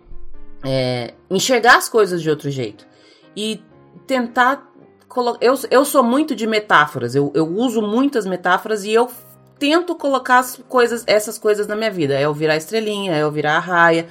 é, 0.64 1.14
enxergar 1.30 1.76
as 1.76 1.88
coisas 1.88 2.22
de 2.22 2.30
outro 2.30 2.50
jeito 2.50 2.86
e 3.36 3.62
tentar 4.06 4.72
colocar. 5.08 5.44
Eu, 5.44 5.54
eu 5.70 5.84
sou 5.84 6.02
muito 6.02 6.34
de 6.34 6.46
metáforas, 6.46 7.14
eu, 7.14 7.30
eu 7.34 7.46
uso 7.46 7.82
muitas 7.82 8.26
metáforas 8.26 8.84
e 8.84 8.92
eu 8.92 9.10
tento 9.58 9.94
colocar 9.94 10.38
as 10.38 10.60
coisas, 10.68 11.04
essas 11.06 11.38
coisas 11.38 11.66
na 11.66 11.76
minha 11.76 11.90
vida. 11.90 12.14
É 12.14 12.22
eu 12.22 12.34
virar 12.34 12.56
estrelinha, 12.56 13.14
é 13.14 13.22
eu 13.22 13.30
virar 13.30 13.56
a 13.56 13.60
raia. 13.60 14.08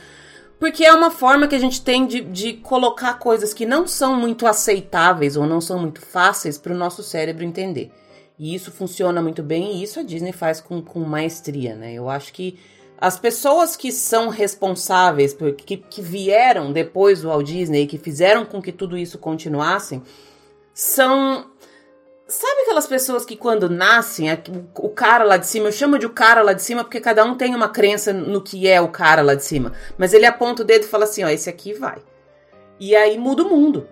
Porque 0.60 0.86
é 0.86 0.94
uma 0.94 1.12
forma 1.12 1.48
que 1.48 1.56
a 1.56 1.60
gente 1.60 1.82
tem 1.82 2.08
de, 2.08 2.22
de 2.22 2.54
colocar 2.54 3.16
coisas 3.16 3.54
que 3.54 3.66
não 3.66 3.86
são 3.86 4.16
muito 4.16 4.48
aceitáveis 4.48 5.36
ou 5.36 5.46
não 5.46 5.60
são 5.60 5.78
muito 5.78 6.00
fáceis 6.00 6.58
para 6.58 6.74
o 6.74 6.78
nosso 6.78 7.04
cérebro 7.04 7.44
entender. 7.44 7.92
E 8.40 8.56
isso 8.56 8.72
funciona 8.72 9.22
muito 9.22 9.44
bem 9.44 9.76
e 9.76 9.84
isso 9.84 10.00
a 10.00 10.04
Disney 10.04 10.32
faz 10.32 10.62
com, 10.62 10.82
com 10.82 11.02
maestria, 11.02 11.76
né? 11.76 11.94
Eu 11.94 12.10
acho 12.10 12.32
que 12.32 12.58
as 12.98 13.20
pessoas 13.20 13.76
que 13.76 13.91
são 13.91 14.30
responsáveis, 14.30 15.36
que, 15.57 15.78
que 15.78 16.02
vieram 16.02 16.72
depois 16.72 17.22
do 17.22 17.28
Walt 17.28 17.45
Disney, 17.45 17.88
que 17.88 17.98
fizeram 17.98 18.45
com 18.45 18.61
que 18.61 18.72
tudo 18.72 18.98
isso 18.98 19.18
continuasse, 19.18 20.02
são 20.74 21.52
Sabe 22.26 22.61
aquelas 22.61 22.88
pessoas 22.88 23.26
que 23.26 23.36
quando 23.36 23.70
nascem, 23.70 24.28
o 24.76 24.90
cara 24.90 25.24
lá 25.24 25.38
de 25.38 25.45
cima, 25.45 25.68
eu 25.68 25.72
chamo 25.72 25.99
de 25.99 26.06
o 26.06 26.10
cara 26.10 26.41
lá 26.41 26.53
de 26.53 26.64
cima 26.64 26.84
porque 26.84 26.99
cada 26.99 27.24
um 27.24 27.36
tem 27.36 27.53
uma 27.53 27.70
crença 27.70 28.14
no 28.14 28.41
que 28.41 28.68
é 28.68 28.82
o 28.82 28.88
cara 28.88 29.22
lá 29.22 29.36
de 29.36 29.44
cima, 29.44 29.74
mas 29.98 30.14
ele 30.14 30.26
aponta 30.26 30.64
o 30.64 30.65
dedo 30.65 30.86
e 30.86 30.88
fala 30.88 31.03
assim, 31.03 31.24
ó, 31.24 31.30
esse 31.30 31.49
aqui 31.49 31.74
vai. 31.74 32.02
E 32.80 32.95
aí 32.95 33.18
muda 33.20 33.44
o 33.44 33.49
mundo. 33.49 33.88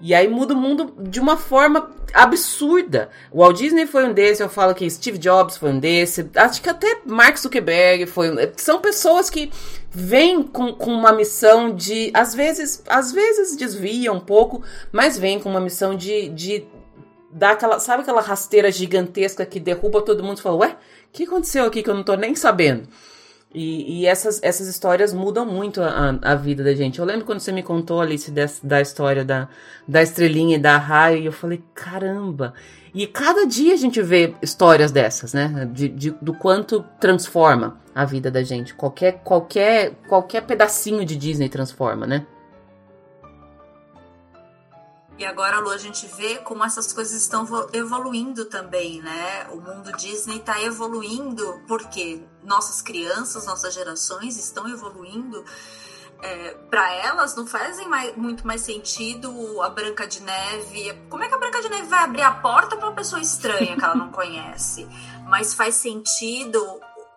E 0.00 0.14
aí 0.14 0.28
muda 0.28 0.54
o 0.54 0.56
mundo 0.56 0.94
de 0.98 1.18
uma 1.18 1.36
forma 1.36 1.90
absurda. 2.14 3.10
O 3.32 3.38
Walt 3.38 3.56
Disney 3.58 3.86
foi 3.86 4.06
um 4.06 4.12
desses, 4.12 4.40
eu 4.40 4.48
falo 4.48 4.74
que 4.74 4.88
Steve 4.88 5.18
Jobs 5.18 5.56
foi 5.56 5.70
um 5.70 5.78
desses, 5.78 6.24
acho 6.36 6.62
que 6.62 6.70
até 6.70 7.00
Mark 7.04 7.36
Zuckerberg 7.36 8.06
foi 8.06 8.30
um. 8.30 8.36
São 8.56 8.80
pessoas 8.80 9.28
que 9.28 9.50
vêm 9.90 10.42
com, 10.42 10.72
com 10.72 10.92
uma 10.92 11.12
missão 11.12 11.74
de. 11.74 12.10
Às 12.14 12.34
vezes, 12.34 12.82
às 12.88 13.10
vezes 13.10 13.56
desvia 13.56 14.12
um 14.12 14.20
pouco, 14.20 14.62
mas 14.92 15.18
vêm 15.18 15.40
com 15.40 15.50
uma 15.50 15.60
missão 15.60 15.96
de, 15.96 16.28
de 16.28 16.64
dar 17.32 17.52
aquela. 17.52 17.80
Sabe 17.80 18.02
aquela 18.02 18.20
rasteira 18.20 18.70
gigantesca 18.70 19.44
que 19.44 19.58
derruba 19.58 20.00
todo 20.02 20.22
mundo 20.22 20.38
e 20.38 20.42
fala, 20.42 20.56
ué, 20.56 20.68
o 20.68 20.76
que 21.12 21.24
aconteceu 21.24 21.64
aqui 21.64 21.82
que 21.82 21.90
eu 21.90 21.94
não 21.94 22.04
tô 22.04 22.14
nem 22.14 22.36
sabendo? 22.36 22.88
E, 23.54 24.00
e, 24.00 24.06
essas, 24.06 24.42
essas 24.42 24.68
histórias 24.68 25.14
mudam 25.14 25.46
muito 25.46 25.80
a, 25.80 26.18
a, 26.20 26.34
vida 26.34 26.62
da 26.62 26.74
gente. 26.74 26.98
Eu 26.98 27.04
lembro 27.06 27.24
quando 27.24 27.40
você 27.40 27.50
me 27.50 27.62
contou, 27.62 28.00
Alice, 28.00 28.30
dessa, 28.30 28.66
da 28.66 28.80
história 28.80 29.24
da, 29.24 29.48
da 29.86 30.02
estrelinha 30.02 30.56
e 30.56 30.60
da 30.60 30.76
raia, 30.76 31.16
e 31.16 31.24
eu 31.24 31.32
falei, 31.32 31.62
caramba! 31.74 32.52
E 32.94 33.06
cada 33.06 33.46
dia 33.46 33.72
a 33.72 33.76
gente 33.76 34.02
vê 34.02 34.34
histórias 34.42 34.90
dessas, 34.90 35.32
né? 35.32 35.68
De, 35.72 35.88
de, 35.88 36.10
do 36.20 36.34
quanto 36.34 36.84
transforma 37.00 37.78
a 37.94 38.04
vida 38.04 38.30
da 38.30 38.42
gente. 38.42 38.74
Qualquer, 38.74 39.20
qualquer, 39.24 39.92
qualquer 40.08 40.42
pedacinho 40.42 41.04
de 41.04 41.16
Disney 41.16 41.48
transforma, 41.48 42.06
né? 42.06 42.26
E 45.18 45.26
agora, 45.26 45.58
Lu, 45.58 45.70
a 45.70 45.76
gente 45.76 46.06
vê 46.06 46.36
como 46.36 46.62
essas 46.62 46.92
coisas 46.92 47.20
estão 47.20 47.44
evoluindo 47.72 48.44
também, 48.44 49.02
né? 49.02 49.48
O 49.50 49.56
mundo 49.56 49.90
Disney 49.96 50.36
está 50.36 50.62
evoluindo 50.62 51.60
porque 51.66 52.22
nossas 52.44 52.80
crianças, 52.80 53.44
nossas 53.44 53.74
gerações 53.74 54.38
estão 54.38 54.68
evoluindo. 54.68 55.44
É, 56.20 56.54
para 56.70 56.92
elas 56.94 57.34
não 57.34 57.46
fazem 57.46 57.88
mais, 57.88 58.16
muito 58.16 58.46
mais 58.46 58.60
sentido 58.60 59.60
a 59.60 59.68
Branca 59.68 60.06
de 60.06 60.22
Neve. 60.22 60.92
Como 61.08 61.24
é 61.24 61.28
que 61.28 61.34
a 61.34 61.38
Branca 61.38 61.62
de 61.62 61.68
Neve 61.68 61.88
vai 61.88 62.04
abrir 62.04 62.22
a 62.22 62.32
porta 62.32 62.76
para 62.76 62.88
uma 62.88 62.94
pessoa 62.94 63.20
estranha 63.20 63.76
que 63.76 63.84
ela 63.84 63.96
não 63.96 64.10
conhece? 64.12 64.86
Mas 65.28 65.52
faz 65.52 65.74
sentido 65.74 66.60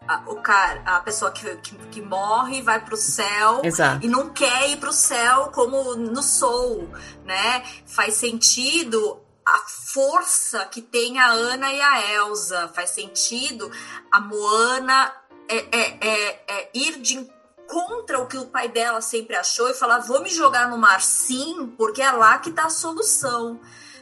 a, 0.07 0.23
o 0.27 0.41
cara, 0.41 0.81
a 0.85 0.99
pessoa 0.99 1.31
que, 1.31 1.55
que, 1.57 1.75
que 1.87 2.01
morre 2.01 2.61
vai 2.61 2.83
pro 2.83 2.97
céu 2.97 3.61
Exato. 3.63 4.05
e 4.05 4.09
não 4.09 4.29
quer 4.29 4.69
ir 4.69 4.77
pro 4.77 4.91
céu 4.91 5.51
como 5.53 5.95
no 5.95 6.23
Soul, 6.23 6.89
né? 7.23 7.63
Faz 7.85 8.15
sentido 8.15 9.19
a 9.45 9.59
força 9.67 10.65
que 10.65 10.81
tem 10.81 11.19
a 11.19 11.27
Ana 11.27 11.71
e 11.71 11.81
a 11.81 12.13
Elsa. 12.13 12.67
Faz 12.69 12.91
sentido 12.91 13.71
a 14.11 14.19
Moana 14.19 15.13
é, 15.47 15.57
é, 15.57 16.07
é, 16.07 16.43
é 16.47 16.69
ir 16.73 16.99
de 16.99 17.29
contra 17.67 18.19
o 18.19 18.27
que 18.27 18.37
o 18.37 18.47
pai 18.47 18.67
dela 18.67 19.01
sempre 19.01 19.35
achou 19.35 19.69
e 19.69 19.73
falar: 19.73 19.99
vou 19.99 20.21
me 20.21 20.29
jogar 20.29 20.69
no 20.69 20.77
mar 20.77 21.01
sim, 21.01 21.73
porque 21.77 22.01
é 22.01 22.11
lá 22.11 22.37
que 22.37 22.51
tá 22.51 22.65
a 22.65 22.69
solução. 22.69 23.59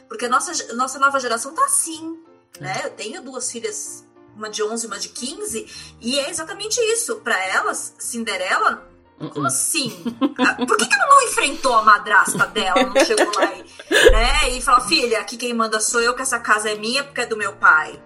Porque 0.08 0.24
a 0.24 0.28
nossa, 0.28 0.74
nossa 0.74 0.98
nova 0.98 1.20
geração 1.20 1.54
tá 1.54 1.64
assim, 1.64 2.18
né? 2.58 2.80
Eu 2.82 2.90
tenho 2.90 3.22
duas 3.22 3.50
filhas, 3.50 4.04
uma 4.36 4.48
de 4.48 4.62
11 4.62 4.84
e 4.84 4.86
uma 4.86 4.98
de 4.98 5.08
15, 5.08 5.96
e 6.00 6.18
é 6.18 6.30
exatamente 6.30 6.80
isso. 6.80 7.16
Para 7.16 7.38
elas, 7.46 7.94
Cinderela 7.98 8.90
como 9.28 9.46
assim? 9.46 10.02
Ah, 10.38 10.54
por 10.66 10.78
que, 10.78 10.86
que 10.86 10.94
ela 10.94 11.06
não 11.06 11.22
enfrentou 11.24 11.74
a 11.74 11.82
madrasta 11.82 12.46
dela? 12.46 12.82
Não 12.84 13.04
chegou 13.04 13.30
lá 13.36 13.52
e, 13.54 14.10
né? 14.10 14.50
e 14.50 14.62
falou: 14.62 14.80
filha, 14.88 15.20
aqui 15.20 15.36
quem 15.36 15.52
manda 15.52 15.78
sou 15.78 16.00
eu, 16.00 16.14
que 16.14 16.22
essa 16.22 16.38
casa 16.38 16.70
é 16.70 16.76
minha 16.76 17.04
porque 17.04 17.20
é 17.20 17.26
do 17.26 17.36
meu 17.36 17.52
pai. 17.52 18.02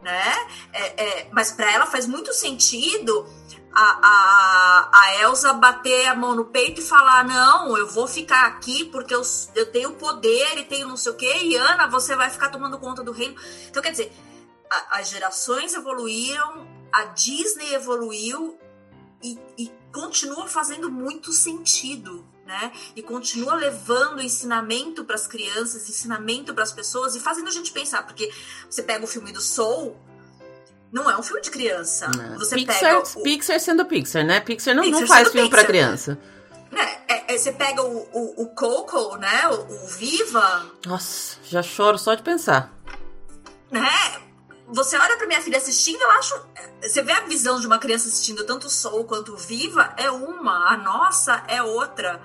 Né? 0.00 0.34
É, 0.72 1.04
é, 1.04 1.28
mas 1.32 1.52
para 1.52 1.70
ela 1.70 1.86
faz 1.86 2.06
muito 2.06 2.32
sentido 2.32 3.26
a, 3.74 3.98
a, 4.02 4.90
a 4.92 5.22
Elsa 5.22 5.52
bater 5.54 6.06
a 6.08 6.14
mão 6.14 6.34
no 6.34 6.46
peito 6.46 6.80
e 6.80 6.84
falar: 6.84 7.24
Não, 7.24 7.76
eu 7.76 7.86
vou 7.88 8.06
ficar 8.06 8.46
aqui 8.46 8.86
porque 8.86 9.14
eu, 9.14 9.22
eu 9.54 9.70
tenho 9.70 9.92
poder 9.92 10.58
e 10.58 10.64
tenho 10.64 10.88
não 10.88 10.96
sei 10.96 11.12
o 11.12 11.14
quê, 11.14 11.40
e 11.42 11.56
Ana, 11.56 11.86
você 11.88 12.16
vai 12.16 12.30
ficar 12.30 12.48
tomando 12.48 12.78
conta 12.78 13.02
do 13.02 13.12
reino. 13.12 13.36
Então, 13.68 13.82
quer 13.82 13.90
dizer, 13.90 14.10
a, 14.90 14.98
as 14.98 15.08
gerações 15.08 15.74
evoluíram, 15.74 16.66
a 16.92 17.04
Disney 17.06 17.74
evoluiu 17.74 18.58
e, 19.22 19.38
e 19.58 19.72
continua 19.92 20.46
fazendo 20.46 20.90
muito 20.90 21.32
sentido. 21.32 22.24
Né? 22.46 22.72
E 22.94 23.02
continua 23.02 23.54
levando 23.54 24.20
ensinamento 24.20 25.02
para 25.04 25.14
as 25.14 25.26
crianças, 25.26 25.88
ensinamento 25.88 26.52
para 26.52 26.62
as 26.62 26.72
pessoas 26.72 27.14
e 27.14 27.20
fazendo 27.20 27.48
a 27.48 27.50
gente 27.50 27.72
pensar, 27.72 28.06
porque 28.06 28.30
você 28.68 28.82
pega 28.82 29.02
o 29.02 29.06
filme 29.06 29.32
do 29.32 29.40
Soul, 29.40 29.96
não 30.92 31.10
é 31.10 31.18
um 31.18 31.22
filme 31.22 31.40
de 31.40 31.50
criança. 31.50 32.06
Não. 32.08 32.38
Você 32.38 32.54
Pixar, 32.54 32.80
pega 32.80 32.98
o... 32.98 33.22
Pixar 33.22 33.58
sendo 33.58 33.84
Pixar, 33.86 34.24
né? 34.24 34.40
Pixar 34.40 34.74
não, 34.74 34.84
Pixar 34.84 35.00
não 35.00 35.08
faz 35.08 35.32
filme 35.32 35.48
para 35.48 35.64
criança. 35.64 36.18
É, 36.70 37.14
é, 37.14 37.34
é, 37.34 37.38
você 37.38 37.52
pega 37.52 37.82
o, 37.82 38.08
o, 38.12 38.42
o 38.42 38.48
Coco, 38.48 39.16
né? 39.16 39.48
O, 39.48 39.84
o, 39.84 39.88
Viva. 39.88 40.66
Nossa, 40.86 41.38
já 41.44 41.62
choro 41.62 41.98
só 41.98 42.14
de 42.14 42.22
pensar. 42.22 42.72
Né? 43.70 43.90
Você 44.68 44.96
olha 44.96 45.16
pra 45.16 45.26
minha 45.26 45.42
filha 45.42 45.58
assistindo, 45.58 46.00
eu 46.00 46.10
acho. 46.12 46.34
Você 46.80 47.02
vê 47.02 47.12
a 47.12 47.20
visão 47.20 47.60
de 47.60 47.66
uma 47.66 47.78
criança 47.78 48.08
assistindo 48.08 48.44
tanto 48.44 48.70
Soul 48.70 49.04
quanto 49.04 49.36
Viva, 49.36 49.94
é 49.96 50.10
uma, 50.10 50.72
a 50.72 50.76
nossa 50.76 51.44
é 51.48 51.62
outra. 51.62 52.20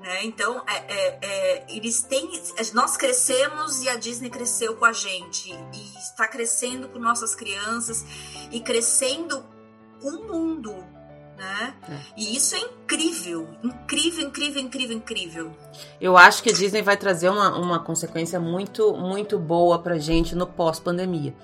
Né? 0.00 0.24
Então, 0.24 0.62
é, 0.66 0.76
é, 0.76 1.18
é, 1.22 1.66
eles 1.68 2.02
têm. 2.02 2.30
Nós 2.74 2.96
crescemos 2.96 3.82
e 3.82 3.88
a 3.88 3.96
Disney 3.96 4.30
cresceu 4.30 4.76
com 4.76 4.84
a 4.84 4.92
gente. 4.92 5.50
E 5.50 5.98
está 5.98 6.26
crescendo 6.26 6.88
com 6.88 6.98
nossas 6.98 7.34
crianças 7.34 8.04
e 8.50 8.60
crescendo 8.60 9.44
com 10.00 10.10
o 10.10 10.24
mundo. 10.24 10.74
Né? 11.36 11.74
É. 11.88 12.00
E 12.16 12.36
isso 12.36 12.54
é 12.56 12.60
incrível, 12.60 13.46
incrível, 13.62 14.26
incrível, 14.26 14.62
incrível, 14.62 14.96
incrível. 14.96 15.56
Eu 16.00 16.16
acho 16.16 16.42
que 16.42 16.50
a 16.50 16.52
Disney 16.52 16.82
vai 16.82 16.96
trazer 16.96 17.28
uma, 17.28 17.56
uma 17.56 17.78
consequência 17.78 18.40
muito, 18.40 18.96
muito 18.96 19.38
boa 19.38 19.78
pra 19.78 19.98
gente 19.98 20.34
no 20.34 20.46
pós-pandemia 20.46 21.34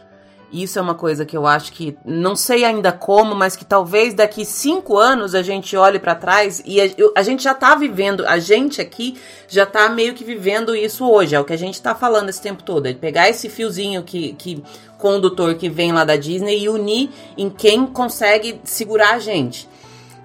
isso 0.52 0.78
é 0.78 0.82
uma 0.82 0.94
coisa 0.94 1.24
que 1.24 1.36
eu 1.36 1.46
acho 1.46 1.72
que 1.72 1.96
não 2.04 2.36
sei 2.36 2.64
ainda 2.64 2.92
como, 2.92 3.34
mas 3.34 3.56
que 3.56 3.64
talvez 3.64 4.12
daqui 4.12 4.44
cinco 4.44 4.98
anos 4.98 5.34
a 5.34 5.42
gente 5.42 5.76
olhe 5.76 5.98
para 5.98 6.14
trás 6.14 6.62
e 6.66 6.80
a, 6.80 6.84
a, 7.16 7.22
gente 7.22 7.42
já 7.42 7.54
tá 7.54 7.74
vivendo, 7.74 8.26
a 8.26 8.38
gente 8.38 8.80
aqui 8.80 9.16
já 9.48 9.64
tá 9.64 9.88
meio 9.88 10.12
que 10.12 10.24
vivendo 10.24 10.76
isso 10.76 11.08
hoje, 11.08 11.34
é 11.34 11.40
o 11.40 11.44
que 11.44 11.52
a 11.52 11.58
gente 11.58 11.80
tá 11.80 11.94
falando 11.94 12.28
esse 12.28 12.42
tempo 12.42 12.62
todo, 12.62 12.86
é 12.86 12.92
pegar 12.92 13.30
esse 13.30 13.48
fiozinho 13.48 14.02
que, 14.02 14.34
que 14.34 14.62
condutor 14.98 15.54
que 15.54 15.68
vem 15.68 15.90
lá 15.90 16.04
da 16.04 16.16
Disney 16.16 16.60
e 16.60 16.68
unir 16.68 17.10
em 17.36 17.48
quem 17.48 17.86
consegue 17.86 18.60
segurar 18.64 19.14
a 19.14 19.18
gente. 19.18 19.68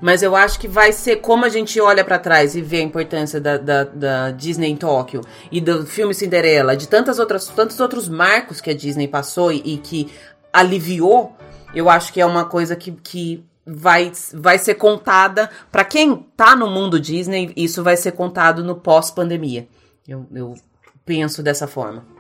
Mas 0.02 0.22
eu 0.22 0.36
acho 0.36 0.60
que 0.60 0.68
vai 0.68 0.92
ser 0.92 1.18
como 1.18 1.44
a 1.46 1.50
gente 1.50 1.80
olha 1.82 2.04
para 2.04 2.20
trás 2.20 2.56
e 2.56 2.62
vê 2.62 2.78
a 2.78 2.82
importância 2.82 3.42
da, 3.42 3.58
da, 3.58 3.84
da, 3.84 4.32
Disney 4.32 4.70
em 4.70 4.76
Tóquio 4.76 5.22
e 5.52 5.60
do 5.60 5.86
filme 5.86 6.14
Cinderela, 6.14 6.78
de 6.78 6.88
tantas 6.88 7.18
outras, 7.18 7.48
tantos 7.48 7.80
outros 7.80 8.08
marcos 8.08 8.62
que 8.62 8.70
a 8.70 8.76
Disney 8.76 9.08
passou 9.08 9.52
e, 9.52 9.62
e 9.66 9.78
que 9.78 10.12
aliviou. 10.54 11.36
Eu 11.74 11.90
acho 11.90 12.14
que 12.14 12.22
é 12.22 12.26
uma 12.26 12.46
coisa 12.46 12.76
que, 12.76 12.92
que 12.92 13.44
vai, 13.66 14.12
vai 14.34 14.58
ser 14.58 14.76
contada 14.76 15.50
para 15.72 15.84
quem 15.84 16.16
tá 16.36 16.56
no 16.56 16.70
mundo 16.70 17.00
Disney. 17.00 17.52
Isso 17.56 17.84
vai 17.84 17.98
ser 17.98 18.12
contado 18.12 18.64
no 18.64 18.76
pós-pandemia. 18.76 19.68
Eu, 20.08 20.26
eu 20.34 20.56
penso 21.06 21.42
dessa 21.42 21.68
forma. 21.68 22.17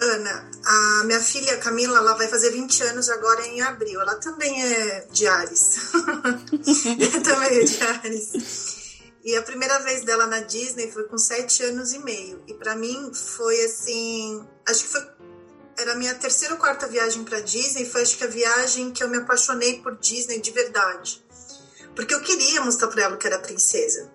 Ana, 0.00 0.50
a 0.64 1.04
minha 1.04 1.20
filha 1.20 1.58
Camila, 1.58 1.98
ela 1.98 2.14
vai 2.14 2.28
fazer 2.28 2.50
20 2.50 2.82
anos 2.84 3.08
agora 3.10 3.44
em 3.46 3.60
abril. 3.62 4.00
Ela 4.00 4.14
também 4.16 4.62
é 4.62 5.06
de 5.10 5.26
Ares. 5.26 5.92
também 7.24 7.58
é 7.58 7.64
de 7.64 7.82
Ares. 7.82 8.32
E 9.24 9.36
a 9.36 9.42
primeira 9.42 9.78
vez 9.80 10.04
dela 10.04 10.26
na 10.26 10.40
Disney 10.40 10.90
foi 10.90 11.04
com 11.04 11.18
7 11.18 11.64
anos 11.64 11.92
e 11.92 11.98
meio. 11.98 12.42
E 12.46 12.54
para 12.54 12.76
mim 12.76 13.12
foi 13.12 13.64
assim, 13.64 14.46
acho 14.66 14.84
que 14.84 14.88
foi 14.90 15.18
era 15.78 15.92
a 15.92 15.96
minha 15.96 16.14
terceira 16.14 16.54
ou 16.54 16.60
quarta 16.60 16.88
viagem 16.88 17.22
para 17.22 17.40
Disney, 17.40 17.84
foi 17.84 18.02
acho 18.02 18.18
que 18.18 18.24
a 18.24 18.28
viagem 18.28 18.90
que 18.90 19.02
eu 19.02 19.08
me 19.08 19.18
apaixonei 19.18 19.80
por 19.80 19.96
Disney 19.96 20.40
de 20.40 20.50
verdade. 20.50 21.24
Porque 21.94 22.12
eu 22.12 22.20
queria 22.20 22.60
mostrar 22.62 22.88
para 22.88 23.04
ela 23.04 23.16
que 23.16 23.26
era 23.26 23.38
princesa. 23.38 24.10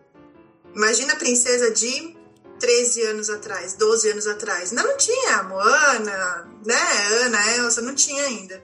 Imagina 0.76 1.14
a 1.14 1.16
princesa 1.16 1.72
de 1.72 2.18
13 2.64 3.02
anos 3.08 3.30
atrás, 3.30 3.74
12 3.74 4.12
anos 4.12 4.26
atrás. 4.26 4.72
Não, 4.72 4.86
não 4.86 4.96
tinha 4.96 5.44
Moana, 5.44 6.50
né? 6.66 7.08
Ana, 7.26 7.58
Elsa, 7.58 7.82
não 7.82 7.94
tinha 7.94 8.24
ainda. 8.24 8.64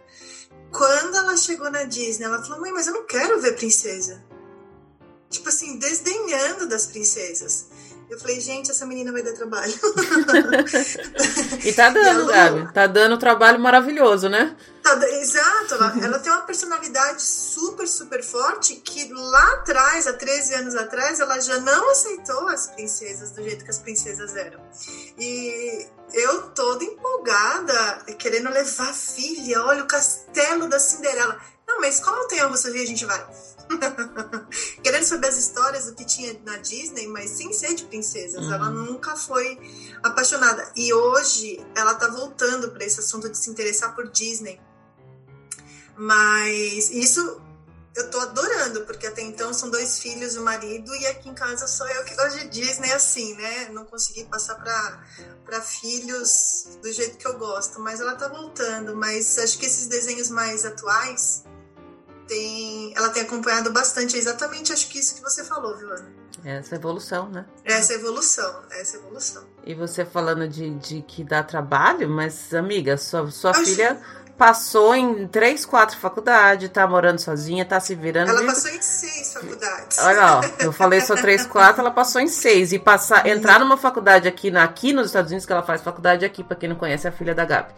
Quando 0.71 1.17
ela 1.17 1.35
chegou 1.35 1.69
na 1.69 1.83
Disney, 1.83 2.23
ela 2.23 2.41
falou: 2.41 2.61
mãe, 2.61 2.71
mas 2.71 2.87
eu 2.87 2.93
não 2.93 3.05
quero 3.05 3.41
ver 3.41 3.57
princesa. 3.57 4.23
Tipo 5.29 5.49
assim, 5.49 5.77
desdenhando 5.77 6.65
das 6.65 6.85
princesas. 6.85 7.67
Eu 8.09 8.19
falei, 8.19 8.41
gente, 8.41 8.71
essa 8.71 8.87
menina 8.87 9.11
vai 9.11 9.21
dar 9.21 9.33
trabalho. 9.33 9.71
e 11.63 11.71
tá 11.73 11.89
dando, 11.89 12.31
e 12.31 12.33
ela... 12.33 12.49
Gabi. 12.49 12.73
Tá 12.73 12.87
dando 12.87 13.17
trabalho 13.19 13.59
maravilhoso, 13.59 14.27
né? 14.27 14.55
Tá, 14.81 14.97
exato. 15.09 15.75
Ela, 15.75 15.95
ela, 16.01 16.19
tem 16.19 16.31
uma 16.31 16.41
personalidade 16.41 17.21
super, 17.21 17.87
super 17.87 18.23
forte 18.23 18.77
que 18.77 19.13
lá 19.13 19.53
atrás, 19.53 20.07
há 20.07 20.13
13 20.13 20.55
anos 20.55 20.75
atrás, 20.75 21.19
ela 21.19 21.39
já 21.39 21.59
não 21.59 21.91
aceitou 21.91 22.47
as 22.47 22.67
princesas 22.67 23.29
do 23.31 23.43
jeito 23.43 23.63
que 23.63 23.69
as 23.69 23.77
princesas 23.77 24.35
eram. 24.35 24.59
E 25.17 25.87
eu 26.13 26.49
toda 26.49 26.83
empolgada, 26.83 28.05
querendo 28.17 28.49
levar 28.49 28.89
a 28.89 28.93
filha. 28.93 29.63
Olha, 29.63 29.83
o 29.83 29.87
castelo 29.87 30.67
da 30.67 30.79
Cinderela. 30.79 31.39
Não, 31.67 31.79
mas 31.79 31.99
como 31.99 32.27
tem 32.27 32.39
a 32.39 32.47
você 32.47 32.71
vir, 32.71 32.81
a 32.81 32.87
gente 32.87 33.05
vai. 33.05 33.27
querendo 34.83 35.03
saber 35.03 35.27
as 35.27 35.37
histórias 35.37 35.85
do 35.85 35.95
que 35.95 36.05
tinha 36.05 36.39
na 36.43 36.57
Disney, 36.57 37.07
mas 37.07 37.31
sem 37.31 37.53
ser 37.53 37.75
de 37.75 37.85
princesas. 37.85 38.45
Uhum. 38.45 38.53
Ela 38.53 38.69
nunca 38.69 39.15
foi 39.15 39.59
apaixonada. 40.03 40.71
E 40.75 40.93
hoje 40.93 41.63
ela 41.75 41.93
tá 41.95 42.07
voltando 42.07 42.71
para 42.71 42.83
esse 42.83 42.99
assunto 42.99 43.29
de 43.29 43.37
se 43.37 43.49
interessar 43.49 43.95
por 43.95 44.09
Disney. 44.09 44.59
Mas 45.95 46.89
isso 46.91 47.41
eu 47.95 48.09
tô 48.09 48.19
adorando, 48.19 48.85
porque 48.85 49.07
até 49.07 49.21
então 49.21 49.53
são 49.53 49.69
dois 49.69 49.99
filhos 49.99 50.35
e 50.35 50.39
o 50.39 50.43
marido, 50.43 50.95
e 50.95 51.07
aqui 51.07 51.27
em 51.27 51.33
casa 51.33 51.67
sou 51.67 51.87
eu 51.87 52.05
que 52.05 52.15
gosto 52.15 52.37
de 52.37 52.47
Disney 52.47 52.91
assim, 52.93 53.35
né? 53.35 53.69
Não 53.69 53.83
consegui 53.85 54.23
passar 54.25 54.55
para 54.55 55.61
filhos 55.61 56.77
do 56.81 56.91
jeito 56.93 57.17
que 57.17 57.27
eu 57.27 57.37
gosto, 57.37 57.79
mas 57.81 57.99
ela 57.99 58.15
tá 58.15 58.27
voltando. 58.27 58.95
Mas 58.95 59.37
acho 59.37 59.57
que 59.57 59.65
esses 59.65 59.87
desenhos 59.87 60.29
mais 60.29 60.65
atuais 60.65 61.43
tem, 62.29 62.93
ela 62.95 63.09
tem 63.09 63.23
acompanhado 63.23 63.73
bastante. 63.73 64.15
É 64.15 64.19
exatamente 64.19 64.71
acho 64.71 64.87
que 64.87 64.99
isso 64.99 65.15
que 65.15 65.21
você 65.21 65.43
falou, 65.43 65.75
viu, 65.75 65.91
Ana? 65.91 66.07
Essa 66.45 66.75
evolução, 66.75 67.27
né? 67.29 67.45
Essa 67.65 67.93
evolução, 67.93 68.63
essa 68.71 68.95
evolução. 68.95 69.43
E 69.65 69.73
você 69.73 70.05
falando 70.05 70.47
de, 70.47 70.69
de 70.75 71.01
que 71.01 71.23
dá 71.23 71.43
trabalho, 71.43 72.07
mas, 72.07 72.53
amiga, 72.53 72.95
sua, 72.95 73.29
sua 73.29 73.53
filha 73.53 73.99
passou 74.37 74.95
em 74.95 75.27
três, 75.27 75.65
quatro 75.65 75.97
faculdades, 75.97 76.69
tá 76.69 76.87
morando 76.87 77.19
sozinha, 77.19 77.65
tá 77.65 77.77
se 77.81 77.93
virando. 77.93 78.29
Ela 78.29 78.45
passou 78.45 78.71
em 78.71 78.81
seis 78.81 79.33
faculdades. 79.33 79.97
Olha, 79.97 80.37
ó, 80.37 80.63
eu 80.63 80.71
falei 80.71 81.01
só 81.01 81.15
três, 81.15 81.45
quatro, 81.45 81.81
ela 81.81 81.91
passou 81.91 82.21
em 82.21 82.27
seis. 82.29 82.71
E 82.71 82.79
passar, 82.79 83.27
entrar 83.27 83.59
numa 83.59 83.75
faculdade 83.75 84.29
aqui, 84.29 84.55
aqui 84.55 84.93
nos 84.93 85.07
Estados 85.07 85.31
Unidos, 85.31 85.45
que 85.45 85.51
ela 85.51 85.63
faz 85.63 85.81
faculdade 85.81 86.23
aqui, 86.23 86.41
pra 86.41 86.55
quem 86.55 86.69
não 86.69 86.77
conhece, 86.77 87.05
é 87.05 87.09
a 87.09 87.11
filha 87.11 87.35
da 87.35 87.43
Gabi. 87.43 87.73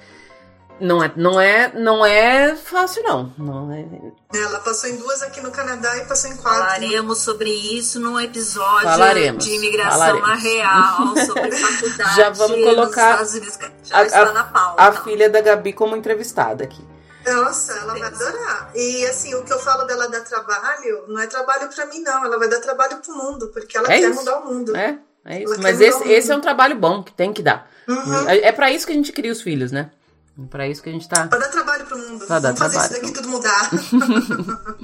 Não 0.81 1.03
é, 1.03 1.13
não 1.15 1.39
é, 1.39 1.71
não 1.73 2.03
é 2.03 2.55
fácil, 2.55 3.03
não. 3.03 3.31
não 3.37 3.71
é... 3.71 3.85
Ela 4.33 4.59
passou 4.61 4.89
em 4.89 4.95
duas 4.95 5.21
aqui 5.21 5.39
no 5.39 5.51
Canadá 5.51 5.95
e 5.97 6.05
passou 6.05 6.31
em 6.31 6.35
quatro. 6.37 6.59
Falaremos 6.59 7.19
sobre 7.19 7.51
isso 7.51 7.99
num 7.99 8.19
episódio 8.19 8.89
Falaremos. 8.89 9.45
de 9.45 9.51
imigração 9.53 9.99
Falaremos. 9.99 10.27
na 10.27 10.35
real, 10.35 11.17
sobre 11.27 11.51
faculdade. 11.55 12.15
Já 12.15 12.29
vamos 12.31 12.63
colocar 12.63 13.23
Unidos, 13.23 13.59
já 13.83 13.97
a, 13.97 14.05
está 14.05 14.31
na 14.31 14.43
pauta. 14.45 14.81
a 14.81 14.91
filha 15.03 15.29
da 15.29 15.39
Gabi 15.39 15.71
como 15.71 15.95
entrevistada 15.95 16.63
aqui. 16.63 16.83
Nossa, 17.27 17.73
ela 17.73 17.93
vai 17.93 18.07
adorar. 18.07 18.71
E 18.73 19.05
assim, 19.05 19.35
o 19.35 19.43
que 19.43 19.53
eu 19.53 19.59
falo 19.59 19.83
dela 19.83 20.09
dar 20.09 20.21
trabalho, 20.21 21.05
não 21.07 21.21
é 21.21 21.27
trabalho 21.27 21.69
para 21.69 21.85
mim, 21.85 21.99
não. 21.99 22.25
Ela 22.25 22.39
vai 22.39 22.49
dar 22.49 22.59
trabalho 22.59 22.97
pro 22.97 23.15
mundo, 23.15 23.49
porque 23.49 23.77
ela 23.77 23.85
é 23.87 23.99
quer 23.99 24.09
isso. 24.09 24.19
mudar 24.19 24.39
o 24.39 24.51
mundo. 24.51 24.75
É, 24.75 24.97
é 25.25 25.43
isso. 25.43 25.53
Ela 25.53 25.61
Mas 25.61 25.79
esse, 25.79 26.11
esse 26.11 26.31
é 26.31 26.35
um 26.35 26.41
trabalho 26.41 26.75
bom 26.75 27.03
que 27.03 27.13
tem 27.13 27.31
que 27.31 27.43
dar. 27.43 27.69
Uhum. 27.87 28.27
É, 28.27 28.47
é 28.47 28.51
para 28.51 28.71
isso 28.71 28.87
que 28.87 28.93
a 28.93 28.95
gente 28.95 29.11
cria 29.11 29.31
os 29.31 29.43
filhos, 29.43 29.71
né? 29.71 29.91
Para 30.49 30.67
isso 30.67 30.81
que 30.81 30.89
a 30.89 30.93
gente 30.93 31.07
tá. 31.07 31.27
Para 31.27 31.39
dar 31.39 31.49
trabalho 31.49 31.85
pro 31.85 31.97
mundo. 31.97 32.25
Pra 32.25 32.39
dar 32.39 32.53
Vamos 32.53 32.59
trabalho. 32.59 32.81
fazer 32.81 32.93
isso 32.93 33.01
daqui 33.01 33.13
tudo 33.13 33.29
mudar. 33.29 33.69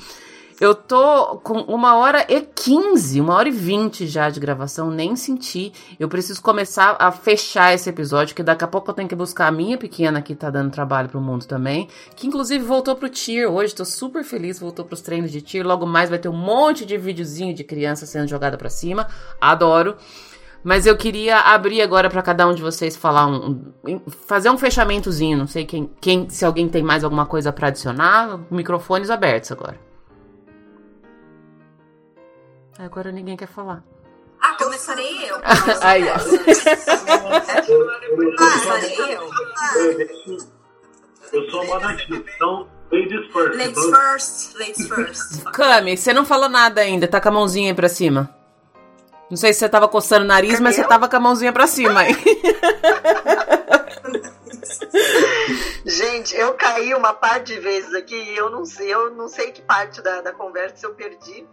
Eu 0.59 0.73
tô 0.73 1.37
com 1.43 1.59
uma 1.61 1.95
hora 1.97 2.25
e 2.27 2.41
quinze, 2.41 3.21
uma 3.21 3.35
hora 3.35 3.47
e 3.47 3.51
vinte 3.51 4.07
já 4.07 4.27
de 4.27 4.39
gravação, 4.39 4.89
nem 4.89 5.15
senti. 5.15 5.71
Eu 5.99 6.09
preciso 6.09 6.41
começar 6.41 6.95
a 6.97 7.11
fechar 7.11 7.75
esse 7.75 7.87
episódio, 7.87 8.35
que 8.35 8.41
daqui 8.41 8.63
a 8.63 8.67
pouco 8.67 8.89
eu 8.89 8.95
tenho 8.95 9.07
que 9.07 9.15
buscar 9.15 9.45
a 9.45 9.51
minha 9.51 9.77
pequena 9.77 10.19
que 10.19 10.33
tá 10.33 10.49
dando 10.49 10.71
trabalho 10.71 11.09
pro 11.09 11.21
mundo 11.21 11.45
também, 11.45 11.87
que 12.15 12.25
inclusive 12.25 12.65
voltou 12.65 12.95
pro 12.95 13.07
TIR 13.07 13.47
hoje, 13.47 13.75
tô 13.75 13.85
super 13.85 14.23
feliz, 14.23 14.59
voltou 14.59 14.83
pros 14.83 14.99
treinos 14.99 15.31
de 15.31 15.41
TIR. 15.41 15.63
Logo 15.63 15.85
mais 15.85 16.09
vai 16.09 16.17
ter 16.17 16.27
um 16.27 16.35
monte 16.35 16.87
de 16.87 16.97
videozinho 16.97 17.53
de 17.53 17.63
criança 17.63 18.07
sendo 18.07 18.27
jogada 18.27 18.57
para 18.57 18.69
cima. 18.71 19.07
Adoro. 19.39 19.95
Mas 20.67 20.85
eu 20.85 20.97
queria 20.97 21.39
abrir 21.39 21.81
agora 21.81 22.09
para 22.09 22.21
cada 22.21 22.45
um 22.45 22.53
de 22.53 22.61
vocês 22.61 22.97
falar 22.97 23.25
um, 23.25 23.71
um, 23.87 24.01
fazer 24.27 24.49
um 24.49 24.57
fechamentozinho. 24.57 25.37
Não 25.37 25.47
sei 25.47 25.65
quem, 25.65 25.89
quem 26.01 26.29
se 26.29 26.43
alguém 26.43 26.67
tem 26.67 26.83
mais 26.83 27.05
alguma 27.05 27.25
coisa 27.25 27.53
para 27.53 27.69
adicionar. 27.69 28.37
Microfones 28.51 29.09
abertos 29.09 29.49
agora. 29.49 29.79
Agora 32.77 33.13
ninguém 33.13 33.37
quer 33.37 33.47
falar. 33.47 33.81
Ah, 34.41 34.57
começarei 34.61 35.31
eu. 35.31 35.37
Aí, 35.81 36.03
ó. 36.09 36.19
Começarei 38.35 39.15
eu. 39.15 39.31
Eu 41.31 41.49
sou 41.49 41.63
uma 41.63 41.79
nativa, 41.79 42.25
então 42.35 42.67
ladies 42.91 43.31
first. 43.31 43.57
Ladies 43.57 43.85
first, 43.85 44.55
ladies 44.59 44.87
first. 44.89 45.43
Cami, 45.53 45.95
você 45.95 46.11
não 46.11 46.25
falou 46.25 46.49
nada 46.49 46.81
ainda, 46.81 47.07
tá 47.07 47.21
com 47.21 47.29
a 47.29 47.31
mãozinha 47.31 47.71
aí 47.71 47.73
pra 47.73 47.87
cima. 47.87 48.36
Não 49.29 49.37
sei 49.37 49.53
se 49.53 49.59
você 49.59 49.69
tava 49.69 49.87
coçando 49.87 50.23
o 50.23 50.27
nariz, 50.27 50.59
mas 50.59 50.75
você 50.75 50.83
tava 50.83 51.09
com 51.09 51.15
a 51.15 51.19
mãozinha 51.19 51.51
pra 51.51 51.67
cima 51.67 52.01
aí. 52.01 52.15
Gente, 55.85 56.35
eu 56.35 56.53
caí 56.53 56.93
uma 56.93 57.13
parte 57.13 57.53
de 57.53 57.59
vezes 57.59 57.93
aqui 57.93 58.15
e 58.15 58.37
eu 58.37 58.49
não 58.49 58.65
sei, 58.65 58.93
eu 58.93 59.09
não 59.11 59.27
sei 59.27 59.51
que 59.51 59.61
parte 59.61 60.01
da, 60.01 60.21
da 60.21 60.31
conversa 60.33 60.85
eu 60.85 60.93
perdi. 60.93 61.47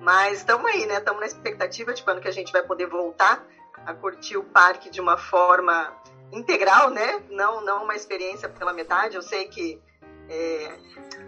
Mas 0.00 0.38
estamos 0.38 0.66
aí, 0.66 0.86
né? 0.86 0.98
Estamos 0.98 1.20
na 1.20 1.26
expectativa 1.26 1.92
de 1.92 2.02
quando 2.02 2.20
que 2.20 2.28
a 2.28 2.32
gente 2.32 2.52
vai 2.52 2.62
poder 2.62 2.86
voltar 2.86 3.44
a 3.86 3.94
curtir 3.94 4.36
o 4.36 4.44
parque 4.44 4.90
de 4.90 5.00
uma 5.00 5.16
forma 5.16 5.92
integral, 6.32 6.90
né? 6.90 7.22
Não, 7.30 7.64
não 7.64 7.84
uma 7.84 7.94
experiência 7.94 8.48
pela 8.48 8.72
metade. 8.72 9.16
Eu 9.16 9.22
sei 9.22 9.46
que 9.46 9.80
é, 10.28 10.78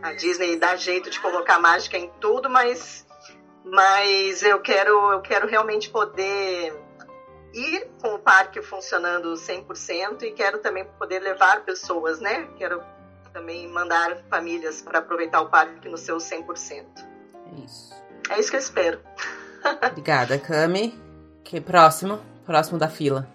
a 0.03 0.13
Disney 0.13 0.57
dá 0.57 0.77
jeito 0.77 1.11
de 1.11 1.21
colocar 1.21 1.59
mágica 1.61 1.97
em 1.97 2.11
tudo, 2.21 2.49
mas, 2.51 3.04
mas 3.65 4.43
eu 4.43 4.61
quero, 4.61 5.13
eu 5.13 5.21
quero 5.21 5.47
realmente 5.47 5.89
poder 5.91 6.75
ir 7.55 7.89
com 8.03 8.15
o 8.15 8.19
parque 8.19 8.61
funcionando 8.61 9.33
100% 9.35 10.23
e 10.23 10.33
quero 10.33 10.59
também 10.59 10.85
poder 10.99 11.21
levar 11.21 11.65
pessoas, 11.65 12.21
né? 12.21 12.49
Quero 12.57 12.83
também 13.33 13.69
mandar 13.69 14.19
famílias 14.29 14.83
para 14.83 14.99
aproveitar 14.99 15.41
o 15.41 15.49
parque 15.49 15.89
no 15.89 15.97
seu 15.97 16.19
100%. 16.19 16.85
É 17.47 17.65
isso. 17.65 17.95
É 18.31 18.39
isso 18.39 18.51
que 18.51 18.57
eu 18.57 18.61
espero. 18.61 19.01
Obrigada, 19.91 20.39
Cami. 20.39 20.99
Que 21.43 21.61
próximo? 21.61 22.21
Próximo 22.45 22.79
da 22.79 22.89
fila. 22.89 23.29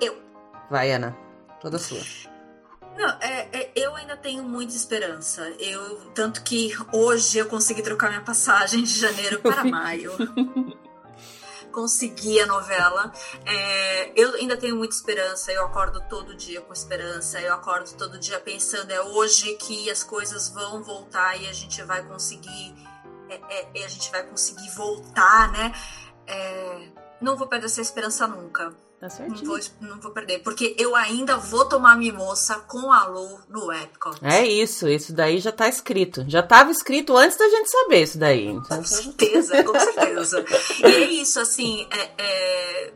Eu. 0.00 0.16
Vai, 0.70 0.92
Ana. 0.92 1.16
Toda 1.60 1.78
sua. 1.78 2.29
Não, 3.00 3.16
é, 3.22 3.48
é, 3.50 3.72
eu 3.74 3.96
ainda 3.96 4.14
tenho 4.14 4.42
muita 4.42 4.74
esperança. 4.74 5.48
Eu 5.58 6.12
tanto 6.14 6.42
que 6.42 6.70
hoje 6.92 7.38
eu 7.38 7.46
consegui 7.46 7.80
trocar 7.80 8.10
minha 8.10 8.20
passagem 8.20 8.82
de 8.82 8.98
janeiro 8.98 9.40
para 9.40 9.64
maio. 9.64 10.12
consegui 11.72 12.38
a 12.40 12.46
novela. 12.46 13.10
É, 13.46 14.12
eu 14.14 14.34
ainda 14.34 14.54
tenho 14.54 14.76
muita 14.76 14.94
esperança. 14.94 15.50
Eu 15.50 15.64
acordo 15.64 16.02
todo 16.10 16.36
dia 16.36 16.60
com 16.60 16.74
esperança. 16.74 17.40
Eu 17.40 17.54
acordo 17.54 17.90
todo 17.96 18.18
dia 18.18 18.38
pensando 18.38 18.90
é 18.90 19.00
hoje 19.00 19.54
que 19.54 19.90
as 19.90 20.04
coisas 20.04 20.50
vão 20.50 20.82
voltar 20.82 21.40
e 21.40 21.48
a 21.48 21.54
gente 21.54 21.82
vai 21.84 22.06
conseguir. 22.06 22.74
É, 23.30 23.80
é, 23.80 23.84
a 23.86 23.88
gente 23.88 24.10
vai 24.10 24.24
conseguir 24.24 24.68
voltar, 24.72 25.50
né? 25.52 25.72
É, 26.26 26.88
não 27.18 27.34
vou 27.34 27.46
perder 27.46 27.64
essa 27.64 27.80
esperança 27.80 28.26
nunca. 28.26 28.74
Tá 29.00 29.06
Não 29.08 29.16
certinho. 29.16 29.46
vou, 29.46 29.58
não 29.80 29.98
vou 29.98 30.10
perder, 30.10 30.40
porque 30.40 30.76
eu 30.78 30.94
ainda 30.94 31.38
vou 31.38 31.64
tomar 31.64 31.96
mimoça 31.96 32.56
com 32.68 32.92
a 32.92 33.06
Lu 33.06 33.40
no 33.48 33.72
Epcot. 33.72 34.18
É 34.22 34.46
isso, 34.46 34.86
isso 34.86 35.14
daí 35.14 35.40
já 35.40 35.50
tá 35.50 35.66
escrito. 35.68 36.22
Já 36.28 36.42
tava 36.42 36.70
escrito 36.70 37.16
antes 37.16 37.38
da 37.38 37.48
gente 37.48 37.70
saber 37.70 38.02
isso 38.02 38.18
daí. 38.18 38.46
Então, 38.48 38.76
Com 38.76 38.84
certeza, 38.84 39.64
com 39.64 39.72
certeza. 39.80 40.44
E 40.80 40.84
é 40.84 41.10
isso, 41.12 41.40
assim, 41.40 41.86
é- 41.90 42.10
é, 42.18 42.92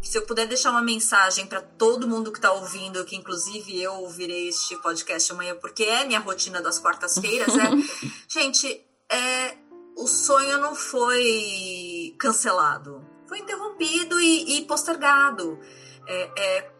se 0.00 0.16
eu 0.16 0.22
puder 0.22 0.46
deixar 0.48 0.70
uma 0.70 0.80
mensagem 0.80 1.44
para 1.46 1.60
todo 1.60 2.08
mundo 2.08 2.32
que 2.32 2.40
tá 2.40 2.52
ouvindo, 2.52 3.04
que 3.04 3.14
inclusive 3.14 3.78
eu 3.78 3.92
ouvirei 3.96 4.48
este 4.48 4.74
podcast 4.76 5.30
amanhã, 5.32 5.54
porque 5.60 5.82
é 5.84 6.06
minha 6.06 6.20
rotina 6.20 6.62
das 6.62 6.78
quartas-feiras, 6.78 7.54
é, 7.54 7.60
gente, 8.26 8.82
é, 9.12 9.54
o 9.98 10.06
sonho 10.06 10.56
não 10.58 10.74
foi 10.74 12.14
cancelado, 12.18 13.04
foi 13.30 13.38
interrompido 13.38 14.20
e, 14.20 14.58
e 14.58 14.64
postergado. 14.64 15.56
É, 16.04 16.30
é, 16.36 16.70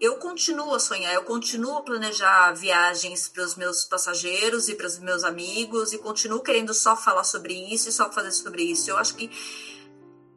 eu 0.00 0.16
continuo 0.16 0.74
a 0.74 0.80
sonhar, 0.80 1.14
eu 1.14 1.22
continuo 1.22 1.78
a 1.78 1.82
planejar 1.82 2.52
viagens 2.54 3.28
para 3.28 3.44
os 3.44 3.54
meus 3.54 3.84
passageiros 3.84 4.68
e 4.68 4.74
para 4.74 4.88
os 4.88 4.98
meus 4.98 5.22
amigos 5.22 5.92
e 5.92 5.98
continuo 5.98 6.40
querendo 6.40 6.74
só 6.74 6.96
falar 6.96 7.22
sobre 7.22 7.54
isso 7.72 7.88
e 7.88 7.92
só 7.92 8.10
fazer 8.10 8.32
sobre 8.32 8.64
isso. 8.64 8.90
Eu 8.90 8.98
acho 8.98 9.14
que 9.14 9.30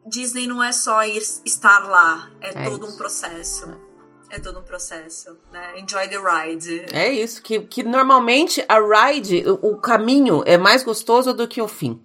Disney 0.06 0.46
não 0.46 0.62
é 0.62 0.70
só 0.70 1.02
ir 1.02 1.20
estar 1.44 1.80
lá, 1.80 2.30
é, 2.40 2.50
É 2.50 2.70
todo 2.70 2.86
isso. 2.86 2.94
um 2.94 2.96
processo. 2.96 3.86
É 4.30 4.38
todo 4.38 4.60
um 4.60 4.62
processo, 4.62 5.36
né? 5.52 5.80
Enjoy 5.80 6.08
the 6.08 6.18
ride. 6.18 6.86
É 6.92 7.12
isso, 7.12 7.42
que, 7.42 7.60
que 7.60 7.82
normalmente 7.82 8.64
a 8.68 8.78
ride, 8.80 9.44
o, 9.48 9.72
o 9.72 9.76
caminho 9.78 10.42
é 10.46 10.56
mais 10.56 10.84
gostoso 10.84 11.32
do 11.32 11.48
que 11.48 11.60
o 11.60 11.66
fim. 11.68 12.00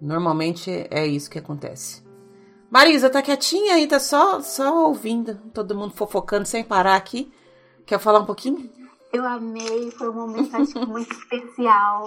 Normalmente 0.00 0.70
é 0.90 1.06
isso 1.06 1.30
que 1.30 1.38
acontece. 1.38 2.05
Marisa, 2.70 3.08
tá 3.08 3.22
quietinha 3.22 3.74
aí, 3.74 3.86
tá 3.86 4.00
só, 4.00 4.40
só 4.40 4.86
ouvindo, 4.88 5.36
todo 5.54 5.76
mundo 5.76 5.94
fofocando 5.94 6.46
sem 6.46 6.64
parar 6.64 6.96
aqui. 6.96 7.32
Quer 7.86 8.00
falar 8.00 8.20
um 8.20 8.26
pouquinho? 8.26 8.68
Eu 9.12 9.24
amei, 9.24 9.90
foi 9.92 10.10
um 10.10 10.14
momento 10.14 10.54
acho 10.56 10.86
muito 10.86 11.12
especial 11.12 12.04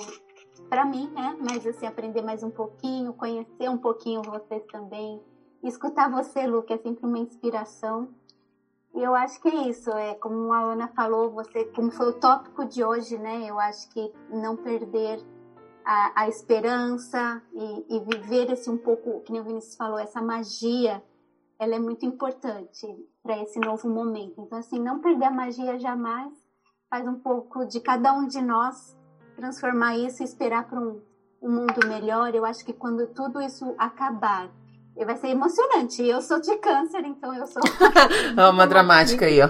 para 0.70 0.86
mim, 0.86 1.10
né? 1.16 1.36
Mas 1.40 1.66
assim, 1.66 1.88
aprender 1.88 2.22
mais 2.22 2.44
um 2.44 2.52
pouquinho, 2.52 3.14
conhecer 3.14 3.70
um 3.70 3.78
pouquinho 3.78 4.22
vocês 4.22 4.64
também, 4.72 5.22
escutar 5.64 6.12
você, 6.12 6.46
Lu, 6.46 6.62
que 6.62 6.74
é 6.74 6.78
sempre 6.78 7.06
uma 7.06 7.18
inspiração. 7.18 8.10
E 8.94 9.02
eu 9.02 9.16
acho 9.16 9.42
que 9.42 9.48
é 9.48 9.70
isso, 9.70 9.90
é 9.92 10.16
como 10.16 10.52
a 10.52 10.62
Ana 10.62 10.88
falou, 10.90 11.32
você, 11.32 11.66
como 11.66 11.92
foi 11.92 12.10
o 12.10 12.20
tópico 12.20 12.66
de 12.66 12.84
hoje, 12.84 13.18
né? 13.18 13.46
Eu 13.48 13.60
acho 13.60 13.90
que 13.90 14.12
não 14.30 14.58
perder 14.58 15.24
a, 15.90 16.22
a 16.22 16.28
esperança 16.28 17.42
e, 17.52 17.96
e 17.96 18.00
viver 18.02 18.52
esse 18.52 18.70
um 18.70 18.78
pouco, 18.78 19.22
que 19.22 19.32
nem 19.32 19.42
o 19.42 19.44
Vinícius 19.44 19.76
falou, 19.76 19.98
essa 19.98 20.22
magia, 20.22 21.04
ela 21.58 21.74
é 21.74 21.80
muito 21.80 22.06
importante 22.06 22.86
para 23.24 23.42
esse 23.42 23.60
novo 23.60 23.90
momento. 23.90 24.40
Então, 24.40 24.60
assim, 24.60 24.80
não 24.80 25.00
perder 25.00 25.26
a 25.26 25.32
magia 25.32 25.80
jamais, 25.80 26.32
faz 26.92 27.08
um 27.08 27.16
pouco 27.16 27.66
de 27.66 27.80
cada 27.80 28.14
um 28.14 28.28
de 28.28 28.40
nós 28.40 28.96
transformar 29.36 29.98
isso 29.98 30.22
e 30.22 30.26
esperar 30.26 30.70
para 30.70 30.80
um, 30.80 31.02
um 31.42 31.50
mundo 31.50 31.88
melhor. 31.88 32.36
Eu 32.36 32.46
acho 32.46 32.64
que 32.64 32.72
quando 32.74 33.08
tudo 33.08 33.42
isso 33.42 33.74
acabar, 33.76 34.48
vai 34.96 35.18
ser 35.18 35.30
emocionante. 35.30 36.06
Eu 36.06 36.22
sou 36.22 36.40
de 36.40 36.56
câncer, 36.58 37.04
então 37.04 37.34
eu 37.34 37.48
sou. 37.48 37.64
Uma 38.54 38.68
dramática 38.68 39.26
aí, 39.26 39.40
ó. 39.42 39.50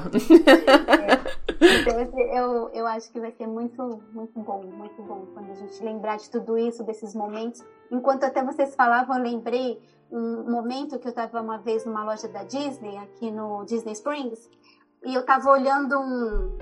Então, 1.62 2.00
eu, 2.34 2.70
eu 2.70 2.88
acho 2.88 3.12
que 3.12 3.20
vai 3.20 3.32
ser 3.32 3.46
muito, 3.46 4.02
muito 4.14 4.40
bom, 4.40 4.64
muito 4.64 5.02
bom 5.04 5.26
quando 5.34 5.52
a 5.52 5.56
gente 5.56 5.84
lembrar 5.84 6.18
de 6.18 6.30
tudo 6.30 6.58
isso, 6.58 6.84
desses 6.84 7.14
momentos. 7.14 7.62
Enquanto 7.92 8.24
até 8.24 8.44
vocês 8.44 8.76
falavam, 8.76 9.18
eu 9.18 9.24
lembrei 9.24 9.82
um 10.10 10.50
momento 10.50 10.98
que 10.98 11.08
eu 11.08 11.10
estava 11.10 11.42
uma 11.42 11.58
vez 11.58 11.86
numa 11.86 12.04
loja 12.04 12.28
da 12.28 12.44
Disney, 12.44 12.98
aqui 12.98 13.30
no 13.30 13.66
Disney 13.66 13.92
Springs, 13.92 14.50
e 15.04 15.14
eu 15.14 15.22
estava 15.22 15.50
olhando 15.52 16.00
um, 16.00 16.58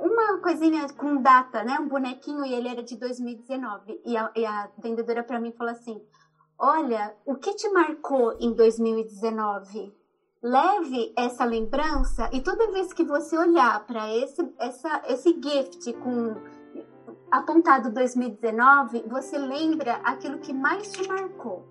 uma 0.00 0.38
coisinha 0.38 0.86
com 0.94 1.20
data, 1.20 1.64
né? 1.64 1.78
Um 1.80 1.88
bonequinho, 1.88 2.44
e 2.44 2.54
ele 2.54 2.68
era 2.68 2.82
de 2.82 2.96
2019. 2.96 4.00
E 4.04 4.16
a, 4.16 4.30
e 4.36 4.46
a 4.46 4.70
vendedora 4.78 5.22
para 5.22 5.40
mim 5.40 5.52
falou 5.52 5.72
assim: 5.72 6.00
Olha, 6.58 7.14
o 7.26 7.34
que 7.36 7.54
te 7.54 7.68
marcou 7.70 8.36
em 8.40 8.52
2019? 8.54 10.01
Leve 10.42 11.12
essa 11.16 11.44
lembrança 11.44 12.28
e 12.32 12.40
toda 12.40 12.70
vez 12.72 12.92
que 12.92 13.04
você 13.04 13.38
olhar 13.38 13.86
para 13.86 14.12
esse, 14.14 14.42
essa, 14.58 15.02
esse 15.08 15.30
gift 15.40 15.92
com 15.94 16.34
apontado 17.30 17.90
2019, 17.90 19.04
você 19.08 19.38
lembra 19.38 19.94
aquilo 20.04 20.38
que 20.38 20.52
mais 20.52 20.90
te 20.92 21.06
marcou. 21.08 21.64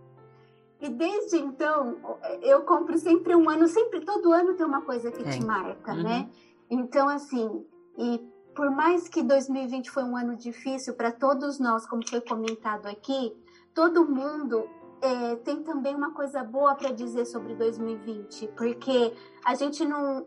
E 0.80 0.89
desde 0.89 1.38
então, 1.38 1.98
eu 2.41 2.61
compro 2.61 2.98
sempre 2.98 3.35
um 3.35 3.48
ano, 3.49 3.68
sempre 3.68 3.99
todo 4.02 4.31
ano 4.34 4.56
tem 4.56 4.65
uma 4.65 4.81
coisa 4.81 5.11
que 5.11 5.22
É. 5.22 5.30
te 5.30 5.45
marca, 5.45 5.91
Uhum. 5.93 6.02
né? 6.03 6.30
Então, 6.69 7.07
assim, 7.07 7.64
e 7.98 8.19
por 8.56 8.72
mais 8.72 9.07
que 9.07 9.22
2020 9.22 9.91
foi 9.91 10.03
um 10.03 10.18
ano 10.18 10.35
difícil 10.35 10.95
para 10.95 11.11
todos 11.11 11.60
nós, 11.60 11.85
como 11.85 12.07
foi 12.07 12.22
comentado 12.22 12.88
aqui, 12.88 13.35
todo 13.76 14.06
mundo 14.10 14.68
é, 15.02 15.36
tem 15.38 15.64
também 15.64 15.95
uma 15.95 16.11
coisa 16.11 16.44
boa 16.44 16.76
para 16.76 16.91
dizer 16.91 17.26
sobre 17.26 17.56
2020, 17.56 18.48
porque 18.56 19.14
a 19.44 19.56
gente 19.56 19.84
não, 19.84 20.26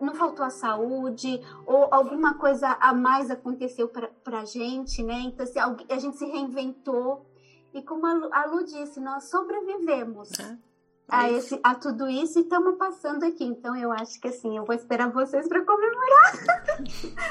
não 0.00 0.14
faltou 0.14 0.44
a 0.44 0.50
saúde 0.50 1.40
ou 1.64 1.88
alguma 1.90 2.34
coisa 2.34 2.76
a 2.80 2.92
mais 2.92 3.30
aconteceu 3.30 3.88
para 3.88 4.40
a 4.40 4.44
gente, 4.44 5.02
né? 5.02 5.20
Então, 5.20 5.44
assim, 5.44 5.58
a 5.88 5.98
gente 5.98 6.16
se 6.16 6.26
reinventou 6.26 7.24
E 7.74 7.82
como 7.82 8.06
a 8.06 8.14
Lu, 8.14 8.28
a 8.32 8.46
Lu 8.46 8.64
disse, 8.64 8.98
nós 9.00 9.24
sobrevivemos. 9.30 10.30
É 10.40 10.56
a, 11.08 11.30
esse, 11.30 11.58
a 11.62 11.74
tudo 11.74 12.08
isso 12.08 12.38
e 12.38 12.42
estamos 12.42 12.76
passando 12.76 13.24
aqui. 13.24 13.44
Então 13.44 13.76
eu 13.76 13.92
acho 13.92 14.20
que 14.20 14.28
assim, 14.28 14.56
eu 14.56 14.64
vou 14.64 14.74
esperar 14.74 15.10
vocês 15.10 15.48
para 15.48 15.64
comemorar. 15.64 16.66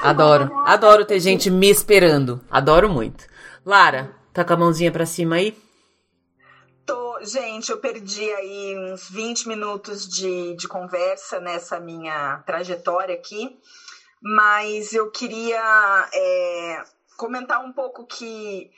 Adoro, 0.02 0.50
adoro 0.64 1.04
ter 1.04 1.20
gente 1.20 1.50
me 1.50 1.68
esperando. 1.68 2.40
Adoro 2.50 2.88
muito. 2.88 3.26
Lara, 3.64 4.14
tá 4.32 4.44
com 4.44 4.52
a 4.54 4.56
mãozinha 4.56 4.92
para 4.92 5.04
cima 5.04 5.36
aí? 5.36 5.65
Gente, 7.22 7.70
eu 7.70 7.78
perdi 7.78 8.32
aí 8.32 8.76
uns 8.76 9.08
20 9.08 9.48
minutos 9.48 10.06
de, 10.06 10.54
de 10.54 10.68
conversa 10.68 11.40
nessa 11.40 11.78
minha 11.78 12.42
trajetória 12.44 13.14
aqui, 13.14 13.56
mas 14.22 14.92
eu 14.92 15.10
queria 15.10 16.08
é, 16.12 16.82
comentar 17.16 17.60
um 17.64 17.72
pouco 17.72 18.04
que 18.04 18.70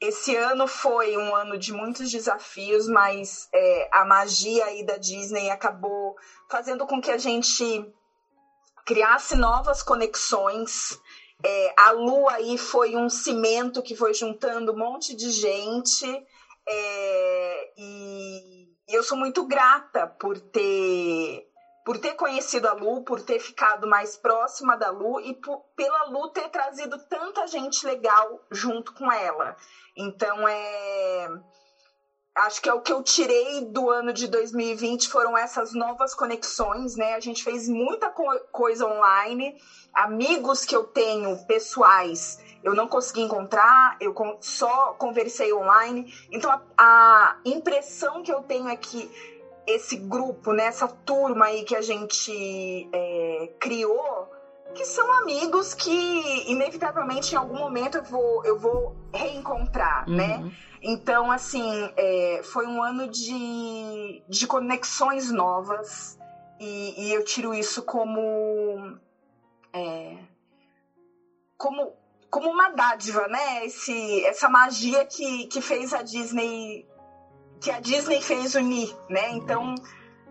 esse 0.00 0.34
ano 0.34 0.66
foi 0.66 1.16
um 1.16 1.34
ano 1.34 1.56
de 1.56 1.72
muitos 1.72 2.10
desafios, 2.10 2.86
mas 2.86 3.48
é, 3.54 3.88
a 3.90 4.04
magia 4.04 4.66
aí 4.66 4.84
da 4.84 4.96
Disney 4.96 5.48
acabou 5.48 6.14
fazendo 6.50 6.84
com 6.84 7.00
que 7.00 7.10
a 7.10 7.16
gente 7.16 7.84
criasse 8.84 9.34
novas 9.34 9.82
conexões. 9.82 10.98
É, 11.42 11.72
a 11.76 11.90
Lua 11.90 12.32
aí 12.32 12.58
foi 12.58 12.94
um 12.94 13.08
cimento 13.08 13.82
que 13.82 13.94
foi 13.94 14.12
juntando 14.12 14.72
um 14.72 14.76
monte 14.76 15.14
de 15.14 15.30
gente. 15.30 16.22
É, 16.68 17.35
e, 17.76 18.68
eu 18.88 19.02
sou 19.02 19.16
muito 19.16 19.46
grata 19.46 20.06
por 20.18 20.38
ter 20.38 21.44
por 21.84 21.98
ter 21.98 22.14
conhecido 22.14 22.66
a 22.66 22.72
Lu, 22.72 23.04
por 23.04 23.22
ter 23.22 23.38
ficado 23.38 23.86
mais 23.86 24.16
próxima 24.16 24.76
da 24.76 24.90
Lu 24.90 25.20
e 25.20 25.32
por, 25.34 25.62
pela 25.76 26.06
Lu 26.06 26.32
ter 26.32 26.48
trazido 26.48 26.98
tanta 27.08 27.46
gente 27.46 27.86
legal 27.86 28.44
junto 28.50 28.92
com 28.92 29.10
ela. 29.12 29.54
Então 29.96 30.48
é 30.48 31.28
acho 32.36 32.60
que 32.60 32.68
é 32.68 32.72
o 32.72 32.80
que 32.80 32.92
eu 32.92 33.02
tirei 33.02 33.62
do 33.62 33.90
ano 33.90 34.12
de 34.12 34.26
2020 34.26 35.08
foram 35.08 35.36
essas 35.36 35.72
novas 35.72 36.14
conexões, 36.14 36.94
né? 36.96 37.14
A 37.14 37.20
gente 37.20 37.42
fez 37.42 37.68
muita 37.68 38.10
co 38.10 38.24
coisa 38.52 38.86
online, 38.86 39.54
amigos 39.94 40.64
que 40.64 40.76
eu 40.76 40.84
tenho 40.84 41.36
pessoais 41.46 42.38
eu 42.66 42.74
não 42.74 42.88
consegui 42.88 43.20
encontrar, 43.20 43.96
eu 44.00 44.12
só 44.40 44.92
conversei 44.98 45.52
online. 45.52 46.12
Então 46.32 46.50
a, 46.50 46.60
a 46.76 47.36
impressão 47.44 48.24
que 48.24 48.32
eu 48.32 48.42
tenho 48.42 48.66
é 48.66 48.74
que 48.74 49.08
esse 49.64 49.94
grupo, 49.94 50.52
né, 50.52 50.70
turma 51.04 51.46
aí 51.46 51.62
que 51.62 51.76
a 51.76 51.80
gente 51.80 52.88
é, 52.92 53.50
criou, 53.60 54.28
que 54.74 54.84
são 54.84 55.10
amigos 55.12 55.74
que 55.74 56.50
inevitavelmente 56.50 57.34
em 57.34 57.38
algum 57.38 57.56
momento 57.56 57.98
eu 57.98 58.02
vou, 58.02 58.44
eu 58.44 58.58
vou 58.58 58.96
reencontrar, 59.14 60.08
né? 60.10 60.38
uhum. 60.38 60.46
né? 60.46 60.52
Então, 60.88 61.32
assim, 61.32 61.90
é, 61.96 62.40
foi 62.44 62.64
um 62.64 62.80
ano 62.80 63.08
de, 63.08 64.22
de 64.28 64.46
conexões 64.46 65.32
novas 65.32 66.16
e, 66.60 67.08
e 67.08 67.12
eu 67.12 67.20
tiro 67.24 67.52
isso 67.52 67.82
como, 67.82 68.96
é, 69.72 70.16
como, 71.58 71.92
como 72.30 72.48
uma 72.48 72.68
dádiva, 72.68 73.26
né? 73.26 73.64
Esse, 73.64 74.24
essa 74.26 74.48
magia 74.48 75.04
que, 75.04 75.46
que 75.46 75.60
fez 75.60 75.92
a 75.92 76.02
Disney 76.02 76.86
que 77.60 77.68
a 77.68 77.80
Disney 77.80 78.20
fez 78.20 78.54
unir, 78.54 78.94
né? 79.10 79.28
Então 79.30 79.74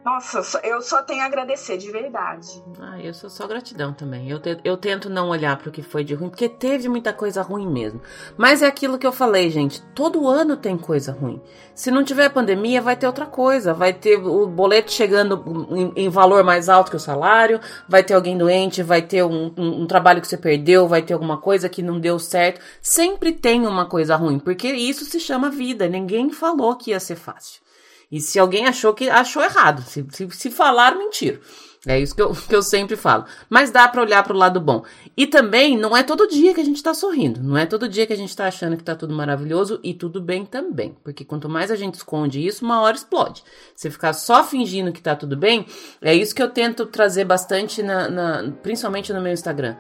nossa, 0.05 0.59
eu 0.63 0.83
só 0.83 1.01
tenho 1.01 1.23
a 1.23 1.25
agradecer, 1.25 1.79
de 1.79 1.91
verdade. 1.91 2.63
Ah, 2.79 3.01
eu 3.01 3.11
sou 3.11 3.27
só 3.27 3.47
gratidão 3.47 3.91
também. 3.91 4.29
Eu, 4.29 4.39
te, 4.39 4.55
eu 4.63 4.77
tento 4.77 5.09
não 5.09 5.29
olhar 5.29 5.57
para 5.57 5.69
o 5.69 5.71
que 5.71 5.81
foi 5.81 6.03
de 6.03 6.13
ruim, 6.13 6.29
porque 6.29 6.47
teve 6.47 6.87
muita 6.87 7.11
coisa 7.11 7.41
ruim 7.41 7.67
mesmo. 7.67 7.99
Mas 8.37 8.61
é 8.61 8.67
aquilo 8.67 8.99
que 8.99 9.07
eu 9.07 9.11
falei, 9.11 9.49
gente. 9.49 9.81
Todo 9.95 10.29
ano 10.29 10.55
tem 10.55 10.77
coisa 10.77 11.11
ruim. 11.11 11.41
Se 11.73 11.89
não 11.89 12.03
tiver 12.03 12.29
pandemia, 12.29 12.83
vai 12.83 12.95
ter 12.95 13.07
outra 13.07 13.25
coisa. 13.25 13.73
Vai 13.73 13.93
ter 13.93 14.17
o 14.17 14.45
boleto 14.45 14.91
chegando 14.91 15.43
em, 15.71 16.05
em 16.05 16.09
valor 16.09 16.43
mais 16.43 16.69
alto 16.69 16.91
que 16.91 16.97
o 16.97 16.99
salário, 16.99 17.59
vai 17.89 18.03
ter 18.03 18.13
alguém 18.13 18.37
doente, 18.37 18.83
vai 18.83 19.01
ter 19.01 19.23
um, 19.23 19.51
um, 19.57 19.81
um 19.81 19.87
trabalho 19.87 20.21
que 20.21 20.27
você 20.27 20.37
perdeu, 20.37 20.87
vai 20.87 21.01
ter 21.01 21.15
alguma 21.15 21.39
coisa 21.39 21.67
que 21.67 21.81
não 21.81 21.99
deu 21.99 22.19
certo. 22.19 22.61
Sempre 22.79 23.31
tem 23.31 23.65
uma 23.65 23.87
coisa 23.87 24.15
ruim, 24.15 24.37
porque 24.37 24.67
isso 24.67 25.03
se 25.03 25.19
chama 25.19 25.49
vida. 25.49 25.87
Ninguém 25.87 26.29
falou 26.29 26.75
que 26.75 26.91
ia 26.91 26.99
ser 26.99 27.15
fácil. 27.15 27.64
E 28.11 28.19
se 28.21 28.39
alguém 28.39 28.67
achou 28.67 28.93
que 28.93 29.09
achou 29.09 29.43
errado, 29.43 29.81
se, 29.81 30.05
se, 30.11 30.29
se 30.31 30.51
falar, 30.51 30.95
mentira. 30.95 31.39
É 31.87 31.99
isso 31.99 32.15
que 32.15 32.21
eu, 32.21 32.33
que 32.49 32.55
eu 32.55 32.63
sempre 32.63 32.95
falo. 32.95 33.25
Mas 33.49 33.71
dá 33.71 33.87
para 33.87 34.01
olhar 34.01 34.23
para 34.23 34.33
o 34.33 34.37
lado 34.37 34.59
bom. 34.59 34.83
E 35.15 35.27
também 35.27 35.77
não 35.77 35.95
é 35.95 36.01
todo 36.01 36.27
dia 36.27 36.53
que 36.53 36.61
a 36.61 36.65
gente 36.65 36.81
tá 36.81 36.93
sorrindo. 36.93 37.41
Não 37.41 37.57
é 37.57 37.65
todo 37.65 37.87
dia 37.87 38.07
que 38.07 38.13
a 38.13 38.17
gente 38.17 38.35
tá 38.35 38.47
achando 38.47 38.75
que 38.75 38.83
tá 38.83 38.95
tudo 38.95 39.13
maravilhoso 39.13 39.79
e 39.83 39.93
tudo 39.93 40.19
bem 40.19 40.45
também. 40.45 40.95
Porque 41.03 41.23
quanto 41.23 41.47
mais 41.47 41.69
a 41.69 41.75
gente 41.75 41.95
esconde 41.95 42.45
isso, 42.45 42.65
uma 42.65 42.81
hora 42.81 42.95
explode. 42.95 43.43
Se 43.75 43.89
ficar 43.89 44.13
só 44.13 44.43
fingindo 44.43 44.91
que 44.91 45.01
tá 45.01 45.15
tudo 45.15 45.37
bem, 45.37 45.65
é 46.01 46.13
isso 46.13 46.33
que 46.33 46.41
eu 46.41 46.49
tento 46.49 46.85
trazer 46.85 47.25
bastante, 47.25 47.83
na, 47.83 48.09
na 48.09 48.51
principalmente 48.63 49.13
no 49.13 49.21
meu 49.21 49.33
Instagram. 49.33 49.75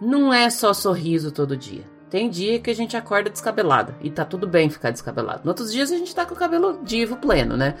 Não 0.00 0.32
é 0.32 0.48
só 0.48 0.72
sorriso 0.72 1.32
todo 1.32 1.56
dia. 1.56 1.97
Tem 2.10 2.28
dia 2.28 2.58
que 2.58 2.70
a 2.70 2.74
gente 2.74 2.96
acorda 2.96 3.30
descabelada 3.30 3.94
e 4.00 4.10
tá 4.10 4.24
tudo 4.24 4.46
bem 4.46 4.70
ficar 4.70 4.90
descabelado. 4.90 5.40
Nos 5.40 5.48
outros 5.48 5.72
dias 5.72 5.92
a 5.92 5.96
gente 5.96 6.14
tá 6.14 6.24
com 6.24 6.34
o 6.34 6.38
cabelo 6.38 6.80
divo 6.82 7.16
pleno, 7.16 7.56
né? 7.56 7.74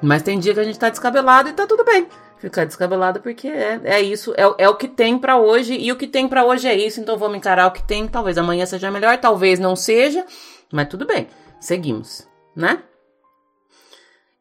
Mas 0.00 0.22
tem 0.22 0.38
dia 0.38 0.54
que 0.54 0.60
a 0.60 0.64
gente 0.64 0.78
tá 0.78 0.88
descabelado 0.88 1.48
e 1.48 1.52
tá 1.52 1.66
tudo 1.66 1.84
bem 1.84 2.06
ficar 2.42 2.64
descabelado 2.64 3.20
porque 3.20 3.46
é, 3.46 3.80
é 3.84 4.00
isso, 4.00 4.34
é, 4.36 4.64
é 4.64 4.68
o 4.68 4.74
que 4.74 4.88
tem 4.88 5.16
para 5.16 5.38
hoje 5.38 5.74
e 5.74 5.92
o 5.92 5.96
que 5.96 6.08
tem 6.08 6.26
para 6.26 6.44
hoje 6.44 6.66
é 6.66 6.74
isso, 6.74 7.00
então 7.00 7.16
vamos 7.16 7.36
encarar 7.36 7.68
o 7.68 7.70
que 7.70 7.86
tem. 7.86 8.08
Talvez 8.08 8.36
amanhã 8.36 8.66
seja 8.66 8.90
melhor, 8.90 9.16
talvez 9.18 9.60
não 9.60 9.76
seja, 9.76 10.26
mas 10.72 10.88
tudo 10.88 11.06
bem, 11.06 11.28
seguimos, 11.60 12.28
né? 12.54 12.82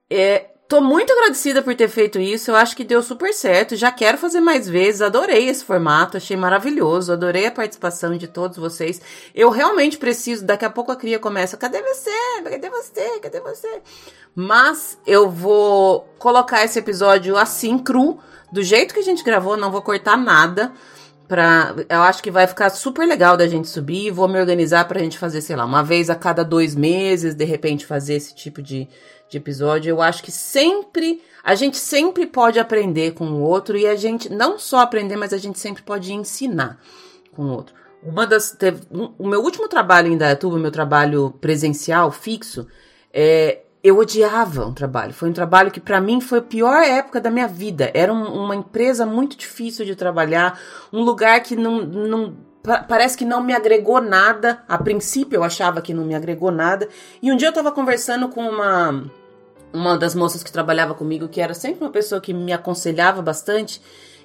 É, 0.09 0.50
Tô 0.71 0.79
muito 0.79 1.11
agradecida 1.11 1.61
por 1.61 1.75
ter 1.75 1.89
feito 1.89 2.17
isso, 2.17 2.49
eu 2.49 2.55
acho 2.55 2.77
que 2.77 2.85
deu 2.85 3.03
super 3.03 3.33
certo, 3.33 3.75
já 3.75 3.91
quero 3.91 4.17
fazer 4.17 4.39
mais 4.39 4.69
vezes, 4.69 5.01
adorei 5.01 5.49
esse 5.49 5.65
formato, 5.65 6.15
achei 6.15 6.37
maravilhoso, 6.37 7.11
adorei 7.11 7.45
a 7.45 7.51
participação 7.51 8.15
de 8.15 8.25
todos 8.25 8.55
vocês. 8.55 9.01
Eu 9.35 9.49
realmente 9.49 9.97
preciso, 9.97 10.45
daqui 10.45 10.63
a 10.63 10.69
pouco 10.69 10.89
a 10.89 10.95
cria 10.95 11.19
começa, 11.19 11.57
cadê 11.57 11.81
você? 11.81 12.09
Cadê 12.49 12.69
você? 12.69 13.19
Cadê 13.19 13.41
você? 13.41 13.81
Mas 14.33 14.97
eu 15.05 15.29
vou 15.29 16.07
colocar 16.17 16.63
esse 16.63 16.79
episódio 16.79 17.35
assim, 17.35 17.77
cru, 17.77 18.17
do 18.49 18.63
jeito 18.63 18.93
que 18.93 19.01
a 19.01 19.03
gente 19.03 19.25
gravou, 19.25 19.57
não 19.57 19.73
vou 19.73 19.81
cortar 19.81 20.15
nada. 20.15 20.71
Pra, 21.27 21.73
eu 21.87 22.01
acho 22.01 22.21
que 22.21 22.29
vai 22.29 22.45
ficar 22.45 22.69
super 22.69 23.05
legal 23.05 23.37
da 23.37 23.47
gente 23.47 23.69
subir. 23.69 24.11
Vou 24.11 24.27
me 24.27 24.37
organizar 24.37 24.85
pra 24.85 24.99
gente 24.99 25.17
fazer, 25.17 25.39
sei 25.39 25.55
lá, 25.55 25.63
uma 25.63 25.81
vez 25.81 26.09
a 26.09 26.15
cada 26.15 26.43
dois 26.43 26.75
meses, 26.75 27.35
de 27.35 27.45
repente 27.45 27.85
fazer 27.85 28.15
esse 28.15 28.35
tipo 28.35 28.61
de, 28.61 28.85
de 29.31 29.37
episódio. 29.37 29.89
Eu 29.89 30.01
acho 30.01 30.21
que 30.21 30.31
sempre, 30.31 31.21
a 31.41 31.55
gente 31.55 31.77
sempre 31.77 32.27
pode 32.27 32.59
aprender 32.59 33.13
com 33.13 33.25
o 33.25 33.41
outro 33.41 33.77
e 33.77 33.87
a 33.87 33.95
gente 33.95 34.29
não 34.29 34.59
só 34.59 34.79
aprender, 34.79 35.15
mas 35.15 35.33
a 35.33 35.37
gente 35.37 35.57
sempre 35.57 35.81
pode 35.81 36.13
ensinar 36.13 36.79
com 37.31 37.43
o 37.43 37.51
outro. 37.51 37.73
Uma 38.03 38.27
das, 38.27 38.51
teve, 38.51 38.81
um, 38.91 39.13
o 39.17 39.27
meu 39.27 39.41
último 39.41 39.67
trabalho 39.67 40.11
em 40.11 40.17
Dayatuba, 40.17 40.59
meu 40.59 40.71
trabalho 40.71 41.31
presencial, 41.39 42.11
fixo, 42.11 42.67
é, 43.13 43.61
eu 43.81 43.97
odiava 43.97 44.65
o 44.65 44.73
trabalho. 44.73 45.13
Foi 45.13 45.29
um 45.29 45.33
trabalho 45.33 45.71
que 45.71 45.79
para 45.79 46.01
mim 46.01 46.19
foi 46.19 46.39
a 46.39 46.43
pior 46.43 46.83
época 46.83 47.21
da 47.21 47.31
minha 47.31 47.47
vida. 47.47 47.89
Era 47.93 48.11
um, 48.11 48.43
uma 48.43 48.55
empresa 48.55 49.05
muito 49.05 49.37
difícil 49.37 49.85
de 49.85 49.95
trabalhar, 49.95 50.59
um 50.91 51.03
lugar 51.03 51.41
que 51.41 51.55
não, 51.55 51.85
não 51.85 52.35
parece 52.87 53.17
que 53.17 53.25
não 53.25 53.41
me 53.41 53.53
agregou 53.53 54.01
nada. 54.01 54.61
A 54.67 54.77
princípio 54.77 55.37
eu 55.37 55.43
achava 55.43 55.81
que 55.81 55.93
não 55.93 56.03
me 56.03 56.15
agregou 56.15 56.51
nada. 56.51 56.89
E 57.21 57.31
um 57.31 57.37
dia 57.37 57.47
eu 57.47 57.53
tava 57.53 57.71
conversando 57.71 58.27
com 58.27 58.41
uma 58.41 59.05
uma 59.73 59.97
das 59.97 60.15
moças 60.15 60.43
que 60.43 60.51
trabalhava 60.51 60.93
comigo, 60.93 61.27
que 61.27 61.41
era 61.41 61.53
sempre 61.53 61.83
uma 61.83 61.91
pessoa 61.91 62.21
que 62.21 62.33
me 62.33 62.53
aconselhava 62.53 63.21
bastante, 63.21 63.81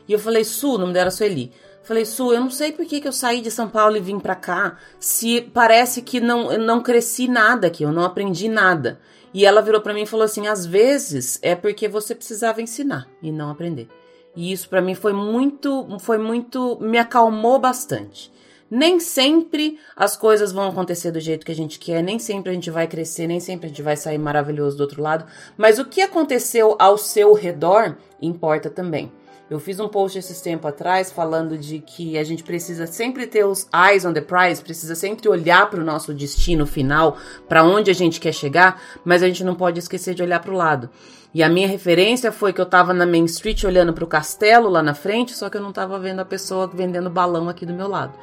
e 0.09 0.13
eu 0.13 0.19
falei, 0.19 0.45
Su, 0.45 0.75
o 0.75 0.79
nome 0.79 0.93
dela 0.93 1.09
é 1.09 1.11
Sueli. 1.11 1.53
Falei, 1.83 2.05
Su, 2.05 2.33
eu 2.33 2.41
não 2.41 2.51
sei 2.51 2.73
por 2.73 2.85
que, 2.85 3.01
que 3.01 3.07
eu 3.07 3.13
saí 3.13 3.41
de 3.41 3.51
São 3.51 3.69
Paulo 3.69 3.97
e 3.97 4.01
vim 4.01 4.19
pra 4.19 4.35
cá, 4.35 4.77
se 4.99 5.41
parece 5.41 6.03
que 6.03 6.21
não, 6.21 6.51
eu 6.51 6.59
não 6.59 6.83
cresci 6.83 7.29
nada 7.29 7.69
aqui, 7.69 7.85
eu 7.85 7.93
não 7.93 8.05
aprendi 8.05 8.49
nada. 8.49 8.99
E 9.33 9.45
ela 9.45 9.61
virou 9.61 9.81
para 9.81 9.93
mim 9.93 10.03
e 10.03 10.07
falou 10.07 10.25
assim: 10.25 10.47
às 10.47 10.65
vezes 10.65 11.39
é 11.43 11.55
porque 11.55 11.87
você 11.87 12.15
precisava 12.15 12.63
ensinar 12.63 13.07
e 13.23 13.31
não 13.31 13.51
aprender. 13.51 13.87
E 14.35 14.51
isso 14.51 14.69
para 14.69 14.81
mim 14.81 14.95
foi 14.95 15.13
muito, 15.13 15.87
foi 16.01 16.19
muito, 16.19 16.79
me 16.81 16.99
acalmou 16.99 17.59
bastante. 17.59 18.33
Nem 18.71 18.99
sempre 18.99 19.79
as 19.95 20.17
coisas 20.17 20.51
vão 20.51 20.69
acontecer 20.69 21.13
do 21.13 21.21
jeito 21.21 21.47
que 21.47 21.53
a 21.53 21.55
gente 21.55 21.79
quer, 21.79 22.03
nem 22.03 22.19
sempre 22.19 22.51
a 22.51 22.55
gente 22.55 22.71
vai 22.71 22.89
crescer, 22.89 23.29
nem 23.29 23.39
sempre 23.39 23.67
a 23.67 23.69
gente 23.69 23.83
vai 23.83 23.97
sair 23.97 24.19
maravilhoso 24.19 24.77
do 24.77 24.81
outro 24.81 25.01
lado, 25.01 25.25
mas 25.57 25.79
o 25.79 25.85
que 25.85 26.01
aconteceu 26.01 26.75
ao 26.79 26.99
seu 26.99 27.33
redor 27.33 27.97
importa 28.21 28.69
também. 28.69 29.13
Eu 29.49 29.61
fiz 29.61 29.79
um 29.79 29.87
post 29.87 30.19
esses 30.19 30.41
tempo 30.41 30.67
atrás 30.67 31.13
falando 31.13 31.57
de 31.57 31.79
que 31.79 32.19
a 32.19 32.25
gente 32.25 32.43
precisa 32.43 32.85
sempre 32.85 33.29
ter 33.29 33.45
os 33.45 33.69
eyes 33.73 34.05
on 34.05 34.13
the 34.13 34.21
prize, 34.21 34.61
precisa 34.61 34.97
sempre 34.97 35.29
olhar 35.29 35.71
para 35.71 35.81
o 35.81 35.85
nosso 35.85 36.13
destino 36.13 36.67
final, 36.67 37.17
para 37.49 37.63
onde 37.63 37.89
a 37.89 37.95
gente 37.95 38.19
quer 38.19 38.33
chegar, 38.33 38.83
mas 39.05 39.23
a 39.23 39.29
gente 39.29 39.45
não 39.45 39.55
pode 39.55 39.79
esquecer 39.79 40.15
de 40.15 40.23
olhar 40.25 40.41
para 40.41 40.51
o 40.53 40.57
lado. 40.57 40.91
E 41.33 41.45
a 41.45 41.49
minha 41.49 41.69
referência 41.69 42.33
foi 42.33 42.53
que 42.53 42.61
eu 42.61 42.65
estava 42.65 42.93
na 42.93 43.07
Main 43.07 43.27
Street 43.27 43.63
olhando 43.63 43.93
para 43.93 44.03
o 44.03 44.09
castelo 44.09 44.69
lá 44.69 44.83
na 44.83 44.95
frente, 44.95 45.33
só 45.33 45.49
que 45.49 45.57
eu 45.57 45.63
não 45.63 45.71
estava 45.71 45.97
vendo 45.97 46.19
a 46.19 46.25
pessoa 46.25 46.67
vendendo 46.67 47.09
balão 47.09 47.49
aqui 47.49 47.65
do 47.65 47.73
meu 47.73 47.87
lado. 47.87 48.15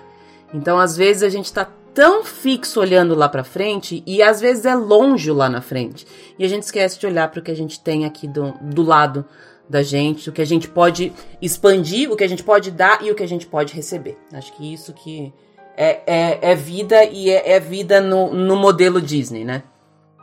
Então, 0.54 0.80
às 0.80 0.96
vezes, 0.96 1.24
a 1.24 1.30
gente 1.30 1.46
está 1.46 1.66
tão 1.94 2.24
fixo 2.24 2.80
olhando 2.80 3.16
lá 3.16 3.30
para 3.30 3.44
frente 3.44 4.04
e 4.06 4.22
às 4.22 4.42
vezes 4.42 4.66
é 4.66 4.76
longe 4.76 5.32
lá 5.32 5.48
na 5.50 5.62
frente. 5.62 6.08
E 6.38 6.44
a 6.44 6.48
gente 6.48 6.64
esquece 6.64 7.00
de 7.00 7.06
olhar 7.06 7.30
para 7.30 7.40
o 7.40 7.44
que 7.44 7.52
a 7.52 7.56
gente 7.56 7.80
tem 7.80 8.06
aqui 8.06 8.28
do, 8.28 8.54
do 8.62 8.82
lado 8.82 9.26
da 9.70 9.82
gente, 9.82 10.30
o 10.30 10.34
que 10.34 10.42
a 10.42 10.46
gente 10.46 10.68
pode 10.68 11.14
expandir, 11.42 12.12
o 12.12 12.16
que 12.16 12.24
a 12.24 12.28
gente 12.28 12.44
pode 12.44 12.72
dar 12.72 13.04
e 13.04 13.12
o 13.12 13.16
que 13.16 13.24
a 13.24 13.28
gente 13.28 13.46
pode 13.46 13.74
receber. 13.74 14.18
Acho 14.32 14.52
que 14.54 14.74
isso 14.74 14.92
que 14.94 15.32
é, 15.78 16.02
é, 16.06 16.52
é 16.52 16.56
vida 16.56 17.04
e 17.06 17.30
é, 17.30 17.54
é 17.54 17.60
vida 17.60 18.02
no, 18.02 18.34
no 18.34 18.56
modelo 18.56 19.02
Disney, 19.02 19.44
né? 19.46 19.64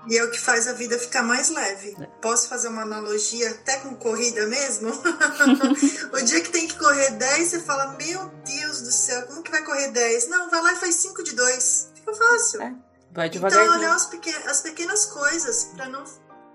E 0.06 0.16
é 0.16 0.24
o 0.24 0.30
que 0.30 0.40
faz 0.40 0.66
a 0.66 0.72
vida 0.72 0.98
ficar 0.98 1.22
mais 1.22 1.50
leve. 1.50 1.94
É. 2.00 2.06
Posso 2.22 2.48
fazer 2.48 2.68
uma 2.68 2.82
analogia 2.82 3.50
até 3.50 3.78
com 3.78 3.94
corrida 3.96 4.46
mesmo? 4.46 4.90
o 6.12 6.22
dia 6.22 6.40
que 6.40 6.50
tem 6.50 6.66
que 6.66 6.78
correr 6.78 7.10
10, 7.10 7.48
você 7.48 7.60
fala: 7.60 7.96
Meu 7.98 8.26
Deus 8.44 8.82
do 8.82 8.90
céu, 8.90 9.26
como 9.26 9.42
que 9.42 9.50
vai 9.50 9.62
correr 9.62 9.90
10? 9.90 10.28
Não, 10.28 10.48
vai 10.48 10.62
lá 10.62 10.72
e 10.72 10.76
faz 10.76 10.94
5 10.96 11.22
de 11.22 11.32
2. 11.32 11.88
Fica 11.94 12.14
fácil. 12.14 12.62
É. 12.62 12.74
Vai 13.12 13.28
devagar. 13.28 13.62
Então, 13.62 13.76
olhar 13.76 13.94
as, 13.94 14.06
pequen 14.06 14.34
as 14.46 14.60
pequenas 14.60 15.06
coisas 15.06 15.64
para 15.64 15.88
não 15.88 16.04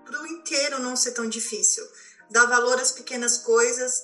para 0.05 0.21
o 0.21 0.27
inteiro 0.27 0.79
não 0.79 0.95
ser 0.95 1.11
tão 1.11 1.27
difícil. 1.27 1.83
Dar 2.29 2.45
valor 2.45 2.79
às 2.79 2.91
pequenas 2.91 3.39
coisas. 3.39 4.03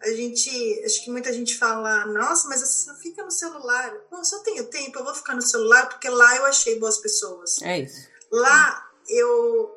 A 0.00 0.10
gente, 0.10 0.82
acho 0.84 1.02
que 1.04 1.10
muita 1.10 1.32
gente 1.32 1.58
fala, 1.58 2.06
nossa, 2.06 2.46
mas 2.48 2.60
você 2.60 2.94
fica 3.02 3.24
no 3.24 3.30
celular. 3.30 3.92
Bom, 4.10 4.22
se 4.22 4.34
eu 4.34 4.40
tenho 4.40 4.64
tempo, 4.66 4.98
eu 4.98 5.04
vou 5.04 5.14
ficar 5.14 5.34
no 5.34 5.42
celular 5.42 5.88
porque 5.88 6.08
lá 6.08 6.36
eu 6.36 6.46
achei 6.46 6.78
boas 6.78 6.98
pessoas. 6.98 7.60
É 7.62 7.80
isso. 7.80 8.06
Lá 8.30 8.86
eu 9.08 9.74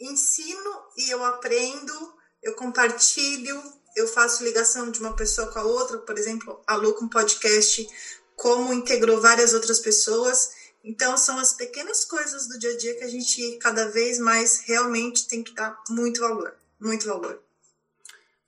ensino 0.00 0.82
e 0.96 1.10
eu 1.10 1.24
aprendo, 1.24 1.92
eu 2.42 2.54
compartilho, 2.54 3.60
eu 3.96 4.06
faço 4.08 4.44
ligação 4.44 4.90
de 4.90 5.00
uma 5.00 5.14
pessoa 5.14 5.48
com 5.48 5.58
a 5.58 5.64
outra, 5.64 5.98
por 5.98 6.16
exemplo, 6.18 6.62
a 6.66 6.76
Lu 6.76 6.94
com 6.94 7.08
podcast, 7.08 7.86
como 8.36 8.72
integrou 8.72 9.20
várias 9.20 9.52
outras 9.52 9.78
pessoas. 9.78 10.52
Então, 10.82 11.16
são 11.16 11.38
as 11.38 11.52
pequenas 11.52 12.04
coisas 12.04 12.48
do 12.48 12.58
dia 12.58 12.72
a 12.72 12.76
dia 12.76 12.96
que 12.96 13.04
a 13.04 13.08
gente 13.08 13.58
cada 13.58 13.88
vez 13.90 14.18
mais 14.18 14.60
realmente 14.60 15.28
tem 15.28 15.42
que 15.42 15.54
dar 15.54 15.76
muito 15.90 16.20
valor. 16.20 16.54
Muito 16.80 17.06
valor. 17.06 17.42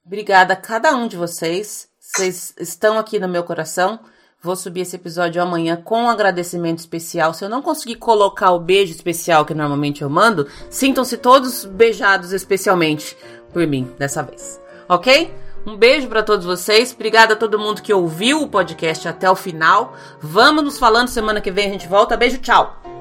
Obrigada 0.04 0.54
a 0.54 0.60
cada 0.60 0.96
um 0.96 1.06
de 1.06 1.16
vocês. 1.16 1.88
Vocês 2.00 2.54
estão 2.58 2.98
aqui 2.98 3.18
no 3.18 3.28
meu 3.28 3.44
coração. 3.44 4.02
Vou 4.42 4.56
subir 4.56 4.80
esse 4.80 4.96
episódio 4.96 5.40
amanhã 5.40 5.76
com 5.76 6.02
um 6.02 6.10
agradecimento 6.10 6.80
especial. 6.80 7.32
Se 7.32 7.44
eu 7.44 7.48
não 7.48 7.62
conseguir 7.62 7.94
colocar 7.94 8.50
o 8.50 8.58
beijo 8.58 8.90
especial 8.90 9.44
que 9.44 9.54
normalmente 9.54 10.02
eu 10.02 10.10
mando, 10.10 10.48
sintam-se 10.68 11.16
todos 11.16 11.64
beijados 11.64 12.32
especialmente 12.32 13.16
por 13.52 13.64
mim 13.68 13.88
dessa 13.96 14.20
vez. 14.20 14.60
Ok? 14.88 15.32
Um 15.64 15.76
beijo 15.76 16.08
para 16.08 16.24
todos 16.24 16.44
vocês. 16.44 16.92
Obrigada 16.92 17.34
a 17.34 17.36
todo 17.36 17.56
mundo 17.56 17.82
que 17.82 17.94
ouviu 17.94 18.42
o 18.42 18.48
podcast 18.48 19.06
até 19.06 19.30
o 19.30 19.36
final. 19.36 19.94
Vamos 20.20 20.64
nos 20.64 20.78
falando 20.78 21.06
semana 21.06 21.40
que 21.40 21.52
vem 21.52 21.68
a 21.68 21.70
gente 21.70 21.86
volta. 21.86 22.16
Beijo, 22.16 22.38
tchau. 22.38 22.91